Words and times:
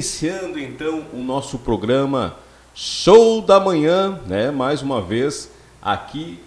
Iniciando 0.00 0.58
então 0.58 1.04
o 1.12 1.18
nosso 1.18 1.58
programa 1.58 2.34
Show 2.74 3.42
da 3.42 3.60
Manhã, 3.60 4.18
né? 4.26 4.50
Mais 4.50 4.80
uma 4.80 5.02
vez 5.02 5.50
aqui 5.82 6.40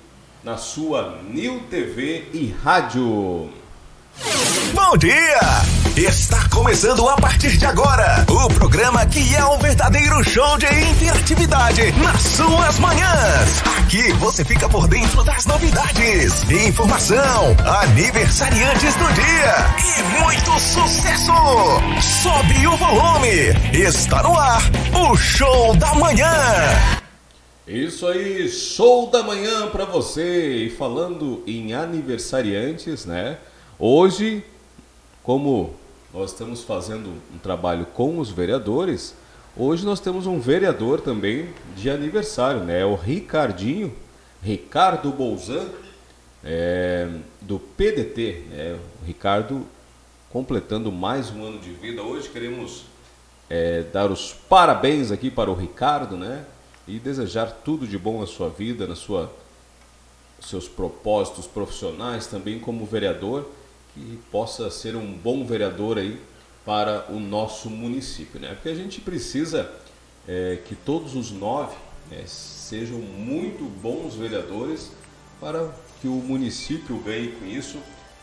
na 0.44 0.58
sua 0.58 1.20
New 1.30 1.60
TV 1.70 2.30
e 2.34 2.48
Rádio. 2.64 3.52
Bom 4.74 4.98
dia! 4.98 5.40
Está 5.96 6.48
começando 6.50 7.08
a 7.10 7.16
partir 7.16 7.58
de 7.58 7.66
agora 7.66 8.24
o 8.30 8.48
programa 8.54 9.06
que 9.08 9.36
é 9.36 9.44
um 9.46 9.58
verdadeiro 9.58 10.24
show 10.24 10.58
de 10.58 10.66
interatividade 10.66 11.92
nas 11.94 12.22
suas 12.22 12.80
manhãs. 12.80 13.64
Aqui 13.80 14.12
você 14.14 14.46
fica 14.46 14.70
por 14.70 14.88
dentro 14.88 15.24
das 15.24 15.46
novidades, 15.46 16.44
informação, 16.50 17.56
aniversariantes 17.82 18.96
do 18.96 19.14
dia 19.14 19.56
e 19.80 20.22
muito 20.22 20.60
sucesso. 20.60 21.32
Sobe 22.22 22.68
o 22.68 22.78
volume. 22.78 23.50
Está 23.74 24.22
no 24.22 24.38
ar 24.38 24.62
o 24.94 25.16
show 25.16 25.76
da 25.76 25.94
manhã. 25.96 26.36
Isso 27.68 28.06
aí, 28.08 28.48
show 28.50 29.10
da 29.10 29.24
manhã 29.24 29.70
para 29.70 29.86
você. 29.86 30.66
E 30.66 30.70
falando 30.70 31.44
em 31.48 31.74
aniversariantes, 31.74 33.06
né? 33.06 33.38
Hoje, 33.86 34.42
como 35.22 35.76
nós 36.14 36.32
estamos 36.32 36.64
fazendo 36.64 37.10
um 37.36 37.38
trabalho 37.38 37.86
com 37.88 38.18
os 38.18 38.32
vereadores, 38.32 39.14
hoje 39.58 39.86
nós 39.86 40.00
temos 40.00 40.26
um 40.26 40.40
vereador 40.40 41.02
também 41.02 41.50
de 41.76 41.90
aniversário, 41.90 42.64
né? 42.64 42.80
É 42.80 42.86
o 42.86 42.96
Ricardinho, 42.96 43.94
Ricardo 44.42 45.12
Bolzan, 45.12 45.68
é, 46.42 47.10
do 47.42 47.60
PDT. 47.60 48.46
Né? 48.52 48.80
O 49.02 49.06
Ricardo 49.06 49.68
completando 50.30 50.90
mais 50.90 51.30
um 51.30 51.44
ano 51.44 51.60
de 51.60 51.72
vida. 51.72 52.02
Hoje 52.02 52.30
queremos 52.30 52.86
é, 53.50 53.82
dar 53.92 54.10
os 54.10 54.32
parabéns 54.32 55.12
aqui 55.12 55.30
para 55.30 55.52
o 55.52 55.54
Ricardo, 55.54 56.16
né? 56.16 56.46
E 56.88 57.00
desejar 57.00 57.52
tudo 57.66 57.86
de 57.86 57.98
bom 57.98 58.22
na 58.22 58.28
sua 58.28 58.48
vida, 58.48 58.88
na 58.88 58.96
sua 58.96 59.30
seus 60.40 60.70
propósitos 60.70 61.46
profissionais, 61.46 62.28
também 62.28 62.60
como 62.60 62.86
vereador 62.86 63.46
que 63.94 64.20
possa 64.32 64.70
ser 64.72 64.96
um 64.96 65.14
bom 65.14 65.46
vereador 65.46 65.98
aí 65.98 66.20
para 66.66 67.06
o 67.10 67.20
nosso 67.20 67.70
município, 67.70 68.40
né? 68.40 68.54
Porque 68.54 68.70
a 68.70 68.76
gente 68.76 69.02
precisa 69.02 69.70
é, 70.28 70.58
que 70.66 70.76
todos 70.76 71.16
os 71.16 71.32
nove 71.32 71.76
né, 72.10 72.24
sejam 72.26 72.98
muito 72.98 73.64
bons 73.82 74.16
vereadores 74.16 74.92
para 75.40 75.70
que 76.02 76.08
o 76.08 76.12
município 76.12 76.98
ganhe 76.98 77.30
com 77.34 77.46
isso 77.46 77.78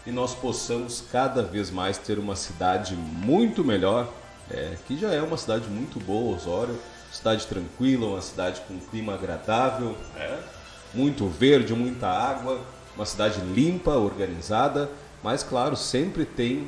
e 0.07 0.11
nós 0.11 0.35
possamos 0.35 1.05
cada 1.13 1.43
vez 1.43 1.71
mais 1.71 1.99
ter 1.99 2.19
uma 2.19 2.35
cidade 2.35 2.95
muito 2.95 3.63
melhor, 3.63 4.11
é, 4.51 4.77
que 4.87 4.97
já 4.99 5.13
é 5.13 5.21
uma 5.21 5.37
cidade 5.37 5.69
muito 5.69 6.01
boa, 6.01 6.37
Osório, 6.37 6.79
cidade 7.13 7.47
tranquila, 7.47 8.07
uma 8.07 8.23
cidade 8.23 8.63
com 8.67 8.75
um 8.75 8.81
clima 8.81 9.15
agradável, 9.15 9.97
é, 10.17 10.39
muito 10.95 11.27
verde, 11.27 11.75
muita 11.75 12.09
água, 12.09 12.61
uma 12.97 13.05
cidade 13.05 13.41
limpa, 13.41 13.93
organizada 13.93 14.91
mas, 15.23 15.43
claro, 15.43 15.77
sempre 15.77 16.25
tem 16.25 16.67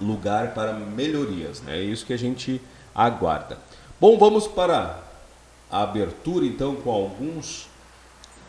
lugar 0.00 0.54
para 0.54 0.72
melhorias, 0.72 1.60
né? 1.60 1.78
É 1.78 1.82
isso 1.82 2.04
que 2.04 2.12
a 2.12 2.18
gente 2.18 2.60
aguarda. 2.94 3.58
Bom, 4.00 4.18
vamos 4.18 4.46
para 4.46 5.02
a 5.70 5.82
abertura 5.82 6.44
então 6.44 6.74
com 6.76 6.90
alguns 6.90 7.68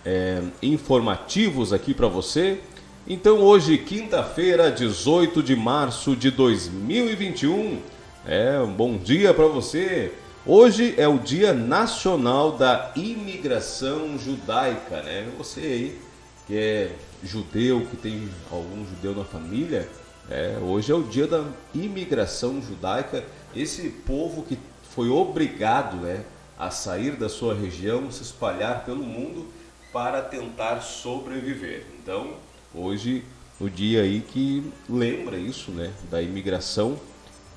é, 0.03 0.41
informativos 0.61 1.71
aqui 1.71 1.93
para 1.93 2.07
você. 2.07 2.59
Então, 3.07 3.39
hoje, 3.41 3.77
quinta-feira, 3.77 4.71
18 4.71 5.43
de 5.43 5.55
março 5.55 6.15
de 6.15 6.31
2021, 6.31 7.79
é 8.25 8.59
um 8.59 8.73
bom 8.73 8.97
dia 8.97 9.33
para 9.33 9.45
você. 9.45 10.11
Hoje 10.43 10.95
é 10.97 11.07
o 11.07 11.19
Dia 11.19 11.53
Nacional 11.53 12.53
da 12.53 12.91
Imigração 12.95 14.17
Judaica, 14.17 15.01
né? 15.03 15.27
Você 15.37 15.59
aí 15.59 16.05
que 16.47 16.55
é 16.55 16.91
judeu, 17.25 17.85
que 17.89 17.97
tem 17.97 18.29
algum 18.51 18.85
judeu 18.85 19.15
na 19.15 19.23
família, 19.23 19.89
é, 20.29 20.57
hoje 20.61 20.91
é 20.91 20.95
o 20.95 21.03
dia 21.03 21.27
da 21.27 21.45
imigração 21.73 22.61
judaica. 22.61 23.23
Esse 23.55 23.89
povo 23.89 24.43
que 24.43 24.57
foi 24.91 25.09
obrigado 25.09 25.97
né, 25.97 26.23
a 26.57 26.71
sair 26.71 27.15
da 27.15 27.29
sua 27.29 27.53
região, 27.53 28.11
se 28.11 28.23
espalhar 28.23 28.85
pelo 28.85 29.03
mundo 29.03 29.47
para 29.91 30.21
tentar 30.21 30.81
sobreviver. 30.81 31.85
Então, 32.01 32.33
hoje, 32.73 33.23
o 33.59 33.69
dia 33.69 34.01
aí 34.01 34.21
que 34.21 34.71
lembra 34.89 35.37
isso, 35.37 35.71
né, 35.71 35.93
da 36.09 36.21
imigração 36.21 36.99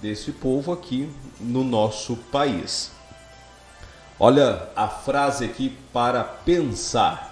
desse 0.00 0.30
povo 0.30 0.72
aqui 0.72 1.08
no 1.40 1.64
nosso 1.64 2.16
país. 2.30 2.92
Olha 4.20 4.68
a 4.74 4.88
frase 4.88 5.44
aqui 5.44 5.76
para 5.92 6.22
pensar. 6.24 7.27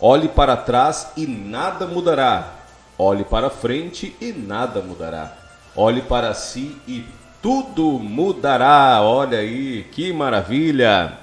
Olhe 0.00 0.28
para 0.28 0.56
trás 0.56 1.10
e 1.16 1.26
nada 1.26 1.84
mudará. 1.84 2.54
Olhe 2.96 3.24
para 3.24 3.50
frente 3.50 4.14
e 4.20 4.32
nada 4.32 4.80
mudará. 4.80 5.36
Olhe 5.74 6.02
para 6.02 6.32
si 6.34 6.76
e 6.86 7.04
tudo 7.42 7.98
mudará. 7.98 9.00
Olha 9.02 9.38
aí, 9.38 9.84
que 9.90 10.12
maravilha! 10.12 11.18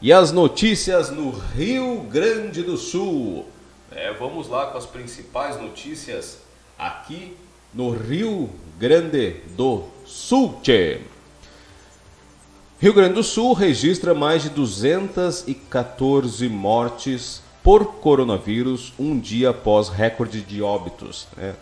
E 0.00 0.12
as 0.12 0.30
notícias 0.30 1.10
no 1.10 1.30
Rio 1.30 2.02
Grande 2.02 2.62
do 2.62 2.76
Sul. 2.76 3.46
É, 3.90 4.12
vamos 4.12 4.46
lá 4.46 4.66
com 4.66 4.78
as 4.78 4.86
principais 4.86 5.60
notícias 5.60 6.38
aqui 6.78 7.34
no 7.72 7.90
Rio 7.90 8.50
Grande 8.78 9.40
do 9.56 9.84
Sul. 10.04 10.60
Tchê. 10.62 11.00
Rio 12.78 12.92
Grande 12.92 13.14
do 13.14 13.24
Sul 13.24 13.54
registra 13.54 14.14
mais 14.14 14.42
de 14.42 14.50
214 14.50 16.48
mortes 16.48 17.42
por 17.68 17.96
coronavírus 17.96 18.94
um 18.98 19.20
dia 19.20 19.50
após 19.50 19.90
recorde 19.90 20.40
de 20.40 20.62
óbitos. 20.62 21.28
Né? 21.36 21.54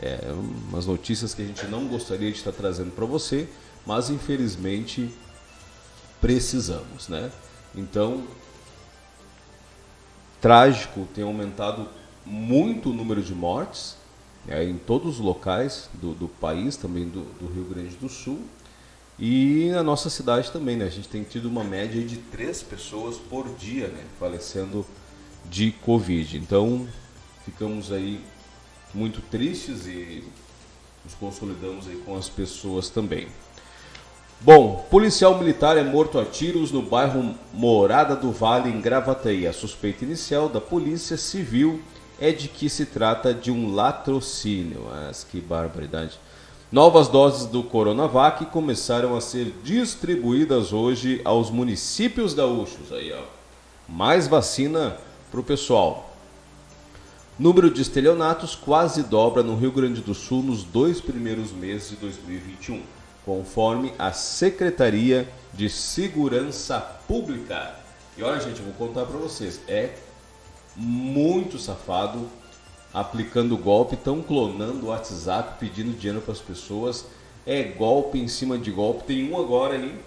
É, 0.00 0.32
umas 0.70 0.86
notícias 0.86 1.34
que 1.34 1.42
a 1.42 1.44
gente 1.44 1.66
não 1.66 1.86
gostaria 1.88 2.32
de 2.32 2.38
estar 2.38 2.52
trazendo 2.52 2.90
para 2.90 3.04
você, 3.04 3.46
mas 3.84 4.08
infelizmente 4.08 5.10
precisamos. 6.22 7.06
Né? 7.06 7.30
Então, 7.74 8.26
trágico, 10.40 11.06
tem 11.14 11.22
aumentado 11.22 11.86
muito 12.24 12.88
o 12.88 12.94
número 12.94 13.22
de 13.22 13.34
mortes 13.34 13.98
né, 14.46 14.64
em 14.64 14.78
todos 14.78 15.16
os 15.16 15.20
locais 15.20 15.90
do, 15.92 16.14
do 16.14 16.28
país, 16.28 16.78
também 16.78 17.06
do, 17.06 17.24
do, 17.38 17.52
Rio 17.52 17.64
Grande 17.64 17.94
do 17.96 18.08
Sul. 18.08 18.40
E 19.18 19.68
na 19.70 19.82
nossa 19.82 20.08
cidade 20.08 20.50
também, 20.50 20.76
né? 20.78 20.86
A 20.86 20.90
gente 20.90 21.08
tem 21.08 21.22
tido 21.22 21.44
uma 21.44 21.62
média 21.62 22.02
de 22.02 22.16
três 22.16 22.62
pessoas 22.62 23.18
por 23.18 23.46
dia 23.56 23.88
né, 23.88 24.02
falecendo 24.18 24.86
de 25.52 25.70
Covid. 25.70 26.38
Então, 26.38 26.88
ficamos 27.44 27.92
aí 27.92 28.18
muito 28.94 29.20
tristes 29.20 29.86
e 29.86 30.24
nos 31.04 31.14
consolidamos 31.14 31.86
aí 31.86 31.96
com 31.96 32.16
as 32.16 32.26
pessoas 32.26 32.88
também. 32.88 33.28
Bom, 34.40 34.86
policial 34.90 35.38
militar 35.38 35.76
é 35.76 35.84
morto 35.84 36.18
a 36.18 36.24
tiros 36.24 36.72
no 36.72 36.80
bairro 36.80 37.34
Morada 37.52 38.16
do 38.16 38.32
Vale, 38.32 38.70
em 38.70 38.80
Gravataí. 38.80 39.46
A 39.46 39.52
suspeita 39.52 40.06
inicial 40.06 40.48
da 40.48 40.60
polícia 40.60 41.18
civil 41.18 41.82
é 42.18 42.32
de 42.32 42.48
que 42.48 42.70
se 42.70 42.86
trata 42.86 43.34
de 43.34 43.50
um 43.50 43.74
latrocínio. 43.74 44.86
Mas 44.90 45.22
que 45.22 45.38
barbaridade. 45.38 46.18
Novas 46.72 47.08
doses 47.08 47.44
do 47.44 47.62
Coronavac 47.62 48.46
começaram 48.46 49.14
a 49.14 49.20
ser 49.20 49.52
distribuídas 49.62 50.72
hoje 50.72 51.20
aos 51.26 51.50
municípios 51.50 52.32
gaúchos. 52.32 52.90
Aí, 52.90 53.12
ó. 53.12 53.22
Mais 53.86 54.26
vacina 54.26 54.96
para 55.32 55.40
o 55.40 55.42
pessoal. 55.42 56.14
Número 57.38 57.70
de 57.70 57.80
estelionatos 57.80 58.54
quase 58.54 59.02
dobra 59.02 59.42
no 59.42 59.56
Rio 59.56 59.72
Grande 59.72 60.02
do 60.02 60.14
Sul 60.14 60.42
nos 60.42 60.62
dois 60.62 61.00
primeiros 61.00 61.50
meses 61.50 61.88
de 61.88 61.96
2021, 61.96 62.82
conforme 63.24 63.94
a 63.98 64.12
Secretaria 64.12 65.26
de 65.54 65.70
Segurança 65.70 66.78
Pública. 67.08 67.74
E 68.16 68.22
olha, 68.22 68.38
gente, 68.38 68.60
eu 68.60 68.66
vou 68.66 68.74
contar 68.74 69.06
para 69.06 69.16
vocês, 69.16 69.62
é 69.66 69.94
muito 70.76 71.58
safado 71.58 72.28
aplicando 72.92 73.56
golpe, 73.56 73.94
estão 73.94 74.22
clonando 74.22 74.86
o 74.86 74.88
WhatsApp, 74.90 75.58
pedindo 75.58 75.96
dinheiro 75.96 76.20
para 76.20 76.32
as 76.32 76.40
pessoas. 76.40 77.06
É 77.46 77.62
golpe 77.62 78.18
em 78.18 78.28
cima 78.28 78.58
de 78.58 78.70
golpe. 78.70 79.04
Tem 79.04 79.32
um 79.32 79.40
agora 79.40 79.74
aí 79.74 79.98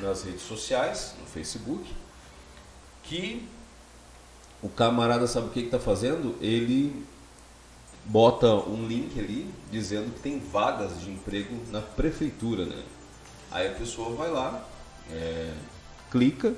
nas 0.00 0.24
redes 0.24 0.42
sociais, 0.42 1.14
no 1.20 1.26
Facebook, 1.26 1.84
que 3.02 3.46
o 4.62 4.68
camarada 4.68 5.26
sabe 5.26 5.48
o 5.48 5.50
que 5.50 5.60
está 5.60 5.78
fazendo? 5.78 6.36
Ele 6.40 7.04
bota 8.04 8.46
um 8.54 8.86
link 8.86 9.18
ali 9.18 9.52
dizendo 9.70 10.14
que 10.14 10.20
tem 10.20 10.38
vagas 10.38 11.00
de 11.00 11.10
emprego 11.10 11.56
na 11.70 11.80
prefeitura, 11.80 12.64
né? 12.64 12.82
Aí 13.50 13.68
a 13.68 13.72
pessoa 13.72 14.14
vai 14.14 14.30
lá, 14.30 14.64
é, 15.10 15.52
clica 16.10 16.54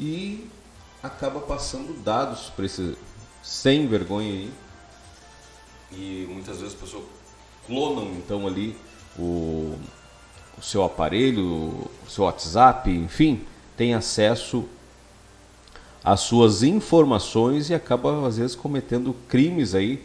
e 0.00 0.48
acaba 1.02 1.40
passando 1.40 1.92
dados 2.02 2.50
para 2.56 2.64
esse 2.64 2.96
sem 3.42 3.86
vergonha 3.86 4.30
aí. 4.30 4.52
E 5.92 6.26
muitas 6.30 6.58
vezes 6.58 6.74
a 6.74 6.78
pessoa 6.78 7.04
clonam 7.66 8.14
então 8.14 8.46
ali 8.46 8.76
o, 9.18 9.78
o 10.58 10.62
seu 10.62 10.82
aparelho, 10.82 11.44
o 11.44 11.90
seu 12.08 12.24
WhatsApp, 12.24 12.90
enfim, 12.90 13.44
tem 13.76 13.94
acesso 13.94 14.66
às 16.04 16.20
suas 16.20 16.62
informações 16.62 17.70
e 17.70 17.74
acaba 17.74 18.26
às 18.26 18.36
vezes 18.36 18.54
cometendo 18.54 19.16
crimes 19.28 19.74
aí 19.74 20.04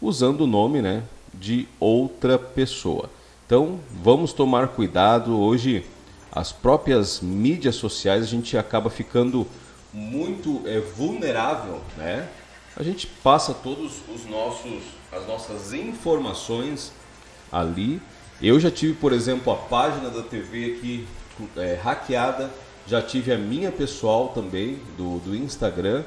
usando 0.00 0.42
o 0.42 0.46
nome, 0.46 0.80
né, 0.80 1.02
de 1.34 1.68
outra 1.78 2.38
pessoa. 2.38 3.10
Então, 3.44 3.80
vamos 4.02 4.32
tomar 4.32 4.68
cuidado 4.68 5.38
hoje 5.38 5.84
as 6.32 6.52
próprias 6.52 7.20
mídias 7.20 7.74
sociais 7.74 8.22
a 8.22 8.26
gente 8.26 8.56
acaba 8.56 8.88
ficando 8.88 9.46
muito 9.92 10.62
é, 10.64 10.78
vulnerável, 10.78 11.80
né? 11.96 12.28
A 12.76 12.82
gente 12.84 13.08
passa 13.08 13.52
todos 13.52 14.00
os 14.08 14.24
nossos 14.26 14.80
as 15.12 15.26
nossas 15.26 15.72
informações 15.72 16.92
ali. 17.50 18.00
Eu 18.40 18.60
já 18.60 18.70
tive, 18.70 18.94
por 18.94 19.12
exemplo, 19.12 19.52
a 19.52 19.56
página 19.56 20.08
da 20.08 20.22
TV 20.22 20.76
aqui 20.76 21.08
é, 21.56 21.74
hackeada, 21.74 22.50
já 22.90 23.00
tive 23.00 23.32
a 23.32 23.38
minha 23.38 23.70
pessoal 23.70 24.30
também 24.30 24.80
do, 24.98 25.18
do 25.20 25.36
Instagram, 25.36 26.02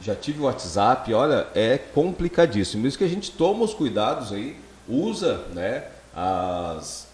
já 0.00 0.14
tive 0.14 0.40
o 0.40 0.44
WhatsApp. 0.44 1.14
Olha, 1.14 1.46
é 1.54 1.78
complicadíssimo. 1.78 2.86
Isso 2.86 2.98
que 2.98 3.04
a 3.04 3.08
gente 3.08 3.30
toma 3.30 3.64
os 3.64 3.72
cuidados 3.72 4.32
aí, 4.32 4.56
usa, 4.88 5.44
né? 5.54 5.84
As 6.14 7.08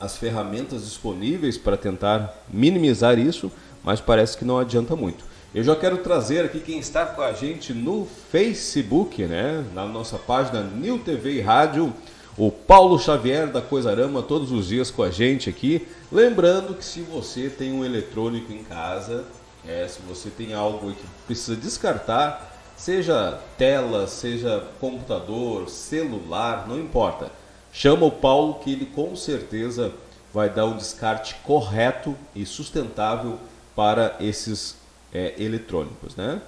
as 0.00 0.16
ferramentas 0.16 0.84
disponíveis 0.84 1.58
para 1.58 1.76
tentar 1.76 2.32
minimizar 2.48 3.18
isso, 3.18 3.50
mas 3.82 4.00
parece 4.00 4.36
que 4.36 4.44
não 4.44 4.58
adianta 4.58 4.94
muito. 4.94 5.24
Eu 5.54 5.64
já 5.64 5.74
quero 5.74 5.98
trazer 5.98 6.44
aqui 6.44 6.60
quem 6.60 6.78
está 6.78 7.04
com 7.04 7.20
a 7.20 7.32
gente 7.32 7.72
no 7.72 8.06
Facebook, 8.30 9.24
né, 9.24 9.64
na 9.74 9.86
nossa 9.86 10.16
página 10.16 10.62
New 10.62 10.98
TV 10.98 11.32
e 11.32 11.40
Rádio, 11.40 11.92
o 12.38 12.50
Paulo 12.50 12.98
Xavier 12.98 13.48
da 13.48 13.60
Coisarama, 13.60 14.22
todos 14.22 14.52
os 14.52 14.68
dias 14.68 14.90
com 14.90 15.02
a 15.02 15.10
gente 15.10 15.50
aqui. 15.50 15.86
Lembrando 16.10 16.74
que 16.74 16.84
se 16.84 17.02
você 17.02 17.50
tem 17.50 17.72
um 17.72 17.84
eletrônico 17.84 18.52
em 18.52 18.62
casa, 18.62 19.24
é, 19.66 19.86
se 19.88 20.00
você 20.08 20.30
tem 20.30 20.54
algo 20.54 20.92
que 20.92 21.04
precisa 21.26 21.56
descartar, 21.56 22.56
seja 22.76 23.38
tela, 23.58 24.06
seja 24.06 24.64
computador, 24.80 25.68
celular, 25.68 26.66
não 26.68 26.78
importa 26.78 27.30
Chama 27.72 28.06
o 28.06 28.10
Paulo 28.10 28.54
que 28.54 28.72
ele 28.72 28.86
com 28.86 29.14
certeza 29.14 29.92
vai 30.32 30.48
dar 30.48 30.66
um 30.66 30.76
descarte 30.76 31.36
correto 31.44 32.16
e 32.34 32.44
sustentável 32.44 33.38
para 33.74 34.16
esses 34.20 34.76
é, 35.12 35.34
eletrônicos, 35.38 36.16
né? 36.16 36.40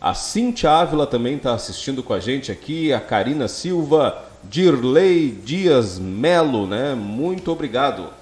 A 0.00 0.14
Cintia 0.14 0.70
Ávila 0.70 1.06
também 1.06 1.36
está 1.36 1.54
assistindo 1.54 2.02
com 2.02 2.12
a 2.12 2.18
gente 2.18 2.50
aqui, 2.50 2.92
a 2.92 3.00
Karina 3.00 3.46
Silva, 3.46 4.24
Dirley 4.44 5.30
Dias 5.30 5.98
Melo, 5.98 6.66
né? 6.66 6.94
Muito 6.94 7.50
obrigado. 7.50 8.12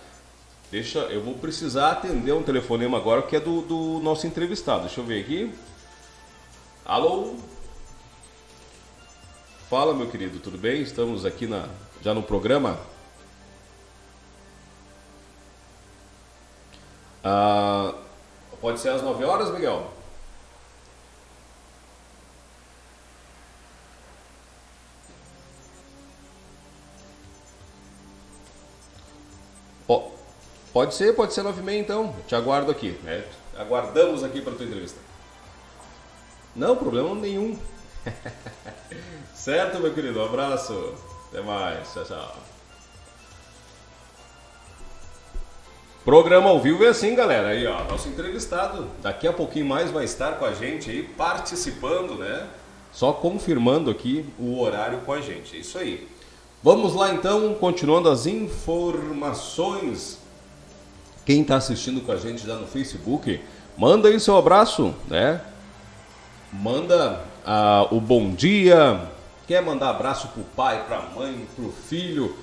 Deixa, 0.71 1.01
eu 1.01 1.23
vou 1.23 1.35
precisar 1.35 1.91
atender 1.93 2.33
um 2.33 2.43
telefonema 2.43 2.97
agora 2.97 3.23
que 3.23 3.35
é 3.35 3.41
do, 3.41 3.63
do 3.63 4.01
nosso 4.01 4.27
entrevistado. 4.27 4.83
Deixa 4.83 5.01
eu 5.01 5.05
ver 5.05 5.21
aqui. 5.23 5.53
Alô? 6.85 7.35
Fala, 9.69 9.95
meu 9.95 10.09
querido, 10.09 10.39
tudo 10.39 10.59
bem? 10.59 10.83
Estamos 10.83 11.25
aqui 11.25 11.47
na 11.47 11.69
já 12.03 12.15
no 12.15 12.23
programa. 12.23 12.79
Ah, 17.23 17.95
pode 18.61 18.81
ser 18.81 18.89
às 18.91 19.03
9 19.03 19.25
horas, 19.25 19.51
Miguel? 19.53 20.00
Pode 30.73 30.95
ser, 30.95 31.15
pode 31.15 31.33
ser 31.33 31.43
9 31.43 31.61
e 31.61 31.65
meia 31.65 31.81
então. 31.81 32.15
Te 32.27 32.35
aguardo 32.35 32.71
aqui. 32.71 32.99
Né? 33.03 33.25
Aguardamos 33.57 34.23
aqui 34.23 34.41
para 34.41 34.53
a 34.53 34.57
tua 34.57 34.67
entrevista. 34.67 34.99
Não, 36.55 36.77
problema 36.77 37.15
nenhum. 37.15 37.59
certo, 39.35 39.81
meu 39.81 39.93
querido? 39.93 40.21
Um 40.21 40.25
abraço. 40.25 40.95
Até 41.29 41.41
mais. 41.43 41.93
Tchau, 41.93 42.05
tchau. 42.05 42.37
Programa 46.05 46.49
ao 46.49 46.59
vivo 46.61 46.83
é 46.85 46.89
assim, 46.89 47.15
galera. 47.15 47.49
Aí, 47.49 47.67
ó, 47.67 47.85
nosso 47.85 48.09
entrevistado 48.09 48.89
daqui 49.03 49.29
a 49.29 49.33
pouquinho 49.33 49.67
mais 49.67 49.91
vai 49.91 50.05
estar 50.05 50.39
com 50.39 50.45
a 50.45 50.55
gente 50.55 50.91
aí, 50.91 51.03
participando, 51.03 52.15
né? 52.15 52.49
Só 52.91 53.13
confirmando 53.13 53.91
aqui 53.91 54.25
o 54.39 54.61
horário 54.61 55.01
com 55.01 55.13
a 55.13 55.21
gente. 55.21 55.57
É 55.57 55.61
isso 55.61 55.79
aí. 55.79 56.09
Vamos 56.63 56.95
lá 56.95 57.13
então, 57.13 57.55
continuando 57.55 58.09
as 58.09 58.27
informações. 58.27 60.20
Quem 61.25 61.43
está 61.43 61.57
assistindo 61.57 62.01
com 62.01 62.13
a 62.13 62.17
gente 62.17 62.47
já 62.47 62.55
no 62.55 62.67
Facebook, 62.67 63.41
manda 63.77 64.09
aí 64.09 64.19
seu 64.19 64.37
abraço, 64.37 64.95
né? 65.09 65.41
Manda 66.53 67.21
ah, 67.47 67.87
o 67.91 68.01
bom 68.01 68.31
dia, 68.31 69.09
quer 69.47 69.63
mandar 69.63 69.91
abraço 69.91 70.29
pro 70.29 70.43
pai, 70.43 70.85
pra 70.87 71.03
mãe, 71.15 71.47
pro 71.55 71.71
filho, 71.71 72.37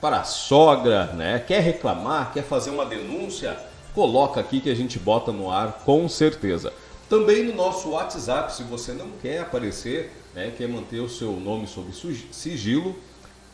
para 0.00 0.20
a 0.20 0.24
sogra, 0.24 1.06
né? 1.14 1.42
Quer 1.46 1.60
reclamar, 1.60 2.32
quer 2.32 2.42
fazer 2.42 2.70
uma 2.70 2.84
denúncia, 2.84 3.56
coloca 3.94 4.40
aqui 4.40 4.60
que 4.60 4.70
a 4.70 4.74
gente 4.74 4.98
bota 4.98 5.32
no 5.32 5.50
ar 5.50 5.82
com 5.84 6.08
certeza. 6.08 6.72
Também 7.08 7.44
no 7.44 7.54
nosso 7.54 7.90
WhatsApp, 7.90 8.52
se 8.52 8.64
você 8.64 8.92
não 8.92 9.06
quer 9.22 9.40
aparecer, 9.40 10.12
né, 10.34 10.52
quer 10.56 10.68
manter 10.68 10.98
o 10.98 11.08
seu 11.08 11.32
nome 11.32 11.66
sob 11.66 11.90
sigilo, 12.32 12.96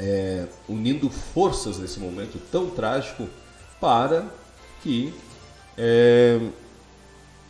é, 0.00 0.46
unindo 0.66 1.10
forças 1.10 1.78
nesse 1.78 2.00
momento 2.00 2.40
tão 2.50 2.70
trágico 2.70 3.28
para 3.78 4.24
que 4.82 5.12
é, 5.76 6.40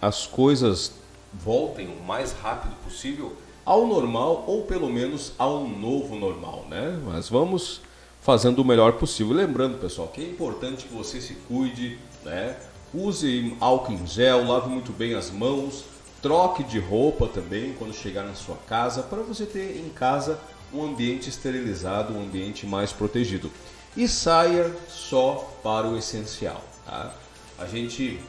as 0.03 0.27
coisas 0.27 0.93
voltem 1.33 1.87
o 1.87 2.03
mais 2.03 2.33
rápido 2.33 2.75
possível 2.83 3.37
ao 3.65 3.87
normal 3.87 4.45
ou 4.49 4.65
pelo 4.65 4.91
menos 4.91 5.33
ao 5.39 5.65
novo 5.65 6.17
normal, 6.17 6.67
né? 6.69 7.01
Mas 7.05 7.29
vamos 7.29 7.81
fazendo 8.21 8.61
o 8.61 8.65
melhor 8.65 8.95
possível. 8.95 9.33
Lembrando, 9.33 9.79
pessoal, 9.79 10.09
que 10.09 10.21
é 10.21 10.25
importante 10.25 10.87
que 10.87 10.95
você 10.95 11.21
se 11.21 11.35
cuide, 11.47 11.99
né? 12.25 12.57
Use 12.93 13.57
álcool 13.61 13.93
em 13.93 14.07
gel, 14.07 14.45
lave 14.49 14.69
muito 14.69 14.91
bem 14.93 15.15
as 15.15 15.31
mãos, 15.31 15.85
troque 16.21 16.65
de 16.65 16.81
roupa 16.81 17.29
também 17.29 17.73
quando 17.75 17.95
chegar 17.95 18.25
na 18.25 18.35
sua 18.35 18.57
casa 18.57 19.03
para 19.03 19.23
você 19.23 19.47
ter 19.47 19.77
em 19.79 19.89
casa 19.91 20.41
um 20.73 20.85
ambiente 20.85 21.29
esterilizado, 21.29 22.15
um 22.15 22.23
ambiente 22.23 22.67
mais 22.67 22.93
protegido. 22.93 23.51
e 23.97 24.07
saia 24.07 24.73
só 24.89 25.53
para 25.65 25.89
o 25.89 25.99
essencial. 25.99 26.63
Tá? 26.87 27.13
A 27.59 27.67
gente 27.67 28.21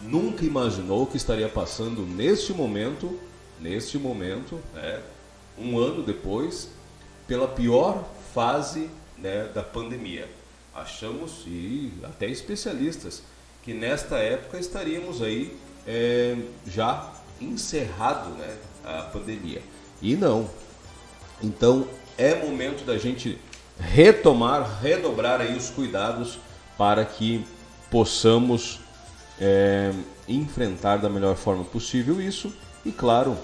nunca 0.00 0.44
imaginou 0.44 1.06
que 1.06 1.16
estaria 1.16 1.48
passando 1.48 2.02
neste 2.02 2.52
momento, 2.52 3.20
neste 3.60 3.98
momento, 3.98 4.58
né, 4.74 5.00
um 5.58 5.78
ano 5.78 6.02
depois, 6.02 6.70
pela 7.26 7.46
pior 7.46 8.04
fase 8.34 8.88
né, 9.18 9.44
da 9.54 9.62
pandemia. 9.62 10.28
Achamos, 10.74 11.44
e 11.46 11.92
até 12.02 12.26
especialistas, 12.26 13.22
que 13.62 13.74
nesta 13.74 14.16
época 14.16 14.58
estaríamos 14.58 15.22
aí 15.22 15.56
é, 15.86 16.36
já 16.66 17.12
encerrado 17.40 18.30
né, 18.30 18.56
a 18.84 19.02
pandemia. 19.02 19.62
E 20.00 20.16
não. 20.16 20.50
Então 21.42 21.86
é 22.16 22.34
momento 22.34 22.84
da 22.84 22.96
gente 22.98 23.38
retomar, 23.78 24.80
redobrar 24.80 25.40
aí 25.40 25.56
os 25.56 25.70
cuidados 25.70 26.38
para 26.78 27.04
que 27.04 27.44
possamos 27.90 28.80
é, 29.40 29.92
enfrentar 30.28 30.98
da 30.98 31.08
melhor 31.08 31.36
forma 31.36 31.64
possível 31.64 32.20
isso 32.20 32.52
e, 32.84 32.92
claro, 32.92 33.36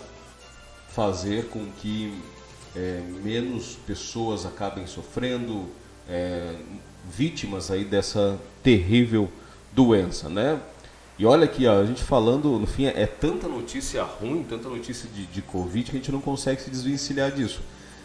fazer 0.88 1.48
com 1.48 1.66
que 1.80 2.16
é, 2.74 3.02
menos 3.22 3.76
pessoas 3.86 4.46
acabem 4.46 4.86
sofrendo, 4.86 5.66
é, 6.08 6.54
vítimas 7.10 7.70
aí 7.70 7.84
dessa 7.84 8.38
terrível 8.62 9.28
doença, 9.72 10.28
né? 10.28 10.60
E 11.18 11.26
olha 11.26 11.44
aqui, 11.44 11.66
ó, 11.66 11.80
a 11.80 11.84
gente 11.84 12.02
falando, 12.02 12.58
no 12.58 12.66
fim, 12.66 12.86
é 12.86 13.06
tanta 13.06 13.48
notícia 13.48 14.02
ruim, 14.04 14.44
tanta 14.48 14.68
notícia 14.68 15.08
de, 15.08 15.26
de 15.26 15.42
Covid 15.42 15.90
que 15.90 15.96
a 15.96 16.00
gente 16.00 16.12
não 16.12 16.20
consegue 16.20 16.62
se 16.62 16.70
desvencilhar 16.70 17.32
disso. 17.32 17.60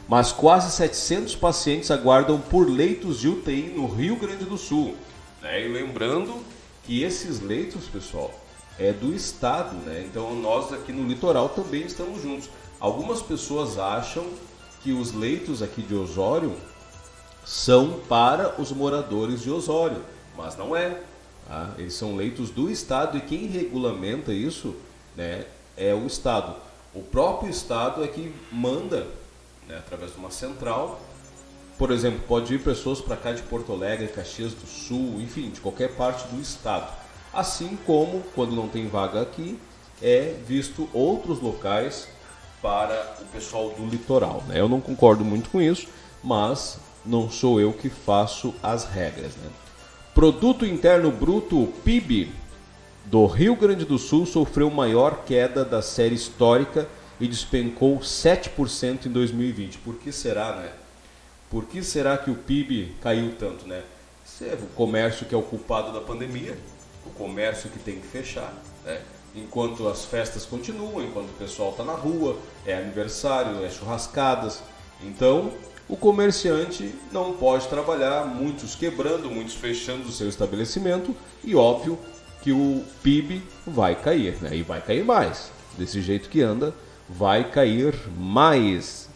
Mas 0.07 0.31
quase 0.31 0.71
700 0.71 1.35
pacientes 1.35 1.89
aguardam 1.89 2.39
por 2.39 2.69
leitos 2.69 3.19
de 3.19 3.29
UTI 3.29 3.73
no 3.75 3.87
Rio 3.87 4.15
Grande 4.17 4.45
do 4.45 4.57
Sul. 4.57 4.95
Né? 5.41 5.65
E 5.65 5.67
lembrando 5.67 6.43
que 6.83 7.03
esses 7.03 7.39
leitos, 7.39 7.85
pessoal, 7.85 8.31
é 8.77 8.91
do 8.91 9.13
Estado, 9.13 9.75
né? 9.85 10.03
Então 10.09 10.35
nós 10.35 10.73
aqui 10.73 10.91
no 10.91 11.07
litoral 11.07 11.49
também 11.49 11.83
estamos 11.83 12.21
juntos. 12.21 12.49
Algumas 12.79 13.21
pessoas 13.21 13.77
acham 13.77 14.25
que 14.81 14.91
os 14.91 15.13
leitos 15.13 15.61
aqui 15.61 15.81
de 15.81 15.95
Osório 15.95 16.53
são 17.45 17.99
para 18.09 18.59
os 18.59 18.71
moradores 18.71 19.41
de 19.41 19.49
Osório, 19.49 20.01
mas 20.35 20.57
não 20.57 20.75
é. 20.75 21.01
Tá? 21.47 21.73
Eles 21.77 21.93
são 21.93 22.15
leitos 22.15 22.49
do 22.49 22.69
Estado 22.69 23.17
e 23.17 23.21
quem 23.21 23.47
regulamenta 23.47 24.33
isso 24.33 24.75
né, 25.15 25.45
é 25.77 25.93
o 25.93 26.05
Estado. 26.05 26.55
O 26.93 27.01
próprio 27.01 27.49
Estado 27.49 28.03
é 28.03 28.07
que 28.07 28.33
manda, 28.51 29.07
né, 29.67 29.77
através 29.77 30.11
de 30.11 30.17
uma 30.17 30.31
central, 30.31 30.99
por 31.77 31.91
exemplo, 31.91 32.21
pode 32.27 32.53
ir 32.53 32.59
pessoas 32.59 33.01
para 33.01 33.17
cá 33.17 33.31
de 33.31 33.41
Porto 33.41 33.71
Alegre, 33.71 34.07
Caxias 34.07 34.53
do 34.53 34.67
Sul, 34.67 35.19
enfim, 35.19 35.49
de 35.49 35.59
qualquer 35.59 35.95
parte 35.95 36.27
do 36.27 36.39
Estado. 36.39 36.91
Assim 37.33 37.77
como, 37.85 38.21
quando 38.35 38.55
não 38.55 38.67
tem 38.67 38.87
vaga 38.87 39.21
aqui, 39.21 39.59
é 40.01 40.35
visto 40.45 40.87
outros 40.93 41.41
locais 41.41 42.07
para 42.61 43.17
o 43.21 43.25
pessoal 43.25 43.71
do 43.71 43.85
litoral. 43.87 44.43
Né? 44.47 44.59
Eu 44.59 44.69
não 44.69 44.79
concordo 44.79 45.25
muito 45.25 45.49
com 45.49 45.61
isso, 45.61 45.87
mas 46.23 46.77
não 47.05 47.29
sou 47.29 47.59
eu 47.59 47.73
que 47.73 47.89
faço 47.89 48.53
as 48.61 48.85
regras. 48.85 49.35
Né? 49.35 49.49
Produto 50.13 50.65
Interno 50.65 51.11
Bruto, 51.11 51.73
PIB, 51.83 52.31
do 53.05 53.25
Rio 53.25 53.55
Grande 53.55 53.83
do 53.83 53.97
Sul 53.97 54.25
sofreu 54.25 54.69
maior 54.69 55.23
queda 55.25 55.65
da 55.65 55.81
série 55.81 56.15
histórica 56.15 56.87
e 57.23 57.27
despencou 57.27 57.99
7% 57.99 59.05
em 59.05 59.09
2020. 59.09 59.77
Por 59.77 59.95
que 59.95 60.11
será, 60.11 60.57
né? 60.57 60.73
Por 61.49 61.63
que 61.63 61.81
será 61.81 62.17
que 62.17 62.29
o 62.29 62.35
PIB 62.35 62.97
caiu 62.99 63.33
tanto, 63.39 63.65
né? 63.65 63.81
É 64.41 64.55
o 64.55 64.67
comércio 64.75 65.25
que 65.25 65.33
é 65.33 65.37
o 65.37 65.41
culpado 65.41 65.93
da 65.93 66.01
pandemia, 66.01 66.57
o 67.05 67.09
comércio 67.11 67.69
que 67.69 67.79
tem 67.79 67.97
que 67.97 68.07
fechar, 68.07 68.53
né? 68.83 68.99
enquanto 69.33 69.87
as 69.87 70.03
festas 70.03 70.45
continuam, 70.45 71.01
enquanto 71.01 71.29
o 71.29 71.37
pessoal 71.39 71.71
está 71.71 71.85
na 71.85 71.93
rua, 71.93 72.37
é 72.65 72.75
aniversário, 72.75 73.63
é 73.63 73.69
churrascadas. 73.69 74.61
Então, 75.01 75.53
o 75.87 75.95
comerciante 75.95 76.93
não 77.09 77.31
pode 77.31 77.69
trabalhar, 77.69 78.25
muitos 78.25 78.75
quebrando, 78.75 79.31
muitos 79.31 79.53
fechando 79.53 80.09
o 80.09 80.11
seu 80.11 80.27
estabelecimento 80.27 81.15
e 81.41 81.55
óbvio 81.55 81.97
que 82.41 82.51
o 82.51 82.83
PIB 83.01 83.41
vai 83.65 83.95
cair, 83.95 84.41
né? 84.41 84.57
E 84.57 84.61
vai 84.61 84.81
cair 84.81 85.05
mais. 85.05 85.51
Desse 85.77 86.01
jeito 86.01 86.29
que 86.29 86.41
anda, 86.41 86.73
vai 87.17 87.49
cair 87.49 87.95
mais. 88.17 89.09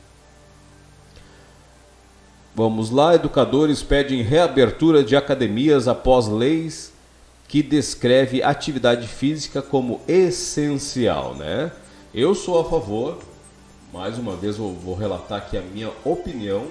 Vamos 2.54 2.90
lá, 2.90 3.16
educadores 3.16 3.84
pedem 3.84 4.22
reabertura 4.22 5.04
de 5.04 5.16
academias 5.16 5.88
após 5.88 6.28
leis 6.28 6.94
que 7.48 7.64
descreve 7.64 8.44
atividade 8.44 9.08
física 9.08 9.62
como 9.62 10.02
essencial, 10.08 11.36
né? 11.36 11.72
Eu 12.14 12.36
sou 12.36 12.60
a 12.60 12.66
favor, 12.70 13.20
mais 13.94 14.18
uma 14.18 14.36
vez 14.36 14.58
eu 14.58 14.74
vou 14.74 14.96
relatar 14.96 15.38
aqui 15.38 15.58
a 15.58 15.62
minha 15.62 15.92
opinião, 16.04 16.68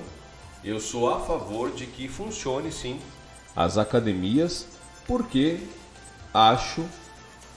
eu 0.64 0.80
sou 0.80 1.12
a 1.12 1.20
favor 1.20 1.70
de 1.70 1.86
que 1.86 2.08
funcione 2.08 2.70
sim 2.72 2.98
as 3.54 3.78
academias, 3.78 4.66
porque 5.06 5.60
acho 6.34 6.84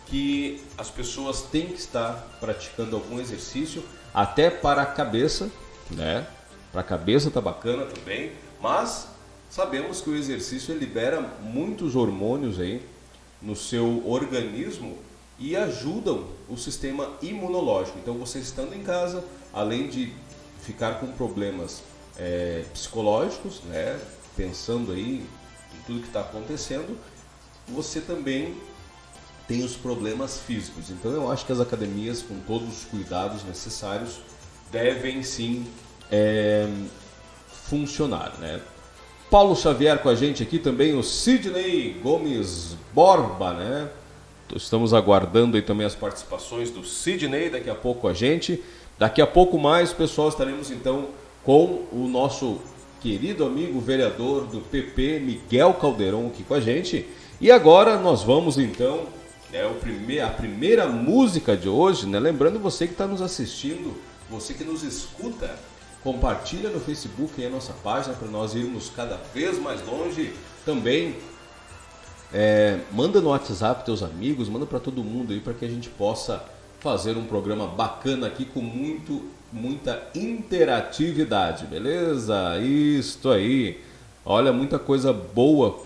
que 0.09 0.61
as 0.77 0.89
pessoas 0.89 1.43
têm 1.43 1.67
que 1.67 1.79
estar 1.79 2.37
praticando 2.39 2.95
algum 2.95 3.19
exercício 3.19 3.83
até 4.13 4.49
para 4.49 4.81
a 4.81 4.85
cabeça, 4.85 5.49
né? 5.91 6.27
Para 6.71 6.81
a 6.81 6.83
cabeça 6.83 7.29
tá 7.29 7.39
bacana 7.39 7.85
também, 7.85 8.31
mas 8.59 9.07
sabemos 9.49 10.01
que 10.01 10.09
o 10.09 10.15
exercício 10.15 10.75
libera 10.77 11.21
muitos 11.41 11.95
hormônios 11.95 12.59
aí 12.59 12.81
no 13.41 13.55
seu 13.55 14.07
organismo 14.07 14.97
e 15.37 15.55
ajudam 15.55 16.27
o 16.49 16.57
sistema 16.57 17.11
imunológico. 17.21 17.97
Então, 17.97 18.15
você 18.15 18.39
estando 18.39 18.75
em 18.75 18.83
casa, 18.83 19.23
além 19.53 19.87
de 19.87 20.13
ficar 20.61 20.99
com 20.99 21.07
problemas 21.07 21.81
é, 22.17 22.65
psicológicos, 22.73 23.61
né, 23.63 23.97
pensando 24.35 24.91
aí 24.91 25.23
em 25.73 25.83
tudo 25.85 26.01
que 26.01 26.07
está 26.07 26.21
acontecendo, 26.21 26.97
você 27.67 28.01
também 28.01 28.55
tem 29.50 29.63
os 29.63 29.75
problemas 29.75 30.39
físicos. 30.39 30.91
Então, 30.91 31.12
eu 31.12 31.32
acho 31.32 31.44
que 31.44 31.51
as 31.51 31.60
academias, 31.60 32.22
com 32.22 32.39
todos 32.48 32.70
os 32.70 32.86
cuidados 32.86 33.44
necessários, 33.44 34.20
devem 34.72 35.24
sim 35.24 35.65
é, 36.12 36.68
funcionar, 37.65 38.38
né? 38.39 38.62
Paulo 39.29 39.56
Xavier 39.56 39.98
com 40.00 40.10
a 40.10 40.13
gente 40.13 40.44
aqui 40.44 40.60
também, 40.60 40.96
o 40.96 41.01
Sidney 41.01 42.00
Gomes 42.01 42.77
Borba, 42.94 43.53
né? 43.53 43.89
Estamos 44.56 44.94
aguardando 44.94 45.58
aí 45.58 45.63
também 45.63 45.86
as 45.86 45.96
participações 45.96 46.70
do 46.70 46.84
Sidney 46.84 47.50
daqui 47.50 47.72
a 47.72 47.75
pouco 47.75 48.08
a 48.08 48.13
gente. 48.13 48.63
Daqui 49.00 49.22
a 49.22 49.27
pouco 49.27 49.58
mais, 49.58 49.91
pessoal, 49.91 50.29
estaremos 50.29 50.70
então 50.70 51.08
com 51.44 51.88
o 51.91 52.08
nosso 52.08 52.60
querido 53.01 53.46
amigo 53.46 53.79
vereador 53.79 54.46
do 54.46 54.62
PP, 54.62 55.20
Miguel 55.20 55.74
Caldeirão, 55.74 56.27
aqui 56.27 56.44
com 56.44 56.53
a 56.53 56.60
gente. 56.60 57.08
E 57.41 57.51
agora 57.51 57.98
nós 57.98 58.22
vamos 58.22 58.60
então, 58.60 59.08
é 59.51 59.65
o 59.65 59.75
primeir, 59.75 60.24
a 60.24 60.29
primeira 60.29 60.88
música 60.88 61.56
de 61.58 61.68
hoje, 61.68 62.06
né? 62.06 62.20
Lembrando 62.20 62.60
você 62.60 62.86
que 62.86 62.94
está 62.94 63.08
nos 63.08 63.22
assistindo, 63.22 63.96
você 64.29 64.53
que 64.53 64.63
nos 64.63 64.84
escuta 64.84 65.58
Compartilha 66.03 66.70
no 66.70 66.79
Facebook 66.79 67.46
a 67.46 67.50
nossa 67.50 67.74
página 67.84 68.15
para 68.15 68.27
nós 68.29 68.56
irmos 68.56 68.89
cada 68.96 69.18
vez 69.34 69.60
mais 69.60 69.86
longe. 69.86 70.34
Também 70.65 71.18
é, 72.34 72.79
manda 72.91 73.20
no 73.20 73.29
WhatsApp 73.29 73.84
teus 73.84 74.01
amigos, 74.01 74.48
manda 74.48 74.65
para 74.65 74.79
todo 74.79 75.03
mundo 75.03 75.34
aí 75.34 75.41
para 75.41 75.53
que 75.53 75.65
a 75.65 75.68
gente 75.68 75.89
possa 75.89 76.41
fazer 76.79 77.18
um 77.18 77.25
programa 77.25 77.68
bacana 77.68 78.27
aqui 78.27 78.46
com 78.46 78.62
muito, 78.62 79.25
muita 79.51 80.01
interatividade, 80.15 81.65
beleza? 81.65 82.58
Isto 82.60 83.32
aí. 83.32 83.84
Olha, 84.24 84.53
muita 84.53 84.79
coisa 84.79 85.12
boa 85.12 85.84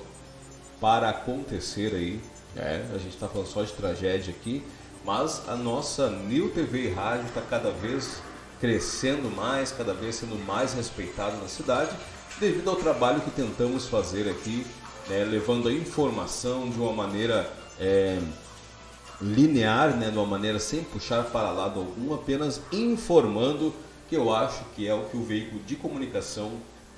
para 0.79 1.09
acontecer 1.09 1.95
aí. 1.95 2.19
É, 2.55 2.85
a 2.93 2.97
gente 2.97 3.13
está 3.13 3.27
falando 3.27 3.47
só 3.47 3.63
de 3.63 3.71
tragédia 3.71 4.33
aqui, 4.33 4.63
mas 5.05 5.47
a 5.47 5.55
nossa 5.55 6.09
New 6.09 6.51
TV 6.51 6.89
e 6.89 6.93
Rádio 6.93 7.27
está 7.27 7.41
cada 7.41 7.71
vez 7.71 8.21
crescendo 8.59 9.29
mais, 9.35 9.71
cada 9.71 9.93
vez 9.93 10.15
sendo 10.15 10.37
mais 10.45 10.73
respeitado 10.73 11.35
na 11.37 11.47
cidade, 11.47 11.91
devido 12.39 12.69
ao 12.69 12.75
trabalho 12.75 13.21
que 13.21 13.31
tentamos 13.31 13.87
fazer 13.87 14.29
aqui, 14.29 14.65
né, 15.09 15.23
levando 15.25 15.67
a 15.67 15.73
informação 15.73 16.69
de 16.69 16.79
uma 16.79 16.93
maneira 16.93 17.51
é, 17.79 18.19
linear, 19.21 19.95
né, 19.95 20.09
de 20.09 20.17
uma 20.17 20.25
maneira 20.25 20.59
sem 20.59 20.83
puxar 20.83 21.25
para 21.25 21.51
lado 21.51 21.79
algum, 21.79 22.13
apenas 22.13 22.61
informando, 22.71 23.73
que 24.09 24.15
eu 24.15 24.33
acho 24.33 24.63
que 24.75 24.87
é 24.87 24.93
o 24.93 25.05
que 25.05 25.17
o 25.17 25.23
veículo 25.23 25.61
de 25.63 25.75
comunicação 25.75 26.51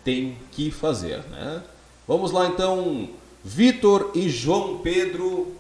tem 0.04 0.38
que 0.52 0.70
fazer. 0.70 1.24
Né? 1.30 1.64
Vamos 2.08 2.32
lá 2.32 2.48
então, 2.48 3.10
Vitor 3.48 4.10
e 4.16 4.28
João 4.28 4.80
Pedro, 4.80 5.56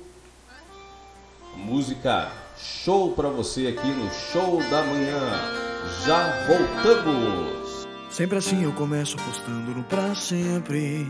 música 1.55 2.31
show 2.57 3.11
para 3.11 3.29
você 3.29 3.67
aqui 3.67 3.87
no 3.87 4.11
Show 4.11 4.59
da 4.71 4.81
Manhã. 4.81 5.21
Já 6.03 6.47
voltamos! 6.47 7.85
Sempre 8.09 8.39
assim 8.39 8.63
eu 8.63 8.73
começo 8.73 9.15
apostando 9.19 9.69
no 9.69 9.83
pra 9.83 10.15
sempre. 10.15 11.05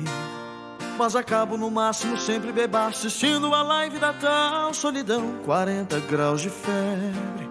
Mas 0.98 1.16
acabo 1.16 1.56
no 1.56 1.72
máximo 1.72 2.18
sempre 2.18 2.52
bebaço 2.52 3.08
assistindo 3.08 3.56
a 3.56 3.64
live 3.64 3.98
da 3.98 4.12
tal 4.12 4.74
solidão. 4.74 5.34
40 5.46 5.98
graus 6.02 6.42
de 6.42 6.50
febre. 6.50 7.50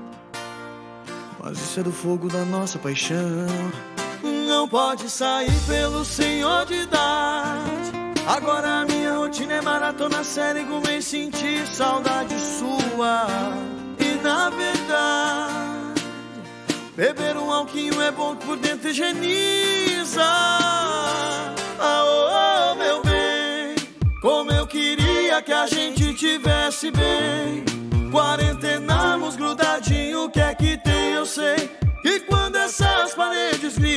Mas 1.42 1.58
isso 1.58 1.80
é 1.80 1.82
do 1.82 1.92
fogo 1.92 2.28
da 2.28 2.44
nossa 2.44 2.78
paixão. 2.78 3.46
Não 4.46 4.68
pode 4.68 5.08
sair 5.08 5.58
pelo 5.66 6.04
senhor 6.04 6.66
de 6.66 6.74
idade. 6.74 8.04
Agora 8.26 8.80
a 8.80 8.84
rotina 9.24 9.54
é 9.54 9.62
maratona 9.62 10.22
série 10.22 10.64
mês 10.86 11.06
sentir 11.06 11.66
saudade 11.66 12.38
sua. 12.38 13.26
E 13.98 14.22
na 14.22 14.50
verdade, 14.50 16.02
beber 16.94 17.34
um 17.38 17.50
alquinho 17.50 18.02
é 18.02 18.10
bom 18.10 18.36
por 18.36 18.58
dentro 18.58 18.90
higieniza. 18.90 20.22
Ah, 20.22 21.54
oh, 21.80 22.74
meu 22.74 23.02
bem, 23.02 23.74
como 24.20 24.52
eu 24.52 24.66
queria 24.66 25.40
que 25.40 25.54
a 25.54 25.66
gente 25.66 26.12
tivesse 26.12 26.90
bem. 26.90 27.64
Quarentenamos 28.12 29.36
grudadinho, 29.36 30.24
o 30.24 30.30
que 30.30 30.40
é 30.40 30.54
que 30.54 30.76
tem, 30.76 31.12
eu 31.14 31.24
sei. 31.24 31.70
E 32.04 32.20
quando 32.20 32.53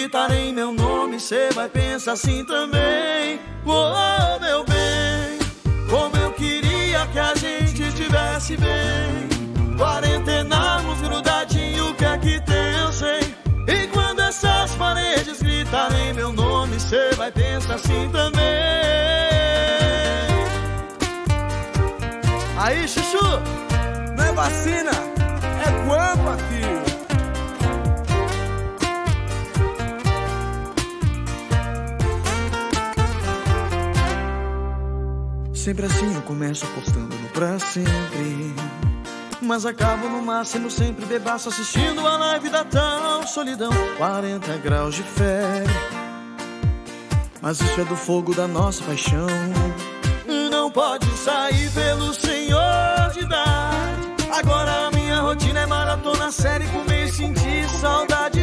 gritarem 0.07 0.53
meu 0.53 0.71
nome, 0.71 1.19
cê 1.19 1.49
vai 1.53 1.67
pensar 1.67 2.13
assim 2.13 2.41
também. 2.45 3.41
Oh, 3.65 4.39
meu 4.39 4.63
bem, 4.63 5.37
como 5.89 6.15
eu 6.15 6.31
queria 6.31 7.05
que 7.07 7.19
a 7.19 7.35
gente 7.35 7.91
tivesse 7.91 8.55
bem. 8.55 9.75
Quarentenamos 9.77 11.01
grudadinho, 11.01 11.89
o 11.89 11.93
que 11.93 12.05
é 12.05 12.17
que 12.19 12.39
tem, 12.39 12.77
eu 12.79 12.91
sei. 12.93 13.35
E 13.67 13.87
quando 13.87 14.21
essas 14.21 14.73
paredes 14.75 15.41
gritarem 15.41 16.13
meu 16.13 16.31
nome, 16.31 16.79
cê 16.79 17.11
vai 17.17 17.29
pensar 17.29 17.75
assim 17.75 18.09
também. 18.09 18.47
Aí, 22.57 22.87
Chuchu, 22.87 23.41
não 24.15 24.23
é 24.23 24.31
vacina, 24.31 24.91
é 25.65 25.85
guampa, 25.85 26.37
filho. 26.49 26.86
Sempre 35.67 35.85
assim 35.85 36.15
eu 36.15 36.21
começo 36.21 36.63
apostando 36.63 37.13
no 37.13 37.27
pra 37.27 37.59
sempre. 37.59 38.55
Mas 39.41 39.65
acabo 39.65 40.07
no 40.07 40.21
máximo 40.21 40.71
sempre 40.71 41.05
bebaço 41.05 41.49
assistindo 41.49 42.07
a 42.07 42.17
live 42.17 42.47
da 42.47 42.63
tal 42.63 43.27
solidão. 43.27 43.69
40 43.97 44.59
graus 44.59 44.95
de 44.95 45.03
febre. 45.03 45.73
Mas 47.41 47.59
isso 47.59 47.81
é 47.81 47.83
do 47.83 47.97
fogo 47.97 48.33
da 48.33 48.47
nossa 48.47 48.81
paixão. 48.85 49.27
Não 50.49 50.71
pode 50.71 51.05
sair 51.17 51.69
pelo 51.71 52.13
senhor 52.13 53.11
de 53.11 53.25
idade. 53.25 54.07
Agora 54.31 54.87
a 54.87 54.91
minha 54.91 55.19
rotina 55.19 55.59
é 55.59 55.65
maratona 55.65 56.31
série 56.31 56.65
comer 56.67 57.09
e 57.09 57.11
sentir 57.11 57.69
saudade 57.81 58.36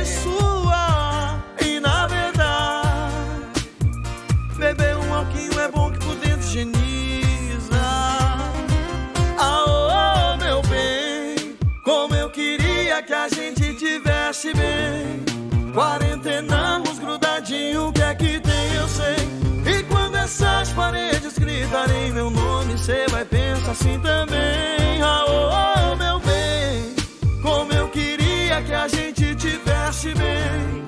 gritarem 21.65 22.13
meu 22.13 22.31
nome, 22.31 22.77
cê 22.77 23.07
vai 23.11 23.25
pensar 23.25 23.71
assim 23.71 23.99
também. 24.01 25.03
Ah, 25.03 25.25
oh, 25.27 25.97
meu 25.97 26.21
bem, 26.21 26.95
como 27.43 27.73
eu 27.73 27.89
queria 27.89 28.63
que 28.63 28.73
a 28.73 28.87
gente 28.87 29.35
tivesse 29.35 30.15
bem. 30.15 30.85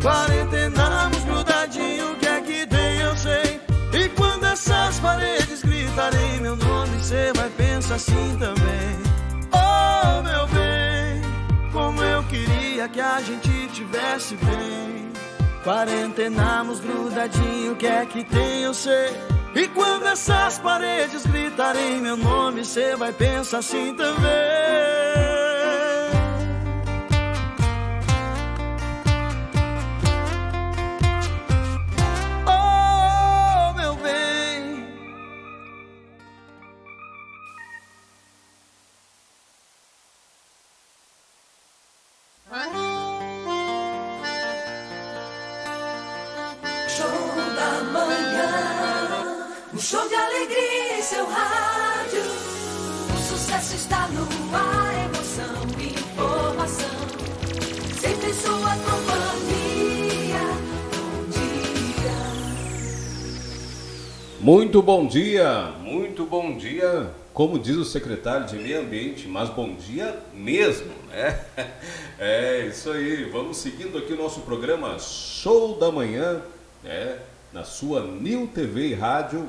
Quarentenamos 0.00 1.24
grudadinho, 1.24 2.12
o 2.12 2.16
que 2.16 2.26
é 2.26 2.40
que 2.40 2.66
tem, 2.66 3.00
eu 3.00 3.16
sei. 3.16 3.60
E 3.92 4.08
quando 4.10 4.44
essas 4.44 5.00
paredes 5.00 5.62
gritarem 5.62 6.40
meu 6.40 6.56
nome, 6.56 7.02
cê 7.02 7.32
vai 7.34 7.50
pensar 7.50 7.96
assim 7.96 8.36
também. 8.38 8.98
Oh, 9.52 10.22
meu 10.22 10.46
bem, 10.46 11.22
como 11.72 12.02
eu 12.02 12.22
queria 12.24 12.88
que 12.88 13.00
a 13.00 13.20
gente 13.20 13.68
tivesse 13.72 14.36
bem. 14.36 15.09
Quarentenamos 15.64 16.80
grudadinho, 16.80 17.76
que 17.76 17.86
é 17.86 18.06
que 18.06 18.24
tem, 18.24 18.62
eu 18.62 18.72
sei. 18.72 19.14
E 19.54 19.68
quando 19.68 20.06
essas 20.06 20.58
paredes 20.58 21.26
gritarem 21.26 22.00
meu 22.00 22.16
nome, 22.16 22.64
cê 22.64 22.96
vai 22.96 23.12
pensar 23.12 23.58
assim 23.58 23.94
também. 23.94 24.20
Um 49.80 49.82
show 49.82 50.06
de 50.10 50.14
alegria 50.14 50.98
em 50.98 51.02
seu 51.02 51.24
rádio. 51.24 52.20
O 53.14 53.16
sucesso 53.16 53.76
está 53.76 54.08
no 54.08 54.28
ar, 54.54 55.06
emoção 55.06 55.56
e 55.78 55.86
informação. 55.86 56.90
Sempre 57.98 58.28
em 58.28 58.34
sua 58.34 58.76
companhia. 58.76 60.42
Bom 60.92 61.30
dia. 61.30 62.12
Muito 64.38 64.82
bom 64.82 65.06
dia, 65.06 65.72
muito 65.80 66.26
bom 66.26 66.58
dia. 66.58 67.10
Como 67.32 67.58
diz 67.58 67.76
o 67.76 67.84
secretário 67.86 68.44
de 68.48 68.56
Meio 68.56 68.80
Ambiente, 68.80 69.26
mas 69.26 69.48
bom 69.48 69.74
dia 69.74 70.14
mesmo, 70.34 70.92
né? 71.08 71.40
É 72.18 72.66
isso 72.66 72.90
aí. 72.90 73.24
Vamos 73.30 73.56
seguindo 73.56 73.96
aqui 73.96 74.12
o 74.12 74.16
nosso 74.18 74.40
programa 74.40 74.98
Show 74.98 75.78
da 75.78 75.90
Manhã, 75.90 76.42
né? 76.84 77.18
Na 77.50 77.64
sua 77.64 78.02
New 78.02 78.46
TV 78.46 78.88
e 78.88 78.94
Rádio, 78.94 79.48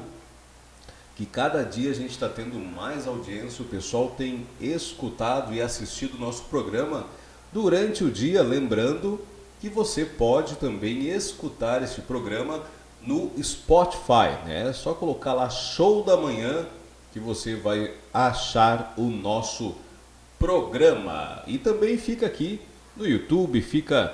que 1.22 1.26
cada 1.28 1.64
dia 1.64 1.92
a 1.92 1.94
gente 1.94 2.10
está 2.10 2.28
tendo 2.28 2.58
mais 2.58 3.06
audiência. 3.06 3.64
O 3.64 3.68
pessoal 3.68 4.10
tem 4.18 4.44
escutado 4.60 5.54
e 5.54 5.62
assistido 5.62 6.16
o 6.16 6.20
nosso 6.20 6.46
programa 6.46 7.06
durante 7.54 8.04
o 8.04 8.10
dia. 8.10 8.42
Lembrando 8.42 9.24
que 9.60 9.70
você 9.70 10.04
pode 10.04 10.56
também 10.56 11.10
escutar 11.10 11.84
este 11.84 12.02
programa 12.02 12.64
no 13.06 13.32
Spotify, 13.40 14.34
né? 14.48 14.70
É 14.70 14.74
só 14.74 14.96
colocar 14.96 15.36
lá 15.36 15.48
Show 15.48 16.04
da 16.04 16.18
Manhã 16.18 16.66
que 17.14 17.20
você 17.20 17.56
vai 17.56 17.94
achar 18.12 18.96
o 18.98 19.04
nosso 19.04 19.76
programa. 20.40 21.44
E 21.46 21.60
também 21.60 22.00
fica 22.00 22.26
aqui 22.26 22.60
no 22.98 23.06
YouTube, 23.06 23.62
fica 23.62 24.12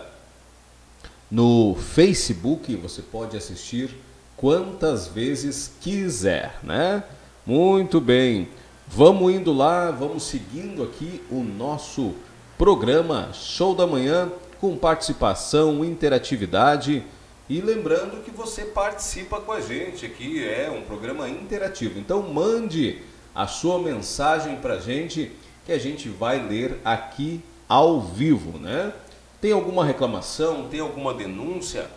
no 1.32 1.74
Facebook, 1.74 2.76
você 2.76 3.02
pode 3.02 3.38
assistir 3.38 3.96
quantas 4.38 5.08
vezes 5.08 5.74
quiser, 5.82 6.60
né? 6.64 7.04
Muito 7.46 8.00
bem. 8.00 8.48
Vamos 8.88 9.34
indo 9.34 9.52
lá, 9.52 9.92
vamos 9.92 10.24
seguindo 10.24 10.84
aqui 10.84 11.22
o 11.30 11.44
nosso 11.44 12.14
programa 12.58 13.32
Show 13.34 13.76
da 13.76 13.86
Manhã 13.86 14.32
com 14.62 14.78
participação, 14.78 15.84
interatividade 15.84 17.04
e 17.50 17.62
lembrando 17.62 18.24
que 18.24 18.32
você 18.32 18.66
participa 18.66 19.40
com 19.40 19.52
a 19.52 19.62
gente 19.62 20.06
aqui, 20.06 20.44
é 20.44 20.70
um 20.70 20.82
programa 20.82 21.30
interativo. 21.30 21.98
Então 21.98 22.22
mande 22.22 23.02
a 23.34 23.48
sua 23.48 23.80
mensagem 23.80 24.58
para 24.58 24.76
a 24.76 24.80
gente 24.80 25.32
que 25.66 25.72
a 25.72 25.78
gente 25.78 26.10
vai 26.10 26.46
ler 26.46 26.80
aqui 26.84 27.42
ao 27.68 28.02
vivo, 28.02 28.58
né? 28.58 28.94
Tem 29.40 29.52
alguma 29.52 29.86
reclamação, 29.86 30.68
tem 30.68 30.80
alguma 30.80 31.14
denúncia? 31.14 31.90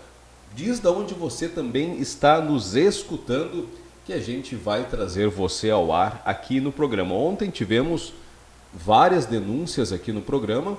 Diz 0.54 0.80
da 0.80 0.90
onde 0.90 1.14
você 1.14 1.48
também 1.48 2.00
está 2.00 2.40
nos 2.40 2.74
escutando 2.74 3.68
que 4.04 4.12
a 4.12 4.20
gente 4.20 4.56
vai 4.56 4.88
trazer 4.88 5.28
você 5.28 5.70
ao 5.70 5.92
ar 5.92 6.20
aqui 6.24 6.60
no 6.60 6.72
programa. 6.72 7.14
Ontem 7.14 7.50
tivemos 7.50 8.12
várias 8.74 9.26
denúncias 9.26 9.92
aqui 9.92 10.12
no 10.12 10.22
programa 10.22 10.76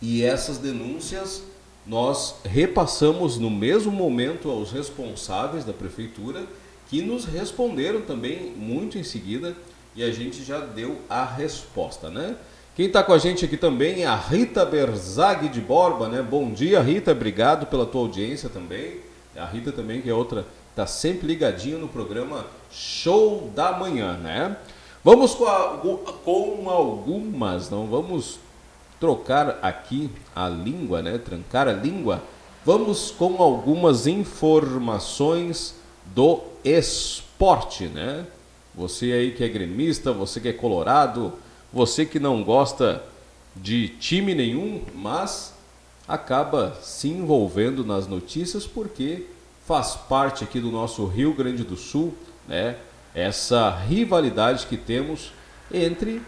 e 0.00 0.22
essas 0.22 0.58
denúncias 0.58 1.42
nós 1.86 2.36
repassamos 2.44 3.38
no 3.38 3.50
mesmo 3.50 3.92
momento 3.92 4.50
aos 4.50 4.72
responsáveis 4.72 5.64
da 5.64 5.72
prefeitura 5.72 6.44
que 6.88 7.02
nos 7.02 7.24
responderam 7.24 8.00
também 8.00 8.50
muito 8.56 8.98
em 8.98 9.04
seguida 9.04 9.56
e 9.94 10.02
a 10.02 10.10
gente 10.10 10.42
já 10.42 10.60
deu 10.60 10.98
a 11.08 11.24
resposta, 11.24 12.10
né? 12.10 12.36
Quem 12.74 12.86
está 12.86 13.04
com 13.04 13.12
a 13.12 13.18
gente 13.18 13.44
aqui 13.44 13.56
também 13.56 14.02
é 14.02 14.06
a 14.06 14.16
Rita 14.16 14.66
Berzag 14.66 15.48
de 15.48 15.60
Borba, 15.60 16.08
né? 16.08 16.20
Bom 16.20 16.50
dia, 16.50 16.80
Rita, 16.80 17.12
obrigado 17.12 17.66
pela 17.66 17.86
tua 17.86 18.00
audiência 18.00 18.48
também. 18.48 18.96
A 19.36 19.44
Rita 19.44 19.70
também, 19.70 20.02
que 20.02 20.10
é 20.10 20.12
outra, 20.12 20.44
está 20.70 20.84
sempre 20.84 21.28
ligadinha 21.28 21.78
no 21.78 21.86
programa 21.86 22.44
Show 22.72 23.48
da 23.54 23.78
Manhã, 23.78 24.14
né? 24.16 24.56
Vamos 25.04 25.36
com, 25.36 25.46
a, 25.46 25.80
com 26.24 26.68
algumas, 26.68 27.70
não 27.70 27.86
vamos 27.86 28.40
trocar 28.98 29.60
aqui 29.62 30.10
a 30.34 30.48
língua, 30.48 31.00
né? 31.00 31.16
Trancar 31.16 31.68
a 31.68 31.72
língua. 31.72 32.24
Vamos 32.64 33.12
com 33.12 33.40
algumas 33.40 34.08
informações 34.08 35.76
do 36.06 36.40
esporte, 36.64 37.84
né? 37.86 38.26
Você 38.74 39.12
aí 39.12 39.30
que 39.30 39.44
é 39.44 39.48
gremista, 39.48 40.10
você 40.12 40.40
que 40.40 40.48
é 40.48 40.52
colorado, 40.52 41.34
você 41.74 42.06
que 42.06 42.20
não 42.20 42.44
gosta 42.44 43.02
de 43.56 43.88
time 43.88 44.32
nenhum, 44.32 44.80
mas 44.94 45.52
acaba 46.06 46.78
se 46.80 47.08
envolvendo 47.08 47.84
nas 47.84 48.06
notícias 48.06 48.64
porque 48.64 49.26
faz 49.66 49.96
parte 49.96 50.44
aqui 50.44 50.60
do 50.60 50.70
nosso 50.70 51.04
Rio 51.06 51.34
Grande 51.34 51.64
do 51.64 51.76
Sul, 51.76 52.14
né? 52.46 52.76
Essa 53.12 53.70
rivalidade 53.70 54.66
que 54.66 54.76
temos 54.76 55.32
entre 55.72 56.22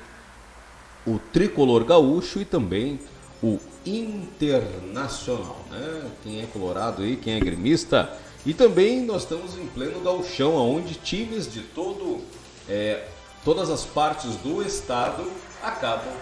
o 1.06 1.20
tricolor 1.32 1.84
gaúcho 1.84 2.40
e 2.40 2.44
também 2.44 2.98
o 3.40 3.60
internacional, 3.84 5.64
né? 5.70 6.10
Quem 6.24 6.40
é 6.40 6.46
colorado 6.46 7.02
aí, 7.02 7.16
quem 7.16 7.34
é 7.34 7.40
gremista, 7.40 8.10
e 8.44 8.52
também 8.52 9.02
nós 9.02 9.22
estamos 9.22 9.56
em 9.56 9.66
pleno 9.66 10.00
gauchão, 10.00 10.56
onde 10.56 10.94
times 10.94 11.52
de 11.52 11.60
todo, 11.60 12.20
é, 12.68 13.06
todas 13.46 13.70
as 13.70 13.84
partes 13.84 14.34
do 14.34 14.60
estado 14.60 15.30
acabam 15.62 16.12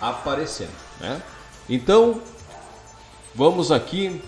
aparecendo. 0.00 0.70
Né? 1.00 1.20
Então, 1.68 2.20
vamos 3.34 3.72
aqui 3.72 4.22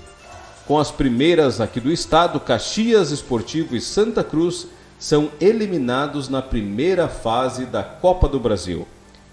com 0.67 0.77
as 0.77 0.91
primeiras 0.91 1.61
aqui 1.61 1.79
do 1.79 1.93
estado. 1.93 2.41
Caxias 2.41 3.13
Esportivo 3.13 3.77
e 3.77 3.81
Santa 3.81 4.25
Cruz 4.25 4.67
são 4.99 5.31
eliminados 5.41 6.29
na 6.29 6.43
primeira 6.43 7.09
fase 7.09 7.67
da 7.67 7.85
Copa 7.85 8.29
do 8.29 8.41
Brasil. 8.41 8.85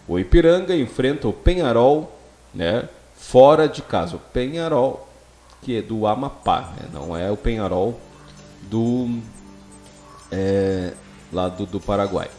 O 0.07 0.19
Ipiranga 0.19 0.75
enfrenta 0.75 1.27
o 1.27 1.33
Penharol, 1.33 2.15
né, 2.53 2.87
fora 3.15 3.67
de 3.67 3.81
casa. 3.81 4.17
O 4.17 4.19
Penharol, 4.19 5.09
que 5.63 5.77
é 5.77 5.81
do 5.81 6.05
Amapá, 6.05 6.71
né, 6.79 6.87
não 6.93 7.17
é 7.17 7.31
o 7.31 7.35
Penharol 7.35 7.99
do 8.61 9.19
é, 10.31 10.93
lá 11.33 11.49
do, 11.49 11.65
do 11.65 11.79
Paraguai. 11.79 12.29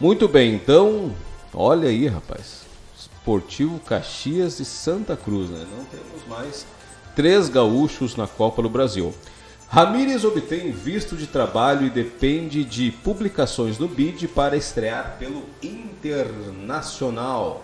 Muito 0.00 0.26
bem, 0.26 0.54
então, 0.54 1.14
olha 1.52 1.90
aí, 1.90 2.06
rapaz. 2.06 2.62
Esportivo 2.98 3.78
Caxias 3.80 4.58
e 4.58 4.64
Santa 4.64 5.14
Cruz, 5.14 5.50
né? 5.50 5.66
Não 5.70 5.84
temos 5.84 6.26
mais 6.26 6.64
três 7.14 7.50
gaúchos 7.50 8.16
na 8.16 8.26
Copa 8.26 8.62
do 8.62 8.70
Brasil. 8.70 9.12
Ramírez 9.68 10.24
obtém 10.24 10.72
visto 10.72 11.16
de 11.16 11.26
trabalho 11.26 11.86
e 11.86 11.90
depende 11.90 12.64
de 12.64 12.90
publicações 12.90 13.78
no 13.78 13.86
BID 13.86 14.28
para 14.28 14.56
estrear 14.56 15.16
pelo 15.18 15.44
Internacional. 15.62 17.62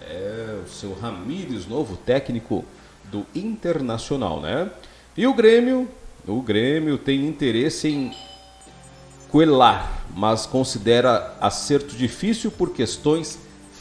É 0.00 0.60
o 0.64 0.68
seu 0.68 0.94
Ramírez, 0.94 1.66
novo 1.66 1.98
técnico 1.98 2.64
do 3.04 3.26
Internacional, 3.34 4.40
né? 4.40 4.70
E 5.16 5.26
o 5.26 5.34
Grêmio 5.34 5.86
o 6.26 6.40
Grêmio 6.40 6.96
tem 6.96 7.26
interesse 7.26 7.88
em 7.88 8.10
Coelar, 9.34 10.04
mas 10.14 10.46
considera 10.46 11.34
acerto 11.40 11.96
difícil 11.96 12.52
por 12.52 12.70
questões 12.70 13.36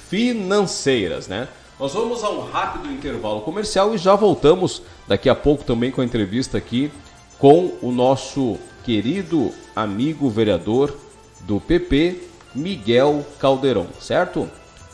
financeiras, 0.09 1.27
né? 1.27 1.47
Nós 1.79 1.93
vamos 1.93 2.23
a 2.23 2.29
um 2.31 2.49
rápido 2.49 2.91
intervalo 2.91 3.41
comercial 3.41 3.93
e 3.93 3.99
já 3.99 4.15
voltamos 4.15 4.81
daqui 5.07 5.29
a 5.29 5.35
pouco 5.35 5.63
também 5.63 5.91
com 5.91 6.01
a 6.01 6.05
entrevista 6.05 6.57
aqui 6.57 6.91
com 7.37 7.71
o 7.83 7.91
nosso 7.91 8.57
querido 8.83 9.53
amigo 9.75 10.27
vereador 10.27 10.97
do 11.41 11.59
PP, 11.59 12.23
Miguel 12.55 13.23
Caldeirão, 13.37 13.85
certo? 13.99 14.49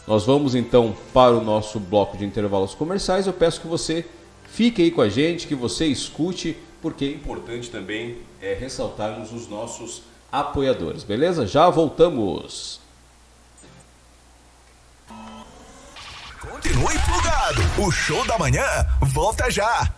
Nós 0.06 0.26
vamos 0.26 0.56
então 0.56 0.93
para 1.13 1.38
o 1.38 1.41
nosso 1.41 1.80
bloco 1.80 2.17
de 2.17 2.26
intervalos 2.26 2.76
comerciais. 2.76 3.28
Eu 3.28 3.34
peço 3.34 3.62
que 3.62 3.67
você 3.67 4.06
fique 4.43 4.82
aí 4.82 4.91
com 4.91 5.00
a 5.00 5.08
gente, 5.08 5.48
que 5.48 5.56
você 5.56 5.86
escute 5.86 6.58
porque 6.82 7.06
é 7.06 7.12
importante 7.12 7.69
também 7.69 8.17
é, 8.41 8.54
ressaltarmos 8.54 9.32
os 9.32 9.48
nossos 9.48 10.09
apoiadores, 10.32 11.04
beleza? 11.04 11.46
Já 11.46 11.70
voltamos! 11.70 12.80
Continue 16.39 17.00
plugado, 17.00 17.62
o 17.86 17.92
show 17.92 18.26
da 18.26 18.38
manhã 18.38 18.65
volta 19.02 19.50
já! 19.50 19.94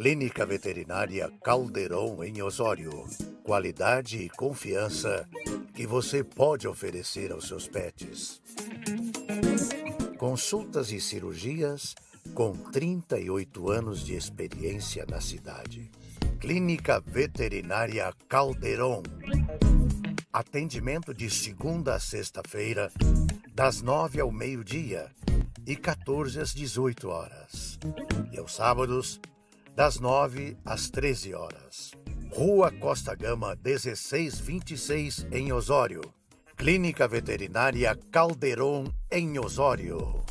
Clínica 0.00 0.46
Veterinária 0.46 1.30
Caldeirão 1.44 2.24
em 2.24 2.40
Osório. 2.40 3.06
Qualidade 3.44 4.16
e 4.16 4.30
confiança 4.30 5.28
que 5.74 5.86
você 5.86 6.24
pode 6.24 6.66
oferecer 6.66 7.30
aos 7.30 7.46
seus 7.46 7.68
pets. 7.68 8.40
Consultas 10.16 10.90
e 10.90 10.98
cirurgias 11.02 11.94
com 12.34 12.52
38 12.56 13.70
anos 13.70 14.04
de 14.04 14.14
experiência 14.14 15.04
na 15.08 15.20
cidade. 15.20 15.90
Clínica 16.38 17.00
Veterinária 17.00 18.12
Caldeirão. 18.28 19.02
Atendimento 20.32 21.12
de 21.12 21.28
segunda 21.28 21.96
a 21.96 22.00
sexta-feira, 22.00 22.90
das 23.52 23.82
nove 23.82 24.20
ao 24.20 24.30
meio-dia 24.30 25.10
e 25.66 25.76
14 25.76 26.40
às 26.40 26.54
18 26.54 27.08
horas. 27.08 27.78
E 28.32 28.38
aos 28.38 28.54
sábados, 28.54 29.20
das 29.74 29.98
nove 29.98 30.56
às 30.64 30.88
13 30.88 31.34
horas. 31.34 31.92
Rua 32.32 32.70
Costa 32.70 33.14
Gama 33.14 33.58
1626, 33.62 35.26
em 35.32 35.52
Osório. 35.52 36.00
Clínica 36.56 37.08
Veterinária 37.08 37.98
Caldeirão, 38.10 38.84
em 39.10 39.38
Osório. 39.38 40.22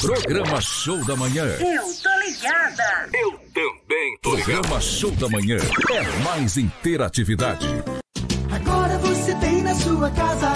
Programa 0.00 0.60
Show 0.60 1.04
da 1.04 1.16
Manhã. 1.16 1.44
Eu 1.44 1.82
tô 2.02 2.08
ligada. 2.24 3.08
Eu 3.12 3.32
também 3.52 4.18
tô 4.22 4.34
ligado. 4.36 4.60
Programa 4.60 4.80
Show 4.80 5.10
da 5.10 5.28
Manhã 5.28 5.58
é 5.90 6.22
mais 6.22 6.56
interatividade. 6.56 7.66
Agora 8.48 8.96
você 8.98 9.34
tem 9.34 9.60
na 9.62 9.74
sua 9.74 10.08
casa 10.10 10.52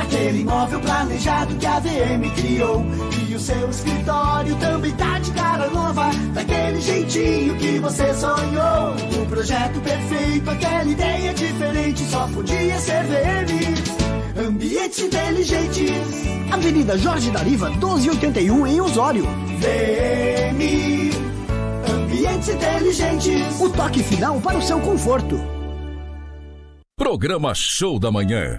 aquele 0.00 0.40
imóvel 0.40 0.80
planejado 0.80 1.54
que 1.56 1.66
a 1.66 1.78
VM 1.78 2.30
criou. 2.34 2.82
E 3.28 3.34
o 3.34 3.40
seu 3.40 3.68
escritório 3.68 4.56
também 4.56 4.92
tá 4.92 5.18
de 5.18 5.30
cara 5.32 5.68
nova, 5.68 6.10
daquele 6.32 6.80
jeitinho 6.80 7.56
que 7.58 7.78
você 7.80 8.14
sonhou. 8.14 8.94
O 9.22 9.26
projeto 9.26 9.78
perfeito, 9.80 10.50
aquela 10.50 10.90
ideia 10.90 11.34
diferente, 11.34 12.02
só 12.04 12.26
podia 12.28 12.78
ser 12.78 13.04
VM. 13.04 13.99
Ambientes 14.36 14.98
inteligentes. 15.00 15.90
Avenida 16.52 16.96
Jorge 16.96 17.30
Dariva, 17.30 17.70
1281 17.70 18.66
em 18.66 18.80
Osório. 18.80 19.24
VM. 19.58 21.10
Ambientes 21.92 22.48
inteligentes. 22.48 23.60
O 23.60 23.70
toque 23.70 24.02
final 24.02 24.40
para 24.40 24.58
o 24.58 24.62
seu 24.62 24.80
conforto. 24.80 25.38
Programa 26.96 27.54
Show 27.54 27.98
da 27.98 28.10
Manhã. 28.10 28.56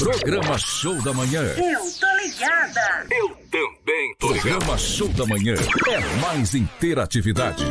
Programa 0.05 0.59
Show 0.59 1.01
da 1.01 1.15
Manhã. 1.15 1.41
Eu 1.57 1.81
tô 1.99 2.07
ligada. 2.19 3.07
Eu 3.11 3.31
também 3.51 4.15
tô. 4.19 4.29
Programa 4.29 4.77
Show 4.77 5.09
da 5.09 5.25
Manhã 5.25 5.55
é 5.89 6.21
mais 6.21 6.55
interatividade. 6.55 7.65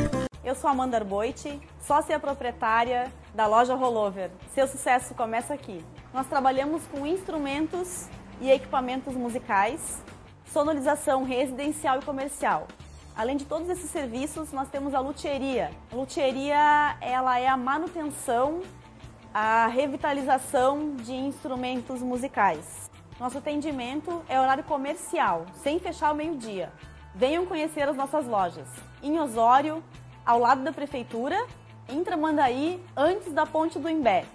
Eu 0.43 0.55
sou 0.55 0.67
Amanda 0.67 0.97
Arboite, 0.97 1.61
sócia 1.85 2.19
proprietária 2.19 3.13
da 3.35 3.45
loja 3.45 3.75
Rollover. 3.75 4.31
Seu 4.51 4.67
sucesso 4.67 5.13
começa 5.13 5.53
aqui. 5.53 5.85
Nós 6.11 6.25
trabalhamos 6.25 6.81
com 6.87 7.05
instrumentos 7.05 8.07
e 8.41 8.49
equipamentos 8.49 9.13
musicais, 9.13 10.01
sonorização 10.51 11.23
residencial 11.23 11.99
e 11.99 12.01
comercial. 12.03 12.67
Além 13.15 13.37
de 13.37 13.45
todos 13.45 13.69
esses 13.69 13.91
serviços, 13.91 14.51
nós 14.51 14.67
temos 14.69 14.95
a 14.95 14.99
luthieria. 14.99 15.69
A 15.91 15.95
luthieria, 15.95 16.97
ela 16.99 17.37
é 17.37 17.47
a 17.47 17.55
manutenção, 17.55 18.63
a 19.33 19.65
revitalização 19.65 20.95
de 20.95 21.13
instrumentos 21.13 22.01
musicais. 22.01 22.89
Nosso 23.19 23.39
atendimento 23.39 24.21
é 24.29 24.39
horário 24.39 24.63
comercial, 24.63 25.47
sem 25.63 25.79
fechar 25.79 26.09
ao 26.09 26.15
meio-dia. 26.15 26.71
Venham 27.15 27.45
conhecer 27.45 27.87
as 27.87 27.95
nossas 27.95 28.27
lojas. 28.27 28.67
Em 29.01 29.19
Osório, 29.19 29.83
ao 30.25 30.39
lado 30.39 30.63
da 30.63 30.71
prefeitura, 30.71 31.45
em 31.89 32.03
Tramandaí, 32.03 32.79
antes 32.95 33.33
da 33.33 33.45
ponte 33.45 33.79
do 33.79 33.89
Imbé. 33.89 34.25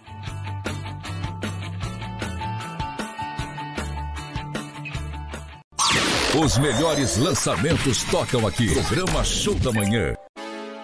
Os 6.41 6.59
melhores 6.59 7.17
lançamentos 7.17 8.05
tocam 8.05 8.47
aqui. 8.47 8.73
Programa 8.75 9.25
Show 9.25 9.55
da 9.55 9.73
Manhã. 9.73 10.15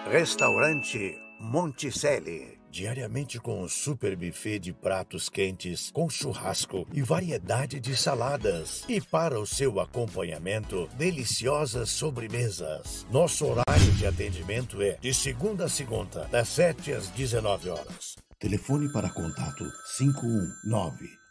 Restaurante 0.09 1.17
Monticelli. 1.39 2.64
Diariamente 2.75 3.39
com 3.39 3.63
um 3.63 3.69
super 3.69 4.17
buffet 4.17 4.59
de 4.59 4.73
pratos 4.73 5.29
quentes, 5.29 5.89
com 5.91 6.09
churrasco 6.09 6.85
e 6.93 7.01
variedade 7.01 7.79
de 7.79 7.95
saladas. 7.95 8.83
E 8.89 8.99
para 8.99 9.39
o 9.39 9.47
seu 9.47 9.79
acompanhamento, 9.79 10.89
deliciosas 10.97 11.89
sobremesas. 11.89 13.07
Nosso 13.09 13.45
horário 13.45 13.91
de 13.93 14.05
atendimento 14.05 14.81
é 14.81 14.97
de 14.99 15.13
segunda 15.13 15.63
a 15.63 15.69
segunda, 15.69 16.25
das 16.25 16.49
7 16.49 16.91
às 16.91 17.07
19 17.11 17.69
horas. 17.69 18.17
Telefone 18.37 18.91
para 18.91 19.09
contato 19.09 19.63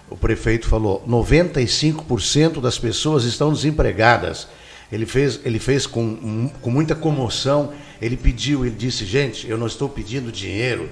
O 0.10 0.16
prefeito 0.16 0.68
falou: 0.68 1.04
95% 1.08 2.62
das 2.62 2.80
pessoas 2.80 3.26
estão 3.26 3.52
desempregadas. 3.52 4.48
Ele 4.92 5.06
fez, 5.06 5.40
ele 5.44 5.60
fez 5.60 5.88
com, 5.88 6.50
com 6.62 6.70
muita 6.70 6.94
comoção. 6.94 7.74
Ele 8.02 8.16
pediu, 8.16 8.66
ele 8.66 8.76
disse: 8.76 9.06
gente, 9.06 9.50
eu 9.50 9.58
não 9.58 9.68
estou 9.68 9.90
pedindo 9.90 10.32
dinheiro, 10.32 10.90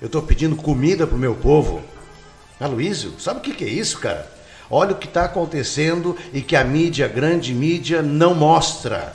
eu 0.00 0.06
estou 0.06 0.22
pedindo 0.22 0.54
comida 0.54 1.06
para 1.06 1.16
o 1.16 1.18
meu 1.18 1.34
povo. 1.34 1.82
Aloysio, 2.60 3.14
sabe 3.18 3.40
o 3.40 3.42
que, 3.42 3.54
que 3.54 3.64
é 3.64 3.68
isso, 3.68 3.98
cara? 3.98 4.26
Olha 4.70 4.92
o 4.92 4.98
que 4.98 5.06
está 5.06 5.24
acontecendo 5.24 6.16
e 6.32 6.42
que 6.42 6.56
a 6.56 6.64
mídia, 6.64 7.06
a 7.06 7.08
grande 7.08 7.54
mídia, 7.54 8.02
não 8.02 8.34
mostra. 8.34 9.14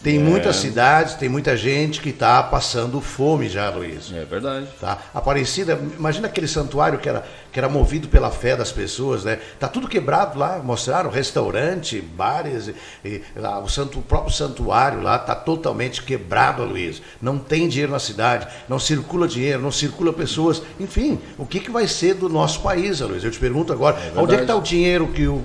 Tem 0.00 0.16
É. 0.16 0.20
muitas 0.20 0.54
cidades, 0.56 1.14
tem 1.14 1.28
muita 1.28 1.56
gente 1.56 2.00
que 2.00 2.10
está 2.10 2.40
passando 2.40 3.00
fome 3.00 3.48
já, 3.48 3.68
Luiz. 3.68 4.12
É 4.14 4.24
verdade. 4.24 4.68
Tá? 4.80 4.96
Aparecida, 5.12 5.76
imagina 5.98 6.28
aquele 6.28 6.46
santuário 6.46 7.00
que 7.00 7.08
era, 7.08 7.26
que 7.52 7.58
era 7.58 7.68
movido 7.68 8.06
pela 8.06 8.30
fé 8.30 8.56
das 8.56 8.70
pessoas, 8.70 9.24
né? 9.24 9.40
Tá 9.58 9.66
tudo 9.66 9.88
quebrado 9.88 10.38
lá, 10.38 10.60
mostraram 10.62 11.10
restaurante, 11.10 12.00
bares, 12.00 12.70
e, 13.04 13.22
lá, 13.34 13.58
o, 13.58 13.68
santo, 13.68 13.98
o 13.98 14.02
próprio 14.02 14.32
santuário 14.32 15.02
lá 15.02 15.18
tá 15.18 15.34
totalmente 15.34 16.00
quebrado, 16.04 16.64
Luiz. 16.64 17.02
Não 17.20 17.36
tem 17.36 17.66
dinheiro 17.68 17.90
na 17.90 17.98
cidade, 17.98 18.46
não 18.68 18.78
circula 18.78 19.26
dinheiro, 19.26 19.60
não 19.60 19.72
circula 19.72 20.12
pessoas. 20.12 20.62
Enfim, 20.78 21.18
o 21.36 21.44
que, 21.44 21.58
que 21.58 21.72
vai 21.72 21.88
ser 21.88 22.14
do 22.14 22.28
nosso 22.28 22.60
país, 22.60 23.00
Luiz? 23.00 23.24
Eu 23.24 23.32
te 23.32 23.38
pergunto 23.40 23.72
agora, 23.72 23.96
verdade. 23.96 24.18
onde 24.18 24.34
é 24.34 24.36
que 24.36 24.42
está 24.44 24.54
o 24.54 24.62
dinheiro 24.62 25.08
que 25.08 25.26
o, 25.26 25.44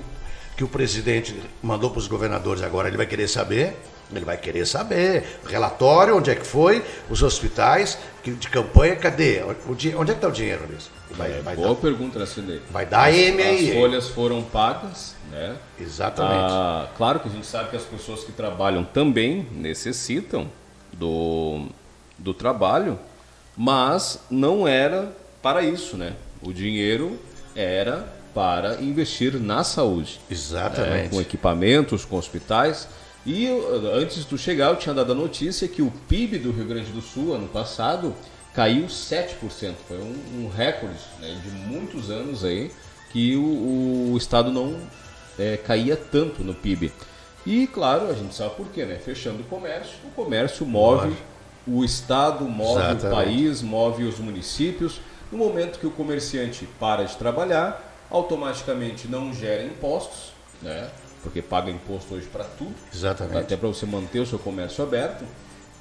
que 0.55 0.63
o 0.63 0.67
presidente 0.67 1.35
mandou 1.61 1.89
para 1.89 1.99
os 1.99 2.07
governadores 2.07 2.61
agora? 2.61 2.87
Ele 2.87 2.97
vai 2.97 3.07
querer 3.07 3.27
saber? 3.27 3.75
Ele 4.11 4.25
vai 4.25 4.37
querer 4.37 4.65
saber. 4.67 5.39
Relatório, 5.47 6.15
onde 6.17 6.29
é 6.29 6.35
que 6.35 6.45
foi? 6.45 6.83
Os 7.09 7.23
hospitais 7.23 7.97
de 8.23 8.47
campanha, 8.49 8.95
cadê? 8.95 9.41
Onde 9.67 9.89
é 9.89 9.93
que 10.05 10.11
está 10.11 10.27
o 10.27 10.31
dinheiro, 10.31 10.65
Luiz? 10.69 10.89
Vai, 11.11 11.31
É, 11.31 11.41
vai 11.41 11.55
boa 11.55 11.69
dar- 11.69 11.75
pergunta, 11.75 12.19
né, 12.19 12.25
Sidney? 12.25 12.61
vai 12.71 12.85
dar 12.85 13.11
M 13.13 13.41
As 13.41 13.47
aí. 13.49 13.69
hein? 13.71 13.73
folhas 13.79 14.07
foram 14.09 14.41
pagas, 14.43 15.15
né? 15.31 15.55
Exatamente. 15.79 16.51
Ah, 16.53 16.87
claro 16.97 17.19
que 17.19 17.27
a 17.27 17.31
gente 17.31 17.45
sabe 17.45 17.69
que 17.69 17.75
as 17.75 17.83
pessoas 17.83 18.23
que 18.23 18.31
trabalham 18.31 18.83
também 18.83 19.47
necessitam 19.51 20.47
do, 20.91 21.67
do 22.17 22.33
trabalho, 22.33 22.97
mas 23.57 24.19
não 24.29 24.67
era 24.67 25.11
para 25.41 25.61
isso, 25.63 25.97
né? 25.97 26.13
O 26.41 26.51
dinheiro 26.53 27.19
era 27.55 28.07
para 28.33 28.75
investir 28.81 29.33
na 29.39 29.63
saúde. 29.63 30.19
Exatamente. 30.29 31.05
É, 31.05 31.09
com 31.09 31.21
equipamentos, 31.21 32.05
com 32.05 32.15
hospitais. 32.17 32.87
E 33.25 33.45
eu, 33.45 33.95
antes 33.95 34.17
de 34.17 34.25
tu 34.25 34.37
chegar, 34.37 34.69
eu 34.69 34.75
tinha 34.75 34.93
dado 34.93 35.13
a 35.13 35.15
notícia 35.15 35.67
que 35.67 35.81
o 35.81 35.91
PIB 36.09 36.39
do 36.39 36.51
Rio 36.51 36.65
Grande 36.65 36.91
do 36.91 37.01
Sul, 37.01 37.33
ano 37.33 37.47
passado, 37.47 38.13
caiu 38.53 38.85
7%. 38.85 39.75
Foi 39.87 39.97
um, 39.97 40.43
um 40.43 40.49
recorde 40.49 40.99
né, 41.19 41.35
de 41.41 41.49
muitos 41.49 42.09
anos 42.09 42.43
aí 42.43 42.71
que 43.11 43.35
o, 43.35 44.11
o 44.11 44.17
Estado 44.17 44.51
não 44.51 44.75
é, 45.39 45.57
caía 45.57 45.95
tanto 45.95 46.43
no 46.43 46.53
PIB. 46.53 46.91
E, 47.45 47.67
claro, 47.67 48.09
a 48.09 48.13
gente 48.13 48.33
sabe 48.33 48.55
por 48.55 48.67
quê, 48.67 48.85
né? 48.85 48.95
Fechando 48.95 49.41
o 49.41 49.45
comércio, 49.45 49.95
o 50.05 50.11
comércio 50.11 50.65
move 50.65 51.07
Move. 51.07 51.17
o 51.67 51.83
Estado, 51.83 52.45
move 52.45 52.79
Exatamente. 52.79 53.05
o 53.05 53.09
país, 53.09 53.61
move 53.61 54.03
os 54.05 54.19
municípios. 54.19 54.99
No 55.31 55.37
momento 55.37 55.79
que 55.79 55.87
o 55.87 55.91
comerciante 55.91 56.67
para 56.79 57.03
de 57.03 57.15
trabalhar, 57.17 58.05
automaticamente 58.09 59.07
não 59.07 59.33
gera 59.33 59.63
impostos, 59.63 60.31
né? 60.61 60.89
Porque 61.23 61.41
paga 61.41 61.71
imposto 61.71 62.13
hoje 62.15 62.27
para 62.27 62.43
tudo, 62.43 62.73
Exatamente. 62.93 63.37
até 63.37 63.55
para 63.57 63.67
você 63.69 63.85
manter 63.85 64.19
o 64.19 64.25
seu 64.25 64.37
comércio 64.37 64.83
aberto. 64.83 65.23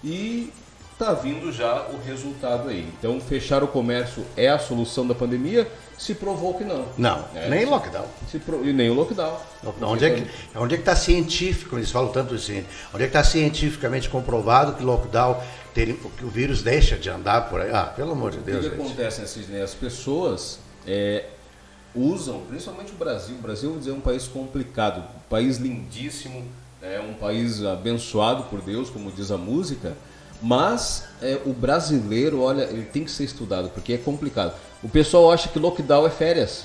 E 0.04 0.52
tá 0.98 1.12
vindo 1.14 1.50
já 1.52 1.86
o 1.88 1.98
resultado 2.06 2.68
aí. 2.68 2.88
Então, 2.98 3.20
fechar 3.20 3.62
o 3.64 3.68
comércio 3.68 4.24
é 4.36 4.48
a 4.48 4.58
solução 4.58 5.06
da 5.06 5.14
pandemia? 5.14 5.68
Se 5.98 6.14
provou 6.14 6.54
que 6.54 6.64
não. 6.64 6.86
Não, 6.98 7.24
É. 7.34 7.48
nem 7.48 7.64
lockdown. 7.64 8.06
Se 8.30 8.38
pro- 8.38 8.64
E 8.64 8.72
nem 8.72 8.90
o 8.90 8.94
lockdown. 8.94 9.36
Onde 9.82 10.04
é 10.04 10.10
que 10.10 10.26
onde 10.56 10.74
é 10.74 10.76
que 10.76 10.82
está 10.82 10.96
científico? 10.96 11.76
Eles 11.76 11.90
falam 11.90 12.10
tanto 12.12 12.34
assim. 12.34 12.64
Onde 12.92 13.04
é 13.04 13.06
que 13.06 13.16
está 13.16 13.22
cientificamente 13.22 14.08
comprovado 14.08 14.72
que 14.74 14.82
lockdown 14.82 15.40
teria, 15.74 15.94
que 15.94 16.24
o 16.24 16.28
vírus 16.28 16.62
deixa 16.62 16.96
de 16.96 17.08
andar 17.08 17.48
por 17.48 17.60
aí? 17.60 17.70
Ah, 17.72 17.84
pelo 17.84 18.12
amor 18.12 18.32
de 18.32 18.38
O 18.38 18.40
Deus. 18.42 18.64
que, 18.64 18.70
que 18.70 18.76
gente. 18.76 18.84
acontece, 18.86 19.20
né, 19.20 19.26
Sidney? 19.28 19.62
As 19.62 19.74
pessoas 19.74 20.58
é, 20.86 21.24
usam, 21.94 22.40
principalmente 22.48 22.92
o 22.92 22.96
Brasil. 22.96 23.36
O 23.36 23.42
Brasil, 23.42 23.70
vou 23.70 23.78
dizer, 23.78 23.90
é 23.90 23.94
um 23.94 24.00
país 24.00 24.26
complicado, 24.26 24.98
um 25.00 25.28
país 25.28 25.58
lindíssimo, 25.58 26.44
é 26.80 27.00
um 27.00 27.14
país 27.14 27.62
abençoado 27.64 28.44
por 28.44 28.60
Deus, 28.60 28.90
como 28.90 29.10
diz 29.10 29.30
a 29.30 29.38
música, 29.38 29.96
mas 30.40 31.04
é, 31.22 31.40
o 31.46 31.52
brasileiro, 31.52 32.40
olha, 32.40 32.62
ele 32.64 32.84
tem 32.84 33.04
que 33.04 33.10
ser 33.10 33.24
estudado, 33.24 33.70
porque 33.70 33.92
é 33.92 33.98
complicado. 33.98 34.54
O 34.82 34.88
pessoal 34.88 35.30
acha 35.30 35.48
que 35.48 35.58
lockdown 35.58 36.06
é 36.06 36.10
férias. 36.10 36.64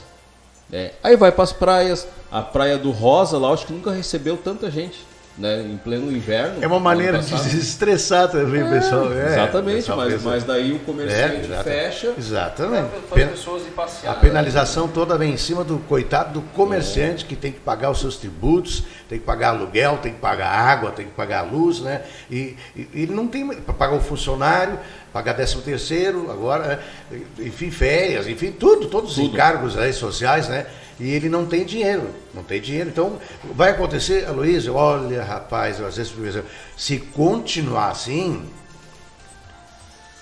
É, 0.73 0.93
aí 1.03 1.15
vai 1.15 1.31
para 1.31 1.43
as 1.43 1.53
praias, 1.53 2.07
a 2.31 2.41
praia 2.41 2.77
do 2.77 2.91
Rosa 2.91 3.37
lá, 3.37 3.51
acho 3.51 3.67
que 3.67 3.73
nunca 3.73 3.91
recebeu 3.91 4.35
tanta 4.35 4.69
gente, 4.69 5.05
né? 5.37 5.61
Em 5.61 5.77
pleno 5.77 6.11
inverno. 6.11 6.63
É 6.63 6.67
uma 6.67 6.79
maneira 6.79 7.19
de 7.19 7.29
desestressar 7.31 8.29
também, 8.29 8.61
é, 8.61 8.69
pessoal. 8.69 9.13
É, 9.13 9.33
exatamente, 9.33 9.75
pessoal 9.77 9.97
mas, 9.97 10.23
mas 10.23 10.43
daí 10.43 10.73
o 10.73 10.79
comerciante 10.79 11.51
é, 11.51 11.63
fecha. 11.63 12.13
Exatamente. 12.17 12.89
Para 13.09 13.23
as 13.23 13.29
pessoas 13.31 13.63
ir 13.63 13.71
passear. 13.71 14.11
A 14.11 14.15
penalização 14.15 14.87
toda 14.87 15.17
vem 15.17 15.33
em 15.33 15.37
cima 15.37 15.63
do 15.63 15.77
coitado 15.79 16.33
do 16.33 16.41
comerciante 16.49 17.25
que 17.25 17.35
tem 17.35 17.51
que 17.51 17.59
pagar 17.59 17.91
os 17.91 17.99
seus 17.99 18.17
tributos, 18.17 18.83
tem 19.09 19.19
que 19.19 19.25
pagar 19.25 19.49
aluguel, 19.49 19.97
tem 19.97 20.13
que 20.13 20.19
pagar 20.19 20.49
água, 20.49 20.91
tem 20.91 21.05
que 21.05 21.13
pagar 21.13 21.43
luz, 21.43 21.79
né? 21.79 22.01
E, 22.29 22.55
e 22.75 22.89
ele 22.93 23.13
não 23.13 23.27
tem 23.27 23.47
para 23.47 23.73
pagar 23.73 23.95
o 23.95 24.01
funcionário, 24.01 24.77
pagar 25.13 25.33
13 25.33 25.61
terceiro, 25.61 26.29
agora, 26.29 26.67
né? 26.67 26.79
enfim, 27.39 27.71
férias, 27.71 28.27
enfim, 28.27 28.51
tudo, 28.51 28.87
todos 28.87 29.11
os 29.11 29.19
encargos 29.19 29.77
aí, 29.77 29.93
sociais, 29.93 30.47
né? 30.49 30.65
E 30.99 31.11
ele 31.11 31.29
não 31.29 31.45
tem 31.45 31.63
dinheiro, 31.63 32.09
não 32.33 32.43
tem 32.43 32.59
dinheiro. 32.59 32.89
Então, 32.89 33.17
vai 33.53 33.69
acontecer, 33.71 34.25
Aloysio, 34.25 34.73
olha, 34.73 35.23
rapaz, 35.23 35.79
às 35.79 35.95
vezes, 35.95 36.13
se 36.75 36.97
continuar 36.97 37.89
assim, 37.91 38.43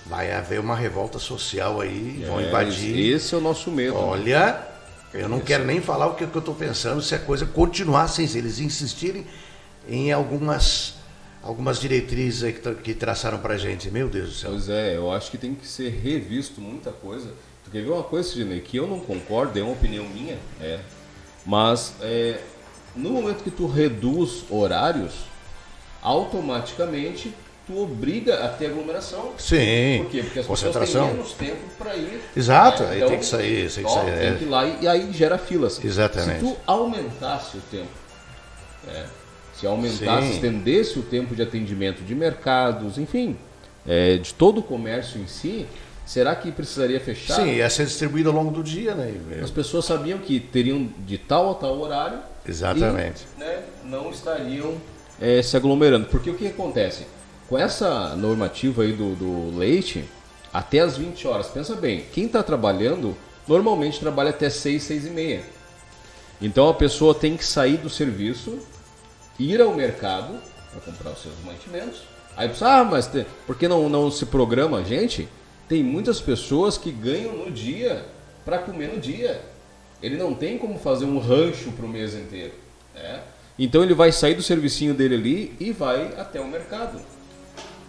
vai 0.04 0.30
haver 0.32 0.60
uma 0.60 0.76
revolta 0.76 1.18
social 1.18 1.80
aí, 1.80 2.24
vão 2.26 2.38
É, 2.40 2.48
invadir. 2.48 3.14
Esse 3.14 3.34
é 3.34 3.38
o 3.38 3.40
nosso 3.40 3.70
medo. 3.70 3.94
né? 3.94 4.00
Olha, 4.00 4.65
eu 5.20 5.28
não 5.28 5.40
quero 5.40 5.64
nem 5.64 5.80
falar 5.80 6.06
o 6.06 6.14
que, 6.14 6.26
que 6.26 6.36
eu 6.36 6.40
estou 6.40 6.54
pensando 6.54 7.00
se 7.02 7.14
a 7.14 7.18
coisa 7.18 7.46
continuar 7.46 8.02
assim, 8.02 8.26
se 8.26 8.38
eles 8.38 8.58
insistirem 8.58 9.26
em 9.88 10.12
algumas, 10.12 10.94
algumas 11.42 11.78
diretrizes 11.78 12.42
aí 12.42 12.52
que, 12.52 12.74
que 12.74 12.94
traçaram 12.94 13.38
pra 13.38 13.56
gente. 13.56 13.90
Meu 13.90 14.08
Deus 14.08 14.28
do 14.28 14.34
céu. 14.34 14.50
Pois 14.50 14.68
é, 14.68 14.96
eu 14.96 15.10
acho 15.10 15.30
que 15.30 15.38
tem 15.38 15.54
que 15.54 15.66
ser 15.66 15.90
revisto 15.90 16.60
muita 16.60 16.90
coisa. 16.90 17.32
Tu 17.64 17.70
quer 17.70 17.82
ver 17.82 17.90
uma 17.90 18.02
coisa, 18.02 18.28
Sidney, 18.28 18.60
que 18.60 18.76
eu 18.76 18.86
não 18.86 19.00
concordo, 19.00 19.58
é 19.58 19.62
uma 19.62 19.72
opinião 19.72 20.04
minha, 20.08 20.38
é. 20.60 20.80
Mas 21.44 21.94
é, 22.00 22.40
no 22.94 23.10
momento 23.10 23.42
que 23.42 23.50
tu 23.50 23.66
reduz 23.66 24.44
horários, 24.50 25.14
automaticamente 26.02 27.34
tu 27.66 27.82
obriga 27.82 28.44
a 28.44 28.48
ter 28.48 28.66
aglomeração. 28.66 29.32
Sim, 29.38 30.02
Por 30.02 30.10
quê? 30.10 30.22
Porque 30.22 30.38
as 30.38 30.46
concentração. 30.46 31.08
pessoas 31.08 31.32
têm 31.32 31.48
menos 31.48 31.60
tempo 31.60 31.74
para 31.76 31.96
ir. 31.96 32.20
Exato, 32.36 32.84
né? 32.84 32.90
aí 32.92 33.04
tem 33.08 33.18
que 33.18 33.26
sair, 33.26 33.70
tem 33.70 33.84
que 33.84 33.90
sair, 33.90 34.08
é. 34.10 34.28
Tem 34.30 34.38
que 34.38 34.44
ir 34.44 34.48
lá 34.48 34.66
e, 34.66 34.78
e 34.82 34.88
aí 34.88 35.12
gera 35.12 35.36
filas. 35.36 35.84
Exatamente. 35.84 36.40
Se 36.40 36.46
tu 36.46 36.56
aumentasse 36.66 37.56
o 37.56 37.60
tempo, 37.70 37.90
né? 38.86 39.06
se 39.58 39.66
aumentasse, 39.66 40.28
Sim. 40.28 40.34
estendesse 40.34 40.98
o 40.98 41.02
tempo 41.02 41.34
de 41.34 41.42
atendimento 41.42 42.02
de 42.02 42.14
mercados, 42.14 42.98
enfim, 42.98 43.36
é, 43.86 44.18
de 44.18 44.32
todo 44.34 44.58
o 44.58 44.62
comércio 44.62 45.20
em 45.20 45.26
si, 45.26 45.66
será 46.04 46.36
que 46.36 46.52
precisaria 46.52 47.00
fechar? 47.00 47.36
Sim, 47.36 47.54
ia 47.54 47.68
ser 47.70 47.86
distribuído 47.86 48.28
ao 48.28 48.34
longo 48.34 48.50
do 48.50 48.62
dia, 48.62 48.94
né? 48.94 49.14
As 49.42 49.50
pessoas 49.50 49.86
sabiam 49.86 50.18
que 50.18 50.38
teriam 50.38 50.88
de 50.98 51.18
tal 51.18 51.50
a 51.50 51.54
tal 51.54 51.80
horário 51.80 52.18
Exatamente. 52.46 53.26
e 53.36 53.40
né, 53.40 53.62
não 53.84 54.10
estariam 54.10 54.74
é, 55.20 55.42
se 55.42 55.56
aglomerando. 55.56 56.06
Porque 56.06 56.30
o 56.30 56.34
que 56.34 56.46
acontece? 56.46 57.06
Com 57.48 57.56
essa 57.58 58.16
normativa 58.16 58.82
aí 58.82 58.92
do, 58.92 59.14
do 59.14 59.56
leite, 59.56 60.04
até 60.52 60.80
as 60.80 60.96
20 60.96 61.26
horas, 61.28 61.46
pensa 61.48 61.76
bem, 61.76 62.04
quem 62.12 62.26
está 62.26 62.42
trabalhando 62.42 63.16
normalmente 63.46 64.00
trabalha 64.00 64.30
até 64.30 64.50
6, 64.50 64.82
6 64.82 65.06
e 65.06 65.10
meia. 65.10 65.44
Então 66.40 66.68
a 66.68 66.74
pessoa 66.74 67.14
tem 67.14 67.36
que 67.36 67.44
sair 67.44 67.76
do 67.76 67.88
serviço, 67.88 68.58
ir 69.38 69.60
ao 69.60 69.72
mercado 69.74 70.40
para 70.72 70.80
comprar 70.80 71.12
os 71.12 71.22
seus 71.22 71.34
mantimentos. 71.44 72.02
Aí 72.36 72.48
você, 72.48 72.64
ah, 72.64 72.84
mas 72.84 73.06
tem- 73.06 73.24
por 73.46 73.56
que 73.56 73.68
não, 73.68 73.88
não 73.88 74.10
se 74.10 74.26
programa? 74.26 74.84
Gente, 74.84 75.28
tem 75.68 75.82
muitas 75.82 76.20
pessoas 76.20 76.76
que 76.76 76.90
ganham 76.90 77.32
no 77.32 77.50
dia 77.50 78.04
para 78.44 78.58
comer 78.58 78.88
no 78.88 79.00
dia. 79.00 79.40
Ele 80.02 80.16
não 80.16 80.34
tem 80.34 80.58
como 80.58 80.78
fazer 80.78 81.04
um 81.06 81.18
rancho 81.18 81.72
para 81.72 81.86
o 81.86 81.88
mês 81.88 82.14
inteiro. 82.14 82.52
Né? 82.94 83.20
Então 83.58 83.82
ele 83.82 83.94
vai 83.94 84.12
sair 84.12 84.34
do 84.34 84.42
servicinho 84.42 84.92
dele 84.92 85.14
ali 85.14 85.56
e 85.58 85.72
vai 85.72 86.12
até 86.18 86.40
o 86.40 86.46
mercado. 86.46 87.00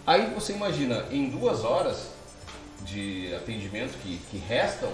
Aí 0.08 0.34
você 0.34 0.54
imagina, 0.54 1.04
em 1.12 1.30
duas 1.30 1.66
horas 1.66 2.08
de 2.86 3.36
atendimento 3.36 3.98
que, 4.02 4.18
que 4.32 4.38
restam, 4.38 4.90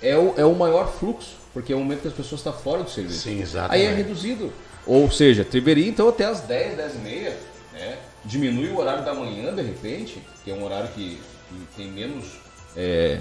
é 0.00 0.16
o, 0.16 0.34
é 0.38 0.44
o 0.44 0.54
maior 0.54 0.90
fluxo, 0.90 1.36
porque 1.52 1.70
é 1.70 1.76
o 1.76 1.80
momento 1.80 2.00
que 2.00 2.08
as 2.08 2.14
pessoas 2.14 2.40
estão 2.40 2.52
fora 2.54 2.82
do 2.82 2.88
serviço. 2.88 3.20
Sim, 3.20 3.42
exatamente. 3.42 3.86
Aí 3.86 3.92
é 3.92 3.94
reduzido. 3.94 4.50
Ou 4.86 5.10
seja, 5.10 5.44
deveria 5.44 5.86
então 5.86 6.08
até 6.08 6.24
as 6.24 6.40
10, 6.40 6.76
10 6.76 6.94
e 6.94 6.98
meia, 6.98 7.36
né? 7.74 7.98
diminui 8.24 8.68
o 8.70 8.78
horário 8.78 9.04
da 9.04 9.12
manhã 9.12 9.54
de 9.54 9.60
repente, 9.62 10.22
que 10.42 10.50
é 10.50 10.54
um 10.54 10.64
horário 10.64 10.88
que, 10.94 11.20
que 11.50 11.76
tem 11.76 11.88
menos. 11.88 12.38
é, 12.74 13.20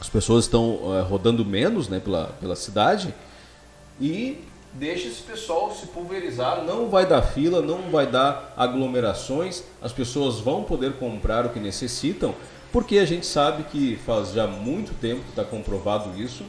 as 0.00 0.08
pessoas 0.08 0.44
estão 0.44 0.96
é, 0.96 1.02
rodando 1.02 1.44
menos 1.44 1.88
né, 1.88 2.00
pela, 2.00 2.28
pela 2.40 2.56
cidade 2.56 3.12
e 4.00 4.44
deixa 4.72 5.08
esse 5.08 5.22
pessoal 5.22 5.74
se 5.74 5.86
pulverizar. 5.86 6.62
Não 6.64 6.88
vai 6.88 7.06
dar 7.06 7.22
fila, 7.22 7.60
não 7.60 7.90
vai 7.90 8.06
dar 8.06 8.52
aglomerações, 8.56 9.62
as 9.80 9.92
pessoas 9.92 10.40
vão 10.40 10.62
poder 10.62 10.94
comprar 10.94 11.46
o 11.46 11.50
que 11.50 11.60
necessitam, 11.60 12.34
porque 12.72 12.98
a 12.98 13.04
gente 13.04 13.26
sabe 13.26 13.64
que 13.64 13.96
faz 14.04 14.32
já 14.32 14.46
muito 14.46 14.94
tempo 15.00 15.22
que 15.22 15.30
está 15.30 15.44
comprovado 15.44 16.20
isso, 16.20 16.44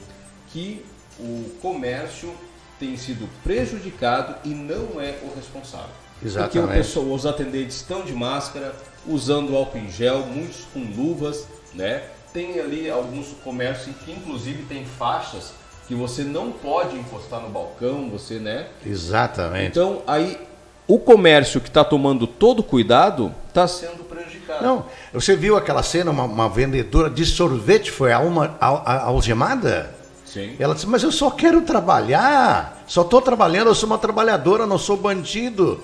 que 0.52 0.84
o 1.20 1.50
comércio 1.62 2.34
tem 2.80 2.96
sido 2.96 3.28
prejudicado 3.44 4.36
e 4.46 4.50
não 4.50 5.00
é 5.00 5.20
o 5.24 5.36
responsável. 5.36 5.90
Porque 6.14 6.26
o 6.26 6.28
Exatamente. 6.28 6.78
pessoal, 6.78 7.06
os 7.12 7.26
atendentes 7.26 7.78
estão 7.78 8.04
de 8.04 8.14
máscara, 8.14 8.76
usando 9.08 9.56
álcool 9.56 9.78
em 9.78 9.90
gel, 9.90 10.26
muitos 10.26 10.66
com 10.74 10.80
luvas, 10.80 11.48
né? 11.74 12.04
Tem 12.34 12.60
ali 12.60 12.90
alguns 12.90 13.30
comércios 13.44 13.96
que 14.04 14.12
inclusive 14.12 14.64
tem 14.64 14.86
faixas 14.86 15.54
que 15.90 15.96
você 15.96 16.24
não 16.24 16.52
pode 16.52 16.96
encostar 16.96 17.42
no 17.42 17.50
balcão, 17.50 18.12
você, 18.12 18.36
né? 18.36 18.68
Exatamente. 18.86 19.70
Então 19.72 20.04
aí 20.06 20.40
o 20.88 21.00
comércio 21.00 21.60
que 21.60 21.68
está 21.68 21.84
tomando 21.84 22.28
todo 22.28 22.62
cuidado 22.62 23.34
está 23.48 23.68
sendo 23.68 24.04
prejudicado. 24.04 24.64
Não, 24.64 24.86
você 25.12 25.36
viu 25.36 25.58
aquela 25.58 25.82
cena, 25.82 26.12
uma, 26.12 26.26
uma 26.26 26.48
vendedora 26.48 27.10
de 27.10 27.26
sorvete 27.26 27.90
foi 27.90 28.12
al- 28.14 28.58
algemada? 28.62 29.96
Sim. 30.24 30.56
Ela 30.60 30.76
disse, 30.76 30.86
mas 30.86 31.02
eu 31.02 31.12
só 31.12 31.32
quero 31.32 31.62
trabalhar, 31.64 32.84
só 32.86 33.02
estou 33.02 33.20
trabalhando, 33.20 33.70
eu 33.70 33.76
sou 33.76 33.88
uma 33.88 33.98
trabalhadora, 33.98 34.68
não 34.68 34.78
sou 34.78 34.96
bandido. 34.96 35.82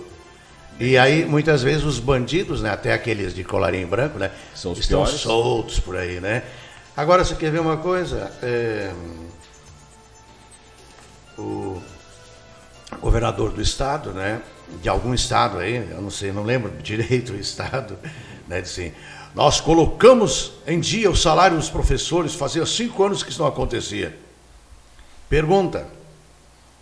E 0.80 1.00
aí, 1.00 1.26
muitas 1.26 1.64
vezes, 1.64 1.84
os 1.84 1.98
bandidos, 1.98 2.62
né, 2.62 2.70
até 2.70 2.94
aqueles 2.94 3.34
de 3.34 3.44
colarinho 3.44 3.88
branco, 3.88 4.20
né, 4.20 4.30
estão 4.54 4.74
piores. 4.76 5.10
soltos 5.20 5.80
por 5.80 5.98
aí, 5.98 6.20
né? 6.20 6.44
Agora, 6.96 7.24
você 7.24 7.34
quer 7.34 7.50
ver 7.50 7.60
uma 7.60 7.78
coisa? 7.78 8.32
É, 8.44 8.92
governador 13.02 13.52
do 13.52 13.62
estado, 13.62 14.12
né, 14.12 14.42
de 14.82 14.90
algum 14.90 15.14
estado 15.14 15.58
aí, 15.60 15.76
eu 15.92 16.02
não 16.02 16.10
sei, 16.10 16.32
não 16.32 16.44
lembro 16.44 16.72
direito 16.82 17.34
o 17.34 17.40
estado, 17.40 17.98
né, 18.48 18.62
disse 18.62 18.82
assim, 18.82 18.94
nós 19.34 19.60
colocamos 19.60 20.54
em 20.66 20.80
dia 20.80 21.10
o 21.12 21.16
salário 21.16 21.58
dos 21.58 21.70
professores, 21.70 22.34
fazia 22.34 22.66
cinco 22.66 23.04
anos 23.04 23.22
que 23.22 23.30
isso 23.32 23.42
não 23.42 23.48
acontecia. 23.48 24.18
Pergunta, 25.28 25.88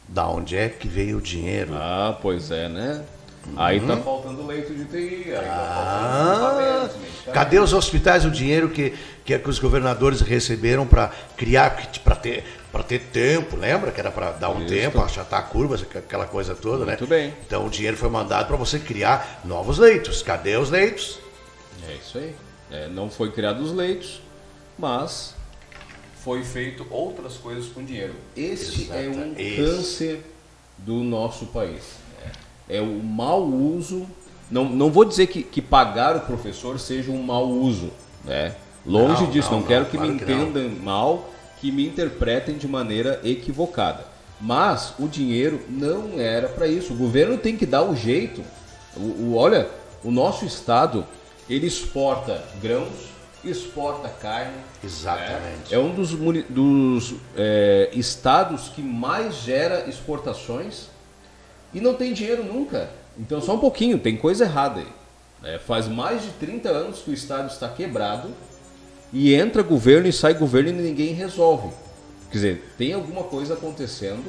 da 0.08 0.28
onde 0.28 0.56
é 0.56 0.70
que 0.70 0.88
veio 0.88 1.18
o 1.18 1.22
dinheiro? 1.22 1.74
Ah, 1.76 2.16
pois 2.22 2.52
é, 2.52 2.70
né? 2.70 3.04
Aí 3.58 3.80
tá 3.82 3.98
faltando 3.98 4.46
leito 4.46 4.74
de 4.74 4.86
TI, 4.86 5.24
aí 5.30 5.34
tá 5.34 5.42
Ah, 5.50 6.38
faltando 6.40 7.00
medicamentos. 7.00 7.34
cadê 7.34 7.60
os 7.60 7.74
hospitais 7.74 8.24
o 8.24 8.32
dinheiro 8.32 8.70
que, 8.70 8.94
que, 9.26 9.38
que 9.38 9.50
os 9.50 9.60
governadores 9.60 10.22
receberam 10.22 10.86
para 10.88 11.10
criar, 11.36 11.90
para 12.04 12.16
ter, 12.16 12.46
para 12.74 12.82
ter 12.82 13.00
tempo, 13.00 13.56
lembra? 13.56 13.92
Que 13.92 14.00
era 14.00 14.10
para 14.10 14.32
dar 14.32 14.50
um 14.50 14.58
Isso. 14.66 14.74
tempo, 14.74 15.00
achatar 15.00 15.40
a 15.42 15.44
curva, 15.44 15.76
aquela 15.76 16.26
coisa 16.26 16.56
toda, 16.56 16.84
Muito 16.84 17.04
né? 17.04 17.08
bem. 17.08 17.34
Então 17.46 17.68
o 17.68 17.70
dinheiro 17.70 17.96
foi 17.96 18.10
mandado 18.10 18.48
para 18.48 18.58
você 18.58 18.80
criar 18.80 19.42
novos 19.46 19.78
leitos. 19.78 20.24
Cadê 20.24 20.58
os 20.58 20.72
leitos? 20.72 21.20
É 21.88 21.94
isso 21.94 22.18
aí. 22.18 22.36
É, 22.72 22.88
não 22.88 23.12
foi 23.12 23.32
criado 23.32 23.60
os 23.62 23.72
leitos, 23.72 24.24
mas 24.76 25.36
foi 26.24 26.44
feito 26.44 26.84
outras 26.90 27.38
coisas 27.38 27.68
com 27.68 27.84
dinheiro. 27.86 28.16
Este 28.36 28.92
é 28.92 29.08
um 29.08 29.36
esse. 29.38 29.56
câncer 29.56 30.26
do 30.80 30.96
nosso 31.04 31.46
país. 31.46 31.84
É, 32.68 32.78
É 32.78 32.82
o 32.82 32.88
mau 33.04 33.44
uso. 33.46 34.08
Não, 34.50 34.66
não 34.66 34.90
vou 34.92 35.06
dizer 35.06 35.28
que, 35.28 35.44
que 35.44 35.62
pagar 35.62 36.16
o 36.16 36.22
professor 36.22 36.80
seja 36.80 37.12
um 37.12 37.22
mau 37.22 37.48
uso. 37.48 37.92
Né? 38.24 38.56
Longe 38.84 39.24
Não, 39.24 39.30
disso, 39.30 39.52
não, 39.52 39.60
não, 39.60 39.68
quero 39.68 39.84
não, 39.84 39.92
que 39.92 39.98
claro 39.98 40.12
me 40.12 40.18
entendam 40.22 40.70
mal, 40.84 41.30
que 41.64 41.72
me 41.72 41.88
interpretem 41.88 42.58
de 42.58 42.68
maneira 42.68 43.22
equivocada. 43.24 44.04
Mas 44.42 44.94
o 45.00 45.08
dinheiro 45.08 45.62
não 45.70 46.20
era 46.20 46.50
para 46.50 46.68
isso. 46.68 46.92
O 46.92 46.98
governo 46.98 47.38
tem 47.38 47.56
que 47.56 47.66
dar 47.66 47.84
o 47.84 47.96
jeito. 47.96 48.44
O, 48.98 49.00
o- 49.00 49.36
olha, 49.38 49.70
o 50.04 50.12
nosso 50.12 50.44
estado 50.44 51.06
ele 51.50 51.66
exporta 51.66 52.44
grãos, 52.62 52.92
exporta 53.46 54.10
carne. 54.10 54.58
Exatamente. 54.84 55.72
É, 55.72 55.76
é 55.76 55.80
um 55.80 55.96
dos, 55.96 56.10
dos 56.50 57.14
é, 57.38 57.90
estados 57.94 58.68
que 58.68 58.82
mais 58.82 59.36
gera 59.36 59.88
exportações 59.90 60.88
e 61.74 61.80
não 61.80 61.94
tem 61.94 62.12
dinheiro 62.12 62.44
nunca. 62.44 62.90
Então, 63.18 63.40
só 63.42 63.56
um 63.56 63.60
pouquinho, 63.60 63.98
tem 63.98 64.18
coisa 64.18 64.44
errada 64.44 64.82
aí. 64.82 64.88
É, 65.54 65.60
faz 65.60 65.88
mais 65.88 66.24
de 66.24 66.30
30 66.32 66.68
anos 66.68 67.00
que 67.00 67.12
o 67.12 67.14
estado 67.14 67.50
está 67.50 67.70
quebrado 67.70 68.30
e 69.14 69.36
entra 69.36 69.62
governo 69.62 70.08
e 70.08 70.12
sai 70.12 70.34
governo 70.34 70.70
e 70.70 70.74
ninguém 70.74 71.14
resolve. 71.14 71.70
Quer 72.32 72.38
dizer, 72.38 72.74
tem 72.78 72.94
alguma 72.94 73.24
coisa 73.24 73.54
acontecendo, 73.54 74.26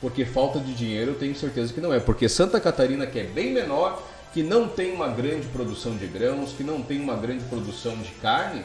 porque 0.00 0.24
falta 0.24 0.60
de 0.60 0.72
dinheiro 0.72 1.10
eu 1.10 1.14
tenho 1.16 1.34
certeza 1.34 1.72
que 1.72 1.80
não 1.80 1.92
é. 1.92 1.98
Porque 1.98 2.28
Santa 2.28 2.60
Catarina, 2.60 3.04
que 3.04 3.18
é 3.18 3.24
bem 3.24 3.52
menor, 3.52 4.00
que 4.32 4.44
não 4.44 4.68
tem 4.68 4.92
uma 4.92 5.08
grande 5.08 5.48
produção 5.48 5.96
de 5.96 6.06
grãos, 6.06 6.52
que 6.52 6.62
não 6.62 6.80
tem 6.80 7.00
uma 7.00 7.16
grande 7.16 7.42
produção 7.44 7.96
de 7.96 8.10
carne, 8.22 8.64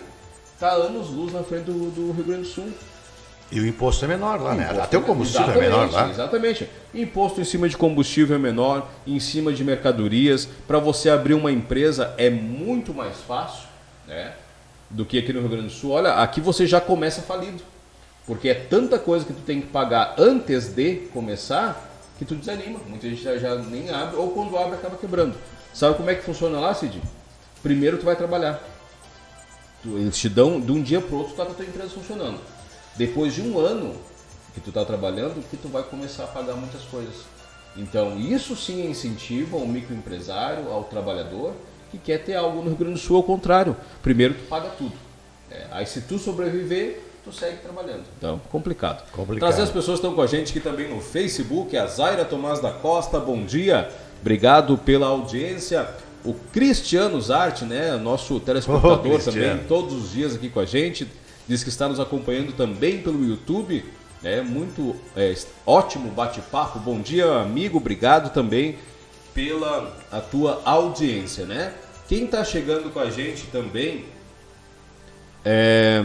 está 0.54 0.72
anos 0.74 1.10
luz 1.10 1.34
na 1.34 1.42
frente 1.42 1.66
do, 1.66 1.90
do 1.90 2.12
Rio 2.12 2.24
Grande 2.24 2.44
do 2.44 2.48
Sul. 2.48 2.70
E 3.52 3.60
o 3.60 3.68
imposto 3.68 4.06
é 4.06 4.08
menor 4.08 4.40
lá, 4.42 4.54
né? 4.54 4.70
Até 4.82 4.98
o 4.98 5.02
combustível 5.02 5.54
é 5.54 5.60
menor 5.60 5.92
lá. 5.92 6.10
Exatamente. 6.10 6.70
Imposto 6.94 7.42
em 7.42 7.44
cima 7.44 7.68
de 7.68 7.78
combustível 7.78 8.36
é 8.36 8.40
menor, 8.40 8.90
em 9.06 9.20
cima 9.20 9.52
de 9.54 9.64
mercadorias. 9.64 10.48
Para 10.68 10.80
você 10.80 11.10
abrir 11.10 11.34
uma 11.34 11.52
empresa 11.52 12.14
é 12.18 12.30
muito 12.30 12.94
mais 12.94 13.18
fácil 13.18 13.68
né, 14.08 14.34
do 14.94 15.06
que 15.06 15.18
aqui 15.20 15.34
no 15.34 15.40
Rio 15.42 15.50
Grande 15.50 15.66
do 15.68 15.72
Sul. 15.74 15.92
Olha, 15.92 16.14
aqui 16.16 16.40
você 16.40 16.66
já 16.66 16.80
começa 16.80 17.22
falido. 17.22 17.62
Porque 18.26 18.48
é 18.48 18.54
tanta 18.54 18.98
coisa 18.98 19.26
que 19.26 19.34
tu 19.34 19.42
tem 19.42 19.60
que 19.60 19.68
pagar 19.68 20.16
antes 20.18 20.68
de 20.70 21.08
começar 21.12 21.90
que 22.18 22.24
tu 22.24 22.36
desanima. 22.36 22.80
Muita 22.88 23.10
gente 23.10 23.22
já, 23.22 23.56
nem 23.56 23.90
abre, 23.90 24.16
ou 24.16 24.30
quando 24.32 24.58
abre 24.58 24.76
acaba 24.76 24.96
quebrando. 24.96 25.36
Sabe 25.74 25.98
como 25.98 26.10
é 26.10 26.16
que 26.16 26.24
funciona 26.24 26.60
lá, 26.60 26.74
Cid? 26.74 27.02
Primeiro 27.62 27.98
tu 27.98 28.06
vai 28.06 28.16
trabalhar. 28.16 28.62
Tu- 29.82 29.98
Eles 29.98 30.18
te 30.18 30.30
dão, 30.30 30.62
de 30.62 30.72
um 30.72 30.82
dia 30.82 31.02
para 31.02 31.16
outro, 31.18 31.34
tá 31.36 31.46
com 31.46 31.52
a 31.52 31.56
tua 31.56 31.66
empresa 31.66 31.90
funcionando. 31.90 32.40
Depois 32.96 33.34
de 33.34 33.42
um 33.42 33.60
ano 33.60 33.96
que 34.54 34.62
tu 34.62 34.72
tá 34.72 34.86
trabalhando, 34.86 35.44
que 35.50 35.58
tu 35.58 35.68
vai 35.68 35.84
começar 35.84 36.24
a 36.26 36.28
pagar 36.28 36.54
muitas 36.54 36.84
coisas. 36.84 37.16
Então, 37.76 38.18
isso 38.20 38.56
sim 38.56 38.90
incentiva 38.90 39.58
o 39.58 39.68
microempresário, 39.68 40.70
ao 40.72 40.84
trabalhador, 40.84 41.54
que 41.94 41.98
quer 42.00 42.24
ter 42.24 42.36
algo 42.36 42.58
no 42.58 42.70
Rio 42.70 42.76
Grande 42.76 42.94
do 42.94 43.00
Sul, 43.00 43.18
ao 43.18 43.24
contrário. 43.24 43.76
Primeiro 44.02 44.34
tu 44.34 44.48
paga 44.50 44.70
tudo. 44.70 44.94
É, 45.52 45.68
aí 45.72 45.86
se 45.86 46.02
tu 46.02 46.18
sobreviver, 46.18 47.00
tu 47.24 47.32
segue 47.32 47.58
trabalhando. 47.58 48.04
Então, 48.18 48.42
complicado. 48.50 49.04
Complicado. 49.12 49.48
Trazer 49.48 49.62
as 49.62 49.70
pessoas 49.70 50.00
que 50.00 50.06
estão 50.06 50.16
com 50.16 50.22
a 50.22 50.28
gente 50.28 50.50
aqui 50.50 50.60
também 50.60 50.90
no 50.90 51.00
Facebook, 51.00 51.78
a 51.78 51.86
Zaira 51.86 52.26
Tomás 52.26 52.60
da 52.60 52.72
Costa, 52.72 53.20
bom 53.20 53.46
dia. 53.46 53.92
Obrigado 54.20 54.76
pela 54.78 55.08
audiência. 55.08 55.88
O 56.26 56.34
Cristiano 56.34 57.22
Zarte, 57.22 57.66
né, 57.66 57.96
nosso 57.98 58.40
telespectador 58.40 59.02
Cristiano. 59.02 59.40
também, 59.40 59.68
todos 59.68 59.94
os 59.94 60.12
dias 60.12 60.34
aqui 60.34 60.50
com 60.50 60.62
a 60.62 60.66
gente, 60.66 61.08
diz 61.48 61.64
que 61.64 61.70
está 61.70 61.88
nos 61.88 62.00
acompanhando 62.00 62.54
também 62.54 63.02
pelo 63.02 63.24
YouTube. 63.24 63.86
É 64.24 64.42
muito 64.42 64.96
é, 65.16 65.36
ótimo 65.66 66.10
bate-papo. 66.10 66.80
Bom 66.80 67.02
dia, 67.02 67.28
amigo. 67.42 67.78
Obrigado 67.78 68.34
também 68.34 68.78
pela 69.34 69.96
a 70.12 70.22
tua 70.22 70.62
audiência, 70.64 71.46
né? 71.46 71.74
Quem 72.08 72.26
está 72.26 72.44
chegando 72.44 72.92
com 72.92 73.00
a 73.00 73.10
gente 73.10 73.48
também 73.48 74.06
é, 75.46 76.02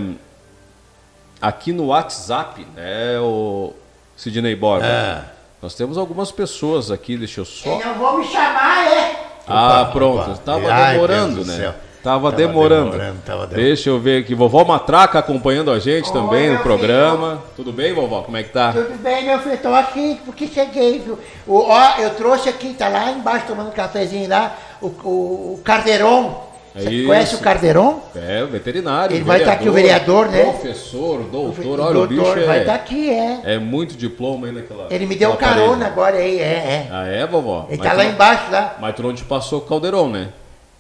aqui 1.40 1.72
no 1.72 1.86
WhatsApp, 1.86 2.64
né, 2.74 3.18
o 3.20 3.72
Sidney 4.16 4.54
Borba. 4.56 4.86
É. 4.86 5.24
Nós 5.60 5.74
temos 5.74 5.98
algumas 5.98 6.30
pessoas 6.30 6.90
aqui, 6.90 7.16
deixa 7.16 7.40
eu 7.40 7.44
só. 7.44 7.78
não 7.80 7.94
vou 7.94 8.18
me 8.18 8.26
chamar, 8.26 8.86
é? 8.86 9.26
Ah, 9.46 9.82
Opa, 9.82 9.92
pronto. 9.92 10.30
opa. 10.30 10.40
Tava 10.44 10.72
Ai, 10.72 10.92
demorando, 10.94 11.34
Deus 11.36 11.46
do 11.46 11.52
né? 11.52 11.58
céu. 11.58 11.74
Tava, 12.02 12.30
Tava 12.30 12.36
demorando. 12.36 12.90
demorando, 12.92 13.18
tava 13.26 13.46
demorando. 13.46 13.66
Deixa 13.66 13.90
eu 13.90 13.98
ver 13.98 14.22
aqui. 14.22 14.34
Vovó 14.34 14.64
Matraca 14.64 15.18
acompanhando 15.18 15.70
a 15.70 15.78
gente 15.78 16.12
também 16.12 16.42
Oi, 16.42 16.46
no 16.48 16.52
meu 16.54 16.62
programa. 16.62 17.42
Tudo 17.56 17.72
bem, 17.72 17.92
vovó? 17.92 18.22
Como 18.22 18.36
é 18.36 18.42
que 18.42 18.50
tá? 18.50 18.72
Tudo 18.72 18.96
bem, 19.02 19.24
meu 19.26 19.38
filho? 19.40 19.58
Tô 19.58 19.74
aqui 19.74 20.18
porque 20.24 20.46
cheguei, 20.46 21.00
viu? 21.00 21.18
O, 21.46 21.58
ó, 21.58 21.96
eu 21.98 22.10
trouxe 22.10 22.48
aqui, 22.48 22.72
tá 22.74 22.88
lá 22.88 23.10
embaixo 23.10 23.46
tomando 23.48 23.68
um 23.68 23.72
cafezinho 23.72 24.28
lá, 24.28 24.56
o, 24.80 24.86
o, 24.86 25.10
o 25.54 25.60
Carderon. 25.64 26.46
É 26.76 26.82
Você 26.82 26.90
isso. 26.90 27.06
conhece 27.08 27.34
o 27.34 27.38
Carderon? 27.38 28.00
É, 28.14 28.44
o 28.44 28.46
veterinário. 28.46 29.16
Ele 29.16 29.24
vai 29.24 29.40
estar 29.40 29.52
aqui, 29.54 29.68
o 29.68 29.72
vereador, 29.72 30.28
né? 30.28 30.44
Professor, 30.44 31.22
doutor, 31.24 31.80
O 31.80 31.82
olha, 31.82 31.98
o 31.98 32.06
bicho 32.06 32.46
vai 32.46 32.58
é, 32.58 32.60
estar 32.60 32.74
aqui, 32.74 33.10
é. 33.10 33.40
é 33.54 33.58
muito 33.58 33.96
diploma 33.96 34.46
aí 34.46 34.52
naquela. 34.52 34.86
Ele 34.88 35.04
me 35.06 35.16
deu 35.16 35.32
carona 35.34 35.70
parede. 35.70 35.84
agora 35.92 36.16
aí, 36.18 36.38
é, 36.38 36.42
é. 36.42 36.88
Ah, 36.92 37.06
é, 37.08 37.26
vovó? 37.26 37.66
Ele 37.68 37.78
Mas 37.78 37.88
tá 37.88 37.96
lá 37.96 38.04
não- 38.04 38.10
embaixo, 38.12 38.52
lá. 38.52 38.76
Mas 38.80 38.94
tu 38.94 39.02
não 39.02 39.12
te 39.12 39.24
passou 39.24 39.58
o 39.58 39.62
caldeirão, 39.62 40.08
né? 40.08 40.28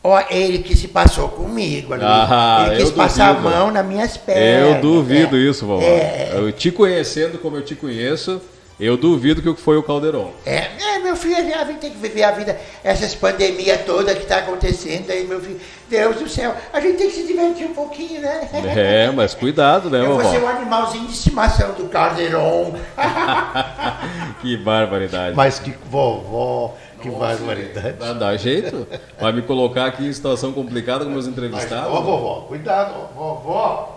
Ó, 0.02 0.20
ele 0.30 0.58
que 0.58 0.76
se 0.76 0.88
passou 0.88 1.28
comigo 1.28 1.92
ali. 1.92 2.04
Ah, 2.04 2.68
ele 2.70 2.82
quis 2.82 2.90
passar 2.92 3.34
duvido. 3.34 3.48
a 3.48 3.50
mão 3.50 3.70
nas 3.70 3.84
minhas 3.84 4.16
pernas. 4.16 4.76
Eu 4.76 4.80
duvido 4.80 5.36
é. 5.36 5.40
isso, 5.40 5.66
vovó. 5.66 5.82
É. 5.82 6.30
Eu 6.34 6.52
te 6.52 6.70
conhecendo 6.70 7.38
como 7.38 7.56
eu 7.56 7.62
te 7.62 7.74
conheço, 7.74 8.40
eu 8.78 8.96
duvido 8.96 9.42
que 9.42 9.48
o 9.48 9.56
que 9.56 9.60
foi 9.60 9.76
o 9.76 9.82
caldeirão. 9.82 10.30
É, 10.46 10.68
é, 10.80 10.98
meu 11.00 11.16
filho, 11.16 11.36
a 11.36 11.64
gente 11.64 11.80
tem 11.80 11.90
que 11.90 11.98
viver 11.98 12.22
a 12.22 12.30
vida, 12.30 12.56
essas 12.84 13.12
pandemias 13.12 13.80
todas 13.84 14.16
que 14.16 14.24
tá 14.24 14.38
acontecendo 14.38 15.10
aí, 15.10 15.26
meu 15.26 15.40
filho. 15.40 15.60
Deus 15.90 16.16
do 16.16 16.28
céu, 16.28 16.54
a 16.72 16.78
gente 16.78 16.96
tem 16.96 17.08
que 17.10 17.16
se 17.16 17.26
divertir 17.26 17.66
um 17.66 17.74
pouquinho, 17.74 18.20
né? 18.20 18.48
É, 18.76 19.10
mas 19.10 19.34
cuidado, 19.34 19.90
né, 19.90 19.98
Eu 20.04 20.14
vou 20.14 20.24
ser 20.30 20.38
vovó? 20.38 20.46
um 20.46 20.56
animalzinho 20.56 21.06
de 21.06 21.12
estimação 21.12 21.72
do 21.72 21.88
Calderon. 21.88 22.74
Que 24.40 24.56
barbaridade. 24.56 25.34
Mas 25.34 25.58
que 25.58 25.74
vovó, 25.90 26.76
que 27.00 27.10
barbaridade. 27.10 27.96
Vai 27.98 28.14
dar 28.14 28.36
jeito? 28.36 28.86
Vai 29.20 29.32
me 29.32 29.42
colocar 29.42 29.86
aqui 29.86 30.06
em 30.06 30.12
situação 30.12 30.52
complicada 30.52 31.04
com 31.04 31.10
meus 31.10 31.26
Mas, 31.26 31.36
entrevistados? 31.36 31.92
ó, 31.92 32.00
vovó, 32.00 32.40
cuidado, 32.48 32.94
ó, 32.94 33.06
vovó. 33.14 33.94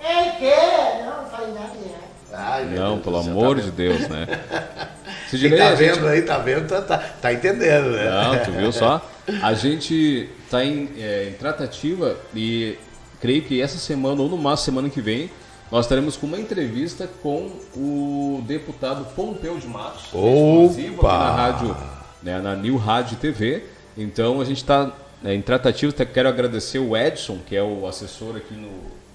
Ei, 0.00 0.30
que? 0.38 1.04
Não, 1.04 1.22
não 1.22 1.30
falei 1.30 1.52
nada. 1.52 1.66
né? 1.68 1.94
Ai, 2.32 2.64
Não, 2.66 2.92
Deus 2.92 3.02
pelo 3.04 3.22
céu, 3.22 3.32
amor 3.32 3.56
tá 3.56 3.62
de 3.62 3.70
vendo? 3.70 3.76
Deus, 3.76 4.08
né? 4.08 4.26
Quem 5.30 5.38
Sidney, 5.38 5.58
tá 5.58 5.68
a 5.68 5.74
gente- 5.76 5.94
vendo 5.94 6.08
aí, 6.08 6.22
tá 6.22 6.38
vendo, 6.38 6.68
tá, 6.68 6.80
tá, 6.82 6.98
tá 7.20 7.32
entendendo, 7.32 7.90
né? 7.90 8.10
Não, 8.10 8.38
tu 8.44 8.50
viu 8.52 8.72
só? 8.72 9.00
A 9.42 9.52
gente 9.54 10.28
está 10.44 10.64
em, 10.64 10.88
é, 10.98 11.28
em 11.30 11.32
tratativa 11.34 12.16
e 12.34 12.76
creio 13.20 13.42
que 13.42 13.60
essa 13.60 13.78
semana 13.78 14.22
ou 14.22 14.28
no 14.28 14.36
máximo 14.36 14.64
semana 14.76 14.88
que 14.90 15.00
vem 15.00 15.30
nós 15.70 15.86
teremos 15.86 16.16
com 16.16 16.26
uma 16.26 16.38
entrevista 16.40 17.08
com 17.22 17.48
o 17.76 18.42
deputado 18.44 19.04
Pompeu 19.14 19.56
de 19.58 19.68
Matos, 19.68 20.04
exclusivo 20.06 21.06
aqui 21.06 21.18
na 21.18 21.30
rádio, 21.30 21.76
né, 22.22 22.40
na 22.40 22.54
New 22.54 22.76
Rádio 22.76 23.16
TV. 23.16 23.64
Então 23.96 24.40
a 24.40 24.44
gente 24.44 24.58
está 24.58 24.92
em 25.24 25.40
tratativa. 25.42 25.92
Quero 26.04 26.28
agradecer 26.28 26.78
o 26.78 26.96
Edson, 26.96 27.38
que 27.46 27.56
é 27.56 27.62
o 27.62 27.86
assessor 27.86 28.36
aqui 28.36 28.54
no, 28.54 28.70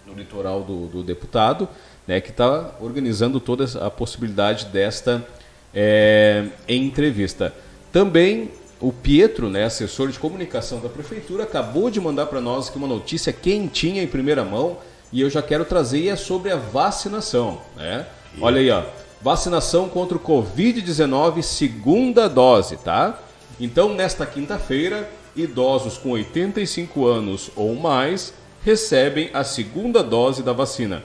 no 0.05 0.17
litoral 0.17 0.63
do, 0.63 0.87
do 0.87 1.03
deputado, 1.03 1.67
né, 2.07 2.21
que 2.21 2.29
está 2.29 2.75
organizando 2.79 3.39
toda 3.39 3.65
a 3.85 3.89
possibilidade 3.89 4.65
desta 4.65 5.25
é, 5.73 6.45
entrevista. 6.67 7.53
Também 7.91 8.51
o 8.79 8.91
Pietro, 8.91 9.49
né, 9.49 9.63
assessor 9.63 10.09
de 10.09 10.19
comunicação 10.19 10.79
da 10.79 10.89
prefeitura, 10.89 11.43
acabou 11.43 11.89
de 11.89 11.99
mandar 11.99 12.25
para 12.27 12.41
nós 12.41 12.69
aqui 12.69 12.77
uma 12.77 12.87
notícia 12.87 13.31
quentinha 13.31 14.03
em 14.03 14.07
primeira 14.07 14.43
mão 14.43 14.77
e 15.11 15.21
eu 15.21 15.29
já 15.29 15.41
quero 15.41 15.63
trazer 15.65 15.99
e 15.99 16.09
é 16.09 16.15
sobre 16.15 16.51
a 16.51 16.55
vacinação, 16.55 17.61
né? 17.75 18.05
Olha 18.41 18.59
aí, 18.59 18.69
ó, 18.69 18.83
vacinação 19.25 19.89
contra 19.89 20.15
o 20.15 20.19
COVID-19 20.19 21.41
segunda 21.41 22.29
dose, 22.29 22.77
tá? 22.77 23.19
Então, 23.59 23.91
nesta 23.91 24.23
quinta-feira, 24.23 25.09
idosos 25.35 25.97
com 25.97 26.11
85 26.11 27.07
anos 27.07 27.49
ou 27.55 27.73
mais 27.73 28.35
recebem 28.63 29.31
a 29.33 29.43
segunda 29.43 30.03
dose 30.03 30.43
da 30.43 30.53
vacina. 30.53 31.01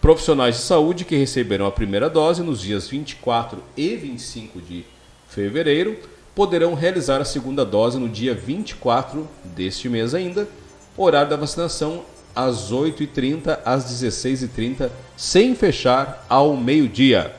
Profissionais 0.00 0.56
de 0.56 0.62
saúde 0.62 1.04
que 1.04 1.14
receberam 1.14 1.66
a 1.66 1.70
primeira 1.70 2.08
dose 2.08 2.42
nos 2.42 2.62
dias 2.62 2.88
24 2.88 3.62
e 3.76 3.96
25 3.96 4.62
de 4.62 4.86
fevereiro 5.28 5.98
poderão 6.34 6.72
realizar 6.72 7.20
a 7.20 7.24
segunda 7.26 7.66
dose 7.66 7.98
no 7.98 8.08
dia 8.08 8.32
24 8.32 9.28
deste 9.44 9.90
mês 9.90 10.14
ainda. 10.14 10.48
Horário 10.96 11.28
da 11.28 11.36
vacinação 11.36 12.02
às 12.34 12.72
8h30 12.72 13.58
às 13.62 13.84
16h30, 13.84 14.90
sem 15.18 15.54
fechar 15.54 16.24
ao 16.30 16.56
meio-dia. 16.56 17.36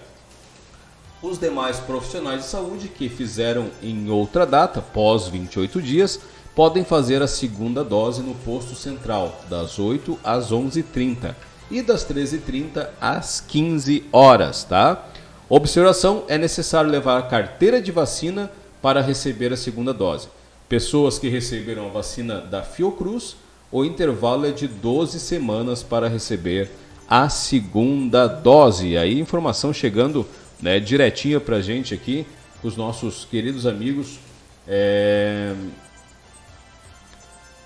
Os 1.22 1.38
demais 1.38 1.82
profissionais 1.82 2.44
de 2.44 2.48
saúde 2.48 2.88
que 2.88 3.10
fizeram 3.10 3.68
em 3.84 4.10
outra 4.10 4.46
data, 4.46 4.82
pós 4.82 5.28
28 5.28 5.82
dias, 5.82 6.18
podem 6.56 6.86
fazer 6.86 7.22
a 7.22 7.28
segunda 7.28 7.84
dose 7.84 8.22
no 8.22 8.34
posto 8.36 8.74
central, 8.74 9.38
das 9.50 9.80
8 9.80 10.18
às 10.24 10.50
11h30 10.52 11.36
e 11.70 11.82
das 11.82 12.08
13h30 12.08 12.88
às 13.02 13.42
15 13.42 14.06
horas, 14.14 14.64
tá? 14.64 15.10
Observação: 15.50 16.24
é 16.30 16.38
necessário 16.38 16.90
levar 16.90 17.18
a 17.18 17.24
carteira 17.24 17.82
de 17.82 17.92
vacina 17.92 18.50
para 18.82 19.02
receber 19.02 19.52
a 19.52 19.58
segunda 19.58 19.94
dose. 19.94 20.30
Pessoas 20.70 21.20
que 21.20 21.28
receberam 21.28 21.88
a 21.88 21.90
vacina 21.90 22.40
da 22.40 22.62
Fiocruz, 22.62 23.36
o 23.70 23.84
intervalo 23.84 24.46
é 24.46 24.52
de 24.52 24.70
12 24.70 25.20
semanas 25.20 25.84
para 25.84 26.08
receber 26.08 26.72
a 27.10 27.28
segunda 27.28 28.26
dose. 28.26 28.96
Aí 28.96 29.20
informação 29.20 29.74
chegando 29.74 30.26
né, 30.62 30.80
direitinho 30.80 31.40
para 31.40 31.58
a 31.58 31.62
gente 31.62 31.94
aqui, 31.94 32.26
os 32.64 32.76
nossos 32.76 33.26
queridos 33.26 33.66
amigos. 33.66 34.20
É, 34.68 35.54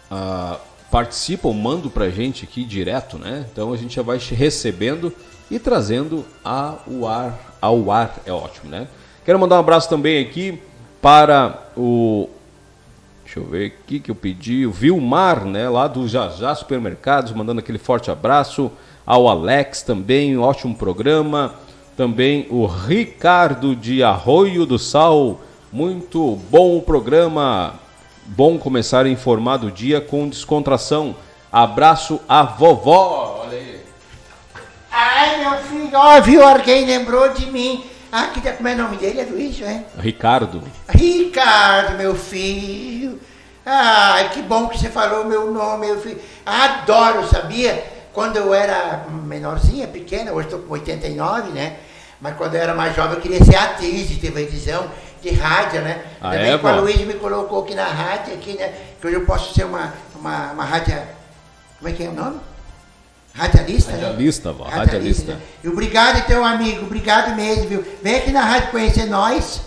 a 0.10 0.60
participam, 0.94 1.52
mandam 1.54 1.90
pra 1.90 2.08
gente 2.12 2.46
aqui 2.46 2.64
direto, 2.64 3.18
né? 3.18 3.48
Então 3.52 3.74
a 3.74 3.76
gente 3.76 3.96
já 3.96 4.04
vai 4.04 4.20
recebendo 4.20 5.12
e 5.50 5.58
trazendo 5.58 6.24
ao 6.44 7.08
ar, 7.08 7.58
ao 7.60 7.90
ar 7.92 8.20
é 8.28 8.32
ótimo, 8.32 8.70
né? 8.70 8.88
Quero 9.26 9.40
mandar 9.40 9.56
um 9.56 9.62
abraço 9.62 9.90
também 9.90 10.24
aqui 10.24 10.62
para 11.02 11.68
o 11.76 12.30
Deixa 13.26 13.40
eu 13.40 13.46
ver 13.46 13.66
aqui 13.66 14.00
que 14.00 14.12
eu 14.12 14.16
pedi. 14.16 14.68
O 14.68 14.72
Vilmar, 14.72 15.44
né, 15.46 15.68
lá 15.68 15.88
do 15.88 16.08
Jajá 16.08 16.54
Supermercados, 16.54 17.32
mandando 17.32 17.60
aquele 17.60 17.80
forte 17.80 18.12
abraço. 18.12 18.72
Ao 19.04 19.28
Alex 19.28 19.82
também, 19.82 20.38
ótimo 20.38 20.76
programa. 20.76 21.56
Também 21.96 22.48
o 22.50 22.66
Ricardo 22.66 23.76
de 23.76 24.04
Arroio 24.04 24.66
do 24.66 24.80
Sal. 24.80 25.40
Muito 25.72 26.38
bom 26.50 26.78
o 26.78 26.82
programa. 26.82 27.76
Bom 28.26 28.58
começar 28.58 29.06
a 29.06 29.10
informar 29.10 29.58
do 29.58 29.72
dia 29.72 30.02
com 30.02 30.28
descontração. 30.28 31.16
Abraço 31.52 32.20
à 32.28 32.42
vovó. 32.42 33.44
Olha 33.46 33.58
aí. 33.58 33.82
Ai, 34.92 35.40
meu 35.40 35.58
filho, 35.60 35.92
ó, 35.94 36.20
viu? 36.20 36.44
Alguém 36.44 36.86
lembrou 36.86 37.30
de 37.30 37.46
mim. 37.48 37.84
Ah, 38.12 38.28
que, 38.34 38.42
como 38.42 38.68
é 38.68 38.74
o 38.74 38.78
nome 38.78 38.98
dele? 38.98 39.22
É 39.22 39.26
Luiz, 39.26 39.62
é? 39.62 39.86
Ricardo. 40.00 40.64
Ricardo, 40.90 41.98
meu 41.98 42.16
filho. 42.16 43.20
Ai, 43.66 44.30
que 44.30 44.42
bom 44.42 44.68
que 44.68 44.80
você 44.80 44.90
falou 44.90 45.26
meu 45.26 45.52
nome, 45.52 45.88
meu 45.88 46.00
filho. 46.00 46.20
Adoro, 46.46 47.28
sabia? 47.28 47.93
Quando 48.14 48.38
eu 48.38 48.54
era 48.54 49.06
menorzinha, 49.10 49.88
pequena, 49.88 50.32
hoje 50.32 50.48
estou 50.48 50.60
com 50.62 50.74
89, 50.74 51.52
né? 51.52 51.78
Mas 52.22 52.38
quando 52.38 52.56
eu 52.56 52.62
era 52.62 52.74
mais 52.74 52.96
jovem, 52.96 53.16
eu 53.16 53.22
queria 53.22 53.44
ser 53.44 53.56
atriz 53.56 54.08
de 54.08 54.18
televisão, 54.18 54.88
de 55.22 55.32
rádio, 55.32 55.82
né? 55.82 56.04
Ah, 56.22 56.32
Também 56.32 56.52
é, 56.52 56.54
a? 56.54 56.76
Luísa 56.76 57.06
me 57.06 57.16
colocou 57.16 57.64
aqui 57.64 57.74
na 57.76 57.86
rádio, 57.86 58.34
aqui, 58.36 58.54
né? 58.54 58.72
Que 59.02 59.08
hoje 59.08 59.16
eu 59.16 59.26
posso 59.26 59.54
ser 59.54 59.66
uma, 59.66 59.94
uma, 60.16 60.52
uma 60.52 60.64
rádio. 60.64 60.96
Como 61.80 61.90
é 61.90 61.92
que 61.94 62.04
é 62.04 62.08
o 62.10 62.14
nome? 62.14 62.40
Radialista? 63.34 63.92
né? 63.94 63.98
Radialista, 64.04 64.52
vó, 64.52 64.64
radialista. 64.66 65.34
né? 65.34 65.40
E 65.64 65.68
obrigado, 65.68 66.20
então, 66.20 66.46
amigo. 66.46 66.86
Obrigado 66.86 67.36
mesmo, 67.36 67.68
viu? 67.68 67.86
Vem 68.04 68.16
aqui 68.18 68.32
na 68.32 68.42
rádio 68.42 68.70
conhecer 68.70 69.06
nós. 69.06 69.62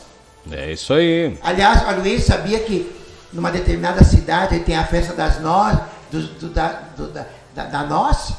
É 0.50 0.72
isso 0.72 0.94
aí. 0.94 1.36
Aliás, 1.42 1.82
a 1.84 1.90
Luiz 1.90 2.24
sabia 2.24 2.60
que 2.60 2.94
numa 3.32 3.50
determinada 3.50 4.04
cidade 4.04 4.60
tem 4.60 4.76
a 4.76 4.84
festa 4.86 5.12
das 5.12 5.40
nós, 5.40 5.76
do, 6.12 6.22
do- 6.22 6.48
da, 6.50 6.68
do- 6.96 7.08
da, 7.08 7.26
da, 7.56 7.64
da 7.64 7.82
nós. 7.84 8.34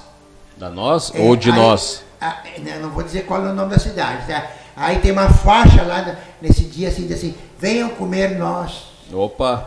Da 0.56 0.70
nós 0.70 1.12
É, 1.14 1.20
ou 1.22 1.36
de 1.36 1.50
aí- 1.52 1.56
nós? 1.58 2.04
ah, 2.22 2.38
né, 2.60 2.80
não 2.82 2.90
vou 2.92 3.04
dizer 3.04 3.26
qual 3.26 3.46
é 3.46 3.50
o 3.50 3.54
nome 3.54 3.72
da 3.72 3.80
cidade, 3.80 4.26
tá? 4.28 4.46
Aí 4.76 5.00
tem 5.00 5.12
uma 5.12 5.28
faixa 5.30 5.82
lá 5.84 6.16
nesse 6.42 6.64
dia 6.66 6.88
assim, 6.90 7.12
assim, 7.12 7.36
venham 7.60 7.90
comer 7.90 8.38
nós. 8.38 8.84
Opa. 9.12 9.66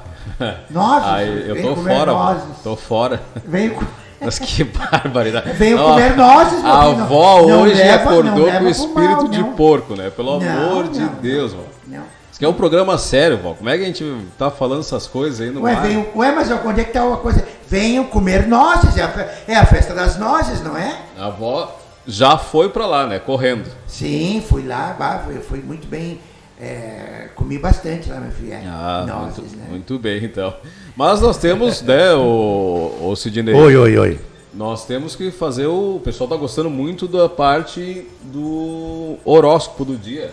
Nozes, 0.70 1.08
Aí, 1.08 1.48
eu 1.48 1.60
tô 1.62 1.74
comer 1.74 1.96
fora, 1.96 2.12
nozes. 2.12 2.44
tô 2.62 2.76
fora. 2.76 3.20
Venham 3.44 3.74
co- 3.74 3.84
Mas 4.20 4.38
que 4.38 4.62
barbaridade. 4.64 5.50
Venham 5.56 5.80
Ó, 5.80 5.90
comer 5.94 6.14
nozes, 6.16 6.62
A 6.64 6.82
avó 6.82 7.42
Não 7.46 7.62
hoje 7.62 7.74
leva- 7.74 8.04
não 8.04 8.12
acordou 8.20 8.50
com 8.52 8.58
pro 8.58 8.68
espírito 8.68 9.16
mal, 9.22 9.28
de 9.28 9.38
não. 9.38 9.52
porco, 9.54 9.94
né? 9.96 10.10
Pelo 10.10 10.38
Não, 10.38 10.68
amor 10.68 10.88
de 10.88 11.00
não, 11.00 11.14
Deus, 11.14 11.52
vó. 11.54 11.62
Aqui 12.40 12.46
é 12.46 12.48
um 12.48 12.54
programa 12.54 12.96
sério, 12.96 13.36
vó. 13.36 13.52
Como 13.52 13.68
é 13.68 13.76
que 13.76 13.82
a 13.82 13.86
gente 13.86 14.02
tá 14.38 14.50
falando 14.50 14.80
essas 14.80 15.06
coisas 15.06 15.42
aí 15.42 15.50
no 15.50 15.60
Ué, 15.60 15.74
ar? 15.74 15.82
venham, 15.82 16.06
ué, 16.16 16.34
mas 16.34 16.50
onde 16.50 16.80
é 16.80 16.84
que 16.84 16.90
tá 16.90 17.04
uma 17.04 17.18
coisa? 17.18 17.46
Venham 17.68 18.02
comer 18.04 18.46
nozes, 18.48 18.96
é 18.96 19.02
a, 19.02 19.34
é 19.46 19.56
a 19.56 19.66
festa 19.66 19.92
das 19.92 20.18
nozes, 20.18 20.62
não 20.62 20.74
é? 20.74 21.02
A 21.18 21.26
avó 21.26 21.78
já 22.06 22.38
foi 22.38 22.70
pra 22.70 22.86
lá, 22.86 23.06
né? 23.06 23.18
Correndo. 23.18 23.68
Sim, 23.86 24.42
fui 24.48 24.66
lá, 24.66 24.96
bah, 24.98 25.22
fui, 25.22 25.34
fui 25.40 25.58
muito 25.60 25.86
bem, 25.86 26.18
é, 26.58 27.28
comi 27.34 27.58
bastante 27.58 28.08
lá, 28.08 28.18
meu 28.18 28.32
filho. 28.32 28.54
É, 28.54 28.62
Ah, 28.66 29.04
nozes, 29.06 29.40
muito, 29.40 29.56
né? 29.58 29.66
muito 29.68 29.98
bem, 29.98 30.24
então. 30.24 30.54
Mas 30.96 31.20
nós 31.20 31.36
temos, 31.36 31.82
né, 31.82 32.14
o, 32.14 32.96
o 33.02 33.16
Sidney. 33.16 33.54
Oi, 33.54 33.76
oi, 33.76 33.98
oi. 33.98 34.20
Nós 34.54 34.86
temos 34.86 35.14
que 35.14 35.30
fazer 35.30 35.66
o. 35.66 35.96
O 35.96 36.00
pessoal 36.00 36.26
tá 36.30 36.36
gostando 36.36 36.70
muito 36.70 37.06
da 37.06 37.28
parte 37.28 38.06
do 38.22 39.18
horóscopo 39.26 39.84
do 39.84 39.94
dia. 39.98 40.32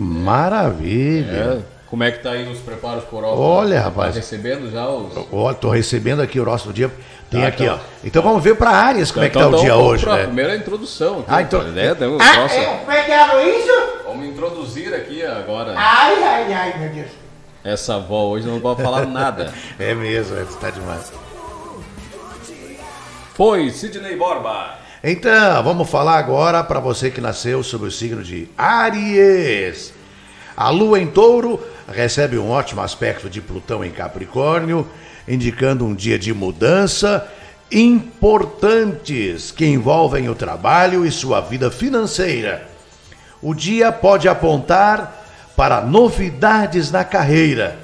Maravilha. 0.00 1.58
É. 1.66 1.80
Como 1.88 2.04
é 2.04 2.10
que 2.12 2.22
tá 2.22 2.30
aí 2.30 2.48
os 2.50 2.58
preparos 2.60 3.04
pro 3.04 3.16
horóscopo? 3.18 3.42
Olha, 3.42 3.76
Tá 3.78 3.82
rapaz. 3.84 4.14
recebendo 4.14 4.70
já 4.70 4.88
os. 4.88 5.12
Ó, 5.32 5.52
tô 5.52 5.70
recebendo 5.70 6.22
aqui 6.22 6.38
o 6.38 6.44
do 6.68 6.72
dia. 6.72 6.90
Tem 7.28 7.42
Tá, 7.42 7.48
aqui, 7.48 7.64
então. 7.64 7.76
ó. 7.76 7.78
Então 8.04 8.22
vamos 8.22 8.42
ver 8.42 8.56
para 8.56 8.70
Áries 8.70 9.10
como 9.10 9.24
é 9.24 9.28
que 9.28 9.36
tá 9.38 9.46
o 9.46 9.48
Então, 9.50 9.60
dia 9.60 9.74
vamos 9.74 9.86
hoje, 9.90 10.06
né? 10.08 10.24
Primeira 10.24 10.56
introdução. 10.56 11.20
Aqui, 11.20 11.24
Ah, 11.28 11.42
então- 11.42 11.60
É, 11.76 12.08
um 12.08 12.16
Ah, 12.20 12.32
troço- 12.34 12.54
é, 12.54 12.64
como 12.78 12.90
é 12.92 13.02
que 13.02 13.10
é, 13.12 13.32
Luísio? 13.32 13.74
Vamos 14.06 14.26
introduzir 14.26 14.94
aqui 14.94 15.24
agora. 15.24 15.74
Ai, 15.76 16.22
ai, 16.22 16.52
ai, 16.52 16.78
meu 16.78 16.88
Deus. 16.90 17.08
Essa 17.62 17.96
avó 17.96 18.24
hoje 18.28 18.46
não 18.46 18.58
vai 18.60 18.74
falar 18.76 19.06
nada. 19.06 19.52
É 19.78 19.94
mesmo, 19.94 20.36
é, 20.38 20.44
tá 20.60 20.70
demais. 20.70 21.12
Foi 23.34 23.70
Sidney 23.70 24.16
Borba. 24.16 24.79
Então, 25.02 25.62
vamos 25.62 25.88
falar 25.88 26.18
agora 26.18 26.62
para 26.62 26.78
você 26.78 27.10
que 27.10 27.22
nasceu 27.22 27.62
sob 27.62 27.86
o 27.86 27.90
signo 27.90 28.22
de 28.22 28.46
Aries. 28.56 29.94
A 30.54 30.68
lua 30.68 31.00
em 31.00 31.06
touro 31.06 31.58
recebe 31.88 32.36
um 32.36 32.50
ótimo 32.50 32.82
aspecto 32.82 33.30
de 33.30 33.40
Plutão 33.40 33.82
em 33.82 33.90
Capricórnio, 33.90 34.86
indicando 35.26 35.86
um 35.86 35.94
dia 35.94 36.18
de 36.18 36.34
mudança 36.34 37.26
importantes 37.72 39.50
que 39.50 39.64
envolvem 39.64 40.28
o 40.28 40.34
trabalho 40.34 41.06
e 41.06 41.10
sua 41.10 41.40
vida 41.40 41.70
financeira. 41.70 42.68
O 43.40 43.54
dia 43.54 43.90
pode 43.90 44.28
apontar 44.28 45.24
para 45.56 45.80
novidades 45.80 46.90
na 46.90 47.04
carreira, 47.04 47.78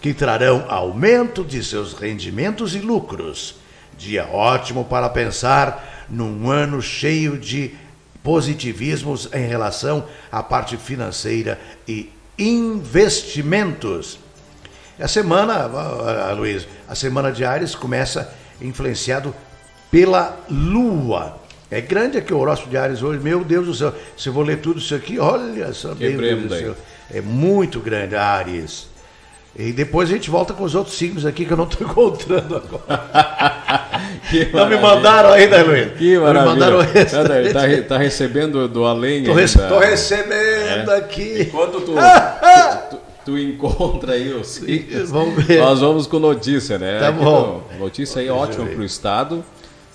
que 0.00 0.14
trarão 0.14 0.64
aumento 0.70 1.44
de 1.44 1.62
seus 1.62 1.92
rendimentos 1.92 2.74
e 2.74 2.78
lucros. 2.78 3.56
Dia 3.98 4.26
ótimo 4.32 4.86
para 4.86 5.10
pensar 5.10 5.91
num 6.12 6.50
ano 6.50 6.82
cheio 6.82 7.38
de 7.38 7.74
positivismos 8.22 9.28
em 9.32 9.46
relação 9.46 10.04
à 10.30 10.42
parte 10.42 10.76
financeira 10.76 11.58
e 11.88 12.12
investimentos. 12.38 14.18
A 15.00 15.08
semana, 15.08 15.66
Luiz, 16.34 16.68
a 16.86 16.94
semana 16.94 17.32
de 17.32 17.44
Ares 17.44 17.74
começa 17.74 18.32
influenciado 18.60 19.34
pela 19.90 20.38
Lua. 20.48 21.40
É 21.70 21.80
grande 21.80 22.18
aqui 22.18 22.34
o 22.34 22.38
horóscopo 22.38 22.70
de 22.70 22.76
Ares 22.76 23.02
hoje, 23.02 23.18
meu 23.18 23.42
Deus 23.42 23.66
do 23.66 23.74
céu. 23.74 23.94
Se 24.16 24.28
eu 24.28 24.32
vou 24.34 24.44
ler 24.44 24.58
tudo 24.60 24.78
isso 24.78 24.94
aqui, 24.94 25.18
olha 25.18 25.72
só, 25.72 25.94
meu 25.94 26.18
Deus 26.18 26.42
do 26.42 26.48
céu. 26.50 26.76
É 27.10 27.22
muito 27.22 27.80
grande 27.80 28.14
Ares. 28.14 28.86
E 29.56 29.72
depois 29.72 30.10
a 30.10 30.12
gente 30.12 30.30
volta 30.30 30.52
com 30.52 30.64
os 30.64 30.74
outros 30.74 30.96
signos 30.96 31.26
aqui 31.26 31.44
que 31.44 31.52
eu 31.52 31.56
não 31.56 31.64
estou 31.64 31.88
encontrando 31.88 32.56
agora. 32.56 33.92
Não 34.40 34.46
me 34.46 34.52
maravilha. 34.76 34.80
mandaram 34.80 35.32
ainda, 35.32 35.62
Luiz. 35.64 35.92
Que 35.92 36.14
Não 36.14 36.20
me 36.20 36.26
maravilha. 36.32 36.44
mandaram 36.52 36.80
resto. 36.80 37.16
Tá, 37.16 37.60
tá 37.60 37.66
re- 37.66 37.82
tá 37.82 37.98
recebendo 37.98 38.68
do 38.68 38.84
além 38.84 39.22
Tô, 39.24 39.30
ainda. 39.30 39.40
rece- 39.42 39.58
tô 39.68 39.78
recebendo 39.78 40.90
É. 40.90 40.96
aqui. 40.96 41.42
Enquanto 41.42 41.80
tu, 41.80 41.92
tu, 42.90 42.96
tu- 42.96 42.98
tu 43.24 43.38
encontra 43.38 44.12
aí 44.14 44.32
os 44.32 44.60
Vamos 45.10 45.44
ver. 45.44 45.58
nós 45.60 45.80
vamos 45.80 46.06
com 46.06 46.18
notícia, 46.18 46.78
né? 46.78 46.98
Tá 46.98 47.08
Aqui 47.08 47.18
bom. 47.24 47.62
no- 47.72 47.78
Notícia 47.78 48.20
aí 48.20 48.30
ótima 48.30 48.66
para 48.66 48.80
o 48.80 48.84
Estado. 48.84 49.44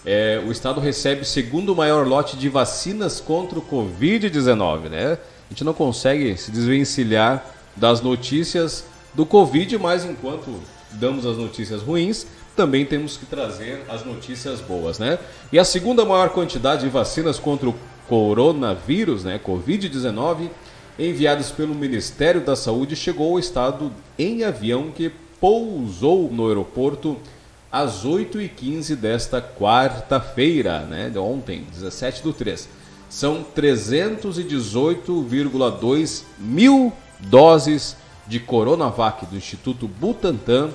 É, 0.05 0.41
o 0.47 0.51
Estado 0.51 0.79
recebe 0.79 1.21
o 1.21 1.25
segundo 1.25 1.75
maior 1.75 2.07
lote 2.07 2.37
de 2.37 2.47
vacinas 2.47 3.19
contra 3.19 3.59
o 3.59 3.61
Covid-19, 3.61 4.89
né? 4.89 5.17
A 5.49 5.53
gente 5.53 5.63
não 5.63 5.73
consegue 5.73 6.35
se 6.37 6.49
desvencilhar 6.51 7.43
das 7.75 8.01
notícias 8.01 8.85
do 9.13 9.25
Covid, 9.25 9.77
mas 9.77 10.05
enquanto 10.05 10.49
damos 10.93 11.25
as 11.25 11.35
notícias 11.37 11.81
ruins, 11.81 12.25
também 12.57 12.83
temos 12.83 13.15
que 13.15 13.25
trazer 13.27 13.85
as 13.87 14.03
notícias 14.03 14.59
boas, 14.59 14.97
né? 14.97 15.19
E 15.51 15.59
a 15.59 15.63
segunda 15.63 16.03
maior 16.03 16.29
quantidade 16.29 16.81
de 16.81 16.89
vacinas 16.89 17.37
contra 17.37 17.69
o 17.69 17.75
coronavírus, 18.09 19.23
né, 19.23 19.39
Covid-19, 19.41 20.49
enviadas 20.97 21.51
pelo 21.51 21.75
Ministério 21.75 22.41
da 22.41 22.55
Saúde, 22.55 22.95
chegou 22.95 23.33
ao 23.33 23.39
estado 23.39 23.91
em 24.17 24.43
avião 24.43 24.89
que 24.89 25.11
pousou 25.39 26.31
no 26.31 26.47
aeroporto 26.47 27.15
às 27.71 28.03
8h15 28.03 28.95
desta 28.95 29.39
quarta-feira, 29.39 30.79
né, 30.79 31.11
de 31.11 31.19
ontem, 31.19 31.63
17 31.71 32.23
do 32.23 32.33
3. 32.33 32.67
São 33.07 33.45
318,2 33.55 36.23
mil 36.39 36.91
doses 37.19 37.95
de 38.25 38.39
Coronavac 38.39 39.27
do 39.27 39.37
Instituto 39.37 39.87
Butantan, 39.87 40.71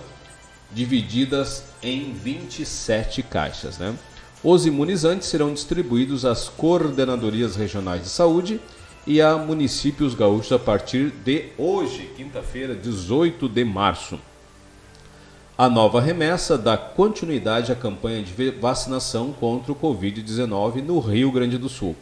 divididas 0.74 1.64
em 1.82 2.12
27 2.12 3.22
caixas. 3.22 3.78
Né? 3.78 3.94
Os 4.42 4.66
imunizantes 4.66 5.28
serão 5.28 5.52
distribuídos 5.52 6.24
às 6.24 6.48
coordenadorias 6.48 7.56
regionais 7.56 8.02
de 8.02 8.08
saúde 8.08 8.60
e 9.06 9.20
a 9.20 9.36
municípios 9.36 10.14
gaúchos 10.14 10.52
a 10.52 10.58
partir 10.58 11.10
de 11.10 11.46
hoje, 11.58 12.10
quinta-feira, 12.16 12.74
18 12.74 13.48
de 13.48 13.64
março. 13.64 14.18
A 15.56 15.68
nova 15.68 16.00
remessa 16.00 16.56
dá 16.56 16.76
continuidade 16.76 17.70
à 17.70 17.74
campanha 17.74 18.22
de 18.22 18.50
vacinação 18.50 19.32
contra 19.32 19.70
o 19.70 19.76
Covid-19 19.76 20.82
no 20.82 20.98
Rio 20.98 21.30
Grande 21.30 21.58
do 21.58 21.68
Sul. 21.68 21.94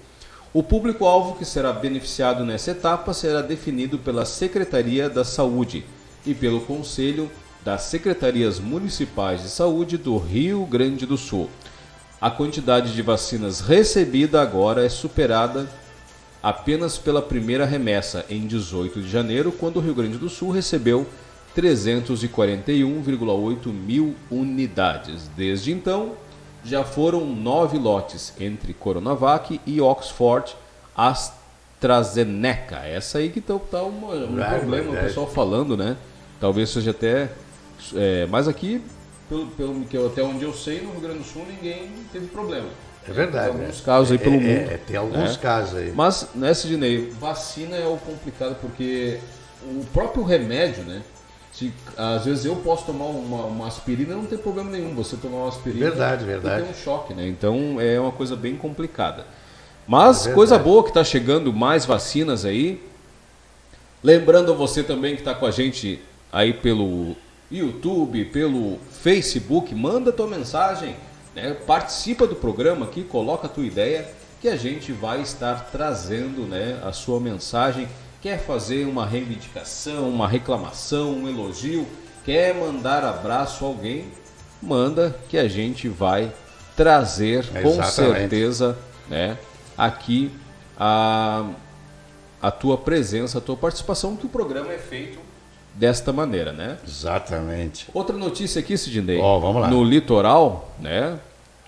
O 0.53 0.63
público-alvo 0.63 1.37
que 1.37 1.45
será 1.45 1.73
beneficiado 1.73 2.45
nessa 2.45 2.73
etapa 2.73 3.13
será 3.13 3.41
definido 3.41 3.99
pela 3.99 4.25
Secretaria 4.25 5.09
da 5.09 5.25
Saúde 5.25 5.85
e 6.25 6.35
pelo 6.35 6.61
Conselho 6.61 7.31
das 7.65 7.83
secretarias 7.83 8.59
municipais 8.59 9.43
de 9.43 9.49
saúde 9.49 9.97
do 9.99 10.17
Rio 10.17 10.65
Grande 10.65 11.05
do 11.07 11.17
Sul. 11.17 11.49
A 12.21 12.29
quantidade 12.31 12.93
de 12.95 13.03
vacinas 13.03 13.61
recebida 13.61 14.41
agora 14.43 14.85
é 14.85 14.89
superada 14.89 15.69
apenas 16.43 16.97
pela 16.99 17.21
primeira 17.23 17.65
remessa, 17.67 18.25
em 18.31 18.47
18 18.47 19.03
de 19.03 19.09
janeiro, 19.11 19.53
quando 19.53 19.77
o 19.77 19.81
Rio 19.81 19.95
Grande 19.95 20.17
do 20.19 20.29
Sul 20.29 20.51
recebeu 20.51 21.07
341,8 21.57 23.67
mil 23.73 24.15
unidades. 24.31 25.29
Desde 25.37 25.73
então, 25.73 26.13
já 26.65 26.83
foram 26.85 27.25
nove 27.27 27.79
lotes 27.79 28.33
entre 28.41 28.73
Coronavac 28.75 29.61
e 29.67 29.81
Oxford 29.81 30.55
AstraZeneca. 30.97 32.77
Essa 32.87 33.19
aí 33.19 33.29
que 33.31 33.41
tá, 33.41 33.59
tá 33.71 33.83
uma- 33.83 34.15
um 34.15 34.35
Verdade, 34.35 34.59
problema, 34.61 34.89
o 34.89 34.93
verdade. 34.93 35.09
pessoal 35.09 35.27
falando, 35.27 35.77
né? 35.77 35.97
Talvez 36.41 36.71
seja 36.71 36.91
até. 36.93 37.29
É, 37.95 38.27
mas 38.27 38.47
aqui, 38.49 38.83
pelo, 39.29 39.47
pelo 39.49 39.85
que 39.85 39.97
eu- 39.97 40.07
até 40.07 40.23
onde 40.23 40.45
eu 40.45 40.53
sei, 40.53 40.81
no 40.81 40.91
Rio 40.93 41.01
Grande 41.01 41.19
do 41.19 41.25
Sul 41.25 41.45
ninguém 41.49 41.91
teve 42.13 42.27
problema. 42.27 42.69
É 43.09 43.13
verdade. 43.13 43.51
Tem 43.53 43.61
alguns 43.63 43.79
né? 43.79 43.85
casos 43.85 44.11
aí 44.13 44.17
É- 44.17 44.21
pelo 44.21 44.35
é- 44.37 44.39
mundo. 44.39 44.71
é, 44.73 44.77
tem 44.77 44.97
alguns 44.97 45.31
né? 45.33 45.39
casos 45.41 45.77
aí. 45.79 45.93
Mas, 45.95 46.29
né, 46.35 46.53
Sidney, 46.55 47.11
vacina 47.19 47.77
é 47.77 47.87
o 47.87 47.97
complicado 47.97 48.57
porque 48.61 49.19
o 49.65 49.85
próprio 49.93 50.23
remédio, 50.23 50.85
né? 50.85 51.03
Se, 51.53 51.73
às 51.97 52.25
vezes 52.27 52.45
eu 52.45 52.55
posso 52.57 52.85
tomar 52.87 53.07
uma, 53.07 53.45
uma 53.47 53.67
aspirina 53.67 54.15
não 54.15 54.25
tem 54.25 54.39
problema 54.39 54.71
nenhum. 54.71 54.95
Você 54.95 55.17
tomar 55.17 55.39
uma 55.39 55.49
aspirina 55.49 55.87
Verdade, 55.91 56.25
verdade. 56.25 56.63
tem 56.63 56.71
um 56.71 56.75
choque, 56.75 57.13
né? 57.13 57.27
Então 57.27 57.81
é 57.81 57.99
uma 57.99 58.13
coisa 58.13 58.37
bem 58.37 58.55
complicada. 58.57 59.27
Mas 59.89 60.29
É 60.29 60.33
coisa 60.33 60.57
boa 60.57 60.85
que 60.85 60.91
está 60.91 61.03
chegando 61.03 61.53
mais 61.53 61.85
vacinas 61.85 62.45
aí. 62.45 62.81
Lembrando 64.03 64.55
você 64.55 64.83
também 64.83 65.15
que 65.15 65.23
está 65.23 65.35
com 65.35 65.45
a 65.45 65.51
gente 65.51 66.01
aí 66.33 66.53
pelo 66.53 67.17
YouTube, 67.51 68.25
pelo 68.27 68.79
Facebook, 69.03 69.75
manda 69.75 70.13
tua 70.13 70.29
mensagem, 70.29 70.95
né? 71.35 71.55
participa 71.67 72.27
do 72.27 72.37
programa 72.37 72.87
aqui, 72.87 73.03
coloca 73.03 73.47
a 73.47 73.51
tua 73.51 73.65
ideia 73.65 74.09
que 74.41 74.49
a 74.49 74.57
gente 74.57 74.93
vai 74.93 75.21
estar 75.21 75.69
trazendo 75.71 76.43
né, 76.47 76.81
a 76.85 76.93
sua 76.93 77.19
mensagem. 77.19 77.89
Quer 78.23 78.39
fazer 78.39 78.87
uma 78.87 79.05
reivindicação, 79.05 80.09
uma 80.09 80.29
reclamação, 80.29 81.13
um 81.13 81.29
elogio, 81.29 81.87
quer 82.25 82.55
mandar 82.55 83.05
abraço 83.05 83.65
a 83.65 83.69
alguém, 83.69 84.07
manda 84.63 85.17
que 85.29 85.37
a 85.37 85.49
gente 85.49 85.89
vai 85.89 86.33
trazer 86.77 87.47
com 87.49 87.59
Exatamente. 87.59 87.93
certeza 87.93 88.79
né, 89.09 89.37
aqui 89.77 90.31
a, 90.79 91.51
a 92.41 92.51
tua 92.51 92.79
presença, 92.79 93.39
a 93.39 93.41
tua 93.41 93.57
participação, 93.57 94.17
que 94.17 94.27
o 94.27 94.29
programa 94.29 94.73
é 94.73 94.79
feito 94.79 95.30
desta 95.75 96.13
maneira, 96.13 96.53
né? 96.53 96.77
Exatamente. 96.87 97.87
Outra 97.95 98.17
notícia 98.17 98.61
aqui, 98.61 98.77
Sidney. 98.77 99.19
Ó, 99.21 99.39
vamos 99.39 99.63
lá. 99.63 99.69
No 99.69 99.83
litoral, 99.85 100.75
né? 100.81 101.19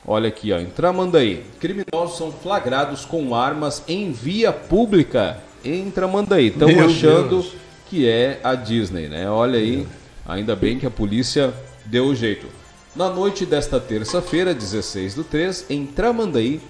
Olha 0.07 0.29
aqui, 0.29 0.53
ó, 0.53 0.59
em 0.59 0.67
Tramandaí. 0.67 1.45
Criminosos 1.61 2.19
são 2.19 2.33
flagrados 2.33 3.05
com 3.05 3.35
armas 3.35 3.85
em 3.87 4.11
via 4.11 4.53
pública 4.53 5.39
em 5.65 5.91
Tramandaí. 5.91 6.49
Estão 6.49 6.69
achando 6.69 7.29
Deus. 7.29 7.53
que 7.89 8.09
é 8.09 8.41
a 8.43 8.55
Disney, 8.55 9.09
né? 9.09 9.31
Olha 9.31 9.59
aí, 9.59 9.87
ainda 10.27 10.57
bem 10.57 10.79
que 10.79 10.87
a 10.87 10.91
polícia 10.91 11.55
deu 11.87 12.07
o 12.07 12.15
jeito. 12.15 12.49
Na 12.95 13.09
noite 13.09 13.47
desta 13.47 13.81
terça-feira, 13.81 14.53
16 14.53 15.15
do 15.15 15.25
3, 15.25 15.67
em 15.71 15.87
Tramandaí, 15.87 16.61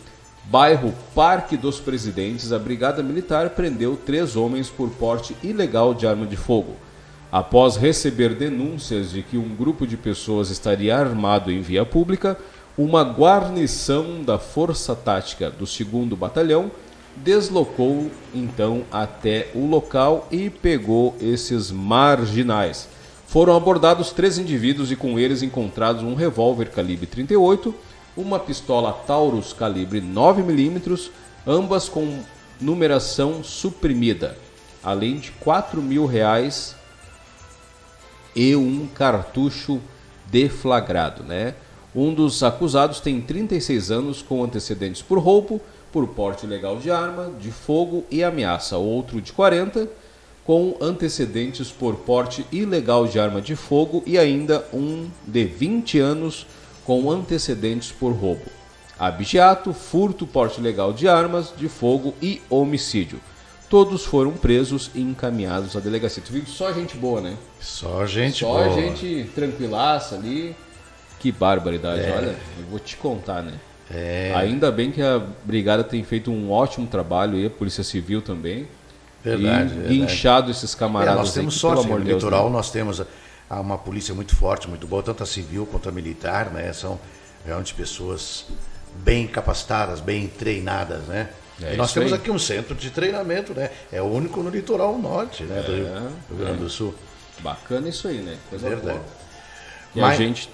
bairro 0.45 0.93
Parque 1.15 1.57
dos 1.57 1.81
Presidentes, 1.81 2.53
a 2.53 2.59
Brigada 2.59 3.03
Militar 3.03 3.51
prendeu 3.51 3.97
três 3.97 4.37
homens 4.37 4.69
por 4.69 4.91
porte 4.91 5.35
ilegal 5.43 5.95
de 5.95 6.07
arma 6.07 6.27
de 6.27 6.37
fogo. 6.37 6.77
Após 7.33 7.77
receber 7.77 8.35
denúncias 8.35 9.13
de 9.13 9.23
que 9.23 9.39
um 9.39 9.57
grupo 9.57 9.87
de 9.87 9.97
pessoas 9.97 10.51
estaria 10.51 10.95
armado 10.95 11.51
em 11.51 11.63
via 11.63 11.83
pública, 11.83 12.37
uma 12.77 13.03
guarnição 13.03 14.23
da 14.23 14.39
Força 14.39 14.95
Tática 14.95 15.51
do 15.51 15.65
2 15.65 16.09
Batalhão 16.11 16.71
deslocou 17.17 18.11
então 18.35 18.83
até 18.93 19.49
o 19.55 19.67
local 19.67 20.29
e 20.31 20.51
pegou 20.51 21.17
esses 21.23 21.71
marginais. 21.71 22.87
Foram 23.27 23.57
abordados 23.57 24.13
três 24.13 24.37
indivíduos 24.37 24.93
e 24.93 24.97
com 24.97 25.19
eles 25.19 25.43
encontrados 25.43 26.03
um 26.03 26.15
revólver 26.15 26.67
calibre 26.67 27.07
38, 27.07 27.75
uma 28.15 28.39
pistola 28.39 28.93
Taurus 29.07 29.55
calibre 29.55 30.03
9mm, 30.03 31.09
ambas 31.47 31.89
com 31.89 32.19
numeração 32.61 33.43
suprimida, 33.43 34.37
além 34.85 35.17
de 35.17 35.31
4 35.31 35.81
mil 35.81 36.05
reais 36.05 36.77
e 38.35 38.55
um 38.57 38.87
cartucho 38.87 39.81
deflagrado, 40.31 41.23
né? 41.23 41.55
Um 41.95 42.15
dos 42.15 42.43
acusados 42.43 43.01
tem 43.01 43.21
36 43.21 43.91
anos 43.91 44.23
com 44.23 44.43
antecedentes 44.43 45.03
por 45.03 45.19
roubo, 45.19 45.61
por 45.93 46.09
porte 46.09 46.47
ilegal 46.47 46.79
de 46.79 46.91
arma, 46.91 47.31
de 47.39 47.51
fogo 47.51 48.05
e 48.11 48.25
ameaça. 48.25 48.79
Outro 48.79 49.21
de 49.21 49.33
40 49.33 49.89
com 50.45 50.77
antecedentes 50.81 51.71
por 51.71 51.97
porte 51.97 52.45
ilegal 52.51 53.07
de 53.07 53.19
arma 53.19 53.41
de 53.41 53.55
fogo 53.55 54.03
e 54.07 54.19
ainda 54.19 54.67
um 54.73 55.09
de 55.27 55.45
20 55.45 56.01
anos 56.01 56.47
com 56.85 57.11
antecedentes 57.11 57.93
por 57.93 58.13
roubo. 58.13 58.47
Abigeato, 58.99 59.73
furto, 59.73 60.27
porte 60.27 60.61
ilegal 60.61 60.93
de 60.93 61.09
armas 61.09 61.53
de 61.57 61.69
fogo 61.69 62.15
e 62.21 62.41
homicídio. 62.49 63.21
Todos 63.73 64.05
foram 64.05 64.33
presos 64.33 64.91
e 64.95 65.01
encaminhados 65.01 65.75
à 65.75 65.81
delegacia. 65.81 66.23
Tu 66.23 66.31
viu 66.31 66.45
só 66.45 66.71
gente 66.75 66.95
boa, 66.95 67.23
né? 67.23 67.39
Só 67.59 68.05
gente 68.05 68.41
Só 68.41 68.49
boa. 68.65 68.69
gente 68.75 69.31
tranquilaça 69.35 70.15
ali. 70.15 70.55
Que 71.19 71.33
barbaridade, 71.33 72.03
É. 72.03 72.13
olha, 72.15 72.37
eu 72.59 72.67
vou 72.69 72.79
te 72.79 72.99
contar, 72.99 73.43
né? 73.43 73.55
É. 73.91 74.31
Ainda 74.37 74.71
bem 74.71 74.93
que 74.93 75.01
a 75.01 75.23
brigada 75.43 75.83
tem 75.83 76.05
feito 76.05 76.31
um 76.31 76.51
ótimo 76.51 76.87
trabalho 76.87 77.39
e 77.39 77.47
a 77.47 77.51
Polícia 77.51 77.83
Civil 77.83 78.21
também. 78.21 78.69
Verdade, 79.25 79.73
e 79.87 79.89
guinchado 79.89 80.51
esses 80.51 80.75
É, 80.75 80.79
camaradas 80.79 81.17
nós 81.17 81.29
aí, 81.31 81.35
temos 81.37 81.55
que, 81.55 81.61
sorte, 81.61 81.87
no 81.89 81.99
de 81.99 82.05
Deus, 82.05 82.23
litoral 82.23 82.51
né? 82.51 82.53
nós 82.53 82.71
temos 82.71 83.01
uma 83.49 83.79
polícia 83.79 84.15
muito 84.15 84.37
forte, 84.37 84.69
muito 84.69 84.87
boa, 84.87 85.03
tanto 85.03 85.23
a 85.23 85.27
civil 85.27 85.65
quanto 85.65 85.89
a 85.89 85.93
militar, 85.93 86.51
né? 86.51 86.71
São 86.75 87.01
realmente 87.47 87.73
pessoas 87.73 88.45
bem 89.03 89.27
capacitadas, 89.27 89.99
bem 89.99 90.27
treinadas, 90.27 91.05
né? 91.05 91.31
É 91.63 91.75
e 91.75 91.77
nós 91.77 91.93
temos 91.93 92.13
aí. 92.13 92.19
aqui 92.19 92.31
um 92.31 92.39
centro 92.39 92.75
de 92.75 92.91
treinamento, 92.91 93.55
né? 93.55 93.71
É 93.93 94.01
o 94.03 94.07
único 94.07 94.43
no 94.43 94.51
litoral 94.51 94.99
norte, 94.99 95.45
né? 95.45 95.61
Do 95.63 95.73
Rio, 95.75 95.87
É, 95.87 95.99
Rio 96.01 96.39
Grande 96.39 96.53
é. 96.55 96.57
do 96.65 96.69
Sul. 96.71 96.95
Bacana 97.41 97.89
isso 97.89 98.09
aí, 98.09 98.19
né? 98.19 98.37
Coisa 98.51 98.69
Verdade. 98.69 98.99
boa. 98.99 99.07
E 99.95 100.01
Mas- 100.01 100.15
a 100.15 100.23
gente. 100.23 100.49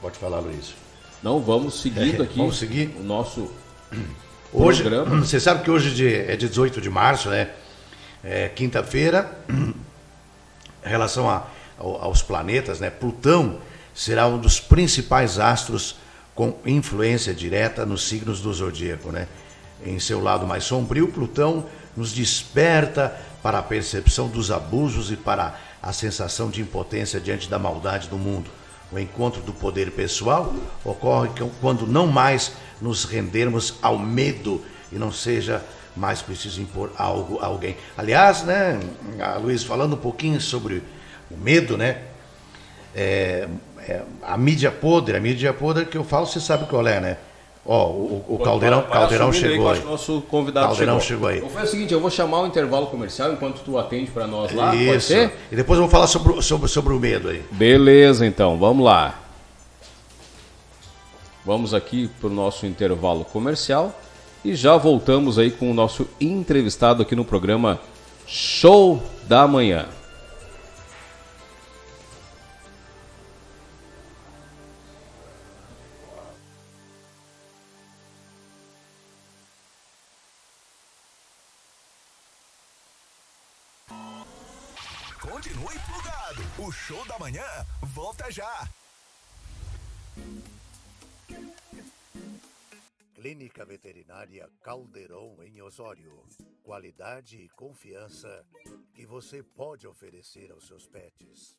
Pode 0.00 0.18
falar, 0.18 0.40
Luiz. 0.40 0.74
Não, 1.22 1.40
vamos 1.40 1.80
seguindo 1.80 2.22
É, 2.22 2.24
aqui. 2.26 2.36
vamos 2.38 2.58
seguir? 2.58 2.96
O 2.98 3.02
nosso 3.02 3.50
Hoje, 4.52 4.82
programa. 4.82 5.20
você 5.24 5.38
sabe 5.40 5.62
que 5.62 5.70
hoje 5.70 5.94
de- 5.94 6.14
é 6.14 6.36
de 6.36 6.48
18 6.48 6.80
de 6.80 6.90
março, 6.90 7.28
né? 7.30 7.50
É 8.24 8.48
quinta-feira. 8.48 9.30
Em 10.84 10.88
relação 10.88 11.28
a- 11.30 11.46
ao- 11.78 12.02
aos 12.02 12.22
planetas, 12.22 12.80
né? 12.80 12.90
Plutão 12.90 13.58
será 13.94 14.26
um 14.26 14.38
dos 14.38 14.58
principais 14.58 15.38
astros 15.38 15.96
com 16.34 16.56
influência 16.66 17.32
direta 17.34 17.84
nos 17.86 18.08
signos 18.08 18.40
do 18.40 18.52
zodíaco, 18.52 19.12
né? 19.12 19.28
Em 19.84 19.98
seu 19.98 20.22
lado 20.22 20.46
mais 20.46 20.64
sombrio, 20.64 21.08
Plutão 21.08 21.66
nos 21.96 22.12
desperta 22.12 23.14
para 23.42 23.58
a 23.58 23.62
percepção 23.62 24.28
dos 24.28 24.50
abusos 24.50 25.10
e 25.10 25.16
para 25.16 25.58
a 25.82 25.92
sensação 25.92 26.48
de 26.48 26.60
impotência 26.60 27.20
diante 27.20 27.48
da 27.48 27.58
maldade 27.58 28.08
do 28.08 28.16
mundo. 28.16 28.50
O 28.90 28.98
encontro 28.98 29.42
do 29.42 29.52
poder 29.52 29.90
pessoal 29.90 30.54
ocorre 30.84 31.30
quando 31.60 31.86
não 31.86 32.06
mais 32.06 32.52
nos 32.80 33.04
rendermos 33.04 33.74
ao 33.82 33.98
medo 33.98 34.62
e 34.92 34.96
não 34.96 35.10
seja 35.10 35.64
mais 35.96 36.22
preciso 36.22 36.60
impor 36.60 36.92
algo 36.96 37.38
a 37.40 37.46
alguém. 37.46 37.76
Aliás, 37.96 38.42
né, 38.42 38.78
Luiz, 39.40 39.62
falando 39.62 39.94
um 39.94 39.98
pouquinho 39.98 40.40
sobre 40.40 40.82
o 41.30 41.36
medo, 41.36 41.76
né? 41.76 42.02
é, 42.94 43.48
é, 43.88 44.02
a 44.22 44.36
mídia 44.36 44.70
podre, 44.70 45.16
a 45.16 45.20
mídia 45.20 45.52
podre 45.52 45.86
que 45.86 45.96
eu 45.96 46.04
falo, 46.04 46.26
você 46.26 46.40
sabe 46.40 46.66
qual 46.66 46.86
é, 46.86 47.00
né? 47.00 47.16
Ó, 47.64 47.86
o, 47.90 48.24
o 48.28 48.38
Caldeirão, 48.40 48.80
Vai- 48.82 48.90
Caldeirão 48.90 49.26
aí, 49.28 49.32
chegou 49.34 49.70
aí. 49.70 49.78
o 49.78 49.84
nosso 49.84 50.20
convidado 50.22 50.66
Caldeirão 50.66 51.00
chegou. 51.00 51.28
chegou 51.28 51.28
aí. 51.28 51.40
Vou 51.40 51.50
fazer 51.50 51.66
o 51.66 51.70
seguinte, 51.70 51.92
eu 51.94 52.00
vou 52.00 52.10
chamar 52.10 52.40
o 52.40 52.46
intervalo 52.48 52.88
comercial 52.88 53.32
enquanto 53.32 53.60
tu 53.60 53.78
atende 53.78 54.10
para 54.10 54.26
nós 54.26 54.52
lá. 54.52 54.70
Pode 54.70 54.84
Isso. 54.84 55.06
ser? 55.08 55.32
E 55.50 55.54
depois 55.54 55.78
eu 55.78 55.84
vou 55.84 55.90
falar 55.90 56.08
sobre, 56.08 56.32
o- 56.32 56.42
sobre, 56.42 56.66
sobre 56.68 56.92
o 56.92 56.98
medo 56.98 57.28
aí. 57.28 57.42
Beleza, 57.52 58.26
então, 58.26 58.58
vamos 58.58 58.84
lá. 58.84 59.20
Vamos 61.44 61.72
aqui 61.74 62.08
para 62.20 62.28
o 62.28 62.32
nosso 62.32 62.66
intervalo 62.66 63.24
comercial 63.24 63.92
e 64.44 64.54
já 64.54 64.76
voltamos 64.76 65.38
aí 65.38 65.50
com 65.50 65.70
o 65.70 65.74
nosso 65.74 66.08
entrevistado 66.20 67.02
aqui 67.02 67.14
no 67.16 67.24
programa 67.24 67.80
Show 68.26 69.00
da 69.28 69.46
Manhã. 69.46 69.86
Clínica 93.22 93.64
Veterinária 93.64 94.50
Caldeirão 94.64 95.40
em 95.44 95.62
Osório. 95.62 96.26
Qualidade 96.60 97.36
e 97.36 97.48
confiança 97.50 98.44
que 98.92 99.06
você 99.06 99.44
pode 99.44 99.86
oferecer 99.86 100.50
aos 100.50 100.66
seus 100.66 100.88
pets. 100.88 101.56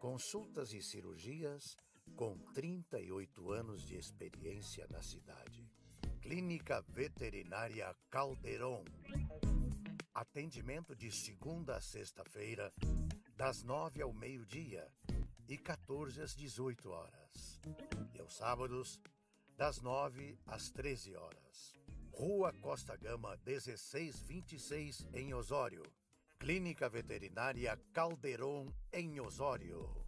Consultas 0.00 0.72
e 0.72 0.80
cirurgias 0.80 1.76
com 2.16 2.38
38 2.54 3.50
anos 3.50 3.86
de 3.86 3.96
experiência 3.96 4.86
na 4.88 5.02
cidade. 5.02 5.70
Clínica 6.22 6.80
Veterinária 6.88 7.94
Caldeirão. 8.08 8.82
Atendimento 10.14 10.96
de 10.96 11.12
segunda 11.12 11.76
a 11.76 11.80
sexta-feira, 11.82 12.72
das 13.36 13.62
nove 13.62 14.00
ao 14.00 14.14
meio-dia 14.14 14.90
e 15.46 15.58
14 15.58 16.22
às 16.22 16.34
18 16.34 16.88
horas. 16.88 17.60
E 18.14 18.18
aos 18.18 18.34
sábados, 18.34 18.98
das 19.56 19.80
9 19.80 20.38
às 20.46 20.70
13 20.70 21.16
horas. 21.16 21.74
Rua 22.12 22.52
Costa 22.60 22.96
Gama 22.96 23.38
1626 23.44 25.06
em 25.12 25.34
Osório. 25.34 25.82
Clínica 26.38 26.88
Veterinária 26.88 27.78
Caldeirão 27.92 28.72
em 28.92 29.20
Osório. 29.20 30.04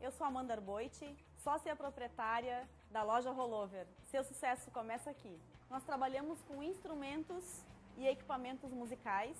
Eu 0.00 0.12
sou 0.12 0.24
Amanda 0.24 0.54
Arboit, 0.54 0.94
sócia 1.42 1.74
proprietária 1.74 2.68
da 2.92 3.02
loja 3.02 3.32
Rollover. 3.32 3.84
Seu 4.12 4.22
sucesso 4.22 4.70
começa 4.70 5.10
aqui. 5.10 5.36
Nós 5.68 5.82
trabalhamos 5.82 6.40
com 6.42 6.62
instrumentos 6.62 7.64
e 7.96 8.06
equipamentos 8.06 8.70
musicais, 8.72 9.36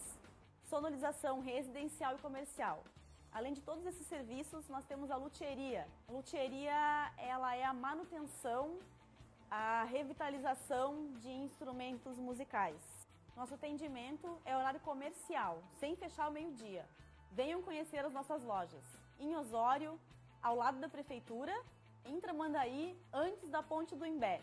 sonorização 0.65 1.41
residencial 1.41 2.17
e 2.17 2.19
comercial. 2.19 2.83
Além 3.31 3.55
de 3.55 3.61
todos 3.61 3.87
esses 3.87 4.07
serviços, 4.09 4.69
nós 4.69 4.85
temos 4.85 5.13
a 5.13 5.17
luthieria. 5.17 5.87
A 6.09 6.13
luthieria, 6.13 7.13
ela 7.17 7.55
é 7.55 7.63
a 7.65 7.73
manutenção, 7.73 8.81
a 9.55 9.85
revitalização 9.85 11.13
de 11.21 11.29
instrumentos 11.29 12.19
musicais. 12.19 12.81
Nosso 13.37 13.53
atendimento 13.53 14.41
é 14.47 14.57
horário 14.57 14.81
comercial, 14.81 15.63
sem 15.79 15.95
fechar 15.95 16.25
ao 16.25 16.33
meio-dia. 16.33 16.89
Venham 17.31 17.61
conhecer 17.61 17.99
as 17.99 18.15
nossas 18.15 18.43
lojas. 18.43 18.83
Em 19.21 19.37
Osório, 19.37 20.01
ao 20.43 20.57
lado 20.57 20.81
da 20.81 20.89
prefeitura, 20.89 21.55
em 22.07 22.19
Tramandaí, 22.19 22.99
antes 23.13 23.51
da 23.51 23.63
ponte 23.63 23.95
do 23.95 24.07
Imbé. 24.07 24.41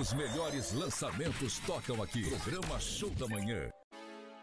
Os 0.00 0.14
melhores 0.14 0.72
lançamentos 0.72 1.58
tocam 1.66 2.02
aqui. 2.02 2.22
Programa 2.30 2.80
Show 2.80 3.10
da 3.10 3.28
Manhã. 3.28 3.70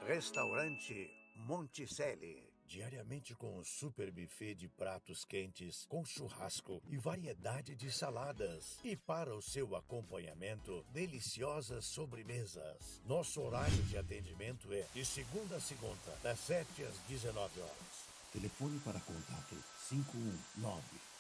Restaurante 0.05 1.09
Monticelli. 1.35 2.52
Diariamente 2.67 3.35
com 3.35 3.59
um 3.59 3.63
super 3.63 4.11
buffet 4.11 4.55
de 4.55 4.67
pratos 4.67 5.23
quentes, 5.25 5.85
com 5.87 6.03
churrasco 6.03 6.81
e 6.89 6.97
variedade 6.97 7.75
de 7.75 7.91
saladas. 7.91 8.79
E 8.83 8.95
para 8.95 9.35
o 9.35 9.41
seu 9.41 9.75
acompanhamento, 9.75 10.83
deliciosas 10.91 11.85
sobremesas. 11.85 13.01
Nosso 13.05 13.41
horário 13.41 13.83
de 13.83 13.97
atendimento 13.97 14.71
é 14.73 14.85
de 14.93 15.05
segunda 15.05 15.57
a 15.57 15.61
segunda, 15.61 16.17
das 16.23 16.39
7 16.39 16.83
às 16.83 16.97
19 17.07 17.59
horas. 17.59 18.03
Telefone 18.31 18.79
para 18.79 18.99
contato 19.01 19.55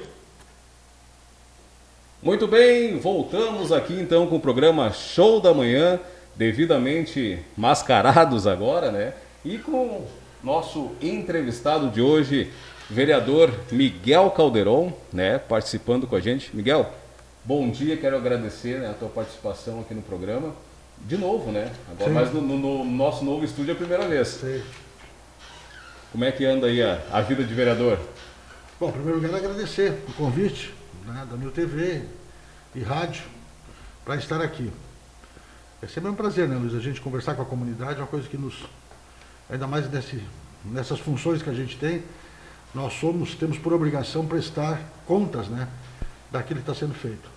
Muito 2.23 2.47
bem, 2.47 2.97
voltamos 2.99 3.71
aqui 3.71 3.93
então 3.99 4.27
com 4.27 4.37
o 4.37 4.39
programa 4.39 4.91
Show 4.91 5.41
da 5.41 5.53
Manhã, 5.53 5.99
devidamente 6.35 7.39
mascarados 7.57 8.47
agora, 8.47 8.91
né? 8.91 9.13
E 9.43 9.57
com 9.57 10.05
nosso 10.43 10.91
entrevistado 11.01 11.89
de 11.89 12.01
hoje, 12.01 12.51
vereador 12.89 13.51
Miguel 13.71 14.29
Calderon, 14.31 14.93
né? 15.11 15.37
Participando 15.39 16.07
com 16.07 16.15
a 16.15 16.19
gente. 16.21 16.55
Miguel, 16.55 16.89
bom 17.43 17.69
dia, 17.69 17.97
quero 17.97 18.15
agradecer 18.15 18.79
né, 18.79 18.89
a 18.89 18.93
tua 18.93 19.09
participação 19.09 19.81
aqui 19.81 19.93
no 19.93 20.01
programa. 20.01 20.53
De 20.99 21.17
novo, 21.17 21.51
né? 21.51 21.71
Agora, 21.91 22.09
Sim. 22.11 22.15
mas 22.15 22.31
no, 22.33 22.41
no- 22.41 22.57
no 22.57 22.85
nosso 22.85 23.25
novo 23.25 23.43
estúdio 23.43 23.71
é 23.71 23.73
a 23.73 23.77
primeira 23.77 24.07
vez. 24.07 24.39
Como 26.11 26.25
é 26.25 26.31
que 26.31 26.45
anda 26.45 26.67
aí 26.67 26.83
a, 26.83 27.01
a 27.09 27.21
vida 27.21 27.41
de 27.41 27.53
vereador? 27.53 27.97
Bom, 28.77 28.89
em 28.89 28.91
primeiro 28.91 29.21
lugar, 29.21 29.33
agradecer 29.33 30.03
o 30.09 30.13
convite 30.13 30.73
né, 31.05 31.25
da 31.29 31.37
New 31.37 31.51
TV 31.51 32.01
e 32.75 32.81
rádio 32.81 33.23
para 34.03 34.15
estar 34.17 34.41
aqui. 34.41 34.69
É 35.81 35.87
sempre 35.87 36.09
um 36.09 36.13
prazer, 36.13 36.49
né, 36.49 36.57
Luiz? 36.57 36.75
A 36.75 36.79
gente 36.79 36.99
conversar 36.99 37.35
com 37.35 37.43
a 37.43 37.45
comunidade 37.45 37.93
é 37.93 38.01
uma 38.01 38.07
coisa 38.07 38.27
que 38.27 38.37
nos. 38.37 38.65
Ainda 39.49 39.67
mais 39.67 39.89
nesse, 39.89 40.21
nessas 40.65 40.99
funções 40.99 41.41
que 41.41 41.49
a 41.49 41.53
gente 41.53 41.77
tem, 41.77 42.03
nós 42.75 42.91
somos, 42.93 43.33
temos 43.35 43.57
por 43.57 43.71
obrigação 43.71 44.25
prestar 44.25 44.81
contas 45.05 45.47
né, 45.47 45.65
daquilo 46.29 46.61
que 46.61 46.69
está 46.69 46.77
sendo 46.77 46.93
feito. 46.93 47.29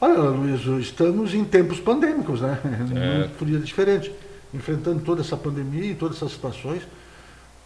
Olha, 0.00 0.20
Luiz, 0.20 0.64
estamos 0.80 1.34
em 1.34 1.44
tempos 1.44 1.80
pandêmicos, 1.80 2.40
né? 2.40 2.60
Não 3.26 3.28
podia 3.30 3.58
diferente. 3.58 4.14
Enfrentando 4.54 5.00
toda 5.00 5.20
essa 5.20 5.36
pandemia 5.36 5.90
e 5.90 5.94
todas 5.96 6.18
essas 6.18 6.30
situações, 6.30 6.82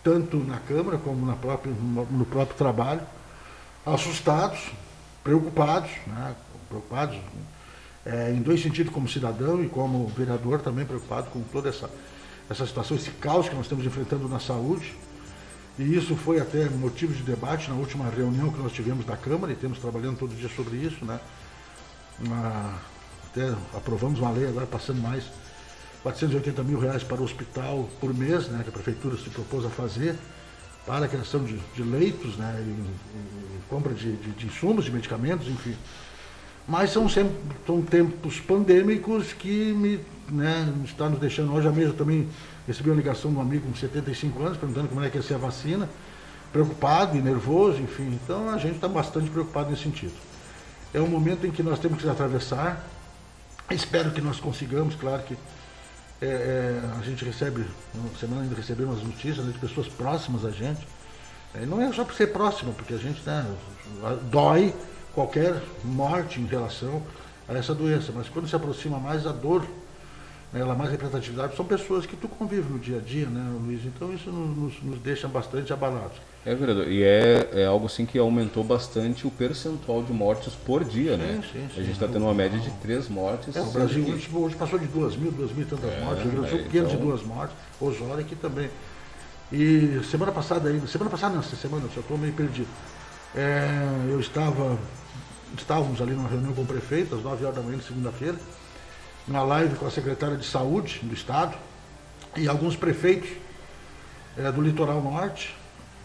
tanto 0.02 0.36
na 0.38 0.58
Câmara 0.58 0.98
como 0.98 1.24
na 1.24 1.34
própria, 1.34 1.72
no 1.72 2.24
próprio 2.24 2.56
trabalho, 2.56 3.02
assustados, 3.86 4.70
preocupados, 5.22 5.90
né? 6.06 6.34
preocupados 6.68 7.16
eh, 8.04 8.32
em 8.36 8.42
dois 8.42 8.62
sentidos, 8.62 8.92
como 8.92 9.08
cidadão 9.08 9.62
e 9.62 9.68
como 9.68 10.06
vereador, 10.08 10.60
também 10.60 10.84
preocupado 10.84 11.30
com 11.30 11.40
toda 11.42 11.68
essa, 11.68 11.88
essa 12.50 12.66
situação, 12.66 12.96
esse 12.96 13.10
caos 13.12 13.48
que 13.48 13.54
nós 13.54 13.64
estamos 13.64 13.84
enfrentando 13.84 14.28
na 14.28 14.40
saúde. 14.40 14.94
E 15.78 15.96
isso 15.96 16.14
foi 16.16 16.38
até 16.40 16.68
motivo 16.68 17.14
de 17.14 17.22
debate 17.22 17.70
na 17.70 17.76
última 17.76 18.08
reunião 18.10 18.50
que 18.50 18.60
nós 18.60 18.72
tivemos 18.72 19.06
da 19.06 19.16
Câmara 19.16 19.52
e 19.52 19.56
temos 19.56 19.78
trabalhando 19.78 20.18
todo 20.18 20.34
dia 20.34 20.48
sobre 20.54 20.76
isso, 20.76 21.04
né? 21.04 21.18
Uma- 22.20 22.74
até 23.30 23.48
aprovamos 23.74 24.20
uma 24.20 24.30
lei 24.30 24.46
agora 24.46 24.66
passando 24.66 25.00
mais 25.00 25.24
480 26.02 26.62
mil 26.64 26.78
reais 26.78 27.02
para 27.02 27.20
o 27.20 27.24
hospital 27.24 27.88
por 28.00 28.12
mês, 28.12 28.48
né? 28.48 28.62
Que 28.62 28.70
a 28.70 28.72
prefeitura 28.72 29.16
se 29.16 29.30
propôs 29.30 29.64
a 29.64 29.70
fazer 29.70 30.16
para 30.84 31.06
a 31.06 31.08
criação 31.08 31.44
de, 31.44 31.56
de 31.74 31.82
leitos, 31.82 32.36
né? 32.36 32.56
E, 32.58 32.70
e 32.70 33.60
compra 33.68 33.94
de, 33.94 34.16
de, 34.16 34.30
de 34.32 34.46
insumos, 34.46 34.84
de 34.84 34.90
medicamentos, 34.90 35.46
enfim. 35.46 35.76
Mas 36.66 36.90
são, 36.90 37.08
sempre, 37.08 37.34
são 37.66 37.82
tempos 37.82 38.38
pandêmicos 38.40 39.32
que 39.32 39.72
me 39.72 40.00
né, 40.28 40.72
está 40.84 41.08
nos 41.08 41.18
deixando. 41.18 41.52
Hoje 41.52 41.68
mesmo 41.70 41.94
também 41.94 42.28
recebi 42.66 42.90
uma 42.90 42.96
ligação 42.96 43.30
de 43.30 43.36
um 43.36 43.40
amigo 43.40 43.66
com 43.66 43.74
75 43.74 44.42
anos 44.42 44.58
perguntando 44.58 44.88
como 44.88 45.04
é 45.04 45.10
que 45.10 45.16
ia 45.16 45.22
ser 45.22 45.34
a 45.34 45.38
vacina, 45.38 45.88
preocupado 46.52 47.16
e 47.16 47.20
nervoso, 47.20 47.80
enfim. 47.80 48.18
Então 48.24 48.50
a 48.50 48.58
gente 48.58 48.76
está 48.76 48.88
bastante 48.88 49.28
preocupado 49.30 49.70
nesse 49.70 49.82
sentido. 49.82 50.14
É 50.94 51.00
um 51.00 51.08
momento 51.08 51.46
em 51.46 51.50
que 51.50 51.62
nós 51.62 51.78
temos 51.78 52.00
que 52.00 52.08
atravessar. 52.08 52.84
Espero 53.70 54.10
que 54.10 54.20
nós 54.20 54.38
consigamos, 54.38 54.94
claro 54.94 55.22
que 55.22 55.36
é, 56.22 56.26
é, 56.26 56.80
a 56.98 57.02
gente 57.02 57.24
recebe, 57.24 57.66
na 57.94 58.18
semana 58.18 58.42
ainda 58.42 58.54
recebemos 58.54 58.98
as 58.98 59.04
notícias 59.04 59.44
né, 59.44 59.52
de 59.52 59.58
pessoas 59.58 59.88
próximas 59.88 60.44
a 60.44 60.50
gente. 60.50 60.86
É, 61.54 61.66
não 61.66 61.82
é 61.82 61.92
só 61.92 62.04
por 62.04 62.14
ser 62.14 62.28
próximo, 62.28 62.72
porque 62.74 62.94
a 62.94 62.98
gente 62.98 63.20
né, 63.26 63.44
dói 64.30 64.74
qualquer 65.14 65.60
morte 65.84 66.40
em 66.40 66.46
relação 66.46 67.02
a 67.48 67.54
essa 67.54 67.74
doença, 67.74 68.12
mas 68.14 68.28
quando 68.28 68.48
se 68.48 68.54
aproxima 68.56 68.98
mais 68.98 69.26
a 69.26 69.32
dor, 69.32 69.62
né, 70.52 70.60
ela 70.60 70.74
mais 70.74 70.90
representatividade, 70.90 71.56
são 71.56 71.64
pessoas 71.64 72.06
que 72.06 72.16
tu 72.16 72.28
convive 72.28 72.72
no 72.72 72.78
dia 72.78 72.98
a 72.98 73.00
dia, 73.00 73.26
né, 73.26 73.52
Luiz? 73.60 73.84
Então 73.84 74.14
isso 74.14 74.30
nos- 74.30 74.80
nos 74.82 74.98
deixa 75.00 75.26
bastante 75.28 75.72
abalados. 75.72 76.16
É, 76.44 76.54
vereador, 76.56 76.88
e 76.88 77.04
é, 77.04 77.50
é 77.52 77.66
algo 77.66 77.86
assim 77.86 78.04
que 78.04 78.18
aumentou 78.18 78.64
bastante 78.64 79.24
o 79.26 79.30
percentual 79.30 80.02
de 80.02 80.12
mortes 80.12 80.54
por 80.54 80.82
dia, 80.82 81.16
né? 81.16 81.40
Sim, 81.40 81.52
sim, 81.52 81.68
sim. 81.72 81.80
A 81.80 81.84
gente 81.84 81.92
está 81.92 82.08
tendo 82.08 82.24
uma 82.24 82.34
média 82.34 82.58
de 82.58 82.68
três 82.82 83.08
mortes. 83.08 83.54
É, 83.54 83.60
o 83.60 83.66
Brasil 83.66 84.04
que- 84.04 84.10
hoje, 84.12 84.28
hoje 84.32 84.56
passou 84.56 84.76
de 84.76 84.86
duas 84.86 85.14
mil, 85.16 85.30
duas 85.30 85.52
mil 85.52 85.62
e 85.64 85.68
tantas 85.68 85.92
É, 85.92 86.00
mortes, 86.00 86.24
o 86.24 86.28
Rio 86.28 86.40
Grande 86.40 86.56
do 86.56 86.62
Sul 86.62 86.70
502 86.70 87.20
então- 87.22 87.36
mortes, 87.36 87.56
Osório 87.80 88.18
aqui 88.24 88.34
também. 88.34 88.68
E 89.52 90.00
semana 90.10 90.32
passada 90.32 90.68
ainda, 90.68 90.84
semana 90.88 91.10
passada 91.10 91.34
não, 91.34 91.40
essa 91.42 91.54
semana, 91.54 91.84
eu 91.84 91.90
só 91.92 92.00
estou 92.00 92.18
meio 92.18 92.32
perdido. 92.32 92.68
É, 93.36 93.68
eu 94.10 94.18
estava, 94.18 94.76
estávamos 95.56 96.02
ali 96.02 96.12
numa 96.12 96.28
reunião 96.28 96.52
com 96.54 96.62
o 96.62 96.66
prefeito, 96.66 97.14
às 97.14 97.22
9 97.22 97.44
horas 97.44 97.56
da 97.56 97.62
manhã 97.62 97.78
de 97.78 97.84
segunda-feira, 97.84 98.36
numa 99.28 99.44
live 99.44 99.76
com 99.76 99.86
a 99.86 99.90
secretária 99.92 100.36
de 100.36 100.44
saúde 100.46 101.00
do 101.04 101.14
estado 101.14 101.56
e 102.36 102.48
alguns 102.48 102.74
prefeitos 102.74 103.30
é, 104.36 104.50
do 104.50 104.60
litoral 104.60 105.00
norte. 105.00 105.54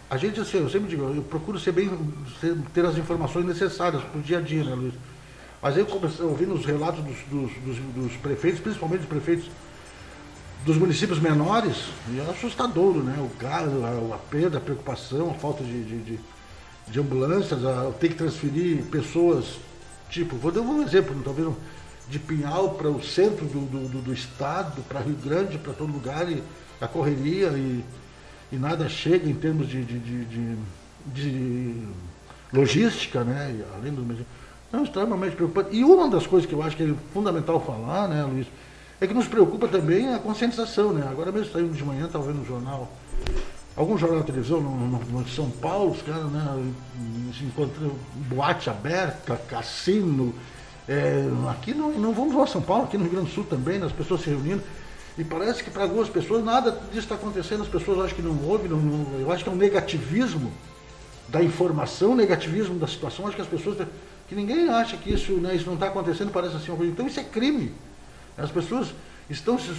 A 0.10 0.16
gente, 0.16 0.40
assim, 0.40 0.58
eu 0.60 0.70
sempre 0.70 0.88
digo, 0.90 1.04
eu 1.04 1.22
procuro 1.24 1.60
ser 1.60 1.74
bem, 1.74 1.90
ter 2.74 2.86
as 2.86 2.98
informações 2.98 3.46
necessárias 3.46 4.02
para 4.04 4.20
o 4.20 4.22
dia 4.24 4.38
a 4.38 4.42
dia, 4.42 4.64
né, 4.64 4.74
Luiz? 4.74 4.94
Mas 5.62 5.76
eu 5.76 5.86
comecei 5.86 6.24
ouvindo 6.26 6.54
os 6.54 6.66
relatos 6.66 7.04
dos, 7.04 7.18
dos, 7.30 7.52
dos- 7.64 7.94
dos 7.96 8.14
prefeitos, 8.18 8.60
principalmente 8.62 9.00
dos 9.02 9.10
prefeitos 9.10 9.50
dos 10.66 10.78
municípios 10.78 11.20
menores, 11.20 11.76
e 12.12 12.20
é 12.20 12.30
assustador, 12.30 12.96
né? 12.96 13.18
O 13.20 13.30
gás, 13.42 13.68
a, 13.68 14.16
a 14.16 14.18
perda, 14.18 14.58
a 14.60 14.62
preocupação, 14.62 15.32
a 15.32 15.34
falta 15.34 15.64
de, 15.64 15.84
de, 15.84 15.98
de- 16.04 16.20
de 16.88 17.00
ambulâncias, 17.00 17.66
a, 17.66 17.92
ter 18.00 18.10
que 18.10 18.16
transferir 18.16 18.84
pessoas, 18.86 19.58
tipo, 20.10 20.38
vou 20.38 20.52
dar 20.54 20.62
um 20.62 20.82
exemplo, 20.84 21.20
talvez 21.24 21.48
um- 21.50 21.56
de 22.10 22.18
Pinhal 22.20 22.70
para 22.76 22.90
o 22.90 23.04
centro 23.04 23.46
do, 23.46 23.60
do- 23.90 24.02
do 24.02 24.14
estado, 24.14 24.82
para 24.88 25.02
Rio 25.02 25.18
Grande, 25.22 25.58
para 25.58 25.74
todo 25.74 25.92
lugar, 25.92 26.32
e 26.32 26.42
a 26.80 26.88
correria 26.88 27.48
e, 27.50 27.84
e 28.52 28.56
nada 28.58 28.88
chega 28.90 29.30
em 29.30 29.34
termos 29.34 29.68
de, 29.68 29.84
de, 29.84 30.00
de, 30.00 30.26
de- 30.26 30.58
de 31.14 31.74
logística, 32.52 33.24
né? 33.24 33.56
Além 33.76 33.94
do 33.94 34.02
mesmo. 34.02 34.26
Não, 34.72 34.84
extremamente 34.84 35.36
preocupante. 35.36 35.76
E 35.76 35.84
uma 35.84 36.10
das 36.10 36.28
coisas 36.28 36.48
que 36.48 36.54
eu 36.54 36.62
acho 36.62 36.76
que 36.76 36.84
é 36.84 36.94
fundamental 37.14 37.60
falar, 37.64 38.08
né, 38.10 38.24
Luiz, 38.24 38.48
é 39.00 39.08
que 39.08 39.14
nos 39.14 39.28
preocupa 39.28 39.68
também 39.68 40.14
a 40.14 40.20
conscientização, 40.20 40.92
né? 40.92 41.08
Agora 41.10 41.32
mesmo 41.32 41.52
saiu 41.54 41.70
de 41.70 41.84
manhã, 41.84 42.06
estava 42.08 42.26
vendo 42.26 42.40
no 42.40 42.46
jornal, 42.46 42.92
algum 43.76 43.98
jornal 43.98 44.20
da 44.20 44.26
televisão 44.26 44.60
no, 44.60 44.76
no- 45.00 45.28
São 45.30 45.50
Paulo, 45.50 45.92
os 45.92 46.02
caras, 46.02 46.30
né, 46.32 46.74
se 47.38 47.46
encontram 47.46 47.92
boate 48.30 48.70
aberta, 48.70 49.38
cassino. 49.50 50.34
é, 50.90 51.24
aqui 51.50 51.74
não, 51.74 51.92
não 51.92 52.14
vamos 52.14 52.36
lá 52.36 52.46
São 52.48 52.62
Paulo, 52.62 52.84
aqui 52.86 52.98
no 52.98 53.04
Rio 53.04 53.14
Grande 53.14 53.30
do 53.30 53.34
Sul 53.34 53.44
também, 53.46 53.78
né, 53.80 53.86
as 53.86 53.92
pessoas 53.94 54.22
se 54.22 54.30
reunindo. 54.30 54.62
E 55.18 55.24
parece 55.24 55.64
que 55.64 55.72
para 55.72 55.84
algumas 55.84 56.10
pessoas 56.10 56.44
nada 56.44 56.72
disso 56.72 57.00
está 57.00 57.16
acontecendo, 57.16 57.64
as 57.64 57.68
pessoas 57.68 58.00
acham 58.06 58.16
que 58.16 58.22
não 58.22 58.38
houve, 58.48 58.68
não, 58.68 58.78
não- 58.78 59.20
eu 59.20 59.32
acho 59.32 59.44
que 59.44 59.50
é 59.50 59.54
um 59.54 59.56
negativismo 59.56 60.52
da 61.28 61.42
informação, 61.44 62.16
negativismo 62.16 62.78
da 62.78 62.88
situação. 62.88 63.26
Acho 63.28 63.36
que 63.36 63.42
as 63.42 63.48
pessoas. 63.48 63.78
que 64.30 64.36
ninguém 64.36 64.68
acha 64.70 64.98
que 64.98 65.12
isso, 65.14 65.32
né, 65.34 65.56
isso 65.56 65.66
não 65.66 65.76
está 65.76 65.88
acontecendo, 65.88 66.32
parece 66.32 66.56
assim 66.58 66.70
uma 66.70 66.78
coisa. 66.78 66.92
Então 66.92 67.08
isso 67.08 67.20
é 67.20 67.24
crime. 67.24 67.72
As 68.38 68.52
pessoas 68.52 68.90
estão 69.30 69.58
se. 69.58 69.72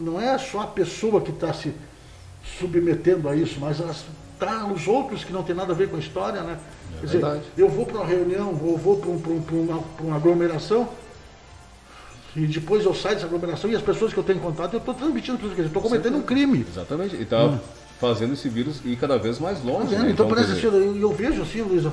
Não 0.00 0.20
é 0.20 0.38
só 0.38 0.60
a 0.60 0.66
pessoa 0.66 1.20
que 1.20 1.30
está 1.30 1.52
se 1.52 1.74
submetendo 2.58 3.28
a 3.28 3.34
isso, 3.36 3.58
mas 3.60 3.80
as, 3.80 4.04
tá 4.38 4.64
os 4.66 4.86
outros 4.86 5.24
que 5.24 5.32
não 5.32 5.42
tem 5.42 5.54
nada 5.56 5.72
a 5.72 5.76
ver 5.76 5.88
com 5.90 5.96
a 5.96 5.98
história, 5.98 6.42
né? 6.42 6.58
Quer 7.00 7.06
dizer, 7.06 7.18
verdade. 7.18 7.42
eu 7.58 7.68
vou 7.68 7.84
para 7.84 7.96
uma 7.98 8.06
reunião, 8.06 8.58
ou 8.62 8.78
vou 8.78 8.96
para 8.98 9.10
um, 9.10 9.18
pra 9.20 9.32
um- 9.32 9.42
pra 9.42 9.54
uma, 9.56 9.82
pra 9.82 10.06
uma 10.06 10.16
aglomeração, 10.16 10.88
e 12.36 12.46
depois 12.46 12.84
eu 12.84 12.94
saio 12.94 13.14
dessa 13.14 13.26
aglomeração 13.26 13.70
e 13.70 13.74
as 13.74 13.80
pessoas 13.80 14.12
que 14.12 14.18
eu 14.18 14.24
tenho 14.24 14.38
contato, 14.40 14.74
eu 14.74 14.78
estou 14.78 14.92
transmitindo 14.92 15.38
tudo, 15.38 15.50
quer 15.50 15.62
dizer, 15.62 15.68
estou 15.68 15.82
cometendo 15.82 16.18
um 16.18 16.22
crime. 16.22 16.66
Exatamente. 16.68 17.16
E 17.16 17.22
está 17.22 17.58
fazendo 17.98 18.34
esse 18.34 18.46
vírus 18.48 18.80
ir 18.84 18.96
cada 18.96 19.16
vez 19.16 19.38
mais 19.38 19.64
longe. 19.64 19.86
Tá 19.86 19.92
né? 19.92 19.98
vendo? 20.02 20.10
Então, 20.10 20.28
parece 20.28 20.48
quer 20.48 20.68
assim, 20.68 20.70
dizer, 20.70 20.86
eu, 20.86 20.96
eu 21.00 21.12
vejo 21.12 21.40
assim, 21.40 21.62
Luísa, 21.62 21.90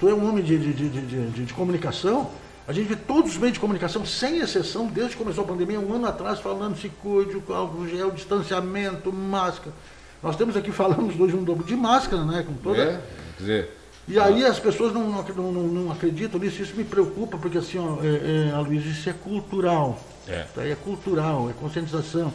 tu 0.00 0.08
é 0.08 0.14
um 0.14 0.26
homem 0.26 0.42
de, 0.42 0.58
de, 0.58 0.72
de, 0.72 1.44
de, 1.44 1.54
comunicação, 1.54 2.30
a 2.66 2.72
gente 2.72 2.88
vê 2.88 2.96
todos 2.96 3.32
os 3.32 3.36
meios 3.36 3.52
de 3.52 3.60
comunicação, 3.60 4.06
sem 4.06 4.38
exceção, 4.38 4.86
desde 4.86 5.12
que 5.12 5.22
começou 5.22 5.44
a 5.44 5.46
pandemia, 5.46 5.78
um 5.78 5.92
ano 5.92 6.06
atrás, 6.06 6.40
falando 6.40 6.74
se 6.78 6.88
cuide, 6.88 7.36
o 7.36 7.52
álcool 7.52 7.86
gel, 7.86 8.10
distanciamento, 8.12 9.12
máscara. 9.12 9.74
Nós 10.22 10.36
temos 10.36 10.56
aqui, 10.56 10.70
falamos 10.72 11.20
hoje 11.20 11.36
um 11.36 11.44
dobro 11.44 11.66
de 11.66 11.76
máscara, 11.76 12.24
né? 12.24 12.42
Com 12.46 12.54
toda. 12.54 12.80
É, 12.80 13.00
quer 13.36 13.40
dizer, 13.40 13.76
E 14.08 14.18
aí 14.18 14.44
as 14.44 14.58
pessoas 14.58 14.92
não, 14.92 15.08
não, 15.36 15.52
não, 15.52 15.92
acreditam 15.92 16.40
nisso, 16.40 16.60
isso 16.60 16.74
me 16.76 16.84
preocupa, 16.84 17.38
porque 17.38 17.58
assim, 17.58 17.78
ó, 17.78 17.98
é, 18.02 18.48
é, 18.48 18.52
Aloysio, 18.52 18.90
isso 18.90 19.08
é 19.08 19.12
cultural. 19.12 19.98
É. 20.26 20.44
Aí 20.56 20.72
é 20.72 20.74
cultural, 20.74 21.48
é 21.48 21.52
conscientização. 21.52 22.32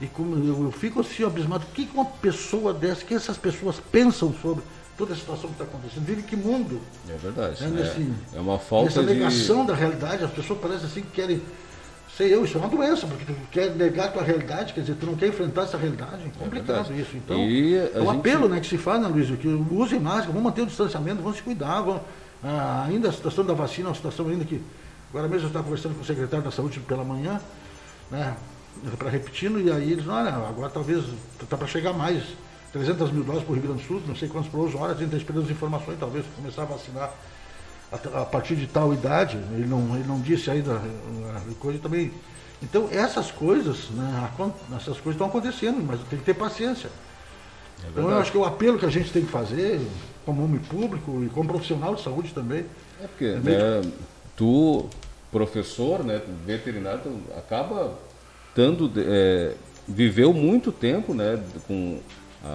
E 0.00 0.06
como 0.06 0.36
eu, 0.36 0.64
eu 0.64 0.70
fico 0.72 1.00
assim 1.00 1.24
abismado, 1.24 1.64
o 1.64 1.72
que 1.74 1.86
que 1.86 1.94
uma 1.94 2.04
pessoa 2.04 2.72
dessa, 2.74 3.02
o 3.02 3.06
que 3.06 3.14
essas 3.14 3.38
pessoas 3.38 3.76
pensam 3.90 4.34
sobre 4.42 4.62
toda 4.96 5.14
a 5.14 5.16
situação 5.16 5.48
que 5.50 5.62
está 5.62 5.64
acontecendo? 5.64 6.04
Vive 6.04 6.22
que 6.22 6.36
mundo? 6.36 6.80
é 7.08 7.16
verdade. 7.16 7.64
É, 7.64 7.68
nesse- 7.68 8.12
é 8.34 8.40
uma 8.40 8.58
falta 8.58 8.88
Essa 8.88 9.02
de. 9.02 9.14
negação 9.14 9.64
da 9.64 9.74
realidade, 9.74 10.22
as 10.22 10.30
pessoas 10.30 10.58
parecem 10.60 10.86
assim 10.86 11.00
que 11.00 11.10
querem. 11.12 11.40
Sei 12.16 12.32
eu, 12.34 12.44
isso 12.46 12.56
é 12.56 12.60
uma 12.60 12.68
doença, 12.70 13.06
porque 13.06 13.26
tu 13.26 13.34
quer 13.50 13.74
negar 13.74 14.06
a 14.06 14.12
tua 14.12 14.22
realidade, 14.22 14.72
quer 14.72 14.80
dizer, 14.80 14.94
tu 14.94 15.04
não 15.04 15.16
quer 15.16 15.28
enfrentar 15.28 15.62
essa 15.64 15.76
realidade. 15.76 16.22
É 16.24 16.38
complicado 16.42 16.86
verdade. 16.88 17.00
isso. 17.00 17.14
Então, 17.14 17.36
é 17.36 18.00
um 18.00 18.06
gente- 18.06 18.20
apelo 18.20 18.48
né, 18.48 18.58
que 18.58 18.66
se 18.66 18.78
faz, 18.78 19.02
né, 19.02 19.08
Luiz? 19.08 19.28
Que 19.38 19.46
usem 19.46 20.00
máscara, 20.00 20.28
vamos 20.28 20.42
manter 20.42 20.62
o 20.62 20.66
distanciamento, 20.66 21.20
vamos 21.20 21.36
se 21.36 21.42
cuidar. 21.42 21.82
Vamos, 21.82 22.00
ah, 22.42 22.86
ainda 22.88 23.10
a 23.10 23.12
situação 23.12 23.44
da 23.44 23.52
vacina 23.52 23.88
é 23.88 23.90
uma 23.90 23.94
situação 23.94 24.28
ainda 24.28 24.44
que. 24.46 24.62
Agora 25.10 25.28
mesmo 25.28 25.44
eu 25.44 25.48
estava 25.48 25.64
conversando 25.64 25.94
com 25.94 26.00
o 26.00 26.04
secretário 26.06 26.44
da 26.44 26.50
Saúde 26.50 26.80
pela 26.80 27.04
manhã, 27.04 27.38
né, 28.10 28.34
para 28.98 29.10
repetindo, 29.10 29.60
e 29.60 29.70
aí 29.70 29.92
eles, 29.92 30.06
olha, 30.08 30.30
agora 30.30 30.70
talvez 30.70 31.04
está 31.40 31.56
para 31.56 31.66
chegar 31.66 31.92
mais. 31.92 32.22
300 32.72 33.10
mil 33.10 33.22
doses 33.24 33.42
para 33.42 33.52
o 33.52 33.54
Rio 33.54 33.62
Grande 33.62 33.82
do 33.82 33.86
Sul, 33.86 34.02
não 34.06 34.14
sei 34.16 34.28
quantos 34.28 34.50
por 34.50 34.60
hoje, 34.60 34.76
a 34.76 34.88
gente 34.88 35.04
está 35.04 35.16
esperando 35.16 35.44
as 35.44 35.50
informações, 35.50 35.96
talvez 35.98 36.24
começar 36.34 36.62
a 36.62 36.64
vacinar 36.66 37.10
a, 37.92 38.22
a 38.22 38.24
partir 38.24 38.56
de 38.56 38.66
tal 38.66 38.92
idade, 38.92 39.36
ele 39.52 39.66
não, 39.66 39.94
ele 39.94 40.06
não 40.06 40.20
disse 40.20 40.50
ainda 40.50 40.72
a, 40.72 41.38
a 41.38 41.54
coisa 41.58 41.78
também. 41.78 42.12
Então 42.62 42.88
essas 42.90 43.30
coisas, 43.30 43.90
né, 43.90 44.30
essas 44.72 44.98
coisas 44.98 45.12
estão 45.12 45.26
acontecendo, 45.26 45.82
mas 45.86 46.00
tem 46.08 46.18
que 46.18 46.24
ter 46.24 46.34
paciência. 46.34 46.90
então 47.88 48.10
eu 48.10 48.18
acho 48.18 48.32
que 48.32 48.38
o 48.38 48.44
apelo 48.44 48.78
que 48.78 48.86
a 48.86 48.90
gente 48.90 49.12
tem 49.12 49.24
que 49.24 49.30
fazer, 49.30 49.80
como 50.24 50.44
homem 50.44 50.60
público 50.60 51.22
e 51.24 51.28
como 51.28 51.48
profissional 51.48 51.94
de 51.94 52.02
saúde 52.02 52.32
também, 52.32 52.64
É 53.02 53.06
porque 53.06 53.24
É 53.24 53.38
né, 53.38 53.90
tu, 54.34 54.88
professor, 55.30 56.02
né, 56.02 56.20
veterinário, 56.44 57.20
acaba 57.36 57.92
dando, 58.54 58.90
é, 58.96 59.54
viveu 59.86 60.32
muito 60.32 60.72
tempo 60.72 61.12
né, 61.12 61.38
com 61.66 62.00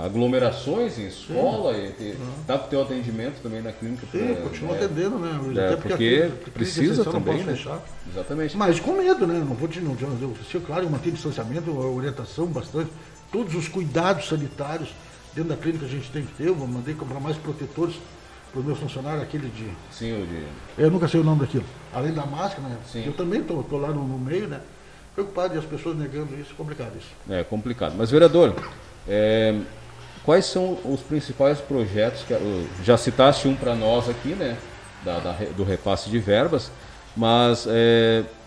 aglomerações 0.05 0.97
em 0.97 1.07
escola 1.07 1.77
e 1.77 1.91
te, 1.91 2.17
tá 2.47 2.57
com 2.57 2.67
teu 2.67 2.81
atendimento 2.81 3.41
também 3.41 3.61
na 3.61 3.71
clínica. 3.71 4.05
Sim, 4.11 4.31
é, 4.31 4.35
continua 4.35 4.75
é, 4.75 4.85
atendendo, 4.85 5.19
né, 5.19 5.61
é, 5.61 5.65
Até 5.65 5.75
porque, 5.75 5.93
a 5.93 5.97
clínica- 5.97 6.51
precisa 6.51 7.05
também, 7.05 7.43
né? 7.43 7.55
fechar. 7.55 7.79
Exatamente. 8.11 8.57
Mas 8.57 8.79
com 8.79 8.93
medo, 8.93 9.27
né? 9.27 9.39
Não 9.39 9.55
vou 9.55 9.67
te, 9.67 9.79
não, 9.79 9.95
eu, 9.99 10.33
eu, 10.53 10.61
claro, 10.61 10.83
eu 10.83 10.89
mantenho 10.89 11.15
distanciamento, 11.15 11.77
orientação 11.77 12.47
bastante, 12.47 12.91
todos 13.31 13.53
os 13.55 13.67
cuidados 13.67 14.27
sanitários 14.27 14.89
dentro 15.33 15.49
da 15.49 15.57
clínica 15.57 15.85
a 15.85 15.89
gente 15.89 16.09
tem 16.11 16.25
que 16.25 16.33
ter. 16.33 16.47
Eu 16.47 16.55
mandei 16.55 16.93
comprar 16.93 17.19
mais 17.19 17.37
protetores 17.37 17.95
para 18.51 18.61
o 18.61 18.63
meu 18.63 18.75
funcionário, 18.75 19.21
aquele 19.21 19.47
de. 19.49 19.69
Sim, 19.91 20.23
o 20.23 20.25
de. 20.27 20.43
Eu 20.77 20.91
nunca 20.91 21.07
sei 21.07 21.19
o 21.19 21.23
nome 21.23 21.41
daquilo. 21.41 21.63
Além 21.93 22.13
da 22.13 22.25
máscara, 22.25 22.67
né? 22.67 22.77
Sim. 22.85 23.05
Eu 23.05 23.13
também 23.13 23.41
estou 23.41 23.65
lá 23.79 23.89
no, 23.89 24.05
no 24.05 24.17
meio, 24.19 24.47
né? 24.47 24.59
Preocupado 25.15 25.55
e 25.55 25.57
as 25.57 25.65
pessoas 25.65 25.97
negando 25.97 26.33
isso, 26.39 26.51
é 26.51 26.55
complicado 26.55 26.91
isso. 26.97 27.09
É 27.29 27.43
complicado. 27.43 27.95
Mas, 27.97 28.09
vereador, 28.11 28.55
é, 29.07 29.55
quais 30.23 30.45
são 30.45 30.77
os 30.85 31.01
principais 31.01 31.59
projetos 31.59 32.23
que 32.23 32.33
já 32.83 32.97
citaste 32.97 33.47
um 33.47 33.55
para 33.55 33.75
nós 33.75 34.09
aqui, 34.09 34.29
né, 34.29 34.57
da, 35.03 35.19
da 35.19 35.31
do 35.55 35.63
repasse 35.63 36.09
de 36.09 36.19
verbas, 36.19 36.71
mas 37.15 37.67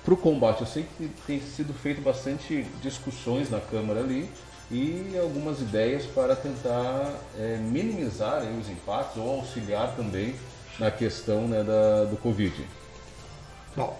para 0.04 0.14
o 0.14 0.16
combate 0.16 0.60
eu 0.60 0.66
sei 0.66 0.86
que 0.96 1.08
tem 1.26 1.40
sido 1.40 1.72
feito 1.74 2.00
bastante 2.00 2.66
discussões 2.82 3.50
na 3.50 3.60
Câmara 3.60 4.00
ali 4.00 4.28
e 4.70 5.16
algumas 5.20 5.60
ideias 5.60 6.04
para 6.06 6.34
tentar 6.36 7.12
é, 7.38 7.58
minimizar 7.58 8.42
aí 8.42 8.58
os 8.58 8.68
impactos 8.70 9.22
ou 9.22 9.40
auxiliar 9.40 9.94
também 9.96 10.34
na 10.78 10.90
questão 10.90 11.46
né, 11.46 11.62
da, 11.62 12.04
do 12.04 12.16
Covid. 12.16 12.52
Bom, 13.76 13.98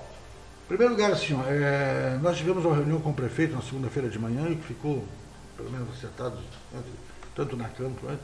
em 0.65 0.69
primeiro 0.69 0.95
lugar, 0.95 1.13
assim, 1.13 1.39
é, 1.47 2.19
nós 2.23 2.39
tivemos 2.39 2.65
uma 2.65 2.75
reunião 2.75 3.01
com 3.01 3.11
o 3.11 3.15
prefeito 3.15 3.55
na 3.55 3.63
segunda-feira 3.63 4.09
de 4.09 4.19
manhã 4.19 4.49
e 4.49 4.57
que 4.57 4.63
ficou, 4.63 5.05
pelo 5.57 5.71
menos, 5.71 5.89
acertado 5.97 6.39
entre- 6.73 7.04
tanto 7.35 7.57
na 7.57 7.69
Câmara 7.69 7.95
quanto. 8.01 8.21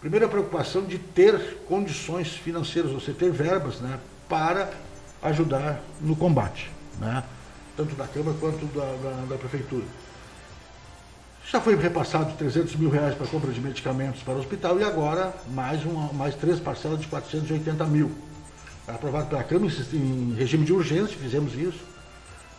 Primeira 0.00 0.28
preocupação 0.28 0.84
de 0.84 0.98
ter 0.98 1.58
condições 1.68 2.28
financeiras, 2.28 2.90
você 2.90 3.12
ter 3.12 3.30
verbas 3.30 3.80
né, 3.80 3.98
para 4.28 4.70
ajudar 5.22 5.80
no 6.00 6.16
combate, 6.16 6.70
né, 6.98 7.22
tanto 7.76 7.94
da 7.94 8.06
Câmara 8.06 8.36
quanto 8.40 8.66
da, 8.66 8.84
da, 8.84 9.26
da 9.30 9.36
Prefeitura. 9.36 9.84
Já 11.48 11.60
foi 11.60 11.76
repassado 11.76 12.32
300 12.36 12.76
mil 12.76 12.90
reais 12.90 13.14
para 13.14 13.26
compra 13.26 13.52
de 13.52 13.60
medicamentos 13.60 14.22
para 14.22 14.34
o 14.34 14.38
hospital 14.38 14.80
e 14.80 14.84
agora 14.84 15.34
mais, 15.50 15.84
uma, 15.84 16.12
mais 16.12 16.34
três 16.34 16.58
parcelas 16.58 17.00
de 17.00 17.06
480 17.06 17.84
mil. 17.86 18.10
Aprovado 18.88 19.28
pela 19.28 19.44
Câmara 19.44 19.72
em 19.92 20.34
regime 20.34 20.64
de 20.64 20.72
urgência, 20.72 21.16
fizemos 21.16 21.54
isso. 21.54 21.78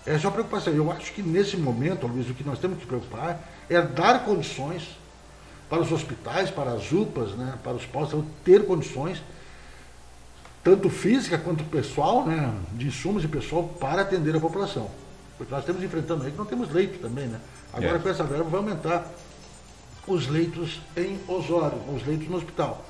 Essa 0.06 0.26
é 0.26 0.28
uma 0.28 0.32
preocupação. 0.32 0.74
Eu 0.74 0.92
acho 0.92 1.12
que 1.14 1.22
nesse 1.22 1.58
momento, 1.58 2.08
Luiz, 2.08 2.30
o 2.30 2.34
que 2.34 2.44
nós 2.44 2.60
temos 2.60 2.78
que 2.78 2.86
preocupar 2.86 3.42
é 3.70 3.82
dar 3.82 4.24
condições 4.24 4.84
para 5.74 5.82
os 5.82 5.92
hospitais, 5.92 6.52
para 6.52 6.72
as 6.74 6.92
UPAs, 6.92 7.32
né, 7.32 7.56
para 7.64 7.74
os 7.74 7.84
postos, 7.84 8.24
ter 8.46 8.64
condições, 8.64 9.24
tanto 10.64 10.88
física 10.88 11.36
quanto 11.36 11.64
pessoal, 11.64 12.28
né, 12.28 12.54
de 12.74 12.86
insumos 12.90 13.24
e 13.24 13.28
pessoal, 13.28 13.64
para 13.80 14.04
atender 14.04 14.36
a 14.36 14.40
população. 14.40 14.88
Porque 15.36 15.52
nós 15.52 15.62
estamos 15.64 15.82
enfrentando 15.84 16.26
aí 16.26 16.32
que 16.32 16.38
não 16.38 16.46
temos 16.46 16.72
leito 16.72 17.00
também, 17.00 17.26
né? 17.26 17.40
Agora 17.74 17.96
É. 17.96 18.00
com 18.00 18.08
essa 18.08 18.24
verba 18.24 18.44
vai 18.44 18.60
aumentar 18.60 19.12
os 20.06 20.28
leitos 20.28 20.80
em 20.96 21.18
Osório, 21.28 21.80
os 21.92 22.06
leitos 22.06 22.28
no 22.30 22.38
hospital. 22.38 22.86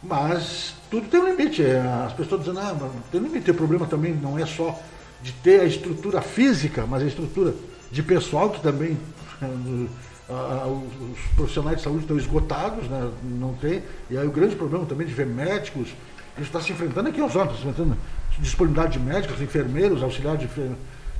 Mas 0.00 0.74
tudo 0.88 1.08
tem 1.08 1.18
um 1.18 1.26
limite. 1.30 1.64
é, 1.64 1.80
As 2.06 2.12
pessoas 2.12 2.42
dizendo, 2.42 2.60
ah, 2.60 2.76
mas 2.80 2.92
tem 3.10 3.20
limite. 3.20 3.50
O 3.50 3.54
problema 3.54 3.86
também 3.88 4.14
não 4.14 4.38
é 4.38 4.46
só 4.46 4.78
de 5.20 5.32
ter 5.32 5.62
a 5.62 5.64
estrutura 5.64 6.22
física, 6.22 6.86
mas 6.86 7.02
a 7.02 7.06
estrutura 7.06 7.52
de 7.90 8.04
pessoal 8.04 8.50
que 8.50 8.60
também 8.62 8.96
ah, 10.30 10.66
os 10.66 11.20
profissionais 11.34 11.78
de 11.78 11.82
saúde 11.82 12.00
estão 12.02 12.16
esgotados, 12.18 12.88
né? 12.88 13.10
não 13.22 13.54
tem. 13.54 13.82
E 14.10 14.16
aí 14.18 14.26
o 14.26 14.30
grande 14.30 14.54
problema 14.56 14.84
também 14.86 15.06
de 15.06 15.14
ver 15.14 15.26
médicos, 15.26 15.88
isso 16.36 16.46
está 16.46 16.60
se 16.60 16.72
enfrentando 16.72 17.08
aqui 17.08 17.18
em 17.20 17.22
Osório, 17.24 17.50
está 17.50 17.62
se 17.62 17.68
enfrentando 17.68 17.96
disponibilidade 18.38 18.92
de 18.92 19.00
médicos, 19.00 19.40
enfermeiros, 19.40 20.02
auxiliares 20.02 20.40
de 20.40 20.46
enfer- 20.46 20.70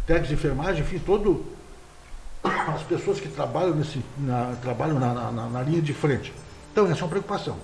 técnicos 0.06 0.28
de 0.28 0.34
enfermagem, 0.34 0.82
enfim, 0.82 0.98
todo 0.98 1.44
as 2.44 2.82
pessoas 2.82 3.18
que 3.18 3.28
trabalham, 3.28 3.74
nesse, 3.74 4.00
na, 4.18 4.54
trabalham 4.62 4.98
na, 5.00 5.12
na- 5.32 5.48
na- 5.48 5.62
linha 5.62 5.82
de 5.82 5.92
frente. 5.92 6.32
Então, 6.72 6.84
essa 6.86 7.00
é 7.00 7.02
uma 7.02 7.08
preocupação. 7.08 7.56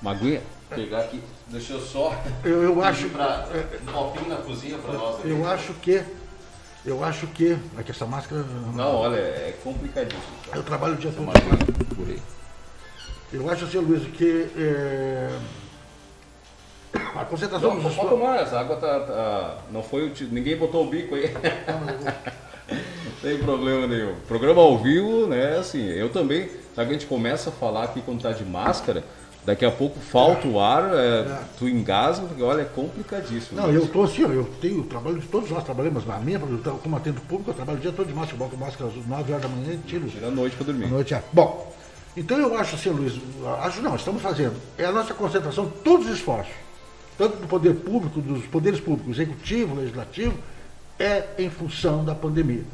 Maguinha, 0.00 0.40
pegar 0.70 1.00
aqui, 1.00 1.20
deixa 1.48 1.72
eu 1.72 1.80
só. 1.80 2.14
Eu- 2.44 2.62
eu 2.62 2.82
acho- 2.84 3.08
pra- 3.08 3.48
um 3.82 3.92
copinho 3.92 4.28
na 4.28 4.36
cozinha 4.36 4.78
para 4.78 4.92
nós. 4.94 5.16
aqui. 5.18 5.28
Eu 5.30 5.46
acho 5.48 5.72
que. 5.74 6.02
Eu 6.84 7.04
acho 7.04 7.26
que. 7.28 7.56
É 7.78 7.82
que 7.82 7.90
essa 7.90 8.06
máscara. 8.06 8.44
Não, 8.74 8.94
olha, 8.94 9.16
é 9.16 9.54
complicadíssimo. 9.62 10.22
Eu 10.54 10.62
trabalho 10.62 10.94
o 10.94 10.96
dia 10.96 11.10
Essa 11.10 11.18
todo. 11.18 12.20
Eu 13.32 13.50
acho 13.50 13.64
assim, 13.64 13.78
Luiz, 13.78 14.04
que. 14.14 14.48
é, 14.56 15.28
a 17.14 17.24
concentração 17.24 17.74
Não, 17.74 17.82
dos 17.82 17.94
pode 17.94 18.08
tomar, 18.08 18.40
essa 18.40 18.58
água 18.58 18.76
tá, 18.76 19.00
tá- 19.00 19.58
Não 19.70 19.82
foi 19.82 20.12
Ninguém 20.30 20.56
botou 20.56 20.86
o 20.86 20.90
bico 20.90 21.14
aí. 21.14 21.30
Não 21.32 23.12
tem 23.20 23.38
problema 23.38 23.86
nenhum. 23.86 24.14
Programa 24.26 24.62
ao 24.62 24.78
vivo, 24.78 25.26
né? 25.26 25.58
Assim, 25.58 25.84
eu 25.84 26.08
também. 26.10 26.48
Sabe 26.74 26.88
que 26.90 26.96
a 26.96 26.98
gente 26.98 27.06
começa 27.08 27.50
a 27.50 27.52
falar 27.52 27.84
aqui 27.84 28.00
quando 28.00 28.22
tá 28.22 28.30
de 28.32 28.44
máscara, 28.44 29.02
daqui 29.48 29.64
a 29.64 29.70
pouco 29.70 29.98
falta 29.98 30.46
o 30.46 30.60
ar, 30.60 30.90
é, 30.92 31.40
tu 31.58 31.66
engasga, 31.66 32.26
porque 32.26 32.42
olha, 32.42 32.60
é 32.60 32.64
complicadíssimo. 32.66 33.58
Não, 33.58 33.70
eu 33.70 33.84
estou 33.84 34.04
assim, 34.04 34.22
ó, 34.22 34.28
eu 34.28 34.44
tenho 34.60 34.82
trabalho 34.82 35.18
de 35.18 35.26
todos 35.26 35.48
nós 35.50 35.64
trabalhamos 35.64 36.04
na 36.04 36.18
minha, 36.18 36.38
eu 36.38 36.74
como 36.82 36.94
atendo 36.94 37.18
público, 37.22 37.50
eu 37.50 37.54
trabalho 37.54 37.78
o 37.78 37.80
dia 37.80 37.90
todo 37.90 38.06
de 38.06 38.12
máscara, 38.12 38.34
eu 38.34 38.46
boto 38.46 38.58
máscara 38.58 38.90
às 38.90 39.06
9 39.06 39.32
horas 39.32 39.42
da 39.42 39.48
manhã 39.48 39.72
e 39.72 39.78
tiro. 39.78 40.06
Tira 40.06 40.26
a 40.26 40.30
noite 40.30 40.54
para 40.54 40.66
dormir. 40.66 40.84
À 40.84 40.88
noite, 40.88 41.14
é. 41.14 41.22
Bom, 41.32 41.74
então 42.14 42.38
eu 42.38 42.58
acho 42.58 42.74
assim, 42.74 42.90
Luiz, 42.90 43.14
acho 43.62 43.80
não, 43.80 43.96
estamos 43.96 44.20
fazendo. 44.20 44.54
É 44.76 44.84
a 44.84 44.92
nossa 44.92 45.14
concentração, 45.14 45.66
todos 45.82 46.08
os 46.08 46.18
esforços, 46.18 46.52
tanto 47.16 47.38
do 47.38 47.46
poder 47.46 47.74
público, 47.76 48.20
dos 48.20 48.44
poderes 48.44 48.80
públicos, 48.80 49.18
executivo, 49.18 49.76
legislativo, 49.76 50.34
é 50.98 51.24
em 51.38 51.48
função 51.48 52.04
da 52.04 52.14
pandemia. 52.14 52.64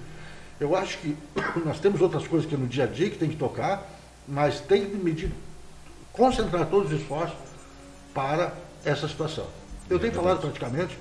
Eu 0.58 0.74
acho 0.74 0.98
que 0.98 1.16
nós 1.64 1.78
temos 1.78 2.00
outras 2.00 2.26
coisas 2.26 2.48
que 2.48 2.56
no 2.56 2.66
dia 2.66 2.82
a 2.82 2.86
dia 2.88 3.08
que 3.10 3.16
tem 3.16 3.28
que 3.28 3.36
tocar, 3.36 3.88
mas 4.26 4.58
tem 4.58 4.86
que 4.86 4.96
medir, 4.96 5.30
concentrar 6.14 6.66
todos 6.66 6.92
os 6.92 7.00
esforços 7.00 7.36
para 8.14 8.52
essa 8.84 9.06
situação. 9.08 9.46
Eu 9.90 9.98
tenho 9.98 10.12
falado 10.12 10.40
praticamente, 10.40 10.96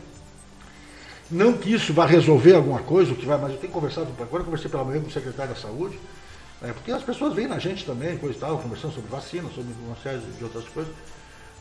não 1.32 1.54
que 1.54 1.74
isso 1.74 1.94
vá 1.94 2.06
resolver 2.06 2.54
alguma 2.56 2.80
coisa, 2.80 3.14
o 3.14 3.16
que 3.16 3.26
vai, 3.26 3.38
mas 3.38 3.52
eu 3.54 3.58
tenho 3.58 3.72
conversado, 3.72 4.08
agora 4.20 4.44
conversei 4.44 4.70
pela 4.70 4.84
manhã 4.84 5.02
com 5.02 5.08
o 5.08 5.12
secretário 5.12 5.54
da 5.54 5.60
Saúde, 5.60 5.98
né, 6.62 6.72
porque 6.74 6.92
as 6.92 7.04
pessoas 7.04 7.34
vêm 7.34 7.48
na 7.48 7.60
gente 7.60 7.86
também, 7.86 8.18
coisa 8.18 8.36
e 8.36 8.40
tal, 8.40 8.58
conversando 8.58 8.94
sobre 8.94 9.10
vacina, 9.10 9.48
sobre 9.56 9.74
uma 9.86 9.96
série 9.98 10.20
de 10.20 10.44
outras 10.44 10.66
coisas. 10.70 10.94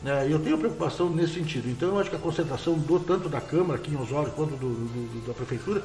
né, 0.01 0.27
e 0.27 0.31
eu 0.33 0.39
tenho 0.39 0.57
preocupação 0.57 1.09
nesse 1.09 1.35
sentido. 1.35 1.69
Então 1.69 1.87
eu 1.89 1.99
acho 1.99 2.09
que 2.09 2.15
a 2.17 2.19
concentração 2.19 2.73
do 2.77 2.99
tanto 2.99 3.29
da 3.29 3.39
Câmara 3.39 3.79
aqui 3.79 3.89
em 3.89 3.95
Osório 3.95 4.31
quanto 4.31 4.51
do, 4.57 4.67
do- 4.73 5.27
da 5.27 5.33
Prefeitura 5.33 5.81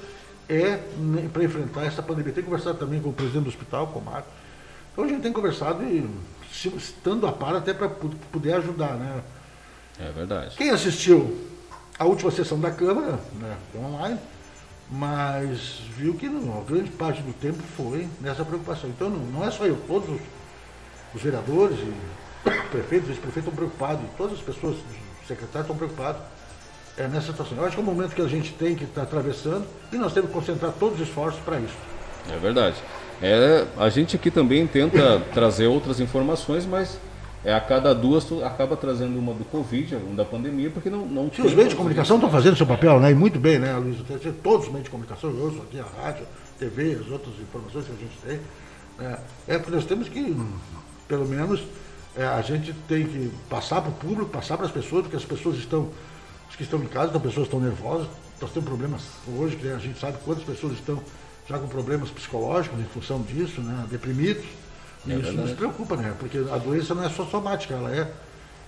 é 0.49 0.81
para 1.33 1.45
enfrentar 1.45 1.85
essa 1.85 2.03
pandemia. 2.03 2.33
Tenho 2.33 2.47
conversado 2.47 2.79
também 2.79 3.01
com 3.01 3.11
o 3.11 3.13
presidente 3.13 3.45
do 3.45 3.49
hospital, 3.49 3.87
com 3.89 4.01
o 4.01 4.05
Marco. 4.05 4.27
Então 4.93 5.05
a 5.05 5.09
gente 5.09 5.21
tem 5.23 5.33
conversado 5.33 5.85
e 5.85 6.05
estando 6.51 7.27
a 7.27 7.33
par 7.33 7.55
até 7.55 7.73
para 7.73 7.89
poder 7.89 8.55
ajudar, 8.55 8.95
né? 8.95 9.23
É 10.01 10.11
verdade. 10.11 10.57
Quem 10.57 10.71
assistiu 10.71 11.49
a 11.99 12.05
última 12.05 12.31
sessão 12.31 12.59
da 12.61 12.71
Câmara, 12.71 13.19
né, 13.41 13.57
online, 13.75 14.19
mas 14.91 15.81
viu 15.97 16.15
que 16.15 16.29
não, 16.29 16.63
grande 16.65 16.91
parte 16.91 17.21
do 17.21 17.33
tempo 17.33 17.63
foi 17.77 18.09
nessa 18.21 18.45
preocupação. 18.45 18.89
Então 18.89 19.11
não, 19.11 19.19
não 19.19 19.45
é 19.45 19.51
só 19.51 19.65
eu, 19.65 19.77
todos 19.87 20.09
os, 20.09 20.21
os 21.15 21.23
vereadores 21.23 21.79
e 21.79 21.93
prefeitos, 22.71 23.09
vice-prefeitos 23.09 23.37
estão 23.37 23.55
preocupados, 23.55 24.05
todas 24.17 24.39
as 24.39 24.41
pessoas, 24.41 24.77
os 24.77 25.27
secretários 25.27 25.71
estão 25.71 25.77
preocupados 25.77 26.23
é, 26.97 27.09
nessa 27.09 27.33
situação. 27.33 27.59
Eu 27.59 27.65
acho 27.65 27.77
que 27.77 27.81
é 27.81 27.83
um 27.83 27.87
momento 27.87 28.15
que 28.15 28.23
a 28.23 28.29
gente 28.29 28.53
tem 28.53 28.75
que 28.75 28.85
estar 28.85 29.03
atravessando 29.03 29.67
e 29.93 29.97
nós 29.97 30.13
temos 30.13 30.31
que 30.31 30.35
concentrar 30.35 30.73
todos 30.79 31.01
os 31.01 31.09
esforços 31.09 31.41
para 31.41 31.59
isso. 31.59 31.77
É 32.31 32.37
verdade. 32.37 32.77
É, 33.21 33.67
a 33.77 33.89
gente 33.89 34.15
aqui 34.15 34.31
também 34.31 34.67
tenta 34.67 35.21
trazer 35.35 35.67
outras 35.67 35.99
informações, 35.99 36.65
mas 36.65 36.99
é, 37.45 37.53
a 37.53 37.61
cada 37.61 37.95
duas 37.95 38.25
tu 38.25 38.45
acaba 38.45 38.77
trazendo 38.77 39.19
uma 39.19 39.35
do 39.35 39.45
Covid, 39.45 39.97
uma 39.97 40.15
da 40.15 40.25
pandemia, 40.25 40.71
porque 40.71 40.89
não, 40.89 41.05
não 41.05 41.31
Se 41.33 41.43
os 41.43 41.55
meios 41.55 41.71
de 41.71 41.77
comunicação 41.77 42.17
estão 42.17 42.31
fazendo 42.31 42.57
seu 42.57 42.67
papel, 42.67 43.01
né? 43.01 43.11
E 43.11 43.15
muito 43.15 43.39
bem, 43.39 43.59
né, 43.59 43.75
Luiz? 43.77 43.99
Todos 44.43 44.67
os 44.67 44.73
meios 44.73 44.85
de 44.85 44.91
comunicação, 44.91 45.31
eu 45.31 45.45
ouço 45.45 45.63
aqui 45.63 45.81
a 45.81 46.03
rádio, 46.03 46.27
TV, 46.59 46.99
as 47.01 47.11
outras 47.11 47.35
informações 47.41 47.87
que 47.87 47.93
a 47.93 47.97
gente 47.97 48.19
tem. 48.25 48.41
né? 48.99 49.19
É 49.47 49.59
porque 49.59 49.71
nós 49.71 49.85
temos 49.85 50.09
que, 50.09 50.37
pelo 51.09 51.27
menos, 51.27 51.63
é, 52.17 52.25
a 52.25 52.43
gente 52.43 52.73
tem 52.89 53.05
que 53.05 53.31
passar 53.49 53.81
para 53.81 53.91
o 53.91 53.95
público, 53.95 54.27
passar 54.27 54.57
para 54.57 54.67
as 54.67 54.73
pessoas, 54.73 55.03
porque 55.03 55.17
as 55.17 55.25
pessoas 55.25 55.57
estão, 55.57 55.89
os 56.49 56.57
que 56.57 56.63
estão 56.63 56.81
em 56.81 56.87
casa, 56.87 57.17
as 57.17 57.23
pessoas 57.23 57.47
estão 57.47 57.61
nervosas, 57.61 58.07
nós 58.41 58.51
temos 58.51 58.69
problemas 58.69 59.03
hoje, 59.37 59.57
que 59.57 59.69
a 59.69 59.79
gente 59.79 59.99
sabe 59.99 60.19
quantas 60.25 60.45
pessoas 60.45 60.75
estão 60.75 61.01
já 61.49 61.59
com 61.59 61.67
problemas 61.69 62.11
psicológicos 62.11 62.79
em 62.79 62.85
função 62.85 63.23
disso, 63.23 63.61
né? 63.61 63.87
Deprimidos. 63.91 64.45
E 65.07 65.13
É 65.13 65.15
isso 65.15 65.23
verdade. 65.25 65.49
nos 65.49 65.53
preocupa, 65.57 65.97
né? 65.97 66.15
Porque 66.19 66.39
a 66.39 66.59
doença 66.59 66.95
não 66.95 67.05
é 67.05 67.09
só 67.09 67.25
somática, 67.25 67.75
ela 67.75 67.95
é 67.95 68.11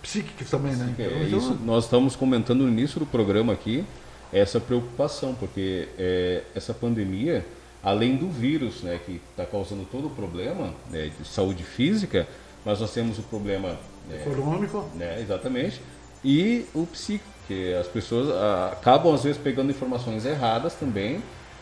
psíquica 0.01 0.45
também, 0.51 0.74
né? 0.74 0.95
É, 0.99 1.03
Então, 1.26 1.39
isso, 1.39 1.59
nós 1.64 1.85
estamos 1.85 2.16
comentando 2.16 2.61
no 2.62 2.68
início 2.68 2.99
do 2.99 3.07
programa 3.07 3.53
aqui 3.53 3.85
essa 4.33 4.59
preocupação, 4.61 5.35
porque 5.35 5.89
é, 5.99 6.43
essa 6.55 6.72
pandemia, 6.72 7.45
além 7.83 8.16
do 8.16 8.28
vírus, 8.31 8.83
né, 8.83 8.99
que 9.05 9.20
está 9.31 9.45
causando 9.45 9.85
todo 9.85 10.07
o 10.07 10.11
problema 10.11 10.72
né, 10.89 11.11
de 11.20 11.26
saúde 11.26 11.64
física, 11.64 12.26
mas 12.64 12.81
nós 12.81 12.93
temos 12.93 13.18
o 13.18 13.22
problema 13.22 13.76
né, 14.09 14.22
Econômico. 14.24 14.89
né, 14.95 15.20
exatamente, 15.20 15.81
e 16.24 16.64
o 16.72 16.87
psíquico, 16.87 17.28
que 17.49 17.74
as 17.74 17.89
pessoas 17.89 18.31
ah, 18.31 18.70
acabam 18.72 19.12
às 19.12 19.24
vezes 19.24 19.41
pegando 19.43 19.70
informações 19.70 20.24
erradas 20.24 20.74
também, 20.74 21.20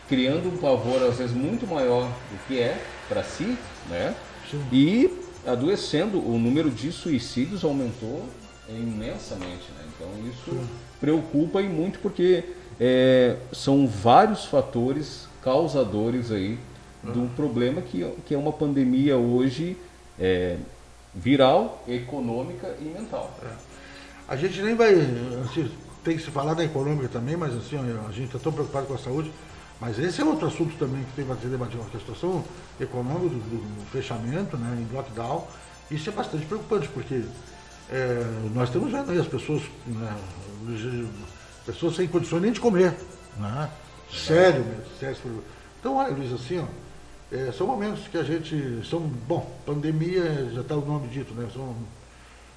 criando 0.09 0.49
um 0.49 0.57
pavor 0.57 1.01
às 1.03 1.17
vezes 1.17 1.35
muito 1.35 1.67
maior 1.67 2.03
do 2.03 2.47
que 2.47 2.59
é 2.59 2.83
para 3.07 3.23
si, 3.23 3.55
né? 3.87 4.15
E 4.73 5.13
adoecendo, 5.45 6.17
o 6.17 6.37
número 6.39 6.71
de 6.71 6.91
suicídios 6.91 7.63
aumentou 7.63 8.25
imensamente, 8.67 9.71
né? 9.77 9.85
Então 9.95 10.09
isso 10.27 10.67
preocupa 10.99 11.61
e 11.61 11.69
muito 11.69 11.99
porque 11.99 12.43
é, 12.79 13.37
são 13.53 13.87
vários 13.87 14.45
fatores 14.45 15.27
causadores 15.41 16.31
aí 16.31 16.57
de 17.03 17.17
um 17.17 17.27
problema 17.29 17.81
que, 17.81 18.05
que 18.25 18.33
é 18.33 18.37
uma 18.37 18.51
pandemia 18.51 19.15
hoje 19.15 19.77
é, 20.19 20.57
viral, 21.13 21.83
econômica 21.87 22.75
e 22.81 22.85
mental. 22.85 23.33
A 24.27 24.35
gente 24.35 24.61
nem 24.61 24.75
vai. 24.75 24.93
assim, 25.45 25.71
tem 26.03 26.17
que 26.17 26.23
se 26.23 26.31
falar 26.31 26.53
da 26.53 26.63
econômica 26.63 27.07
também, 27.07 27.35
mas 27.35 27.55
assim, 27.55 27.77
a 27.77 28.11
gente 28.11 28.27
está 28.27 28.39
tão 28.39 28.51
preocupado 28.51 28.87
com 28.87 28.93
a 28.93 28.97
saúde. 28.97 29.31
Mas 29.79 29.97
esse 29.97 30.21
é 30.21 30.25
outro 30.25 30.47
assunto 30.47 30.75
também 30.77 31.03
que 31.03 31.11
tem 31.13 31.25
que 31.25 31.41
ser 31.41 31.47
debatido, 31.47 31.81
a 31.81 31.99
situação 31.99 32.43
econômica 32.79 33.29
do, 33.29 33.39
do 33.39 33.85
fechamento, 33.91 34.57
né, 34.57 34.77
em 34.77 34.93
lockdown. 34.93 35.47
Isso 35.89 36.09
é 36.09 36.13
bastante 36.13 36.45
preocupante, 36.45 36.87
porque 36.89 37.23
é, 37.89 38.23
nós 38.53 38.67
estamos 38.67 38.91
vendo 38.91 39.09
aí 39.11 39.17
as 39.17 39.27
pessoas, 39.27 39.63
né, 39.87 40.15
pessoas 41.65 41.95
sem 41.95 42.07
condições 42.07 42.41
nem 42.41 42.51
de 42.51 42.59
comer. 42.59 42.93
Né? 43.37 43.69
Sério 44.11 44.65
mesmo, 44.65 44.83
sério. 44.99 45.43
Então, 45.79 45.95
olha, 45.95 46.13
Luiz, 46.13 46.33
assim, 46.33 46.59
ó, 46.59 46.65
é, 47.31 47.51
são 47.51 47.67
momentos 47.67 48.07
que 48.07 48.17
a 48.17 48.23
gente. 48.23 48.81
São, 48.89 48.99
bom, 48.99 49.49
pandemia, 49.65 50.49
já 50.53 50.61
está 50.61 50.75
o 50.75 50.85
nome 50.85 51.07
dito, 51.07 51.33
né? 51.33 51.47
São, 51.53 51.75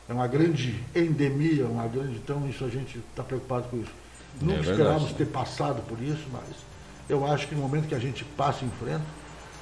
é 0.09 0.13
uma 0.13 0.27
grande 0.27 0.83
endemia, 0.95 1.67
uma 1.67 1.87
grande. 1.87 2.17
Então, 2.17 2.49
isso 2.49 2.65
a 2.65 2.69
gente 2.69 2.99
está 2.99 3.23
preocupado 3.23 3.69
com 3.69 3.77
isso. 3.77 3.93
Nunca 4.41 4.55
verdade. 4.55 4.71
esperávamos 4.73 5.13
ter 5.13 5.27
passado 5.27 5.83
por 5.83 6.01
isso, 6.01 6.25
mas 6.33 6.72
eu 7.13 7.27
acho 7.27 7.47
que 7.49 7.55
no 7.55 7.61
momento 7.61 7.87
que 7.89 7.95
a 7.95 7.99
gente 7.99 8.25
passa 8.25 8.65
em 8.65 8.71
frente, 8.83 9.03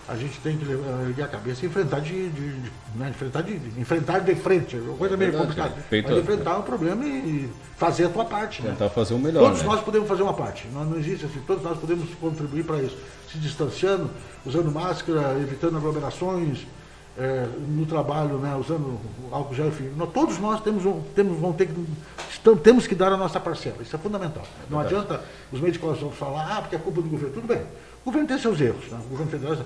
a 0.09 0.17
gente 0.17 0.41
tem 0.41 0.57
que 0.57 0.65
erguer 1.07 1.23
a 1.23 1.29
cabeça 1.29 1.65
e 1.65 1.69
enfrentar 1.69 2.01
de, 2.01 2.29
de- 2.31 2.53
de- 2.61 2.71
né, 2.97 3.11
enfrentar 3.11 3.43
de, 3.43 3.59
de- 3.59 3.81
enfrentar 3.81 4.19
de 4.21 4.35
frente. 4.35 4.77
É 4.77 4.81
uma 4.81 4.97
coisa 4.97 5.17
meio 5.17 5.31
verdade, 5.31 5.55
complicada. 5.55 5.85
é. 5.97 6.03
Mas 6.03 6.19
enfrentar 6.19 6.59
o 6.59 6.63
problema 6.65 7.05
e 7.05 7.49
fazer 7.77 8.07
a 8.07 8.09
tua 8.09 8.25
parte. 8.25 8.61
Né? 8.63 8.71
Tentar 8.71 8.89
fazer 8.91 9.15
o 9.15 9.19
melhor. 9.19 9.45
Todos 9.45 9.61
né? 9.63 9.67
nós 9.69 9.81
podemos 9.83 10.09
fazer 10.09 10.23
uma 10.23 10.35
parte. 10.35 10.67
Não, 10.73 10.85
não 10.85 10.99
existe 10.99 11.27
assim. 11.27 11.41
Todos 11.47 11.63
nós 11.63 11.79
podemos 11.79 12.09
contribuir 12.21 12.65
para 12.65 12.79
isso. 12.83 12.97
Se 13.31 13.39
distanciando, 13.39 14.11
usando 14.45 14.73
máscara, 14.73 15.37
evitando 15.41 15.77
aglomerações, 15.77 16.67
eh, 17.19 17.47
no 17.69 17.85
trabalho, 17.87 18.39
né, 18.39 18.55
usando 18.57 18.99
álcool 19.31 19.55
gel, 19.55 19.69
enfim. 19.69 19.93
Nós- 19.97 20.11
todos 20.13 20.39
nós 20.39 20.61
temos, 20.63 20.85
um, 20.87 21.01
temos, 21.15 21.39
vão 21.39 21.53
ter 21.53 21.67
que, 21.67 21.87
estamos- 22.31 22.61
temos 22.63 22.87
que 22.87 22.95
dar 22.95 23.13
a 23.13 23.17
nossa 23.17 23.39
parcela. 23.41 23.77
Isso 23.81 23.95
é 23.95 23.99
fundamental. 23.99 24.43
não 24.69 24.79
verdade. 24.79 25.03
adianta 25.05 25.25
os 25.53 25.61
médicos 25.61 25.99
vão 26.01 26.11
falar, 26.11 26.57
ah, 26.57 26.61
porque 26.63 26.77
é 26.77 26.79
culpa 26.79 27.03
do 27.03 27.09
governo. 27.09 27.35
Tudo 27.35 27.47
bem. 27.47 27.63
O 28.03 28.07
governo 28.07 28.29
tem 28.29 28.39
seus 28.39 28.61
erros. 28.61 28.87
Né? 28.91 28.99
O 29.07 29.09
governo 29.11 29.31
federal 29.31 29.57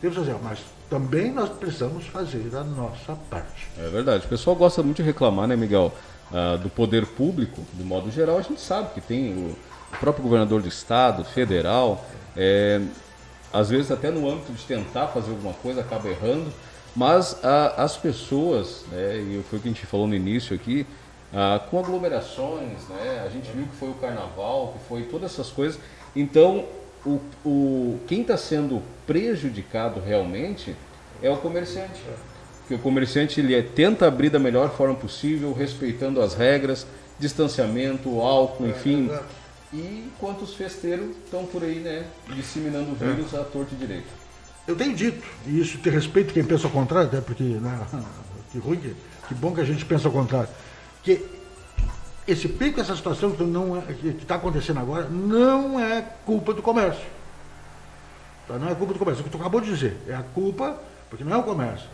tem 0.00 0.12
seus 0.12 0.26
erros. 0.26 0.40
Mas 0.42 0.58
também 0.90 1.30
nós 1.32 1.48
precisamos 1.50 2.06
fazer 2.06 2.50
a 2.54 2.64
nossa 2.64 3.14
parte. 3.30 3.68
É 3.78 3.88
verdade. 3.88 4.26
O 4.26 4.28
pessoal 4.28 4.56
gosta 4.56 4.82
muito 4.82 4.96
de 4.96 5.02
reclamar, 5.02 5.46
né, 5.46 5.56
Miguel? 5.56 5.92
ah, 6.32 6.56
do 6.56 6.68
poder 6.70 7.06
público, 7.06 7.60
de 7.74 7.84
modo 7.84 8.10
geral, 8.10 8.38
a 8.38 8.42
gente 8.42 8.60
sabe 8.60 8.88
que 8.94 9.00
tem 9.00 9.32
o, 9.34 9.50
o 9.94 9.98
próprio 10.00 10.24
governador 10.24 10.60
do 10.62 10.66
estado, 10.68 11.22
federal, 11.22 12.04
é, 12.36 12.80
às 13.52 13.68
vezes 13.70 13.90
até 13.92 14.10
no 14.10 14.28
âmbito 14.28 14.50
de 14.52 14.64
tentar 14.64 15.08
fazer 15.08 15.30
alguma 15.30 15.52
coisa 15.52 15.82
acaba 15.82 16.08
errando, 16.08 16.50
mas 16.94 17.38
ah, 17.42 17.74
as 17.78 17.96
pessoas, 17.96 18.84
né, 18.90 19.16
e 19.18 19.42
foi 19.48 19.58
o 19.58 19.62
que 19.62 19.68
a 19.68 19.72
gente 19.72 19.86
falou 19.86 20.06
no 20.06 20.14
início 20.14 20.54
aqui, 20.54 20.86
ah, 21.32 21.60
com 21.70 21.78
aglomerações, 21.78 22.88
né, 22.88 23.22
a 23.26 23.28
gente 23.28 23.50
viu 23.50 23.66
que 23.66 23.76
foi 23.76 23.88
o 23.90 23.94
carnaval, 23.94 24.74
que 24.78 24.88
foi 24.88 25.02
todas 25.02 25.32
essas 25.32 25.48
coisas, 25.50 25.80
então 26.14 26.64
o, 27.04 27.20
o, 27.44 28.00
quem 28.06 28.20
está 28.22 28.36
sendo 28.36 28.80
prejudicado 29.06 30.00
realmente 30.00 30.74
é 31.22 31.28
o 31.30 31.36
comerciante. 31.36 32.00
Porque 32.60 32.74
o 32.74 32.78
comerciante 32.78 33.40
ele 33.40 33.54
é- 33.54 33.60
tenta 33.62 34.06
abrir 34.06 34.30
da 34.30 34.38
melhor 34.38 34.70
forma 34.70 34.94
possível, 34.94 35.52
respeitando 35.52 36.22
as 36.22 36.32
regras, 36.34 36.86
distanciamento, 37.18 38.20
álcool, 38.20 38.66
enfim. 38.68 39.10
E 39.72 40.08
enquanto 40.16 40.42
os 40.42 40.54
festeiros 40.54 41.10
estão 41.24 41.44
por 41.44 41.62
aí, 41.62 41.80
né, 41.80 42.04
disseminando 42.34 42.92
o 42.92 42.94
vírus 42.94 43.34
à 43.34 43.44
torta 43.44 43.74
e 43.74 43.76
direito. 43.76 44.06
Eu 44.66 44.74
tenho 44.76 44.94
dito, 44.94 45.26
e 45.46 45.60
isso 45.60 45.78
te 45.78 45.90
respeito 45.90 46.32
quem 46.32 46.44
pensa 46.44 46.66
ao 46.66 46.72
contrário, 46.72 47.08
até 47.08 47.20
porque, 47.20 47.42
né, 47.42 47.86
que 48.50 48.58
ruim, 48.58 48.78
que, 48.78 48.94
que 49.28 49.34
bom 49.34 49.54
que 49.54 49.60
a 49.60 49.64
gente 49.64 49.84
pensa 49.84 50.08
ao 50.08 50.12
contrário, 50.12 50.48
que 51.02 51.22
esse 52.26 52.48
pico, 52.48 52.80
essa 52.80 52.96
situação 52.96 53.30
que 53.32 53.42
é- 53.42 54.10
está 54.12 54.36
acontecendo 54.36 54.80
agora, 54.80 55.06
não 55.08 55.78
é 55.78 56.02
culpa 56.24 56.54
do 56.54 56.62
comércio. 56.62 57.04
Tá? 58.48 58.58
Não 58.58 58.68
é 58.68 58.74
culpa 58.74 58.94
do 58.94 58.98
comércio. 58.98 59.20
O 59.20 59.24
que 59.24 59.30
tu 59.30 59.38
acabou 59.38 59.60
de 59.60 59.70
dizer, 59.70 59.96
é 60.08 60.14
a 60.14 60.22
culpa, 60.22 60.78
porque 61.10 61.24
não 61.24 61.34
é 61.34 61.36
o 61.36 61.42
comércio. 61.42 61.88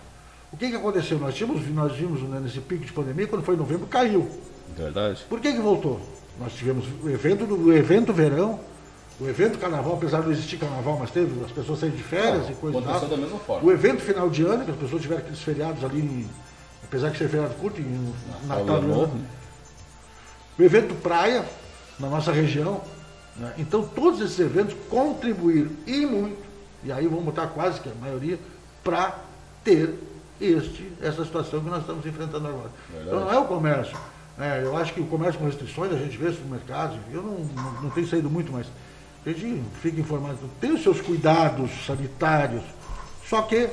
O 0.53 0.57
que, 0.57 0.69
que 0.69 0.77
aconteceu? 0.77 1.19
Nós, 1.19 1.35
tínhamos, 1.35 1.69
nós 1.69 1.93
vimos 1.97 2.23
né, 2.23 2.41
nesse 2.41 2.61
pico 2.61 2.85
de 2.85 2.93
pandemia, 2.93 3.27
quando 3.27 3.43
foi 3.45 3.55
em 3.55 3.59
novembro, 3.59 3.87
caiu. 3.87 4.29
Verdade. 4.77 5.25
Por 5.29 5.41
que, 5.41 5.53
que 5.53 5.61
voltou? 5.61 6.01
Nós 6.39 6.53
tivemos 6.53 6.85
o 7.03 7.09
evento 7.11 7.45
do 7.47 7.69
o 7.69 7.73
evento 7.73 8.13
verão, 8.13 8.61
o 9.21 9.29
evento 9.29 9.59
carnaval, 9.59 9.95
apesar 9.95 10.21
de 10.21 10.27
não 10.27 10.33
existir 10.33 10.57
carnaval, 10.57 10.97
mas 10.99 11.11
teve 11.11 11.45
as 11.45 11.51
pessoas 11.53 11.79
saírem 11.81 11.97
de 11.99 12.03
férias 12.03 12.45
Não, 12.45 12.51
e 12.51 12.55
coisa 12.55 12.79
aconteceu 12.79 13.01
tal. 13.09 13.17
da 13.19 13.23
mesma 13.23 13.39
forma. 13.39 13.69
O 13.69 13.73
evento 13.73 14.01
final 14.01 14.31
de 14.31 14.43
ano, 14.45 14.65
que 14.65 14.71
as 14.71 14.77
pessoas 14.79 15.03
tiveram 15.03 15.21
aqueles 15.21 15.41
feriados 15.43 15.85
ali, 15.85 16.01
em- 16.01 16.31
apesar 16.85 17.11
de 17.11 17.19
ser 17.19 17.29
feriado 17.29 17.55
curto, 17.55 17.81
em 17.81 18.15
Natal 18.47 18.65
Natal 18.65 18.83
e 18.83 18.93
Ano 18.93 19.07
né? 19.15 19.25
o 20.59 20.63
evento 20.63 20.95
praia, 21.03 21.45
na 21.99 22.09
nossa 22.09 22.33
região. 22.33 22.81
né? 23.37 23.53
Então, 23.59 23.83
todos 23.83 24.21
esses 24.21 24.39
eventos 24.39 24.75
contribuíram 24.89 25.71
e 25.87 26.05
muito, 26.07 26.39
e 26.83 26.91
aí 26.93 27.07
vamos 27.07 27.25
botar 27.25 27.47
quase 27.49 27.81
que 27.81 27.89
a 27.89 27.95
maioria, 28.01 28.39
para 28.83 29.19
ter 29.63 29.95
este, 30.41 30.91
essa 31.03 31.25
situação 31.25 31.61
que 31.61 31.69
nós 31.69 31.81
estamos 31.81 32.05
enfrentando 32.07 32.49
agora. 32.49 32.71
Verdade. 32.91 33.07
Então, 33.09 33.21
não 33.21 33.33
é 33.33 33.39
o 33.39 33.45
comércio. 33.45 33.97
né? 34.39 34.63
eu 34.65 34.75
acho 34.77 34.95
que 34.95 35.01
o 35.01 35.07
comércio 35.07 35.39
com 35.39 35.45
restrições, 35.47 35.93
a 35.93 35.97
gente 35.97 36.17
vê 36.17 36.31
supermercados, 36.31 36.97
eu 37.13 37.23
não, 37.23 37.39
não, 37.55 37.83
não 37.83 37.91
tenho 37.91 38.07
saído 38.09 38.31
muito, 38.31 38.51
mas 38.51 38.67
gente 39.27 39.63
fica 39.83 40.01
informado, 40.01 40.39
tem 40.61 40.73
os 40.73 40.83
seus 40.83 41.01
cuidados 41.01 41.71
sanitários, 41.87 42.63
só 43.29 43.43
que 43.43 43.69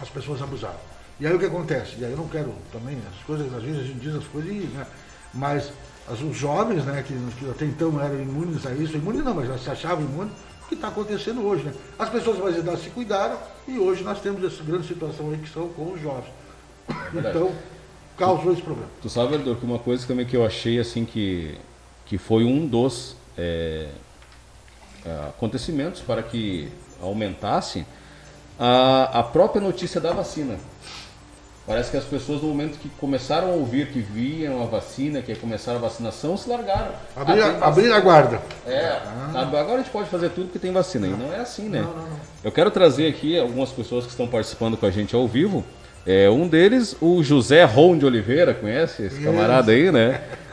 as 0.00 0.08
pessoas 0.10 0.42
abusaram. 0.42 0.76
E 1.18 1.26
aí 1.26 1.34
o 1.34 1.38
que 1.38 1.46
acontece? 1.46 1.96
E 1.98 2.04
aí 2.04 2.10
eu 2.10 2.16
não 2.18 2.28
quero 2.28 2.52
também, 2.70 2.98
as 3.10 3.24
coisas, 3.24 3.52
às 3.54 3.62
vezes 3.62 3.80
a 3.80 3.84
gente 3.84 3.98
diz 4.00 4.14
as 4.14 4.24
coisas, 4.26 4.50
e, 4.50 4.54
né, 4.66 4.86
mas 5.32 5.72
as- 6.06 6.20
os 6.20 6.36
jovens, 6.36 6.84
né, 6.84 7.02
que, 7.06 7.14
que 7.38 7.50
até 7.50 7.64
então 7.64 7.98
eram 8.00 8.20
imunes 8.20 8.66
a 8.66 8.72
isso, 8.72 8.96
imunes 8.96 9.24
não, 9.24 9.34
mas 9.34 9.48
já 9.48 9.56
se 9.58 9.70
achavam 9.70 10.04
imunes, 10.04 10.32
o 10.64 10.68
que 10.68 10.74
está 10.74 10.88
acontecendo 10.88 11.42
hoje, 11.46 11.62
né? 11.62 11.72
As 11.98 12.08
pessoas 12.10 12.38
mais 12.38 12.56
idade 12.56 12.80
se 12.82 12.90
cuidaram 12.90 13.38
e 13.68 13.78
hoje 13.78 14.02
nós 14.02 14.20
temos 14.20 14.42
essa 14.44 14.62
grande 14.64 14.86
situação 14.86 15.30
aí 15.30 15.38
que 15.38 15.48
são 15.48 15.68
com 15.68 15.92
os 15.92 16.00
jovens. 16.02 16.26
Então, 17.14 17.52
causou 18.16 18.52
esse 18.52 18.62
problema. 18.62 18.88
Tu 19.00 19.08
sabe, 19.08 19.30
vereador, 19.30 19.56
que 19.58 19.64
uma 19.64 19.78
coisa 19.78 20.04
também 20.06 20.26
que 20.26 20.36
eu 20.36 20.44
achei 20.44 20.78
assim 20.80 21.04
que, 21.04 21.56
que 22.04 22.18
foi 22.18 22.44
um 22.44 22.66
dos 22.66 23.16
é, 23.38 23.88
acontecimentos 25.28 26.00
para 26.00 26.22
que 26.22 26.68
aumentasse 27.02 27.84
a, 28.58 29.20
a 29.20 29.22
própria 29.22 29.60
notícia 29.60 30.00
da 30.00 30.12
vacina. 30.12 30.56
Parece 31.66 31.90
que 31.90 31.96
as 31.96 32.04
pessoas, 32.04 32.40
no 32.42 32.48
momento 32.48 32.78
que 32.78 32.88
começaram 32.90 33.48
a 33.48 33.52
ouvir 33.52 33.88
que 33.88 33.98
viam 33.98 34.62
a 34.62 34.66
vacina, 34.66 35.20
que 35.20 35.32
ia 35.32 35.36
começar 35.36 35.72
a 35.72 35.78
vacinação, 35.78 36.36
se 36.36 36.48
largaram. 36.48 36.92
Abrir 37.16 37.42
a- 37.42 37.46
Ah, 37.46 37.52
tem 37.54 37.62
abrir 37.64 37.92
a 37.92 37.98
guarda. 37.98 38.40
É, 38.64 39.00
sabe, 39.32 39.56
agora 39.56 39.74
a 39.74 39.78
gente 39.78 39.90
pode 39.90 40.08
fazer 40.08 40.30
tudo 40.30 40.52
que 40.52 40.60
tem 40.60 40.72
vacina. 40.72 41.08
E 41.08 41.10
não 41.10 41.32
é 41.32 41.40
assim, 41.40 41.68
né? 41.68 41.84
Eu 42.44 42.52
quero 42.52 42.70
trazer 42.70 43.08
aqui 43.08 43.36
algumas 43.36 43.70
pessoas 43.70 44.04
que 44.04 44.10
estão 44.12 44.28
participando 44.28 44.76
com 44.76 44.86
a 44.86 44.90
gente 44.92 45.16
ao 45.16 45.26
vivo. 45.26 45.64
É, 46.06 46.30
um 46.30 46.46
deles, 46.46 46.96
o 47.00 47.20
José 47.20 47.64
Ron 47.64 47.98
de 47.98 48.06
Oliveira, 48.06 48.54
conhece 48.54 49.02
esse 49.02 49.20
camarada 49.20 49.72
aí, 49.72 49.90
né? 49.90 50.20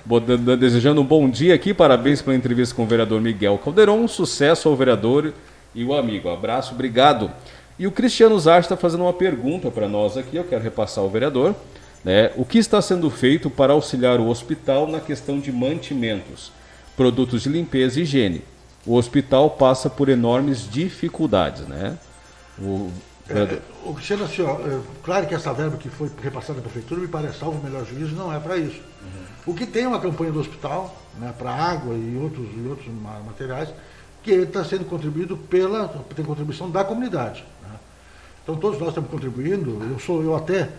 Desejando 0.59 0.99
um 0.99 1.05
bom 1.05 1.29
dia 1.29 1.55
aqui, 1.55 1.73
parabéns 1.73 2.21
pela 2.21 2.35
entrevista 2.35 2.75
com 2.75 2.83
o 2.83 2.87
vereador 2.87 3.21
Miguel 3.21 3.57
Calderon, 3.57 4.05
sucesso 4.07 4.67
ao 4.67 4.75
vereador 4.75 5.33
e 5.73 5.83
o 5.85 5.93
amigo. 5.93 6.29
Abraço, 6.29 6.73
obrigado. 6.73 7.31
E 7.79 7.87
o 7.87 7.91
Cristiano 7.91 8.37
Zarte 8.37 8.65
está 8.65 8.75
fazendo 8.75 9.03
uma 9.03 9.13
pergunta 9.13 9.71
para 9.71 9.87
nós 9.87 10.17
aqui, 10.17 10.35
eu 10.35 10.43
quero 10.43 10.61
repassar 10.61 11.03
ao 11.03 11.09
vereador. 11.09 11.55
Né? 12.03 12.31
O 12.35 12.43
que 12.43 12.57
está 12.57 12.81
sendo 12.81 13.09
feito 13.09 13.49
para 13.49 13.71
auxiliar 13.71 14.19
o 14.19 14.27
hospital 14.27 14.87
na 14.87 14.99
questão 14.99 15.39
de 15.39 15.53
mantimentos, 15.53 16.51
produtos 16.97 17.43
de 17.43 17.49
limpeza 17.49 17.99
e 17.99 18.03
higiene? 18.03 18.41
O 18.85 18.95
hospital 18.95 19.51
passa 19.51 19.89
por 19.89 20.09
enormes 20.09 20.69
dificuldades, 20.69 21.65
né? 21.65 21.97
O 22.59 22.91
É, 23.29 23.59
o 23.85 23.93
Cristiano, 23.93 24.25
assim, 24.25 24.41
ó, 24.41 24.59
é, 24.59 24.79
claro 25.01 25.25
que 25.25 25.33
essa 25.33 25.53
verba 25.53 25.77
que 25.77 25.87
foi 25.87 26.11
repassada 26.21 26.59
à 26.59 26.61
prefeitura, 26.61 26.99
me 26.99 27.07
parece, 27.07 27.39
salvo 27.39 27.57
o 27.57 27.63
melhor 27.63 27.85
juízo, 27.85 28.13
não 28.15 28.33
é 28.33 28.37
para 28.37 28.57
isso. 28.57 28.81
O 29.45 29.53
que 29.53 29.65
tem 29.65 29.83
é 29.83 29.87
uma 29.87 29.99
campanha 29.99 30.31
do 30.31 30.39
hospital, 30.39 30.95
né, 31.19 31.33
para 31.37 31.51
água 31.53 31.93
e 31.95 32.17
outros, 32.21 32.47
e 32.55 32.67
outros 32.67 32.87
ma- 32.87 33.19
materiais, 33.25 33.69
que 34.23 34.31
está 34.31 34.63
sendo 34.63 34.85
contribuído 34.85 35.35
pela, 35.35 35.87
tem 36.15 36.23
contribuição 36.23 36.69
da 36.69 36.83
comunidade. 36.83 37.43
né. 37.61 37.69
Então 38.43 38.55
todos 38.55 38.79
nós 38.79 38.89
estamos 38.89 39.09
contribuindo, 39.09 39.81
eu 39.91 39.99
sou, 39.99 40.23
eu 40.23 40.35
até, 40.35 40.69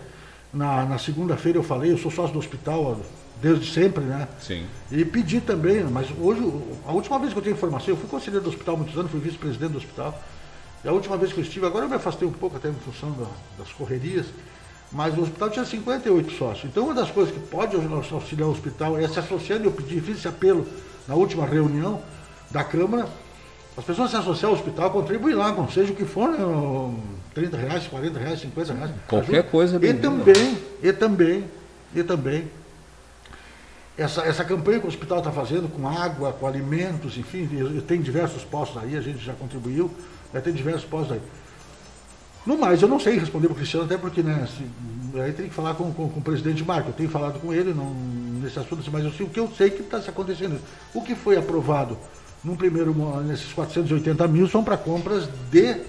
na, 0.51 0.83
na 0.85 0.97
segunda-feira 0.97 1.59
eu 1.59 1.63
falei, 1.63 1.91
eu 1.91 1.97
sou 1.97 2.09
sócio 2.09 2.33
do 2.33 2.39
hospital 2.39 2.99
desde 3.41 3.71
sempre, 3.71 4.03
né? 4.03 4.27
Sim. 4.39 4.65
E 4.91 5.03
pedi 5.05 5.41
também, 5.41 5.83
mas 5.83 6.07
hoje, 6.19 6.41
a 6.87 6.91
última 6.91 7.19
vez 7.19 7.33
que 7.33 7.37
eu 7.39 7.43
tenho 7.43 7.53
informação, 7.55 7.89
eu 7.89 7.97
fui 7.97 8.07
conselheiro 8.09 8.43
do 8.43 8.49
hospital 8.49 8.75
há 8.75 8.77
muitos 8.77 8.97
anos, 8.97 9.11
fui 9.11 9.19
vice-presidente 9.19 9.73
do 9.73 9.77
hospital. 9.77 10.17
E 10.83 10.87
a 10.87 10.91
última 10.91 11.17
vez 11.17 11.33
que 11.33 11.39
eu 11.39 11.43
estive, 11.43 11.65
agora 11.65 11.85
eu 11.85 11.89
me 11.89 11.95
afastei 11.95 12.27
um 12.27 12.31
pouco 12.31 12.55
até 12.57 12.69
em 12.69 12.73
função 12.73 13.11
da- 13.11 13.25
das 13.63 13.71
correrias, 13.73 14.25
mas 14.95 15.15
o 15.17 15.21
hospital 15.23 15.49
tinha 15.49 15.65
58 15.65 16.31
sócios. 16.31 16.65
Então 16.71 16.85
uma 16.85 16.93
das 16.93 17.11
coisas 17.11 17.33
que 17.33 17.39
pode 17.41 17.75
auxiliar 17.75 18.47
o 18.47 18.51
hospital 18.51 18.97
é 18.97 19.05
se 19.09 19.19
associando, 19.19 19.65
eu 19.65 19.71
pedi, 19.71 19.99
fiz 19.99 20.17
esse 20.19 20.27
apelo 20.27 20.65
na 21.05 21.15
última 21.15 21.45
reunião 21.45 22.01
da 22.49 22.63
Câmara, 22.63 23.05
As 23.77 23.83
pessoas 23.83 24.09
se 24.09 24.15
associam 24.15 24.51
ao 24.51 24.55
hospital, 24.55 24.89
contribuem 24.91 25.35
lá, 25.35 25.51
com 25.51 25.67
seja 25.69 25.91
o 25.91 25.95
que 25.97 26.05
for, 26.05 26.29
né, 26.29 26.37
30 27.33 27.57
reais, 27.57 27.85
40 27.87 28.17
reais, 28.17 28.39
50 28.39 28.73
reais. 28.73 28.91
Qualquer 29.05 29.39
ajuda. 29.39 29.43
coisa 29.51 29.75
é 29.75 29.77
E 29.77 29.79
bem-vinda. 29.81 30.09
também, 30.09 30.57
e 30.81 30.93
também, 30.93 31.43
e 31.93 32.01
também, 32.03 32.47
essa, 33.97 34.21
essa 34.21 34.45
campanha 34.45 34.79
que 34.79 34.85
o 34.85 34.87
hospital 34.87 35.17
está 35.17 35.29
fazendo 35.31 35.67
com 35.67 35.85
água, 35.89 36.31
com 36.31 36.47
alimentos, 36.47 37.17
enfim, 37.17 37.49
tem 37.85 37.99
diversos 37.99 38.45
postos 38.45 38.81
aí, 38.81 38.95
a 38.95 39.01
gente 39.01 39.19
já 39.19 39.33
contribuiu, 39.33 39.91
já 40.33 40.39
tem 40.39 40.53
diversos 40.53 40.85
postos 40.85 41.11
aí. 41.11 41.21
No 42.45 42.57
mais, 42.57 42.81
eu 42.81 42.87
não 42.87 42.99
sei 42.99 43.17
responder 43.17 43.47
para 43.47 43.53
o 43.53 43.57
Cristiano, 43.57 43.85
até 43.85 43.97
porque, 43.97 44.21
né, 44.21 44.47
se- 44.47 45.19
aí 45.19 45.31
tem 45.33 45.47
que 45.47 45.53
falar 45.53 45.73
com, 45.73 45.91
com, 45.91 46.07
com 46.09 46.19
o 46.19 46.23
presidente 46.23 46.63
Marco. 46.63 46.89
Eu 46.89 46.93
tenho 46.93 47.09
falado 47.09 47.39
com 47.39 47.53
ele 47.53 47.73
não, 47.73 47.91
nesse 48.41 48.59
assunto, 48.59 48.81
assim, 48.81 48.91
mas 48.91 49.03
eu 49.03 49.11
sei, 49.11 49.25
o 49.25 49.29
que 49.29 49.39
eu 49.39 49.49
sei 49.57 49.69
que 49.69 49.81
está 49.81 50.01
se 50.01 50.09
acontecendo. 50.09 50.59
O 50.93 51.01
que 51.01 51.15
foi 51.15 51.37
aprovado 51.37 51.97
num 52.43 52.55
primeiro, 52.55 52.93
nesses 53.23 53.51
480 53.53 54.27
mil 54.27 54.47
são 54.47 54.63
para 54.63 54.77
compras 54.77 55.27
de 55.49 55.65
é, 55.65 55.81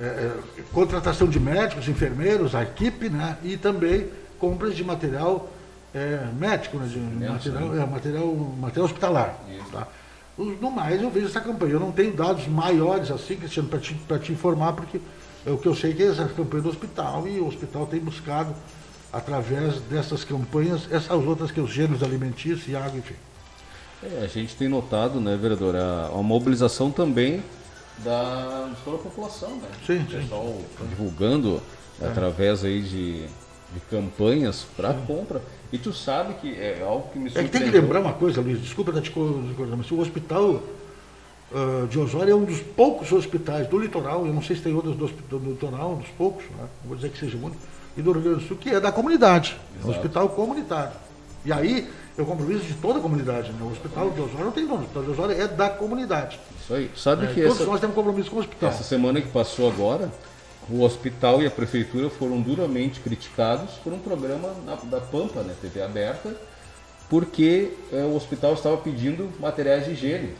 é, 0.00 0.32
contratação 0.72 1.26
de 1.28 1.40
médicos, 1.40 1.88
enfermeiros, 1.88 2.54
a 2.54 2.62
equipe, 2.62 3.08
né, 3.08 3.38
e 3.42 3.56
também 3.56 4.08
compras 4.38 4.74
de 4.76 4.84
material 4.84 5.48
é, 5.94 6.26
médico, 6.38 6.76
né, 6.78 6.86
de 6.86 6.98
material, 6.98 7.74
é, 7.74 7.86
material, 7.86 8.34
material 8.58 8.84
hospitalar. 8.86 9.38
Tá? 9.72 9.86
No 10.38 10.70
mais, 10.70 11.00
eu 11.02 11.10
vejo 11.10 11.26
essa 11.26 11.40
campanha. 11.40 11.72
Eu 11.74 11.80
não 11.80 11.92
tenho 11.92 12.12
dados 12.14 12.46
maiores 12.46 13.10
assim, 13.10 13.36
Cristiano, 13.36 13.68
para 13.68 13.78
te, 13.78 13.94
pra 13.94 14.18
te 14.18 14.32
informar, 14.32 14.72
porque 14.72 15.00
o 15.46 15.56
que 15.58 15.66
eu 15.68 15.74
sei 15.74 15.92
que 15.94 16.02
é 16.02 16.06
essa 16.06 16.24
campanha 16.26 16.62
do 16.62 16.68
hospital 16.68 17.26
e 17.26 17.38
o 17.40 17.46
hospital 17.46 17.86
tem 17.86 18.00
buscado, 18.00 18.54
através 19.12 19.80
dessas 19.82 20.22
campanhas, 20.24 20.82
essas 20.90 21.10
outras 21.26 21.50
que 21.50 21.60
os 21.60 21.70
gêneros 21.70 22.02
alimentícios 22.02 22.68
e 22.68 22.76
água, 22.76 22.98
enfim. 22.98 23.14
É, 24.02 24.22
a 24.24 24.26
gente 24.26 24.54
tem 24.56 24.68
notado, 24.68 25.20
né, 25.20 25.36
vereador, 25.36 25.74
a, 25.76 26.06
a 26.14 26.22
mobilização 26.22 26.90
também 26.90 27.42
da, 27.98 28.70
de 28.74 28.80
toda 28.82 28.96
a 28.96 29.00
população, 29.00 29.50
né? 29.56 29.68
Sim, 29.86 29.98
o 30.02 30.06
pessoal 30.06 30.58
divulgando 30.88 31.60
É. 32.00 32.06
através 32.06 32.64
aí 32.64 32.80
de, 32.80 33.22
de 33.26 33.80
campanhas 33.90 34.64
para 34.76 34.94
compra. 34.94 35.42
E 35.72 35.76
tu 35.78 35.92
sabe 35.92 36.34
que 36.34 36.54
é 36.54 36.82
algo 36.82 37.08
que 37.12 37.18
me 37.18 37.26
É 37.26 37.30
que 37.30 37.34
tem 37.34 37.44
que 37.44 37.50
surpreendeu. 37.58 37.82
lembrar 37.82 38.00
uma 38.00 38.12
coisa, 38.14 38.40
Luiz, 38.40 38.60
desculpa 38.60 38.90
estar 38.90 39.02
co- 39.12 39.42
te 39.48 39.54
cortando, 39.54 39.76
mas 39.76 39.90
o 39.90 40.00
hospital 40.00 40.62
ah, 41.54 41.86
de 41.88 41.98
Osório 41.98 42.32
é 42.32 42.34
um 42.34 42.44
dos 42.44 42.60
poucos 42.60 43.10
hospitais 43.12 43.66
do 43.66 43.78
litoral, 43.78 44.26
eu 44.26 44.32
não 44.32 44.42
sei 44.42 44.56
se 44.56 44.62
tem 44.62 44.74
outros 44.74 44.96
do, 44.96 45.06
do 45.38 45.50
litoral, 45.50 45.92
um 45.92 45.96
dos 45.96 46.08
poucos, 46.10 46.44
né? 46.44 46.66
não 46.82 46.88
vou 46.88 46.96
dizer 46.96 47.10
que 47.10 47.18
seja 47.18 47.36
muito, 47.36 47.56
e 47.96 48.02
do 48.02 48.12
Rio 48.12 48.22
Grande 48.22 48.40
do 48.40 48.46
Sul, 48.48 48.56
que 48.56 48.70
é 48.70 48.78
da 48.80 48.92
comunidade, 48.92 49.56
é 49.74 49.78
um 49.78 49.80
Exato. 49.90 49.90
hospital 49.98 50.28
comunitário. 50.30 50.92
E 51.44 51.52
aí 51.52 51.88
eu 52.18 52.26
compromisso 52.26 52.64
de 52.64 52.74
toda 52.74 52.98
a 52.98 53.02
comunidade, 53.02 53.50
né? 53.52 53.58
o 53.62 53.70
hospital 53.72 54.10
de 54.10 54.20
Osório 54.20 54.44
não 54.44 54.52
tem 54.52 54.66
dono, 54.66 54.80
o 54.80 54.82
hospital 54.82 55.02
de 55.02 55.10
Osório 55.10 55.40
é 55.40 55.48
da 55.48 55.70
comunidade. 55.70 56.38
Isso 56.62 56.74
aí. 56.74 56.90
Sabe 56.96 57.24
É, 57.26 57.28
que 57.32 57.42
todos 57.42 57.56
essa, 57.60 57.70
nós 57.70 57.80
temos 57.80 57.94
compromisso 57.96 58.30
com 58.30 58.36
o 58.36 58.40
hospital. 58.40 58.68
essa 58.68 58.82
semana 58.84 59.20
que 59.20 59.28
passou 59.28 59.68
agora, 59.70 60.10
o 60.68 60.82
hospital 60.82 61.42
e 61.42 61.46
a 61.46 61.50
prefeitura 61.50 62.10
foram 62.10 62.40
duramente 62.40 63.00
criticados 63.00 63.70
por 63.82 63.92
um 63.92 63.98
programa 63.98 64.50
na- 64.64 64.76
da 64.76 65.00
Pampa, 65.00 65.40
né, 65.42 65.54
TV 65.60 65.82
aberta, 65.82 66.36
porque 67.08 67.72
é, 67.92 68.02
o 68.04 68.14
hospital 68.14 68.52
estava 68.54 68.76
pedindo 68.76 69.28
materiais 69.40 69.84
de 69.86 69.92
higiene. 69.92 70.32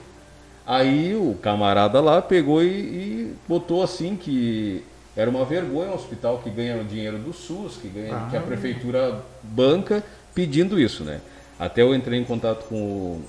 Aí 0.71 1.17
o 1.17 1.35
camarada 1.43 2.01
lá 2.01 2.23
pegou 2.23 2.63
e, 2.63 2.69
e 2.69 3.35
botou 3.49 3.83
assim 3.83 4.15
que 4.15 4.85
era 5.17 5.29
uma 5.29 5.45
vergonha 5.45 5.91
um 5.91 5.95
hospital 5.95 6.39
que 6.39 6.49
ganha 6.49 6.81
o 6.81 6.85
dinheiro 6.85 7.19
do 7.19 7.33
SUS, 7.33 7.77
que, 7.77 7.89
ganha, 7.89 8.29
que 8.31 8.37
a 8.37 8.39
Ah. 8.39 8.43
prefeitura 8.45 9.21
banca, 9.43 10.01
pedindo 10.33 10.79
isso, 10.79 11.03
né? 11.03 11.21
Até 11.59 11.83
eu 11.83 11.93
entrei 11.93 12.21
em 12.21 12.25
contato 12.25 12.69
com 12.69 12.77
o, 12.77 13.23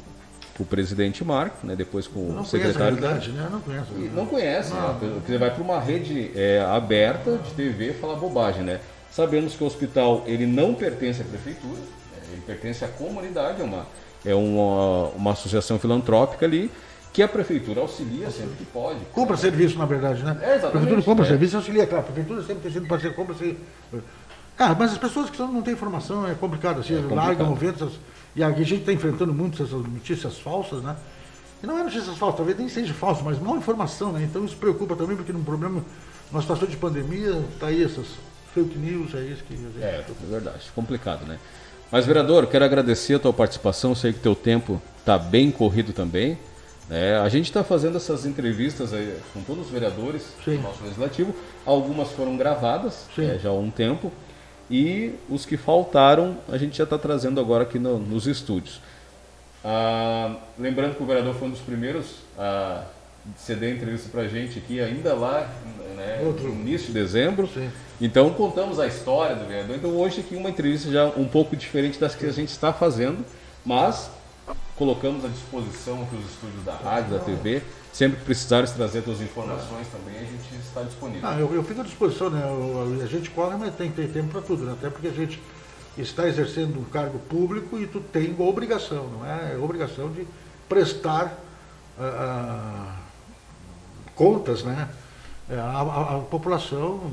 com 0.56 0.62
o 0.62 0.66
presidente 0.68 1.26
Marco, 1.26 1.66
né? 1.66 1.76
depois 1.76 2.06
com 2.06 2.20
não 2.32 2.44
o 2.44 2.46
secretário 2.46 2.96
realidade, 2.96 3.32
né? 3.32 3.48
Não 3.52 3.60
conheço. 3.60 3.88
e 3.98 4.02
não 4.16 4.26
conhece, 4.28 4.72
Não. 4.76 4.94
né? 4.94 4.98
Porque 5.00 5.36
vai 5.40 5.50
para 5.50 5.64
uma 5.64 5.80
rede 5.80 6.30
é, 6.36 6.62
aberta 6.62 7.40
de 7.40 7.50
TV 7.56 7.94
falar 7.94 8.18
bobagem, 8.18 8.62
né? 8.62 8.80
Sabemos 9.10 9.56
que 9.56 9.64
o 9.64 9.66
hospital 9.66 10.24
ele 10.28 10.46
não 10.46 10.76
pertence 10.76 11.24
à 11.24 11.26
prefeitura, 11.26 11.80
né? 11.80 12.20
ele 12.34 12.42
pertence 12.46 12.86
à 12.86 12.88
comunidade, 12.88 13.62
é 13.62 13.66
uma, 13.66 13.88
é 14.24 14.36
uma, 14.36 15.08
uma 15.16 15.32
associação 15.32 15.80
filantrópica 15.80 16.46
ali 16.46 16.70
que 17.14 17.22
a 17.22 17.28
prefeitura 17.28 17.82
auxilia 17.82 18.30
sempre 18.32 18.56
que 18.58 18.66
pode. 18.66 19.00
Compra 19.12 19.36
serviço, 19.36 19.78
na 19.78 19.86
verdade, 19.86 20.24
né? 20.24 20.38
É, 20.42 20.56
exatamente, 20.56 20.66
A 20.66 20.70
prefeitura 20.72 21.02
compra 21.04 21.26
é. 21.26 21.28
serviço 21.28 21.56
e 21.56 21.58
auxilia, 21.58 21.88
claro. 21.88 22.04
A 22.04 22.06
prefeitura 22.06 22.42
sempre 22.42 22.64
tem 22.64 22.72
sido 22.72 22.88
parceiro, 22.88 23.16
compra 23.16 23.36
serviço. 23.36 23.60
Ah, 24.58 24.76
mas 24.78 24.92
as 24.92 24.98
pessoas 24.98 25.30
que 25.30 25.40
não 25.40 25.62
têm 25.62 25.74
informação 25.74 26.28
é 26.28 26.34
complicado, 26.36 26.80
assim, 26.80 26.94
É 26.94 26.98
complicado. 26.98 27.26
largam 27.26 27.52
o 27.52 27.56
vento. 27.56 27.92
E 28.36 28.44
a 28.44 28.52
gente 28.52 28.76
está 28.76 28.94
enfrentando 28.94 29.34
muito 29.34 29.62
essas 29.62 29.72
notícias 29.72 30.38
falsas, 30.38 30.82
né? 30.82 30.96
E 31.62 31.68
não 31.68 31.78
é 31.78 31.84
notícias 31.84 32.18
falsas, 32.18 32.38
talvez 32.38 32.58
nem 32.58 32.70
seja 32.70 32.94
falso, 32.94 33.24
mas 33.24 33.40
mal 33.40 33.58
informação, 33.58 34.12
né? 34.12 34.24
Então 34.24 34.46
isso 34.46 34.56
preocupa 34.56 34.96
também, 34.96 35.16
porque 35.16 35.34
num 35.34 35.44
problema, 35.44 35.84
numa 36.32 36.42
situação 36.42 36.68
de 36.68 36.78
pandemia, 36.78 37.44
tá 37.60 37.68
aí 37.68 37.84
essas 37.84 38.06
fake 38.54 38.78
news, 38.78 39.14
é 39.14 39.22
isso 39.22 39.44
que 39.44 39.56
gente. 39.56 39.82
É, 39.82 40.04
é 40.04 40.06
verdade, 40.30 40.72
complicado, 40.74 41.26
né? 41.26 41.38
Mas, 41.92 42.06
vereador, 42.06 42.48
quero 42.48 42.64
agradecer 42.64 43.16
a 43.16 43.20
tua 43.20 43.34
participação, 43.34 43.94
sei 43.94 44.14
que 44.14 44.20
teu 44.20 44.34
tempo 44.34 44.82
está 45.00 45.18
bem 45.18 45.52
corrido 45.52 45.92
também. 45.92 46.38
Né? 46.90 47.20
a 47.20 47.30
gente 47.30 47.46
está 47.46 47.64
fazendo 47.64 47.98
essas 47.98 48.26
entrevistas 48.26 48.94
aí 48.94 49.18
com 49.34 49.42
todos 49.44 49.66
os 49.66 49.72
vereadores 49.72 50.24
do 50.46 50.62
nosso 50.62 50.84
legislativo. 50.84 51.34
Algumas 51.66 52.10
foram 52.12 52.36
gravadas 52.38 53.06
né, 53.18 53.40
já 53.42 53.50
há 53.50 53.54
um 53.54 53.70
tempo. 53.72 54.12
E 54.70 55.14
os 55.30 55.46
que 55.46 55.58
faltaram, 55.58 56.38
a 56.50 56.58
gente 56.58 56.78
já 56.78 56.86
está 56.86 56.98
trazendo 56.98 57.40
agora 57.42 57.64
aqui 57.64 57.78
no- 57.78 58.00
nos 58.00 58.26
estúdios. 58.26 58.80
Ah, 59.64 60.36
lembrando 60.58 60.96
que 60.96 61.04
o 61.04 61.06
vereador 61.06 61.36
foi 61.36 61.48
um 61.48 61.52
dos 61.52 61.60
primeiros 61.60 62.16
a 62.38 62.84
ceder 63.38 63.74
a 63.74 63.76
entrevista 63.76 64.10
para 64.10 64.22
a 64.22 64.28
gente 64.28 64.58
aqui, 64.58 64.80
ainda 64.82 65.14
lá 65.14 65.48
né, 65.96 66.22
Outro. 66.26 66.48
no 66.48 66.62
início 66.62 66.88
de 66.88 66.94
dezembro. 66.94 67.48
Então 68.00 68.32
contamos 68.32 68.80
a 68.80 68.88
história 68.88 69.36
do 69.36 69.46
vereador. 69.46 69.76
Então 69.76 69.92
hoje 69.92 70.22
aqui 70.22 70.36
uma 70.36 70.50
entrevista 70.50 70.90
já 70.90 71.06
um 71.18 71.26
pouco 71.28 71.56
diferente 71.56 72.00
das 72.00 72.16
que 72.16 72.26
a 72.26 72.32
gente 72.32 72.50
está 72.50 72.74
fazendo, 72.74 73.24
mas 73.64 74.10
colocamos 74.86 75.24
à 75.24 75.28
disposição 75.28 76.02
aqui 76.02 76.16
os 76.16 76.26
estúdios 76.26 76.64
da 76.66 76.74
rádio, 76.74 77.12
da 77.12 77.20
TV. 77.24 77.62
Sempre 77.94 78.18
que 78.18 78.26
precisares 78.26 78.72
trazer 78.72 79.04
suas 79.04 79.22
informações 79.22 79.86
também, 79.90 80.18
a 80.18 80.24
gente 80.24 80.56
está 80.56 80.82
disponível. 80.82 81.22
Ah, 81.30 81.38
eu, 81.40 81.54
eu 81.54 81.64
fico 81.64 81.82
à 81.82 81.84
disposição, 81.84 82.32
né? 82.32 82.42
A 83.04 83.06
gente 83.06 83.30
corre, 83.30 83.58
mas 83.58 83.76
tem 83.76 83.92
que 83.92 83.96
ter 83.98 84.08
tempo 84.12 84.30
para 84.30 84.42
tudo, 84.42 84.64
né? 84.64 84.72
Até 84.72 84.90
porque 84.90 85.08
a 85.08 85.12
gente 85.12 85.40
está 85.96 86.28
exercendo 86.28 86.80
um 86.80 86.84
cargo 86.86 87.20
público 87.20 87.78
e 87.78 87.86
tu 87.86 88.00
tem 88.00 88.36
obrigação, 88.40 89.08
não 89.08 89.24
é? 89.24 89.54
É 89.54 89.58
obrigação 89.58 90.10
de 90.12 90.26
prestar 90.68 91.38
ah, 92.00 92.04
ah, 92.04 92.96
contas, 94.16 94.64
né? 94.64 94.90
É, 95.48 95.60
À, 95.60 95.82
à- 95.82 96.16
à 96.16 96.20
população, 96.22 97.12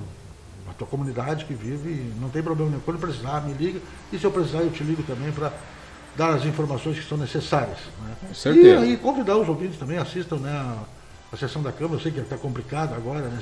à 0.70 0.72
tua 0.72 0.86
comunidade 0.86 1.44
que 1.44 1.52
vive, 1.52 2.14
não 2.18 2.30
tem 2.30 2.42
problema 2.42 2.70
nenhum. 2.70 2.82
Quando 2.82 2.98
precisar, 2.98 3.42
me 3.42 3.52
liga. 3.52 3.78
E 4.10 4.18
se 4.18 4.24
eu 4.24 4.30
precisar, 4.30 4.60
eu 4.60 4.70
te 4.70 4.82
ligo 4.82 5.02
também 5.02 5.30
para 5.32 5.52
dar 6.18 6.34
as 6.34 6.44
informações 6.44 6.98
que 6.98 7.08
são 7.08 7.16
necessárias. 7.16 7.78
Né? 8.02 8.12
Com 8.28 8.34
certeza. 8.34 8.84
E 8.84 8.90
aí 8.90 8.96
convidar 8.96 9.36
os 9.38 9.48
ouvintes 9.48 9.78
também, 9.78 9.96
assistam 9.98 10.36
né, 10.36 10.50
a, 10.50 10.74
a 11.32 11.36
sessão 11.36 11.62
da 11.62 11.70
Câmara. 11.72 11.94
Eu 11.96 12.00
sei 12.00 12.10
que 12.12 12.18
está 12.20 12.36
complicado 12.36 12.92
agora, 12.94 13.20
né? 13.20 13.38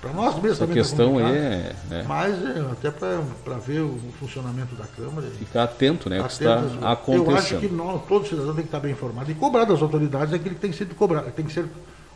Para 0.00 0.12
nós 0.12 0.34
mesmos 0.34 0.50
Essa 0.52 0.66
também 0.66 0.76
tá 0.76 0.88
questão 0.88 1.18
aí 1.18 1.24
complicado, 1.24 1.92
é- 1.92 1.96
é. 2.00 2.02
Mas 2.06 2.34
é, 2.44 2.60
até 2.72 2.90
para 2.90 3.56
ver 3.58 3.80
o 3.80 3.98
funcionamento 4.20 4.74
da 4.76 4.84
Câmara. 4.84 5.26
Ficar 5.38 5.64
atento, 5.64 6.08
né? 6.08 6.20
Que 6.22 6.26
está 6.32 6.54
atentas. 6.58 6.72
Eu 6.72 6.86
acho 6.86 6.92
acontecendo. 6.92 7.60
que 7.60 7.68
nós, 7.68 8.02
todo 8.06 8.26
cidadão 8.28 8.54
tem 8.54 8.62
que 8.62 8.68
estar 8.68 8.80
bem 8.80 8.92
informado 8.92 9.30
e 9.30 9.34
cobrar 9.34 9.64
das 9.64 9.82
autoridades 9.82 10.32
aquilo 10.32 10.54
que 10.54 10.60
tem 10.60 10.72
sido 10.72 10.94
cobrado, 10.94 11.30
tem 11.32 11.44
que 11.44 11.52
ser 11.52 11.64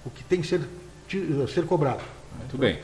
o 0.05 0.11
que 0.11 0.23
tem 0.23 0.41
que 0.43 0.47
ser, 0.47 0.61
ti- 1.09 1.27
ser 1.53 1.65
cobrado. 1.65 2.01
Muito 2.39 2.57
bem. 2.57 2.79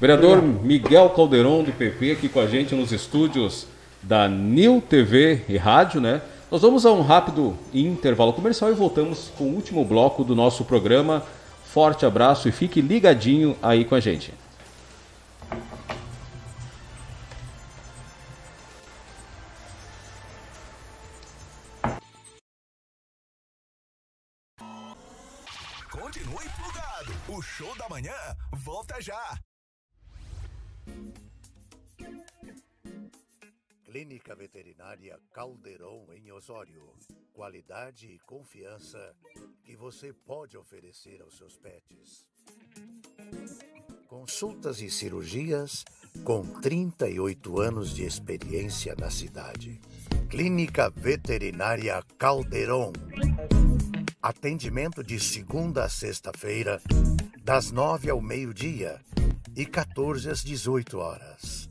Vereador 0.00 0.40
Miguel 0.42 1.10
Calderon, 1.10 1.62
do 1.64 1.72
PP, 1.72 2.12
aqui 2.12 2.28
com 2.28 2.40
a 2.40 2.46
gente 2.46 2.74
nos 2.74 2.92
estúdios 2.92 3.66
da 4.02 4.28
Nil 4.28 4.82
TV 4.86 5.40
e 5.48 5.56
Rádio, 5.56 6.00
né? 6.00 6.20
Nós 6.50 6.62
vamos 6.62 6.84
a 6.84 6.90
um 6.90 7.02
rápido 7.02 7.56
intervalo 7.72 8.32
comercial 8.32 8.72
e 8.72 8.74
voltamos 8.74 9.30
com 9.38 9.44
o 9.44 9.54
último 9.54 9.84
bloco 9.84 10.24
do 10.24 10.34
nosso 10.34 10.64
programa. 10.64 11.24
Forte 11.64 12.04
abraço 12.04 12.48
e 12.48 12.52
fique 12.52 12.80
ligadinho 12.80 13.56
aí 13.62 13.84
com 13.84 13.94
a 13.94 14.00
gente. 14.00 14.34
Continue 25.88 26.48
plugado. 26.56 27.12
O 27.28 27.40
show 27.40 27.72
da 27.76 27.88
manhã 27.88 28.12
volta 28.52 29.00
já. 29.00 29.38
Clínica 33.90 34.36
Veterinária 34.36 35.18
Caldeirão 35.32 36.06
em 36.14 36.30
Osório. 36.30 36.94
Qualidade 37.32 38.06
e 38.06 38.20
confiança 38.20 39.16
que 39.64 39.74
você 39.74 40.12
pode 40.12 40.56
oferecer 40.56 41.20
aos 41.20 41.36
seus 41.36 41.58
pets. 41.58 42.24
Consultas 44.06 44.80
e 44.80 44.88
cirurgias 44.88 45.84
com 46.22 46.46
38 46.60 47.60
anos 47.60 47.92
de 47.92 48.04
experiência 48.04 48.94
na 48.94 49.10
cidade. 49.10 49.80
Clínica 50.28 50.88
Veterinária 50.88 52.00
Caldeirão. 52.16 52.92
Atendimento 54.22 55.02
de 55.02 55.18
segunda 55.18 55.84
a 55.84 55.88
sexta-feira, 55.88 56.80
das 57.42 57.72
nove 57.72 58.08
ao 58.08 58.20
meio-dia 58.20 59.00
e 59.56 59.66
14 59.66 60.30
às 60.30 60.44
18 60.44 60.96
horas. 60.96 61.68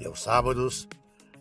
E 0.00 0.06
aos 0.06 0.22
sábados, 0.22 0.88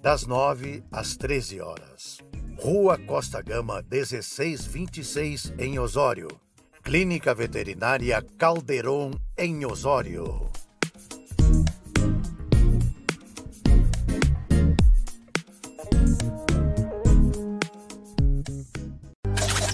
das 0.02 0.26
9 0.26 0.84
às 0.92 1.16
13 1.16 1.62
horas. 1.62 2.20
Rua 2.60 2.98
Costa 2.98 3.42
Gama, 3.42 3.84
1626, 3.90 5.54
em 5.58 5.78
Osório. 5.80 6.28
Clínica 6.84 7.36
Veterinária 7.36 8.26
Calderon, 8.38 9.12
em 9.38 9.66
Osório. 9.66 10.50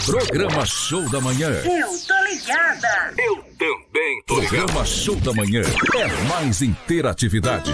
Programa 0.05 0.65
Show 0.65 1.09
da 1.09 1.21
Manhã. 1.21 1.49
Eu 1.49 1.87
tô 2.05 2.13
ligada. 2.23 3.13
Eu 3.17 3.35
também 3.57 4.23
tô. 4.25 4.35
Programa 4.35 4.85
Show 4.85 5.15
da 5.17 5.31
Manhã 5.33 5.61
é 5.61 6.23
mais 6.27 6.61
interatividade. 6.61 7.71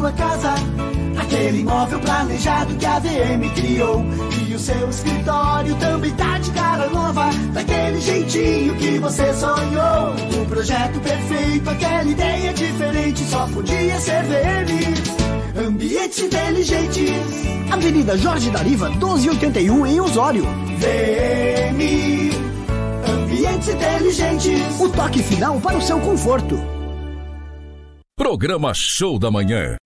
Sua 0.00 0.12
casa 0.12 0.54
aquele 1.18 1.60
imóvel 1.60 2.00
planejado 2.00 2.74
que 2.76 2.86
a 2.86 2.98
VM 2.98 3.50
criou. 3.54 4.02
E 4.48 4.54
o 4.54 4.58
seu 4.58 4.88
escritório 4.88 5.74
também 5.76 6.10
tá 6.12 6.38
de 6.38 6.50
cara 6.52 6.88
nova, 6.88 7.30
daquele 7.52 8.00
jeitinho 8.00 8.74
que 8.76 8.98
você 8.98 9.32
sonhou. 9.34 10.14
O 10.42 10.46
projeto 10.46 10.98
perfeito, 11.00 11.68
aquela 11.68 12.04
ideia 12.04 12.54
diferente, 12.54 13.22
só 13.24 13.46
podia 13.48 14.00
ser 14.00 14.24
VM. 14.24 15.66
Ambientes 15.66 16.18
inteligentes. 16.18 17.10
Avenida 17.70 18.16
Jorge 18.16 18.50
Dariva, 18.50 18.88
1281 18.88 19.86
em 19.86 20.00
Osório. 20.00 20.44
VM. 20.78 22.30
Ambientes 23.06 23.68
inteligentes. 23.68 24.80
O 24.80 24.88
toque 24.88 25.22
final 25.22 25.60
para 25.60 25.76
o 25.76 25.82
seu 25.82 26.00
conforto. 26.00 26.79
Programa 28.20 28.74
Show 28.74 29.18
da 29.18 29.30
Manhã. 29.30 29.78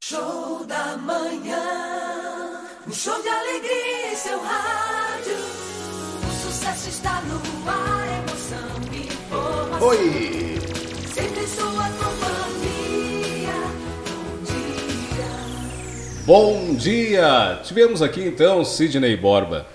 Show 0.03 0.65
da 0.65 0.97
manhã, 0.97 2.63
um 2.87 2.91
show 2.91 3.21
de 3.21 3.29
alegria 3.29 4.11
em 4.11 4.15
seu 4.15 4.41
rádio. 4.41 5.35
O 6.27 6.47
sucesso 6.47 6.89
está 6.89 7.21
no 7.21 7.69
ar, 7.69 8.07
emoção 8.23 8.91
e 8.91 9.05
informação. 9.05 9.87
Oi! 9.87 10.59
Sempre 11.13 11.43
em 11.43 11.47
sua 11.47 11.89
companhia. 12.01 13.53
Bom 14.25 14.43
dia. 15.13 16.25
Bom 16.25 16.73
dia! 16.73 17.61
Tivemos 17.63 18.01
aqui 18.01 18.23
então 18.23 18.65
Sidney 18.65 19.15
Borba, 19.15 19.67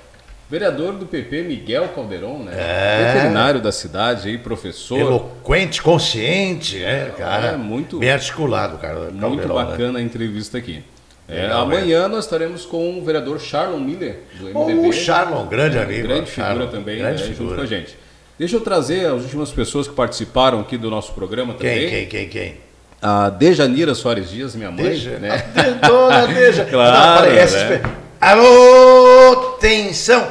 vereador 0.50 0.92
do 0.94 1.06
PP 1.06 1.42
Miguel 1.42 1.88
Calderon, 1.94 2.38
né? 2.44 2.52
É. 2.56 3.12
Veterinário 3.12 3.60
da 3.60 3.70
cidade 3.72 4.28
aí, 4.28 4.38
professor. 4.38 4.98
Eloquente, 4.98 5.82
consciente, 5.82 6.78
né, 6.78 7.12
cara? 7.16 7.46
É, 7.48 7.56
muito- 7.56 7.98
Bem 7.98 8.10
articulado, 8.10 8.78
cara. 8.78 9.10
Muito 9.12 9.46
né? 9.46 9.54
bacana 9.54 9.98
a 9.98 10.02
entrevista 10.02 10.56
aqui. 10.58 10.82
É, 11.28 11.42
Legal, 11.42 11.60
amanhã 11.62 12.08
nós 12.08 12.24
estaremos 12.24 12.64
com 12.64 12.98
o 12.98 13.04
vereador 13.04 13.38
Charlon 13.38 13.78
Miller, 13.80 14.20
do 14.40 14.48
MDB. 14.48 14.88
O 14.88 14.92
Charlon, 14.94 15.46
grande 15.46 15.76
É, 15.76 15.82
amigo. 15.82 16.08
Grande 16.08 16.30
figura 16.30 16.48
Charlon, 16.54 16.66
também, 16.68 16.96
grande 16.98 17.20
né, 17.20 17.26
junto 17.28 17.36
figura. 17.36 17.56
com 17.56 17.62
a 17.62 17.66
gente. 17.66 17.98
Deixa 18.38 18.56
eu 18.56 18.60
trazer 18.62 19.06
as 19.12 19.22
últimas 19.24 19.50
pessoas 19.50 19.86
que 19.86 19.92
participaram 19.94 20.60
aqui 20.60 20.78
do 20.78 20.88
nosso 20.90 21.12
programa 21.12 21.52
também. 21.52 21.80
Quem, 21.80 21.90
quem, 21.90 22.06
quem, 22.06 22.28
quem? 22.28 22.56
A 23.02 23.28
Dejanira 23.28 23.94
Soares 23.94 24.30
Dias, 24.30 24.54
minha 24.56 24.70
mãe. 24.70 24.84
Deja- 24.84 25.18
né? 25.18 25.44
Dona 25.86 26.26
Deja. 26.28 26.64
Claro, 26.70 27.26
Aparece, 27.26 27.56
né? 27.56 27.82
Alô, 28.20 29.54
atenção. 29.56 30.26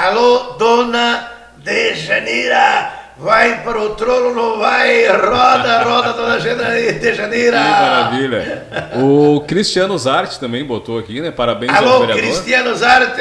Alô, 0.00 0.54
dona 0.58 1.30
Dejanira. 1.58 2.90
Vai 3.18 3.62
pro 3.62 3.90
trono, 3.96 4.34
não 4.34 4.58
vai. 4.58 5.06
Roda, 5.08 5.82
roda, 5.82 6.12
dona 6.14 6.38
Dejanira. 6.38 7.58
Que 7.58 7.68
maravilha. 7.68 8.66
O 8.96 9.42
Cristiano 9.42 9.98
Zarte 9.98 10.40
também 10.40 10.64
botou 10.64 10.98
aqui, 10.98 11.20
né? 11.20 11.30
Parabéns 11.30 11.70
ao 11.70 11.84
Alô, 11.84 12.00
vereador. 12.00 12.22
Cristiano 12.22 12.74
Zarte. 12.74 13.20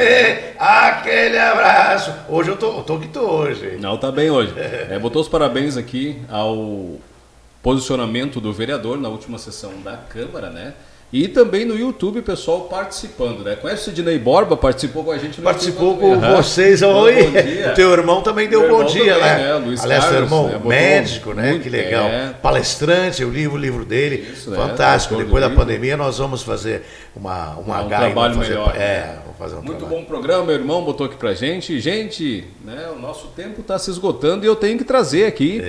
Aquele 0.58 1.38
abraço. 1.38 2.14
Hoje 2.30 2.52
eu 2.52 2.56
tô, 2.56 2.78
eu 2.78 2.84
tô 2.84 2.98
que 2.98 3.10
tô 3.10 3.30
hoje. 3.30 3.78
Não, 3.82 3.98
tá 3.98 4.10
bem 4.10 4.30
hoje. 4.30 4.54
É, 4.58 4.98
botou 4.98 5.22
os 5.22 5.28
parabéns 5.28 5.76
aqui 5.76 6.22
ao 6.30 6.98
posicionamento 7.62 8.40
do 8.40 8.54
vereador 8.54 8.98
na 8.98 9.10
última 9.10 9.38
sessão 9.38 9.82
da 9.84 9.98
Câmara, 9.98 10.50
né? 10.50 10.74
E 11.12 11.28
também 11.28 11.66
no 11.66 11.76
YouTube 11.76 12.22
pessoal 12.22 12.62
participando, 12.70 13.44
né? 13.44 13.56
Conhece 13.56 13.90
o 13.90 13.96
Sidney 13.96 14.20
Borba? 14.20 14.56
Participou 14.56 15.04
com 15.04 15.10
a 15.12 15.18
gente 15.18 15.40
no 15.40 15.44
Participou 15.44 15.94
YouTube 15.94 16.02
com 16.02 16.20
também. 16.22 16.36
Vocês 16.36 16.84
dia. 17.32 17.72
O 17.72 17.74
teu 17.74 17.92
irmão 17.94 18.22
também 18.22 18.48
deu 18.48 18.60
Meu 18.62 18.70
bom 18.70 18.76
irmão 18.82 18.92
dia, 18.94 19.16
também, 19.16 19.28
né? 19.30 19.38
né? 19.38 19.54
Luiz 19.56 19.84
Aliás, 19.84 20.04
teu 20.04 20.14
Carlos, 20.14 20.32
irmão 20.32 20.48
né? 20.50 20.62
Médico, 20.64 21.34
né? 21.34 21.50
muito- 21.50 21.64
que 21.64 21.70
legal. 21.70 22.06
é. 22.06 22.36
Palestrante, 22.40 23.24
eu 23.24 23.30
li 23.32 23.48
o 23.48 23.58
livro 23.58 23.84
dele. 23.86 24.30
Isso, 24.34 24.52
né? 24.52 24.58
Fantástico. 24.58 25.16
Do 25.16 25.24
Depois 25.24 25.42
da 25.42 25.48
livro. 25.50 25.64
pandemia 25.66 25.98
nós 25.98 26.20
vamos 26.20 26.44
fazer 26.44 26.84
uma, 27.16 27.56
uma 27.56 27.82
um 27.82 27.86
H 27.88 27.98
trabalho 27.98 28.36
fazer, 28.36 28.50
melhor. 28.50 28.76
É, 28.78 29.16
vamos 29.24 29.38
fazer 29.40 29.56
um 29.56 29.62
Muito 29.64 29.78
trabalho. 29.80 30.02
bom 30.02 30.06
programa, 30.06 30.44
meu 30.44 30.56
irmão 30.56 30.84
botou 30.84 31.08
aqui 31.08 31.16
pra 31.16 31.34
gente. 31.34 31.80
Gente, 31.80 32.44
né, 32.64 32.88
o 32.96 33.00
nosso 33.00 33.30
tempo 33.36 33.62
está 33.62 33.80
se 33.80 33.90
esgotando 33.90 34.46
e 34.46 34.48
eu 34.48 34.56
tenho 34.56 34.78
que 34.78 34.84
trazer 34.84 35.26
aqui 35.26 35.60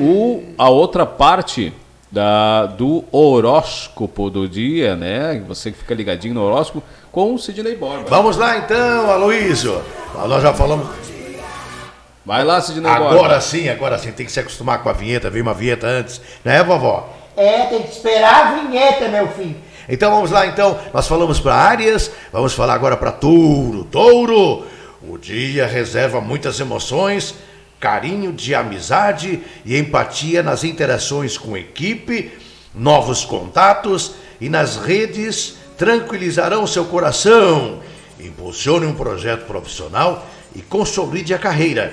o, 0.00 0.42
a 0.58 0.68
outra 0.68 1.06
parte 1.06 1.72
da, 2.12 2.66
do 2.66 3.04
horóscopo 3.10 4.28
do 4.28 4.46
dia, 4.46 4.94
né? 4.94 5.42
Você 5.48 5.72
que 5.72 5.78
fica 5.78 5.94
ligadinho 5.94 6.34
no 6.34 6.42
horóscopo 6.42 6.84
com 7.10 7.34
o 7.34 7.38
Sidney 7.38 7.74
Borba. 7.74 8.04
Vamos 8.06 8.36
lá 8.36 8.58
então, 8.58 9.10
Aloysio. 9.10 9.82
Nós 10.28 10.42
já 10.42 10.52
falamos. 10.52 10.86
Vai 12.24 12.44
lá, 12.44 12.60
Sidney 12.60 12.88
Agora 12.88 13.14
Borba. 13.16 13.40
sim, 13.40 13.68
agora 13.70 13.98
sim. 13.98 14.12
Tem 14.12 14.26
que 14.26 14.30
se 14.30 14.38
acostumar 14.38 14.82
com 14.82 14.90
a 14.90 14.92
vinheta. 14.92 15.30
Veio 15.30 15.42
uma 15.42 15.54
vinheta 15.54 15.86
antes, 15.86 16.20
né, 16.44 16.62
vovó? 16.62 17.08
É, 17.34 17.62
tem 17.64 17.82
que 17.82 17.90
esperar 17.90 18.46
a 18.46 18.60
vinheta, 18.60 19.08
meu 19.08 19.28
filho. 19.28 19.56
Então 19.88 20.10
vamos 20.14 20.30
lá, 20.30 20.46
então. 20.46 20.78
Nós 20.92 21.08
falamos 21.08 21.40
para 21.40 21.54
Áries, 21.54 22.10
vamos 22.30 22.52
falar 22.52 22.74
agora 22.74 22.96
para 22.96 23.10
Touro. 23.10 23.84
Touro, 23.84 24.66
o 25.02 25.16
dia 25.16 25.66
reserva 25.66 26.20
muitas 26.20 26.60
emoções, 26.60 27.34
carinho 27.82 28.32
de 28.32 28.54
amizade 28.54 29.42
e 29.64 29.76
empatia 29.76 30.40
nas 30.40 30.62
interações 30.62 31.36
com 31.36 31.56
equipe, 31.56 32.30
novos 32.72 33.24
contatos 33.24 34.14
e 34.40 34.48
nas 34.48 34.76
redes 34.76 35.56
tranquilizarão 35.76 36.64
seu 36.64 36.84
coração. 36.84 37.82
Impulsione 38.20 38.86
um 38.86 38.94
projeto 38.94 39.46
profissional 39.46 40.24
e 40.54 40.62
consolide 40.62 41.34
a 41.34 41.38
carreira. 41.38 41.92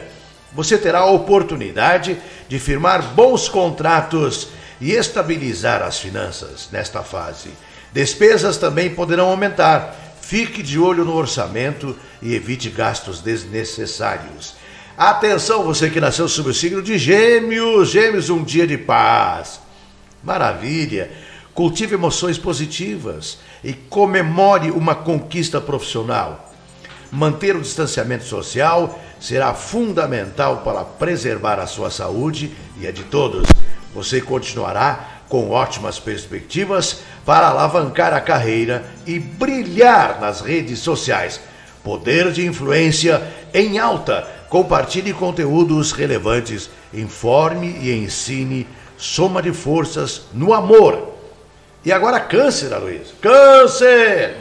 Você 0.54 0.78
terá 0.78 1.00
a 1.00 1.12
oportunidade 1.12 2.20
de 2.48 2.60
firmar 2.60 3.02
bons 3.16 3.50
contratos 3.50 4.50
e 4.80 4.92
estabilizar 4.92 5.82
as 5.82 6.00
finanças 6.00 6.70
nesta 6.72 7.02
fase. 7.02 7.50
Despesas 7.92 8.58
também 8.58 8.92
poderão 8.92 9.32
aumentar. 9.32 9.96
Fique 10.22 10.62
de 10.62 10.78
olho 10.78 11.04
no 11.04 11.16
orçamento 11.16 11.98
e 12.22 12.36
evite 12.36 12.70
gastos 12.70 13.22
desnecessários. 13.22 14.59
Atenção, 15.00 15.64
você 15.64 15.90
que 15.90 16.02
nasceu 16.02 16.28
sob 16.28 16.50
o 16.50 16.54
signo 16.54 16.82
de 16.82 16.98
Gêmeos, 16.98 17.90
Gêmeos, 17.90 18.30
um 18.30 18.44
dia 18.44 18.68
de 18.68 18.78
paz. 18.78 19.62
Maravilha! 20.22 21.10
Cultive 21.54 21.96
emoções 21.96 22.38
positivas 22.38 23.38
e 23.64 23.72
comemore 23.72 24.72
uma 24.72 24.94
conquista 24.94 25.62
profissional. 25.62 26.54
Manter 27.10 27.56
o 27.56 27.62
distanciamento 27.62 28.26
social 28.26 29.00
será 29.22 29.54
fundamental 29.54 30.64
para 30.66 30.84
preservar 30.84 31.60
a 31.60 31.66
sua 31.66 31.90
saúde 31.90 32.52
e 32.78 32.86
a 32.86 32.92
de 32.92 33.06
todos. 33.06 33.48
Você 33.96 34.20
continuará 34.20 35.22
com 35.30 35.50
ótimas 35.50 35.98
perspectivas 35.98 37.04
para 37.26 37.48
alavancar 37.48 38.14
a 38.14 38.20
carreira 38.20 38.84
e 39.08 39.18
brilhar 39.18 40.20
nas 40.20 40.42
redes 40.42 40.80
sociais. 40.80 41.40
Poder 41.86 42.34
de 42.34 42.46
influência 42.46 43.26
em 43.54 43.80
alta. 43.80 44.39
Compartilhe 44.50 45.14
conteúdos 45.14 45.92
relevantes, 45.92 46.70
informe 46.94 47.78
e 47.82 47.94
ensine. 47.94 48.68
Soma 48.98 49.42
de 49.42 49.54
forças 49.54 50.24
no 50.34 50.54
amor. 50.54 51.14
E 51.86 51.92
agora 51.92 52.20
câncer, 52.20 52.74
Aloysio. 52.74 53.16
Câncer! 53.22 54.36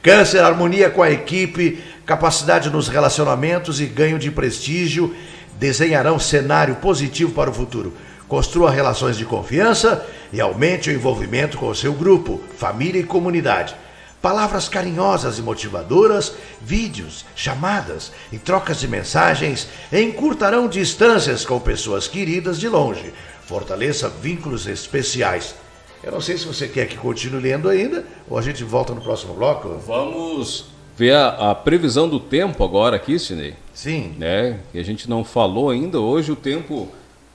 Câncer, 0.00 0.42
harmonia 0.42 0.88
com 0.88 1.02
a 1.02 1.10
equipe, 1.10 1.82
capacidade 2.06 2.70
nos 2.70 2.88
relacionamentos 2.88 3.80
e 3.80 3.86
ganho 3.86 4.18
de 4.18 4.30
prestígio 4.30 5.14
desenharão 5.58 6.18
cenário 6.18 6.76
positivo 6.76 7.32
para 7.32 7.50
o 7.50 7.52
futuro. 7.52 7.92
Construa 8.28 8.70
relações 8.70 9.18
de 9.18 9.24
confiança 9.24 10.06
e 10.32 10.40
aumente 10.40 10.88
o 10.88 10.92
envolvimento 10.92 11.58
com 11.58 11.68
o 11.68 11.74
seu 11.74 11.92
grupo, 11.92 12.40
família 12.56 13.00
e 13.00 13.04
comunidade. 13.04 13.74
Palavras 14.20 14.68
carinhosas 14.68 15.38
e 15.38 15.42
motivadoras, 15.42 16.32
vídeos, 16.60 17.24
chamadas 17.36 18.10
e 18.32 18.38
trocas 18.38 18.80
de 18.80 18.88
mensagens 18.88 19.68
encurtarão 19.92 20.66
distâncias 20.66 21.44
com 21.44 21.60
pessoas 21.60 22.08
queridas 22.08 22.58
de 22.58 22.68
longe. 22.68 23.12
Fortaleça 23.46 24.08
vínculos 24.08 24.66
especiais. 24.66 25.54
Eu 26.02 26.10
não 26.10 26.20
sei 26.20 26.36
se 26.36 26.46
você 26.46 26.66
quer 26.66 26.86
que 26.86 26.96
continue 26.96 27.40
lendo 27.40 27.68
ainda 27.68 28.04
ou 28.28 28.36
a 28.36 28.42
gente 28.42 28.64
volta 28.64 28.92
no 28.92 29.00
próximo 29.00 29.34
bloco. 29.34 29.68
Vamos 29.86 30.66
ver 30.96 31.14
a, 31.14 31.50
a 31.50 31.54
previsão 31.54 32.08
do 32.08 32.18
tempo 32.18 32.64
agora 32.64 32.96
aqui, 32.96 33.18
Sidney. 33.20 33.54
Sim. 33.72 34.16
Né? 34.18 34.58
Que 34.72 34.78
a 34.78 34.84
gente 34.84 35.08
não 35.08 35.22
falou 35.24 35.70
ainda. 35.70 36.00
Hoje 36.00 36.32
o 36.32 36.36
tempo 36.36 36.88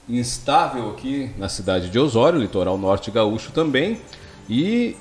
instável 0.06 0.90
aqui 0.90 1.30
na 1.38 1.48
cidade 1.48 1.88
de 1.88 1.98
Osório, 1.98 2.38
litoral 2.38 2.76
norte 2.76 3.10
gaúcho 3.10 3.52
também. 3.52 3.98
E 4.48 4.96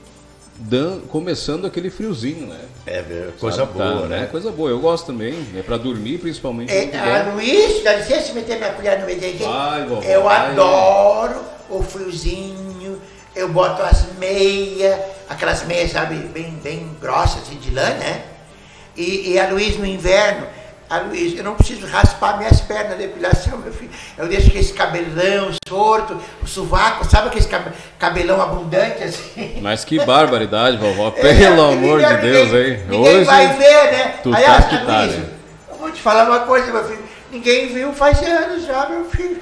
dan- 0.63 1.01
começando 1.09 1.65
aquele 1.65 1.89
friozinho, 1.89 2.47
né? 2.47 2.59
É, 2.85 3.03
coisa 3.39 3.57
Sabe, 3.57 3.77
tá, 3.77 3.91
boa, 3.91 4.07
né? 4.07 4.27
Coisa 4.31 4.51
boa, 4.51 4.69
eu 4.69 4.79
gosto 4.79 5.07
também. 5.07 5.33
É 5.55 5.61
para 5.61 5.77
dormir, 5.77 6.17
principalmente. 6.19 6.71
É, 6.71 6.89
ah. 6.97 7.31
Luiz, 7.33 7.83
dá 7.83 7.93
licença 7.95 8.33
meter 8.33 8.57
minha 8.57 8.71
colher 8.73 8.99
no 8.99 9.05
meio 9.05 9.19
dele. 9.19 9.43
Vai, 9.43 9.85
vovó, 9.85 10.01
Eu 10.03 10.23
vai. 10.23 10.51
adoro 10.51 11.41
o 11.69 11.81
friozinho, 11.81 13.01
eu 13.35 13.49
boto 13.49 13.81
as 13.81 14.05
meias, 14.17 14.99
aquelas 15.29 15.63
meias, 15.65 15.91
sabe, 15.91 16.15
bem, 16.15 16.51
bem 16.63 16.89
grossas, 17.01 17.41
assim, 17.43 17.55
de 17.55 17.71
lã, 17.71 17.89
né? 17.95 18.23
E, 18.95 19.31
e 19.31 19.39
a 19.39 19.49
Luiz 19.49 19.77
no 19.77 19.85
inverno, 19.85 20.45
a 20.95 20.99
Luiz, 20.99 21.35
eu 21.37 21.43
não 21.43 21.55
preciso 21.55 21.87
raspar 21.87 22.37
minhas 22.37 22.61
pernas 22.61 22.91
na 22.91 22.95
depilação, 22.95 23.57
meu 23.57 23.71
filho. 23.73 23.89
Eu 24.17 24.27
deixo 24.27 24.51
com 24.51 24.57
esse 24.57 24.73
cabelão 24.73 25.49
sorto, 25.67 26.19
o 26.41 26.47
sovaco, 26.47 27.03
sabe 27.09 27.27
aquele 27.29 27.45
cab- 27.45 27.73
cabelão 27.97 28.41
abundante, 28.41 29.03
assim? 29.03 29.59
Mas 29.61 29.83
que 29.83 29.97
barbaridade, 30.05 30.77
vovó. 30.77 31.11
É, 31.17 31.33
Pelo 31.35 31.61
amor 31.63 31.99
de 31.99 32.05
ninguém- 32.13 32.31
Deus, 32.31 32.51
ninguém- 32.51 32.71
hein? 32.73 32.79
Ninguém 32.87 33.15
Hoje 33.17 33.23
vai 33.25 33.47
ver, 33.57 33.91
né? 33.91 34.15
tu 34.21 34.33
Aí, 34.35 34.43
tá 34.43 34.55
ah, 34.57 34.61
que 34.63 34.85
tá, 34.85 34.99
Luiz, 35.01 35.15
né? 35.17 35.25
eu 35.71 35.75
vou 35.77 35.91
te 35.91 36.01
falar 36.01 36.25
uma 36.29 36.39
coisa, 36.41 36.71
meu 36.71 36.83
filho. 36.83 37.03
Ninguém 37.31 37.73
viu 37.73 37.91
faz 37.93 38.21
anos 38.21 38.63
já, 38.65 38.87
meu 38.89 39.05
filho. 39.05 39.41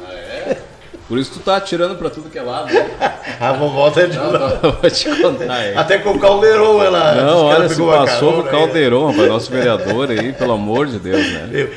Por 1.12 1.20
isso 1.20 1.32
tu 1.34 1.40
tá 1.42 1.58
atirando 1.58 1.96
pra 1.96 2.10
tudo 2.10 2.30
que 2.30 2.40
é 2.40 2.42
lado. 2.42 2.74
né? 2.74 2.90
A 3.38 3.52
vovó 3.52 3.90
tá 3.92 4.06
de 4.06 4.16
Não, 4.16 4.32
não, 4.32 4.40
eu 4.64 4.72
vou 4.82 4.90
te 4.90 5.10
contar, 5.22 5.68
hein? 5.68 5.74
Até 5.76 5.98
com 5.98 6.12
o 6.12 6.20
caldeirão 6.20 6.82
ela. 6.82 7.16
Não, 7.16 7.52
ela 7.52 7.60
olha, 7.60 7.68
se 7.68 7.76
pegou 7.76 7.90
uma 7.94 8.06
passou 8.06 8.30
carona 8.32 8.50
com 8.50 8.56
o 8.56 8.60
aí. 8.60 8.66
Caldeirão, 8.66 9.08
rapaz, 9.08 9.28
nosso 9.28 9.52
vereador 9.52 10.10
aí, 10.10 10.32
pelo 10.32 10.54
amor 10.54 10.88
de 10.88 11.00
Deus, 11.00 11.22
né? 11.34 11.50
Eu- 11.52 11.70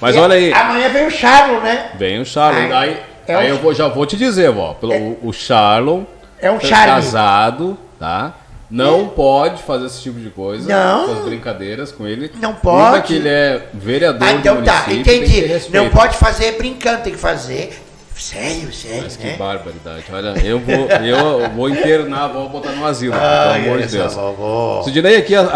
Mas 0.00 0.16
E 0.16 0.18
olha 0.18 0.34
aí, 0.34 0.52
Amanhã 0.52 0.88
vem 0.88 1.06
o 1.06 1.10
Charlo, 1.12 1.60
né? 1.60 1.90
vem 1.96 2.20
o 2.20 2.26
Charlon. 2.26 2.74
Aí, 2.76 2.96
é 3.28 3.34
aí 3.36 3.46
um- 3.52 3.54
eu 3.54 3.58
vou, 3.58 3.72
já 3.72 3.86
vou 3.86 4.04
te 4.04 4.16
dizer, 4.16 4.50
vó. 4.50 4.74
Pelo, 4.74 4.92
o, 4.94 5.28
o 5.28 5.32
Charlon 5.32 6.02
É 6.40 6.50
um 6.50 6.58
tá 6.58 6.66
Charlie. 6.66 6.94
casado, 6.96 7.78
tá? 8.00 8.34
Não 8.68 9.06
pode 9.10 9.62
fazer 9.62 9.86
esse 9.86 10.00
tipo 10.02 10.18
de 10.18 10.30
coisa. 10.30 10.66
Não. 10.68 11.04
Essas 11.04 11.24
brincadeiras 11.26 11.92
com 11.92 12.04
ele. 12.06 12.32
Não 12.40 12.48
Ainda 12.48 12.60
pode. 12.62 13.02
que 13.06 13.14
ele 13.14 13.28
é 13.28 13.68
vereador 13.74 14.26
Ah, 14.26 14.32
então 14.32 14.56
do 14.56 14.64
tá, 14.64 14.84
município, 14.88 15.04
tem 15.04 15.20
que 15.20 15.26
ter 15.30 15.36
entendi. 15.38 15.52
respeito. 15.52 15.84
Não 15.84 15.90
pode 15.90 16.16
fazer 16.16 16.52
brincando, 16.56 17.02
tem 17.02 17.12
que 17.12 17.18
fazer 17.18 17.78
sério, 18.22 18.72
sério, 18.72 19.02
Mas 19.04 19.16
que 19.16 19.26
né? 19.26 19.36
barbaridade. 19.36 20.04
Olha, 20.12 20.34
eu 20.44 20.58
vou, 20.60 20.74
eu 20.88 21.50
vou 21.50 21.68
internar, 21.68 22.28
vou 22.28 22.48
botar 22.48 22.72
no 22.72 22.84
asilo, 22.86 23.14
Ai, 23.16 23.62
pelo 23.62 23.74
amor 23.74 23.82
de 23.86 23.92
Deus. 23.96 24.14
vovó. 24.14 24.82
Sidney, 24.82 25.16
aqui 25.16 25.34
a- 25.34 25.48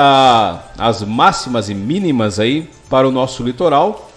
a- 0.78 0.88
as 0.88 1.02
máximas 1.02 1.68
e 1.68 1.74
mínimas 1.74 2.38
aí 2.40 2.68
para 2.90 3.09
o 3.09 3.10
nosso 3.12 3.43
litoral. 3.43 4.10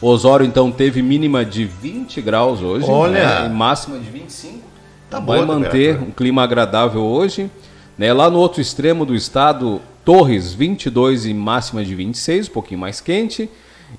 Osório, 0.00 0.46
então, 0.46 0.70
teve 0.70 1.02
mínima 1.02 1.44
de 1.44 1.64
20 1.64 2.20
graus 2.20 2.60
hoje. 2.62 2.86
Olha. 2.88 3.40
né, 3.40 3.46
e 3.46 3.48
máxima 3.48 3.98
de 3.98 4.08
25. 4.08 4.60
Tá 5.10 5.18
Vai 5.18 5.44
boa 5.44 5.58
manter 5.58 5.98
um 6.00 6.10
clima 6.10 6.42
agradável 6.44 7.02
hoje. 7.02 7.50
Né, 7.96 8.12
lá 8.12 8.30
no 8.30 8.38
outro 8.38 8.60
extremo 8.60 9.04
do 9.04 9.14
estado, 9.14 9.80
Torres, 10.04 10.54
22 10.54 11.26
e 11.26 11.34
máxima 11.34 11.84
de 11.84 11.94
26, 11.94 12.48
um 12.48 12.52
pouquinho 12.52 12.78
mais 12.80 13.00
quente. 13.00 13.50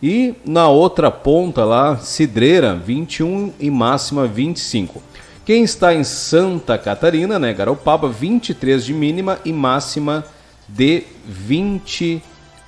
E 0.02 0.36
na 0.46 0.68
outra 0.68 1.12
ponta 1.12 1.66
lá, 1.66 1.98
Cidreira, 1.98 2.76
21 2.76 3.54
e 3.60 3.70
máxima 3.70 4.28
25. 4.28 5.02
Quem 5.46 5.64
está 5.64 5.94
em 5.94 6.04
Santa 6.04 6.78
Catarina, 6.78 7.40
né, 7.40 7.54
Garopaba, 7.54 8.08
23 8.08 8.86
de 8.86 8.94
mínima 8.94 9.40
e 9.44 9.52
máxima 9.52 10.24
de 10.68 11.04
20 11.26 12.22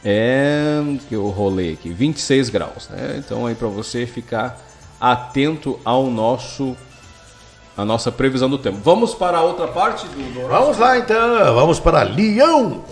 é 0.03 0.81
que 1.07 1.15
eu 1.15 1.27
rolei 1.29 1.73
aqui, 1.73 1.89
26 1.89 2.49
graus, 2.49 2.89
né? 2.89 3.15
Então 3.19 3.45
aí 3.45 3.53
para 3.53 3.67
você 3.67 4.05
ficar 4.07 4.59
atento 4.99 5.79
ao 5.85 6.07
nosso 6.07 6.75
a 7.77 7.85
nossa 7.85 8.11
previsão 8.11 8.49
do 8.49 8.57
tempo. 8.57 8.79
Vamos 8.83 9.13
para 9.13 9.37
a 9.37 9.41
outra 9.41 9.67
parte 9.67 10.05
do, 10.07 10.47
Vamos 10.47 10.77
lá 10.77 10.97
então, 10.97 11.55
vamos 11.55 11.79
para 11.79 12.03
Leão. 12.03 12.83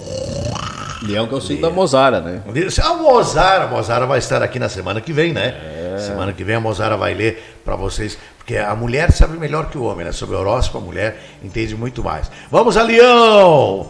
Leão 1.01 1.27
que 1.27 1.33
é 1.33 1.37
o 1.37 1.41
signo 1.41 1.61
da 1.61 1.69
Mozara, 1.69 2.19
né? 2.19 2.41
A 2.83 2.93
Mozara, 2.93 3.63
a 3.63 3.67
Mozara 3.67 4.05
vai 4.05 4.19
estar 4.19 4.43
aqui 4.43 4.59
na 4.59 4.67
semana 4.67 4.99
que 4.99 5.13
vem, 5.13 5.31
né? 5.31 5.97
Semana 5.97 6.33
que 6.33 6.43
vem 6.43 6.55
a 6.55 6.59
Mozara 6.59 6.97
vai 6.97 7.13
ler 7.13 7.61
para 7.63 7.75
vocês, 7.75 8.17
porque 8.37 8.57
a 8.57 8.75
mulher 8.75 9.11
sabe 9.11 9.37
melhor 9.37 9.69
que 9.69 9.77
o 9.77 9.83
homem, 9.83 10.05
né? 10.05 10.11
Sobre 10.11 10.35
o 10.35 10.39
horóscopo, 10.39 10.79
a 10.79 10.81
mulher 10.81 11.21
entende 11.43 11.75
muito 11.75 12.03
mais. 12.03 12.29
Vamos 12.51 12.77
a 12.77 12.83
Leão! 12.83 13.89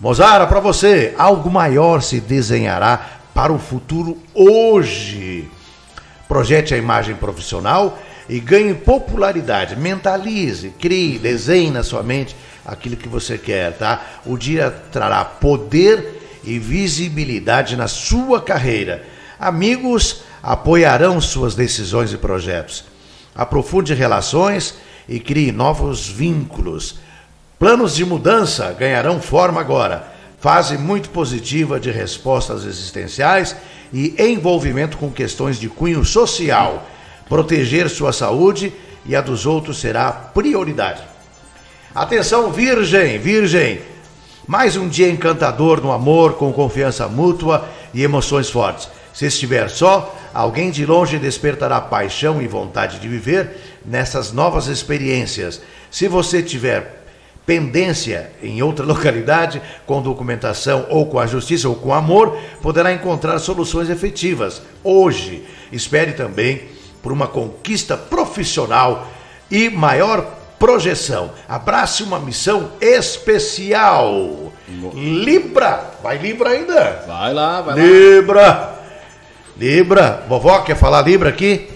Mozara, 0.00 0.46
para 0.46 0.60
você, 0.60 1.14
algo 1.16 1.50
maior 1.50 2.02
se 2.02 2.20
desenhará 2.20 3.20
para 3.32 3.52
o 3.52 3.58
futuro 3.58 4.18
hoje. 4.34 5.48
Projete 6.28 6.74
a 6.74 6.76
imagem 6.76 7.14
profissional 7.16 7.98
e 8.28 8.38
ganhe 8.38 8.74
popularidade. 8.74 9.76
Mentalize, 9.76 10.70
crie, 10.70 11.18
desenhe 11.18 11.70
na 11.70 11.82
sua 11.82 12.02
mente 12.02 12.36
aquilo 12.64 12.96
que 12.96 13.08
você 13.08 13.36
quer, 13.36 13.72
tá? 13.72 14.02
O 14.24 14.36
dia 14.36 14.74
trará 14.90 15.24
poder 15.24 16.13
e 16.46 16.58
visibilidade 16.58 17.76
na 17.76 17.88
sua 17.88 18.40
carreira. 18.40 19.04
Amigos 19.38 20.22
apoiarão 20.42 21.20
suas 21.20 21.54
decisões 21.54 22.12
e 22.12 22.16
projetos. 22.16 22.84
Aprofunde 23.34 23.94
relações 23.94 24.74
e 25.08 25.18
crie 25.18 25.50
novos 25.50 26.08
vínculos. 26.08 26.96
Planos 27.58 27.94
de 27.94 28.04
mudança 28.04 28.72
ganharão 28.72 29.20
forma 29.20 29.60
agora. 29.60 30.12
Fase 30.38 30.76
muito 30.76 31.08
positiva 31.10 31.80
de 31.80 31.90
respostas 31.90 32.64
existenciais 32.64 33.56
e 33.92 34.14
envolvimento 34.18 34.98
com 34.98 35.10
questões 35.10 35.58
de 35.58 35.68
cunho 35.68 36.04
social. 36.04 36.86
Proteger 37.28 37.88
sua 37.88 38.12
saúde 38.12 38.72
e 39.06 39.16
a 39.16 39.20
dos 39.20 39.46
outros 39.46 39.78
será 39.78 40.12
prioridade. 40.12 41.02
Atenção, 41.94 42.50
Virgem, 42.52 43.18
Virgem! 43.18 43.93
Mais 44.46 44.76
um 44.76 44.86
dia 44.86 45.08
encantador 45.08 45.80
no 45.80 45.90
amor, 45.90 46.34
com 46.34 46.52
confiança 46.52 47.08
mútua 47.08 47.66
e 47.94 48.02
emoções 48.02 48.50
fortes. 48.50 48.90
Se 49.14 49.24
estiver 49.24 49.70
só, 49.70 50.14
alguém 50.34 50.70
de 50.70 50.84
longe 50.84 51.18
despertará 51.18 51.80
paixão 51.80 52.42
e 52.42 52.46
vontade 52.46 52.98
de 52.98 53.08
viver 53.08 53.78
nessas 53.82 54.32
novas 54.32 54.66
experiências. 54.66 55.62
Se 55.90 56.06
você 56.08 56.42
tiver 56.42 57.04
pendência 57.46 58.32
em 58.42 58.62
outra 58.62 58.84
localidade, 58.86 59.62
com 59.86 60.02
documentação 60.02 60.86
ou 60.90 61.06
com 61.06 61.18
a 61.18 61.26
justiça 61.26 61.66
ou 61.66 61.76
com 61.76 61.94
amor, 61.94 62.36
poderá 62.60 62.92
encontrar 62.92 63.38
soluções 63.38 63.88
efetivas. 63.88 64.60
Hoje, 64.82 65.42
espere 65.72 66.12
também 66.12 66.64
por 67.02 67.12
uma 67.12 67.26
conquista 67.26 67.96
profissional 67.96 69.08
e 69.50 69.70
maior 69.70 70.43
projeção. 70.58 71.30
Abrace 71.48 72.02
uma 72.02 72.18
missão 72.18 72.70
especial. 72.80 74.52
Libra, 74.94 75.90
vai 76.02 76.18
Libra 76.18 76.50
ainda? 76.50 77.04
Vai 77.06 77.32
lá, 77.34 77.60
vai 77.60 77.74
lá. 77.76 77.82
Libra. 77.82 78.74
Libra, 79.56 80.24
vovó 80.28 80.60
quer 80.60 80.76
falar 80.76 81.02
Libra 81.02 81.28
aqui? 81.28 81.68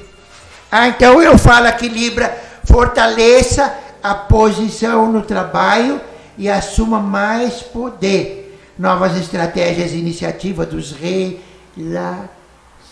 Ah, 0.70 0.88
então 0.88 1.22
eu 1.22 1.38
falo 1.38 1.66
aqui, 1.66 1.88
Libra, 1.88 2.36
fortaleça 2.64 3.72
a 4.02 4.14
posição 4.14 5.10
no 5.12 5.22
trabalho 5.22 6.00
e 6.36 6.48
assuma 6.48 6.98
mais 7.00 7.62
poder. 7.62 8.59
Novas 8.78 9.16
estratégias 9.16 9.92
e 9.92 9.96
iniciativas 9.98 10.66
dos 10.68 10.92
rela... 10.92 12.28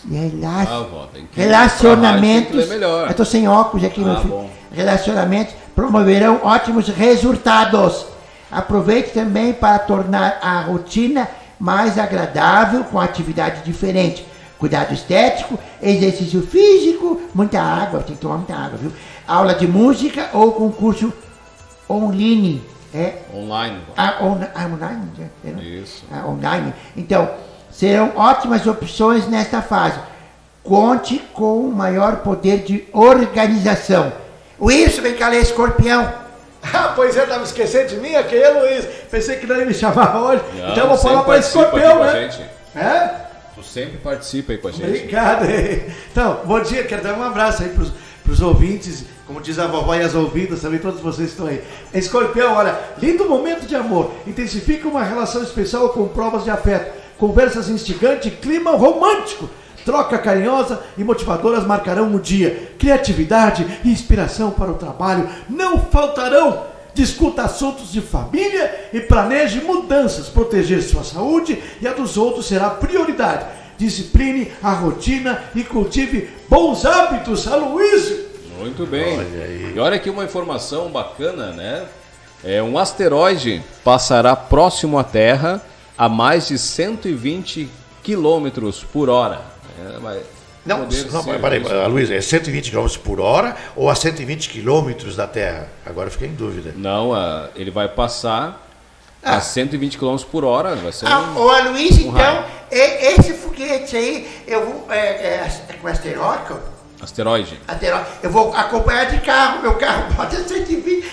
rela- 0.09 0.67
Ah, 0.69 0.85
vó, 0.89 1.07
tem 1.13 1.25
que- 1.27 1.39
relacionamentos. 1.39 2.69
Eu 2.69 3.07
estou 3.09 3.25
sem 3.25 3.47
óculos 3.47 3.85
aqui, 3.85 4.01
meu 4.01 4.13
Ah, 4.13 4.17
filho. 4.17 4.29
bom. 4.29 4.49
Relacionamentos 4.73 5.53
promoverão 5.77 6.39
ótimos 6.43 6.87
resultados. 6.87 8.07
Aproveite 8.51 9.11
também 9.11 9.53
para 9.53 9.77
tornar 9.77 10.39
a 10.41 10.61
rotina 10.61 11.27
mais 11.59 11.99
agradável 11.99 12.83
com 12.85 12.99
atividade 12.99 13.61
diferente. 13.63 14.25
Cuidado 14.57 14.91
estético, 14.91 15.59
exercício 15.79 16.41
físico, 16.41 17.21
muita 17.31 17.61
água, 17.61 17.99
tem 17.99 18.15
que 18.15 18.21
tomar 18.21 18.37
muita 18.37 18.55
água, 18.55 18.79
viu? 18.81 18.91
Aula 19.27 19.53
de 19.53 19.67
música 19.67 20.31
ou 20.33 20.51
concurso 20.51 21.13
online. 21.87 22.63
É, 22.91 23.19
Online. 23.31 23.77
ah, 23.95 24.15
on, 24.21 24.39
ah, 24.55 24.65
online? 24.65 25.11
é, 25.45 25.49
é, 25.49 25.63
Isso. 25.63 26.03
ah, 26.11 26.27
online. 26.27 26.73
Então, 26.95 27.29
serão 27.69 28.13
ótimas 28.15 28.65
opções 28.65 29.27
nesta 29.27 29.61
fase. 29.61 29.99
Conte 30.63 31.19
com 31.33 31.59
o 31.59 31.71
maior 31.71 32.17
poder 32.17 32.63
de 32.63 32.85
organização. 32.91 34.11
Wilson, 34.59 35.01
vem 35.01 35.15
cá 35.15 35.29
ler 35.29 35.41
escorpião. 35.41 36.27
Ah, 36.73 36.91
pois 36.95 37.15
é, 37.15 37.25
tava 37.25 37.45
esquecendo 37.45 37.87
de 37.87 37.97
mim, 37.97 38.13
aquele 38.15 38.49
Luiz. 38.49 38.85
Pensei 39.09 39.37
que 39.37 39.47
não 39.47 39.55
ia 39.55 39.65
me 39.65 39.73
chamar 39.73 40.19
hoje. 40.19 40.43
Não, 40.53 40.71
então 40.71 40.83
eu 40.83 40.89
vou 40.89 40.97
falar 40.97 41.23
para 41.23 41.37
escorpião, 41.37 42.03
aqui 42.03 42.39
né? 42.39 42.49
É? 42.75 43.27
Tu 43.55 43.63
sempre 43.63 43.97
participa 43.97 44.51
aí 44.51 44.57
com 44.57 44.67
a 44.67 44.71
gente. 44.71 44.83
Obrigado. 44.83 45.45
Então, 46.11 46.41
bom 46.43 46.59
dia, 46.59 46.83
quero 46.83 47.03
dar 47.03 47.17
um 47.17 47.23
abraço 47.23 47.63
aí 47.63 47.69
pros, 47.69 47.91
pros 48.23 48.41
ouvintes, 48.41 49.05
como 49.25 49.39
diz 49.39 49.57
a 49.59 49.67
vovó 49.67 49.95
e 49.95 50.01
as 50.01 50.13
ouvidas, 50.13 50.61
também 50.61 50.79
todos 50.79 50.99
vocês 50.99 51.29
estão 51.29 51.47
aí. 51.47 51.63
Escorpião, 51.93 52.53
olha, 52.53 52.77
lindo 53.01 53.29
momento 53.29 53.65
de 53.65 53.75
amor, 53.75 54.11
intensifica 54.27 54.87
uma 54.87 55.03
relação 55.03 55.43
especial 55.43 55.89
com 55.89 56.07
provas 56.07 56.43
de 56.43 56.49
afeto, 56.49 56.93
conversas 57.17 57.69
instigantes, 57.69 58.33
clima 58.41 58.71
romântico. 58.71 59.49
Troca 59.87 60.17
carinhosa 60.17 60.81
e 60.97 61.03
motivadoras 61.05 61.65
marcarão 61.65 62.13
o 62.13 62.19
dia. 62.19 62.73
Criatividade 62.77 63.65
e 63.85 63.89
inspiração 63.89 64.51
para 64.51 64.69
o 64.69 64.73
trabalho 64.73 65.29
não 65.49 65.79
faltarão. 65.79 66.65
Discuta 66.93 67.43
assuntos 67.43 67.93
de 67.93 68.01
família 68.01 68.89
e 68.91 68.99
planeje 68.99 69.61
mudanças. 69.61 70.27
Proteger 70.27 70.83
sua 70.83 71.05
saúde 71.05 71.63
e 71.81 71.87
a 71.87 71.93
dos 71.93 72.17
outros 72.17 72.47
será 72.47 72.69
prioridade. 72.69 73.45
Discipline 73.77 74.51
a 74.61 74.73
rotina 74.73 75.41
e 75.55 75.63
cultive 75.63 76.31
bons 76.49 76.85
hábitos. 76.85 77.47
Aloysio! 77.47 78.25
Muito 78.59 78.85
bem. 78.85 79.17
E 79.73 79.79
olha 79.79 79.95
aqui 79.95 80.09
uma 80.09 80.25
informação 80.25 80.89
bacana, 80.89 81.53
né? 81.53 81.85
É, 82.43 82.61
um 82.61 82.77
asteroide 82.77 83.63
passará 83.85 84.35
próximo 84.35 84.99
à 84.99 85.05
Terra 85.05 85.61
a 85.97 86.09
mais 86.09 86.49
de 86.49 86.57
120 86.57 87.69
quilômetros 88.03 88.83
por 88.83 89.09
hora. 89.09 89.55
É, 89.79 90.21
Não, 90.65 90.79
não 90.79 90.91
ser 90.91 91.39
peraí, 91.39 91.61
isso. 91.61 91.73
ah, 91.73 91.87
Luiz, 91.87 92.11
é 92.11 92.19
120 92.19 92.71
km 92.71 92.87
por 93.03 93.19
hora 93.21 93.55
ou 93.75 93.89
a 93.89 93.95
120 93.95 94.49
km 94.49 94.91
da 95.15 95.27
Terra? 95.27 95.69
Agora 95.85 96.07
eu 96.07 96.11
fiquei 96.11 96.27
em 96.27 96.33
dúvida. 96.35 96.73
Não, 96.75 97.13
ah, 97.13 97.49
ele 97.55 97.71
vai 97.71 97.87
passar 97.87 98.67
a 99.23 99.39
120 99.39 99.97
km 99.97 100.17
por 100.31 100.43
hora. 100.43 100.75
Vai 100.75 100.91
ser 100.91 101.07
Ah, 101.07 101.19
um... 101.19 101.37
ô 101.37 101.59
Luiz, 101.71 101.97
um 101.97 102.09
então, 102.09 102.13
raio. 102.13 102.43
e- 102.71 103.13
esse 103.19 103.33
foguete 103.33 103.95
aí, 103.95 104.27
eu 104.47 104.65
vou. 104.65 104.91
É, 104.91 104.97
é, 104.97 105.51
é 105.69 105.73
com 105.73 105.87
asteroide? 105.87 106.53
Asteroide. 107.01 107.59
asteroide, 107.67 108.05
Eu 108.23 108.31
vou 108.31 108.53
acompanhar 108.53 109.05
de 109.05 109.19
carro, 109.21 109.61
meu 109.61 109.75
carro 109.75 110.11
bota 110.15 110.35
120. 110.35 111.05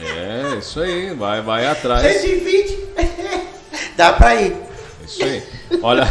É, 0.00 0.58
isso 0.58 0.80
aí. 0.80 1.14
Vai, 1.14 1.40
vai 1.40 1.66
atrás. 1.66 2.02
120. 2.20 2.78
Dá 3.96 4.12
pra 4.12 4.34
ir. 4.36 4.56
Isso 5.04 5.22
aí. 5.22 5.42
Olha, 5.82 6.04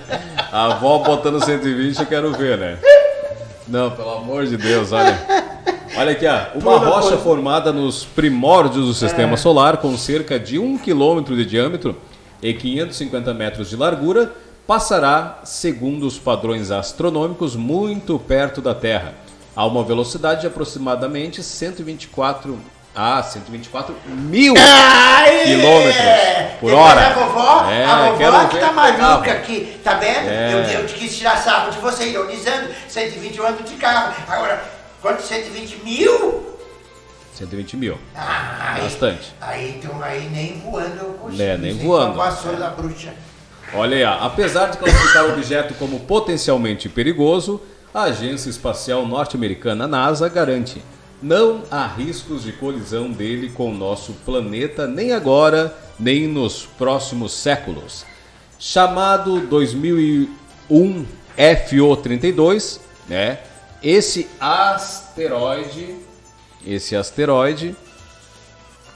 a 0.52 0.66
avó 0.74 0.98
botando 0.98 1.42
120 1.44 2.00
eu 2.00 2.06
quero 2.06 2.32
ver, 2.32 2.58
né? 2.58 2.78
Não, 3.66 3.90
pelo 3.90 4.10
amor 4.10 4.46
de 4.46 4.56
Deus, 4.56 4.92
olha. 4.92 5.18
Olha 5.96 6.12
aqui, 6.12 6.26
ó. 6.26 6.58
Uma 6.58 6.78
Toda 6.78 6.86
rocha 6.86 7.08
coisa. 7.08 7.18
formada 7.18 7.72
nos 7.72 8.04
primórdios 8.04 8.86
do 8.86 8.94
sistema 8.94 9.34
É. 9.34 9.36
solar, 9.36 9.78
com 9.78 9.96
cerca 9.96 10.38
de 10.38 10.58
1 10.58 10.78
km 10.78 11.22
de 11.34 11.44
diâmetro 11.44 11.96
e 12.42 12.54
550 12.54 13.34
metros 13.34 13.68
de 13.68 13.76
largura, 13.76 14.32
passará, 14.66 15.40
segundo 15.44 16.06
os 16.06 16.18
padrões 16.18 16.70
astronômicos, 16.70 17.56
muito 17.56 18.18
perto 18.18 18.60
da 18.60 18.74
Terra, 18.74 19.14
a 19.56 19.66
uma 19.66 19.82
velocidade 19.82 20.42
de 20.42 20.46
aproximadamente 20.46 21.42
124 21.42 22.58
a 23.00 23.22
124 23.22 23.94
mil 24.08 24.54
Ai, 24.58 25.44
quilômetros 25.44 25.94
por 26.58 26.70
Depois 26.70 26.74
hora. 26.74 27.06
A 27.06 27.12
vovó, 27.12 27.70
É, 27.70 27.84
a 27.84 28.10
vovó 28.10 28.48
que 28.48 28.58
tá 28.58 28.72
maluca 28.72 28.98
carro. 28.98 29.30
aqui, 29.30 29.80
tá 29.84 29.94
vendo? 29.94 30.28
É. 30.28 30.54
Eu, 30.74 30.80
eu 30.80 30.84
quis 30.86 31.16
tirar 31.16 31.36
sarro 31.36 31.70
de 31.70 31.78
você, 31.78 32.08
ironizando, 32.08 32.70
120 32.88 33.38
anos 33.40 33.70
de 33.70 33.76
carro. 33.76 34.12
Agora, 34.26 34.60
quanto 35.00 35.22
120 35.22 35.76
mil? 35.84 36.58
120 37.34 37.76
mil. 37.76 37.96
Ah, 38.16 38.72
aí- 38.74 38.82
Bastante. 38.82 39.32
Aí, 39.40 39.76
então, 39.78 40.02
aí 40.02 40.28
nem 40.32 40.58
voando 40.58 40.96
eu 40.98 41.10
consigo. 41.20 41.40
É, 41.40 41.56
nem 41.56 41.74
voando. 41.74 42.16
Vassoura 42.16 42.56
da 42.56 42.70
bruxa. 42.70 43.14
Olha 43.74 43.96
aí, 43.96 44.18
apesar 44.24 44.70
de 44.70 44.78
classificar 44.78 45.24
o 45.26 45.34
objeto 45.34 45.72
como 45.74 46.00
potencialmente 46.00 46.88
perigoso, 46.88 47.62
a 47.94 48.02
Agência 48.04 48.50
Espacial 48.50 49.06
Norte-Americana 49.06 49.86
NASA 49.86 50.28
garante 50.28 50.82
não 51.22 51.62
há 51.70 51.86
riscos 51.86 52.44
de 52.44 52.52
colisão 52.52 53.10
dele 53.10 53.50
com 53.50 53.72
nosso 53.72 54.12
planeta 54.24 54.86
nem 54.86 55.12
agora, 55.12 55.76
nem 55.98 56.28
nos 56.28 56.64
próximos 56.64 57.32
séculos. 57.32 58.04
Chamado 58.58 59.40
2001 59.40 61.06
FO32, 61.36 62.80
né? 63.08 63.38
Esse 63.82 64.28
asteroide, 64.40 65.96
esse 66.66 66.96
asteroide 66.96 67.76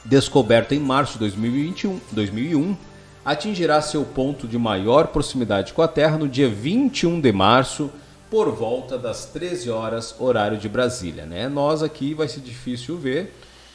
descoberto 0.05 0.73
em 0.73 0.81
março 0.81 1.15
de 1.15 1.21
2021, 1.21 2.01
2001, 2.11 2.77
atingirá 3.25 3.81
seu 3.81 4.05
ponto 4.05 4.49
de 4.49 4.59
maior 4.59 5.09
proximidade 5.09 5.73
com 5.73 5.83
a 5.83 5.89
Terra 5.89 6.19
no 6.19 6.29
dia 6.29 6.49
21 6.49 7.21
de 7.21 7.33
março, 7.33 7.91
por 8.33 8.51
volta 8.51 8.97
das 8.97 9.27
13 9.27 9.69
horas, 9.69 10.15
horário 10.19 10.57
de 10.57 10.67
Brasília. 10.67 11.27
Né? 11.27 11.51
Nós 11.51 11.83
aqui 11.83 12.15
vai 12.15 12.27
ser 12.27 12.41
difícil 12.41 12.97
ver, 12.97 13.31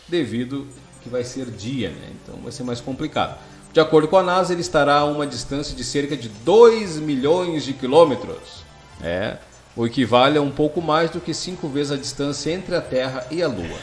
devido 0.07 0.65
que 1.03 1.09
vai 1.09 1.23
ser 1.23 1.45
dia, 1.51 1.91
né? 1.91 2.09
então 2.23 2.41
vai 2.41 2.51
ser 2.51 2.63
mais 2.63 2.81
complicado. 2.81 3.37
De 3.71 3.79
acordo 3.79 4.07
com 4.07 4.17
a 4.17 4.23
NASA, 4.23 4.53
ele 4.53 4.61
estará 4.61 4.95
a 4.95 5.05
uma 5.05 5.27
distância 5.27 5.75
de 5.75 5.83
cerca 5.83 6.17
de 6.17 6.27
2 6.27 6.97
milhões 6.97 7.65
de 7.65 7.73
quilômetros. 7.73 8.63
É, 8.99 9.37
o 9.75 9.85
equivale 9.85 10.39
a 10.39 10.41
um 10.41 10.49
pouco 10.49 10.81
mais 10.81 11.11
do 11.11 11.19
que 11.19 11.35
cinco 11.35 11.67
vezes 11.67 11.91
a 11.91 11.95
distância 11.95 12.49
entre 12.49 12.75
a 12.75 12.81
Terra 12.81 13.27
e 13.29 13.43
a 13.43 13.47
Lua. 13.47 13.77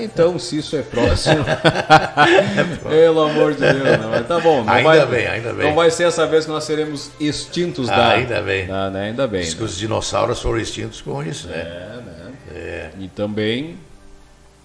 Então, 0.00 0.38
se 0.38 0.58
isso 0.58 0.76
é 0.76 0.82
próximo. 0.82 1.44
Pelo 2.88 3.20
amor 3.22 3.54
de 3.54 3.60
Deus, 3.60 3.98
não. 4.00 4.10
Mas 4.10 4.26
tá 4.26 4.40
bom. 4.40 4.64
Não 4.64 4.72
Ainda 4.72 4.88
vai, 4.88 5.06
bem, 5.06 5.26
ainda 5.26 5.52
bem. 5.52 5.66
Não 5.68 5.74
vai 5.74 5.90
ser 5.90 6.04
essa 6.04 6.26
vez 6.26 6.44
que 6.44 6.50
nós 6.50 6.64
seremos 6.64 7.10
extintos 7.20 7.86
da. 7.88 8.10
Ainda 8.12 8.40
bem. 8.42 8.66
da- 8.66 8.90
né? 8.90 9.08
Ainda 9.08 9.26
bem. 9.26 9.42
Diz 9.42 9.54
que 9.54 9.60
né? 9.60 9.66
os 9.66 9.76
dinossauros 9.76 10.40
foram 10.40 10.58
extintos 10.58 11.00
com 11.00 11.22
isso, 11.22 11.48
né? 11.48 11.56
É, 11.58 11.96
né? 11.96 12.32
É. 12.54 12.90
E 12.98 13.08
também, 13.08 13.76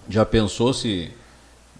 já 0.08 0.24
pensou 0.24 0.72
se 0.72 1.10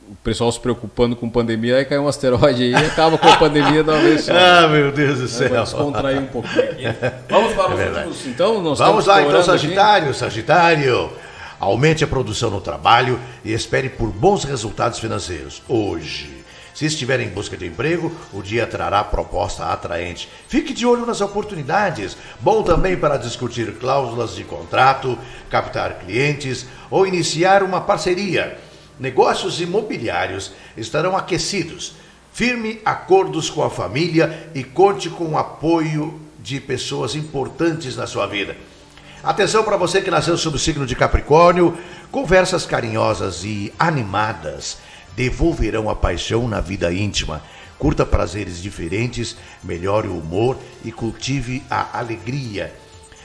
o 0.09 0.15
pessoal 0.23 0.53
se 0.53 0.61
preocupando 0.61 1.16
com 1.16 1.28
pandemia, 1.28 1.78
aí 1.78 1.85
cai 1.85 1.98
um 1.98 2.07
asteroide 2.07 2.62
aí 2.62 2.70
e 2.70 2.74
acaba 2.77 3.19
com 3.19 3.27
a 3.28 3.36
pandemia 3.39 3.82
de 3.82 3.90
uma 3.90 3.98
vez 3.98 4.23
só. 4.23 4.32
Ah, 4.39 4.69
meu 4.69 4.93
Deus 4.93 5.19
do 5.19 5.23
Aí 5.24 5.28
céu. 5.28 5.48
Vai 5.48 5.62
descontrair 5.65 6.19
um 6.20 6.27
pouquinho 6.27 6.62
aqui. 6.70 6.85
Vamos 7.28 7.53
para 7.55 7.65
É 7.65 7.69
os 7.73 7.77
verdade. 7.78 8.07
últimos, 8.09 8.27
então? 8.27 8.55
Vamos 8.62 8.78
lá 8.78 8.86
então, 8.89 8.98
explorando 9.01 9.36
aqui. 9.39 9.44
Sagitário, 9.47 10.15
Sagitário. 10.15 11.11
Aumente 11.59 12.05
a 12.05 12.07
produção 12.07 12.51
no 12.51 12.61
trabalho 12.61 13.19
e 13.45 13.53
espere 13.53 13.89
por 13.89 14.09
bons 14.09 14.45
resultados 14.45 14.99
financeiros 14.99 15.62
hoje. 15.69 16.45
Se 16.74 16.85
estiver 16.85 17.20
em 17.20 17.31
busca 17.31 17.57
de 17.57 17.66
emprego, 17.66 18.12
o 18.35 18.43
dia 18.43 18.66
trará 18.66 19.03
proposta 19.03 19.65
atraente. 19.65 20.28
Fique 20.47 20.74
de 20.74 20.85
olho 20.85 21.07
nas 21.07 21.23
oportunidades. 21.23 22.15
Bom 22.39 22.62
também 22.62 22.99
para 22.99 23.16
discutir 23.16 23.78
cláusulas 23.78 24.35
de 24.35 24.45
contrato, 24.45 25.19
captar 25.49 26.01
clientes 26.01 26.66
ou 26.91 27.07
iniciar 27.07 27.62
uma 27.62 27.81
parceria. 27.81 28.59
Negócios 29.01 29.59
imobiliários 29.59 30.53
estarão 30.77 31.16
aquecidos. 31.16 31.95
Firme 32.31 32.83
acordos 32.85 33.49
com 33.49 33.62
a 33.62 33.70
família 33.70 34.51
e 34.55 34.62
conte 34.62 35.09
com 35.09 35.31
o 35.31 35.39
apoio 35.39 36.20
de 36.39 36.61
pessoas 36.61 37.15
importantes 37.15 37.97
na 37.97 38.07
sua 38.07 38.27
vida. 38.27 38.55
Atenção 39.27 39.65
para 39.65 39.77
você 39.77 40.01
que 40.01 40.09
nasceu 40.09 40.39
sob 40.39 40.55
o 40.55 40.59
signo 40.59 40.86
de 40.86 40.94
Capricórnio, 40.94 41.77
conversas 42.12 42.65
carinhosas 42.65 43.43
e 43.43 43.74
animadas 43.77 44.78
devolverão 45.16 45.90
a 45.90 45.97
paixão 45.97 46.47
na 46.47 46.61
vida 46.61 46.93
íntima. 46.93 47.43
Curta 47.77 48.07
prazeres 48.07 48.62
diferentes, 48.62 49.36
melhore 49.65 50.07
o 50.07 50.16
humor 50.16 50.57
e 50.85 50.93
cultive 50.93 51.61
a 51.69 51.98
alegria. 51.98 52.73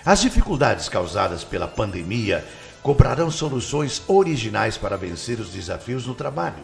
As 0.04 0.22
dificuldades 0.22 0.90
causadas 0.90 1.44
pela 1.44 1.68
pandemia 1.68 2.44
cobrarão 2.82 3.30
soluções 3.30 4.02
originais 4.08 4.80
para 4.80 4.98
vencer 4.98 5.40
os 5.40 5.52
desafios 5.52 6.08
no 6.08 6.16
trabalho. 6.16 6.64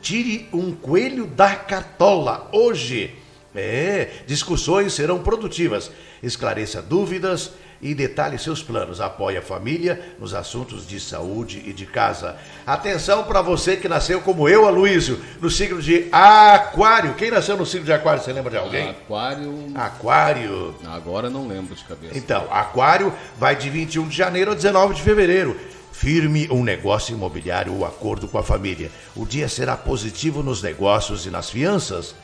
Tire 0.00 0.48
um 0.52 0.72
coelho 0.72 1.28
da 1.28 1.54
cartola 1.54 2.48
hoje. 2.50 3.14
É, 3.54 4.24
discussões 4.26 4.92
serão 4.92 5.22
produtivas. 5.22 5.88
Esclareça 6.20 6.82
dúvidas 6.82 7.52
e 7.82 7.94
detalhe 7.94 8.38
seus 8.38 8.62
planos. 8.62 9.00
Apoie 9.00 9.36
a 9.36 9.42
família 9.42 10.00
nos 10.18 10.32
assuntos 10.32 10.86
de 10.86 11.00
saúde 11.00 11.62
e 11.66 11.72
de 11.72 11.84
casa. 11.84 12.36
Atenção 12.64 13.24
para 13.24 13.42
você 13.42 13.76
que 13.76 13.88
nasceu 13.88 14.20
como 14.20 14.48
eu, 14.48 14.66
Aloysio, 14.66 15.20
no 15.40 15.50
signo 15.50 15.82
de 15.82 16.06
Aquário. 16.12 17.14
Quem 17.14 17.30
nasceu 17.30 17.56
no 17.56 17.66
signo 17.66 17.84
de 17.84 17.92
Aquário, 17.92 18.22
você 18.22 18.32
lembra 18.32 18.52
de 18.52 18.56
alguém? 18.56 18.90
Aquário. 18.90 19.66
Aquário. 19.74 20.74
Agora 20.86 21.28
não 21.28 21.48
lembro 21.48 21.74
de 21.74 21.84
cabeça. 21.84 22.16
Então, 22.16 22.46
Aquário 22.50 23.12
vai 23.36 23.56
de 23.56 23.68
21 23.68 24.06
de 24.06 24.16
janeiro 24.16 24.52
a 24.52 24.54
19 24.54 24.94
de 24.94 25.02
fevereiro. 25.02 25.56
Firme 25.92 26.48
um 26.50 26.64
negócio 26.64 27.14
imobiliário 27.14 27.74
ou 27.74 27.84
acordo 27.84 28.28
com 28.28 28.38
a 28.38 28.42
família. 28.42 28.90
O 29.14 29.26
dia 29.26 29.48
será 29.48 29.76
positivo 29.76 30.42
nos 30.42 30.62
negócios 30.62 31.26
e 31.26 31.30
nas 31.30 31.50
fianças. 31.50 32.14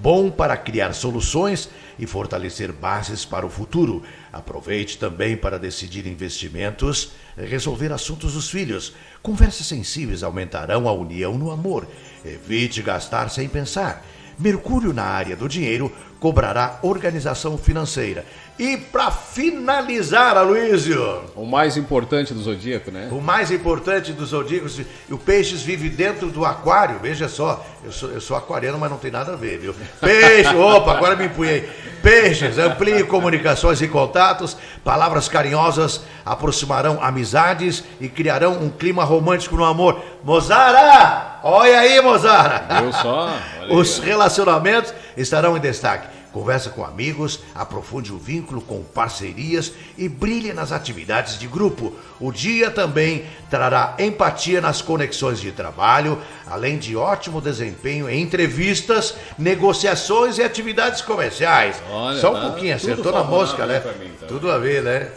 Bom 0.00 0.30
para 0.30 0.56
criar 0.56 0.92
soluções 0.92 1.70
e 1.98 2.06
fortalecer 2.06 2.72
bases 2.72 3.24
para 3.24 3.46
o 3.46 3.50
futuro. 3.50 4.02
Aproveite 4.36 4.98
também 4.98 5.34
para 5.34 5.58
decidir 5.58 6.06
investimentos, 6.06 7.12
resolver 7.38 7.90
assuntos 7.90 8.34
dos 8.34 8.50
filhos. 8.50 8.92
Conversas 9.22 9.66
sensíveis 9.66 10.22
aumentarão 10.22 10.86
a 10.86 10.92
união 10.92 11.38
no 11.38 11.50
amor. 11.50 11.88
Evite 12.22 12.82
gastar 12.82 13.30
sem 13.30 13.48
pensar. 13.48 14.04
Mercúrio 14.38 14.92
na 14.92 15.04
área 15.04 15.34
do 15.36 15.48
dinheiro 15.48 15.90
cobrará 16.20 16.78
organização 16.82 17.58
financeira. 17.58 18.24
E 18.58 18.76
para 18.76 19.10
finalizar, 19.10 20.36
Aloysio, 20.36 21.20
O 21.36 21.44
mais 21.44 21.76
importante 21.76 22.32
do 22.32 22.40
zodíaco, 22.40 22.90
né? 22.90 23.08
o 23.12 23.20
mais 23.20 23.50
importante 23.50 24.12
dos 24.14 24.30
zodíacos, 24.30 24.80
o 25.10 25.18
peixes 25.18 25.62
vive 25.62 25.90
dentro 25.90 26.28
do 26.28 26.44
aquário. 26.44 26.98
Veja 27.00 27.28
só, 27.28 27.64
eu 27.84 27.92
sou, 27.92 28.10
eu 28.10 28.20
sou 28.20 28.36
aquariano, 28.36 28.78
mas 28.78 28.90
não 28.90 28.96
tem 28.96 29.10
nada 29.10 29.34
a 29.34 29.36
ver, 29.36 29.58
viu? 29.58 29.74
Peixe, 30.00 30.52
opa, 30.56 30.92
agora 30.92 31.16
me 31.16 31.26
empunhei. 31.26 31.68
Peixes, 32.02 32.56
amplie 32.56 33.04
comunicações 33.04 33.82
e 33.82 33.88
contatos, 33.88 34.56
palavras 34.82 35.28
carinhosas 35.28 36.00
aproximarão 36.24 37.02
amizades 37.02 37.84
e 38.00 38.08
criarão 38.08 38.54
um 38.54 38.70
clima 38.70 39.04
romântico 39.04 39.56
no 39.56 39.64
amor. 39.64 40.02
Mozara! 40.24 41.35
Olha 41.48 41.78
aí, 41.78 42.00
Mozara! 42.00 42.66
Viu 42.82 42.92
só? 42.92 43.30
Os 43.70 44.00
relacionamentos 44.00 44.92
estarão 45.16 45.56
em 45.56 45.60
destaque. 45.60 46.08
Conversa 46.32 46.70
com 46.70 46.84
amigos, 46.84 47.40
aprofunde 47.54 48.12
o 48.12 48.18
vínculo 48.18 48.60
com 48.60 48.82
parcerias 48.82 49.72
e 49.96 50.08
brilhe 50.08 50.52
nas 50.52 50.72
atividades 50.72 51.38
de 51.38 51.46
grupo. 51.46 51.92
O 52.20 52.32
dia 52.32 52.68
também 52.68 53.24
trará 53.48 53.94
empatia 54.00 54.60
nas 54.60 54.82
conexões 54.82 55.40
de 55.40 55.52
trabalho, 55.52 56.20
além 56.50 56.78
de 56.78 56.96
ótimo 56.96 57.40
desempenho 57.40 58.10
em 58.10 58.20
entrevistas, 58.20 59.14
negociações 59.38 60.38
e 60.38 60.42
atividades 60.42 61.00
comerciais. 61.00 61.80
Olha, 61.88 62.18
Só 62.20 62.32
um 62.32 62.34
tá 62.34 62.40
pouquinho, 62.40 62.74
acertou 62.74 63.12
na 63.12 63.22
mosca, 63.22 63.64
né? 63.66 63.80
mim, 64.00 64.10
tá? 64.20 64.26
Tudo 64.26 64.50
a 64.50 64.58
ver, 64.58 64.82
né? 64.82 65.08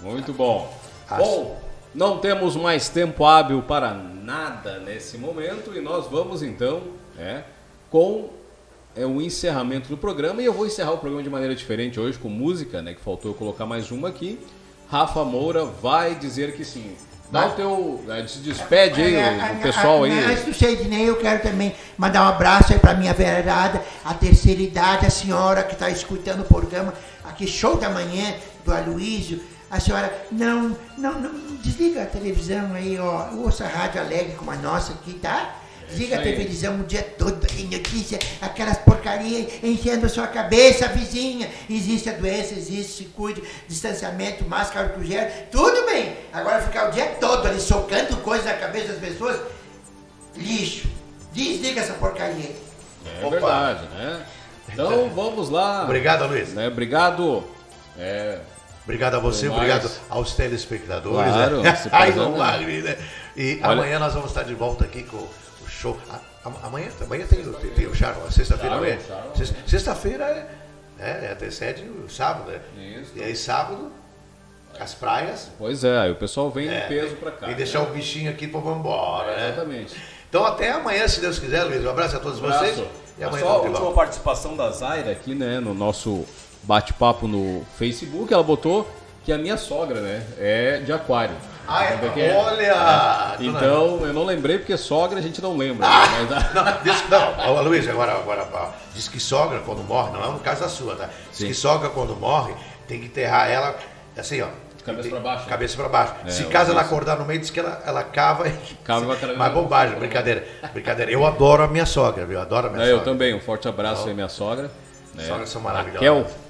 Muito 0.00 0.32
bom. 0.32 0.76
As- 1.08 1.18
Bom, 1.18 1.56
não 1.94 2.18
temos 2.18 2.56
mais 2.56 2.88
tempo 2.88 3.24
hábil 3.24 3.62
para 3.62 3.94
nada 4.28 4.78
nesse 4.80 5.16
momento 5.16 5.74
e 5.74 5.80
nós 5.80 6.06
vamos 6.06 6.42
então 6.42 6.82
né, 7.16 7.44
com 7.90 8.28
é, 8.94 9.06
o 9.06 9.22
encerramento 9.22 9.88
do 9.88 9.96
programa. 9.96 10.42
E 10.42 10.44
eu 10.44 10.52
vou 10.52 10.66
encerrar 10.66 10.92
o 10.92 10.98
programa 10.98 11.22
de 11.22 11.30
maneira 11.30 11.54
diferente 11.54 11.98
hoje 11.98 12.18
com 12.18 12.28
música, 12.28 12.82
né? 12.82 12.92
Que 12.92 13.00
faltou 13.00 13.30
eu 13.30 13.34
colocar 13.34 13.64
mais 13.64 13.90
uma 13.90 14.08
aqui. 14.08 14.38
Rafa 14.90 15.24
Moura 15.24 15.64
vai 15.64 16.14
dizer 16.14 16.54
que 16.54 16.62
sim. 16.62 16.94
Dá 17.30 17.46
o 17.46 17.50
teu. 17.52 18.04
né, 18.06 18.26
Se 18.26 18.40
despede 18.40 19.00
aí, 19.00 19.16
o, 19.58 19.62
pessoal 19.62 20.04
aí. 20.04 20.12
Antes 20.12 20.44
do 20.44 20.52
Sidney, 20.52 21.08
eu 21.08 21.16
quero 21.16 21.42
também 21.42 21.74
mandar 21.96 22.24
um 22.24 22.28
abraço 22.28 22.74
aí 22.74 22.78
pra 22.78 22.92
minha 22.92 23.14
velharada, 23.14 23.82
a 24.04 24.12
terceira 24.12 24.60
idade, 24.60 25.06
a 25.06 25.10
senhora 25.10 25.62
que 25.62 25.72
está 25.72 25.88
escutando 25.88 26.40
o 26.40 26.44
programa, 26.44 26.92
aqui, 27.24 27.46
show 27.46 27.76
da 27.78 27.88
manhã 27.88 28.34
do 28.62 28.74
Aloysio. 28.74 29.40
A 29.70 29.78
senhora, 29.78 30.26
não, 30.32 30.76
não, 30.96 31.20
não, 31.20 31.56
desliga 31.62 32.02
a 32.02 32.06
televisão 32.06 32.72
aí, 32.74 32.98
ó. 32.98 33.30
Ouça 33.34 33.64
a 33.64 33.68
rádio 33.68 34.00
alegre 34.00 34.34
como 34.34 34.50
a 34.50 34.56
nossa 34.56 34.92
aqui, 34.92 35.14
tá? 35.14 35.56
Desliga 35.88 36.16
a 36.18 36.22
televisão 36.22 36.80
o 36.80 36.84
dia 36.84 37.02
todo, 37.02 37.46
aí, 37.50 37.64
notícia, 37.64 38.18
aquelas 38.42 38.76
porcarias 38.78 39.52
enchendo 39.62 40.04
a 40.04 40.08
sua 40.08 40.26
cabeça, 40.26 40.86
vizinha. 40.88 41.48
Existe 41.68 42.10
a 42.10 42.12
doença, 42.12 42.54
existe, 42.54 42.92
se 42.92 43.04
cuide, 43.06 43.42
distanciamento, 43.66 44.44
máscara, 44.44 44.88
álcool 44.88 45.04
gel, 45.04 45.30
tudo 45.50 45.86
bem. 45.86 46.14
Agora 46.32 46.60
ficar 46.60 46.88
o 46.88 46.92
dia 46.92 47.06
todo 47.20 47.46
ali 47.46 47.60
socando 47.60 48.18
coisas 48.18 48.44
na 48.44 48.54
cabeça 48.54 48.88
das 48.88 48.98
pessoas, 48.98 49.40
lixo. 50.36 50.88
Desliga 51.32 51.80
essa 51.80 51.94
porcaria 51.94 52.34
aí. 52.36 52.56
É 53.20 53.26
Opa. 53.26 53.30
verdade, 53.30 53.88
né? 53.88 54.26
Então 54.70 55.08
vamos 55.10 55.48
lá. 55.48 55.84
Obrigado, 55.84 56.26
Luiz. 56.26 56.50
Né, 56.50 56.68
obrigado. 56.68 57.44
É, 57.98 58.40
Obrigado 58.88 59.16
a 59.16 59.18
você, 59.18 59.50
obrigado 59.50 59.90
aos 60.08 60.32
telespectadores. 60.34 61.30
Claro, 61.30 61.60
né? 61.60 61.78
Ai, 61.92 62.10
não 62.12 62.32
né? 62.32 62.38
vale, 62.38 62.80
né? 62.80 62.96
E 63.36 63.60
Olha- 63.62 63.72
amanhã 63.72 63.98
nós 63.98 64.14
vamos 64.14 64.30
estar 64.30 64.44
de 64.44 64.54
volta 64.54 64.86
aqui 64.86 65.02
com 65.02 65.18
o 65.18 65.28
show. 65.68 65.94
Amanhã, 66.62 66.88
amanhã 67.02 67.26
tem, 67.26 67.40
o- 67.46 67.52
tem, 67.52 67.70
tem 67.70 67.86
o 67.86 67.94
Charles, 67.94 68.24
a 68.26 68.30
sexta-feira, 68.30 68.76
Charles, 68.76 69.06
não 69.10 69.44
é? 69.44 69.68
Sexta-feira 69.68 70.24
é, 70.98 71.06
é, 71.26 71.32
antecede 71.32 71.82
o 71.82 72.08
sábado, 72.08 72.50
né? 72.50 72.60
Isso. 72.98 73.12
E 73.14 73.22
aí 73.22 73.36
sábado, 73.36 73.92
as 74.80 74.94
praias. 74.94 75.50
pois 75.58 75.84
é, 75.84 75.98
aí 75.98 76.10
o 76.10 76.16
pessoal 76.16 76.50
vem 76.50 76.70
É, 76.70 76.86
em 76.86 76.88
peso 76.88 77.14
pra 77.16 77.30
cá. 77.30 77.50
E 77.50 77.54
deixar 77.54 77.80
né? 77.80 77.88
o 77.90 77.92
bichinho 77.92 78.30
aqui 78.30 78.48
pra 78.48 78.58
vamos 78.58 78.78
embora, 78.78 79.36
né? 79.36 79.48
Exatamente. 79.50 79.94
Então 80.30 80.46
até 80.46 80.70
amanhã, 80.72 81.06
se 81.06 81.20
Deus 81.20 81.38
quiser, 81.38 81.62
Luiz. 81.64 81.84
Um 81.84 81.90
abraço 81.90 82.16
a 82.16 82.20
todos 82.20 82.38
vocês. 82.38 82.72
Abraço. 82.78 82.88
E 83.18 83.22
amanhã 83.24 83.44
Só 83.44 83.50
a 83.50 83.56
última 83.62 83.92
participação 83.92 84.56
da 84.56 84.70
Zaira 84.70 85.10
aqui, 85.10 85.34
né, 85.34 85.60
no 85.60 85.74
nosso 85.74 86.24
bate-papo 86.68 87.26
no 87.26 87.64
Facebook, 87.78 88.32
ela 88.32 88.42
botou 88.42 88.86
que 89.24 89.32
a 89.32 89.38
minha 89.38 89.56
sogra, 89.56 90.00
né, 90.02 90.22
é 90.38 90.76
de 90.84 90.92
aquário. 90.92 91.34
Ah, 91.66 91.84
é? 91.84 92.20
É? 92.20 92.34
Olha! 92.36 93.36
É. 93.40 93.44
Então, 93.44 94.00
eu 94.06 94.12
não 94.12 94.24
lembrei 94.24 94.58
porque 94.58 94.76
sogra 94.76 95.18
a 95.18 95.22
gente 95.22 95.40
não 95.42 95.56
lembra. 95.56 95.86
Ah, 95.86 96.06
mas 96.06 96.32
a- 96.32 96.52
não, 96.54 96.82
diz, 96.82 97.04
não, 97.10 97.62
Luiz, 97.62 97.88
agora, 97.88 98.12
agora 98.12 98.46
diz 98.94 99.08
que 99.08 99.18
sogra 99.20 99.60
quando 99.60 99.82
morre, 99.82 100.12
não 100.12 100.22
é 100.24 100.28
no 100.30 100.38
caso 100.40 100.60
da 100.62 100.68
sua, 100.68 100.94
tá? 100.94 101.06
Diz 101.30 101.38
Sim. 101.38 101.46
que 101.48 101.54
sogra 101.54 101.88
quando 101.90 102.14
morre 102.16 102.54
tem 102.86 103.00
que 103.00 103.06
enterrar 103.06 103.50
ela 103.50 103.74
assim, 104.16 104.40
ó. 104.42 104.48
Cabeça 104.84 105.08
pra 105.10 105.20
baixo. 105.20 105.46
Cabeça 105.46 105.76
pra 105.76 105.88
baixo. 105.90 106.14
É, 106.26 106.30
Se 106.30 106.42
eu 106.44 106.48
caso 106.48 106.70
ela 106.70 106.80
acordar 106.80 107.18
no 107.18 107.26
meio, 107.26 107.38
diz 107.40 107.50
que 107.50 107.60
ela, 107.60 107.82
ela 107.84 108.02
cava 108.02 108.48
e. 108.48 108.52
Cava 108.84 109.04
Mas 109.36 109.52
bobagem, 109.52 109.98
brincadeira. 109.98 110.46
Brincadeira. 110.72 111.12
Eu 111.12 111.26
adoro 111.26 111.62
a 111.62 111.68
minha 111.68 111.84
sogra, 111.84 112.24
viu? 112.24 112.36
Eu 112.36 112.40
adoro 112.42 112.68
a 112.68 112.70
minha 112.70 112.82
É, 112.82 112.86
eu 112.92 112.96
sogra. 112.98 113.12
também, 113.12 113.34
um 113.34 113.40
forte 113.40 113.68
abraço 113.68 114.08
aí, 114.08 114.14
minha 114.14 114.30
sogra. 114.30 114.70
né? 115.14 115.24
Sogras 115.24 115.50
são 115.50 115.60
maravilhosas. 115.60 116.00
Raquel. 116.08 116.47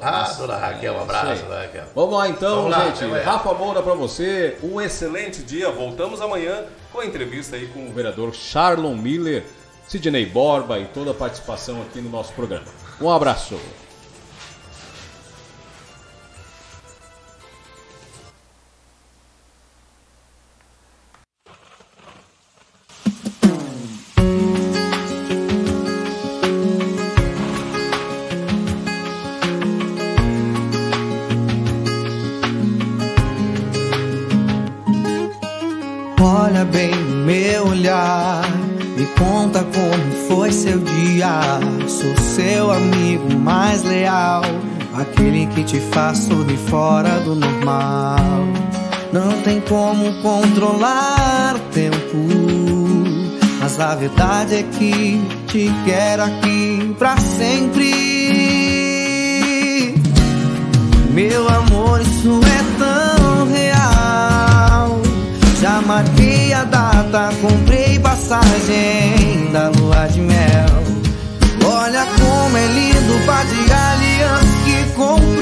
Ah, 0.00 0.34
dona 0.36 0.56
Raquel, 0.56 0.94
um 0.94 1.02
abraço, 1.02 1.42
dona 1.44 1.60
Raquel. 1.62 1.84
Vamos 1.94 2.18
lá 2.18 2.28
então, 2.28 2.56
Vamos 2.56 2.70
lá, 2.70 2.90
gente. 2.90 3.24
Rafa 3.24 3.54
Moura 3.54 3.82
pra 3.82 3.94
você. 3.94 4.58
Um 4.62 4.80
excelente 4.80 5.42
dia. 5.42 5.70
Voltamos 5.70 6.20
amanhã 6.20 6.64
com 6.92 7.00
a 7.00 7.06
entrevista 7.06 7.56
aí 7.56 7.66
com 7.68 7.88
o 7.88 7.92
vereador 7.92 8.34
Charlon 8.34 8.94
Miller, 8.94 9.44
Sidney 9.88 10.26
Borba 10.26 10.78
e 10.78 10.86
toda 10.86 11.12
a 11.12 11.14
participação 11.14 11.80
aqui 11.82 12.00
no 12.00 12.10
nosso 12.10 12.32
programa. 12.34 12.66
Um 13.00 13.10
abraço. 13.10 13.58
Foi 40.46 40.52
seu 40.52 40.78
dia. 40.78 41.40
Sou 41.88 42.16
seu 42.16 42.70
amigo 42.70 43.36
mais 43.38 43.82
leal, 43.82 44.42
aquele 44.94 45.46
que 45.46 45.64
te 45.64 45.80
faz 45.92 46.18
sorrir 46.18 46.56
fora 46.68 47.18
do 47.20 47.34
normal. 47.34 48.18
Não 49.12 49.40
tem 49.42 49.60
como 49.62 50.12
controlar 50.22 51.56
o 51.56 51.72
tempo, 51.72 52.16
mas 53.58 53.80
a 53.80 53.94
verdade 53.94 54.56
é 54.56 54.62
que 54.62 55.20
te 55.48 55.72
quero 55.84 56.22
aqui 56.22 56.94
pra 56.98 57.16
sempre. 57.16 57.94
Meu 61.10 61.48
amor, 61.48 62.00
isso 62.02 62.40
é 62.44 62.78
tão 62.78 63.46
real. 63.48 63.76
Marquei 65.86 66.15
a 66.56 66.64
data, 66.64 67.30
comprei 67.42 67.98
passagem 67.98 69.50
da 69.52 69.68
lua 69.68 70.06
de 70.06 70.20
mel. 70.20 70.86
Olha 71.64 72.06
como 72.18 72.56
é 72.56 72.66
lindo 72.68 73.16
o 73.16 73.26
par 73.26 73.44
de 73.44 73.72
alianças 73.72 74.46
que 74.64 74.84
comprei. 74.94 75.35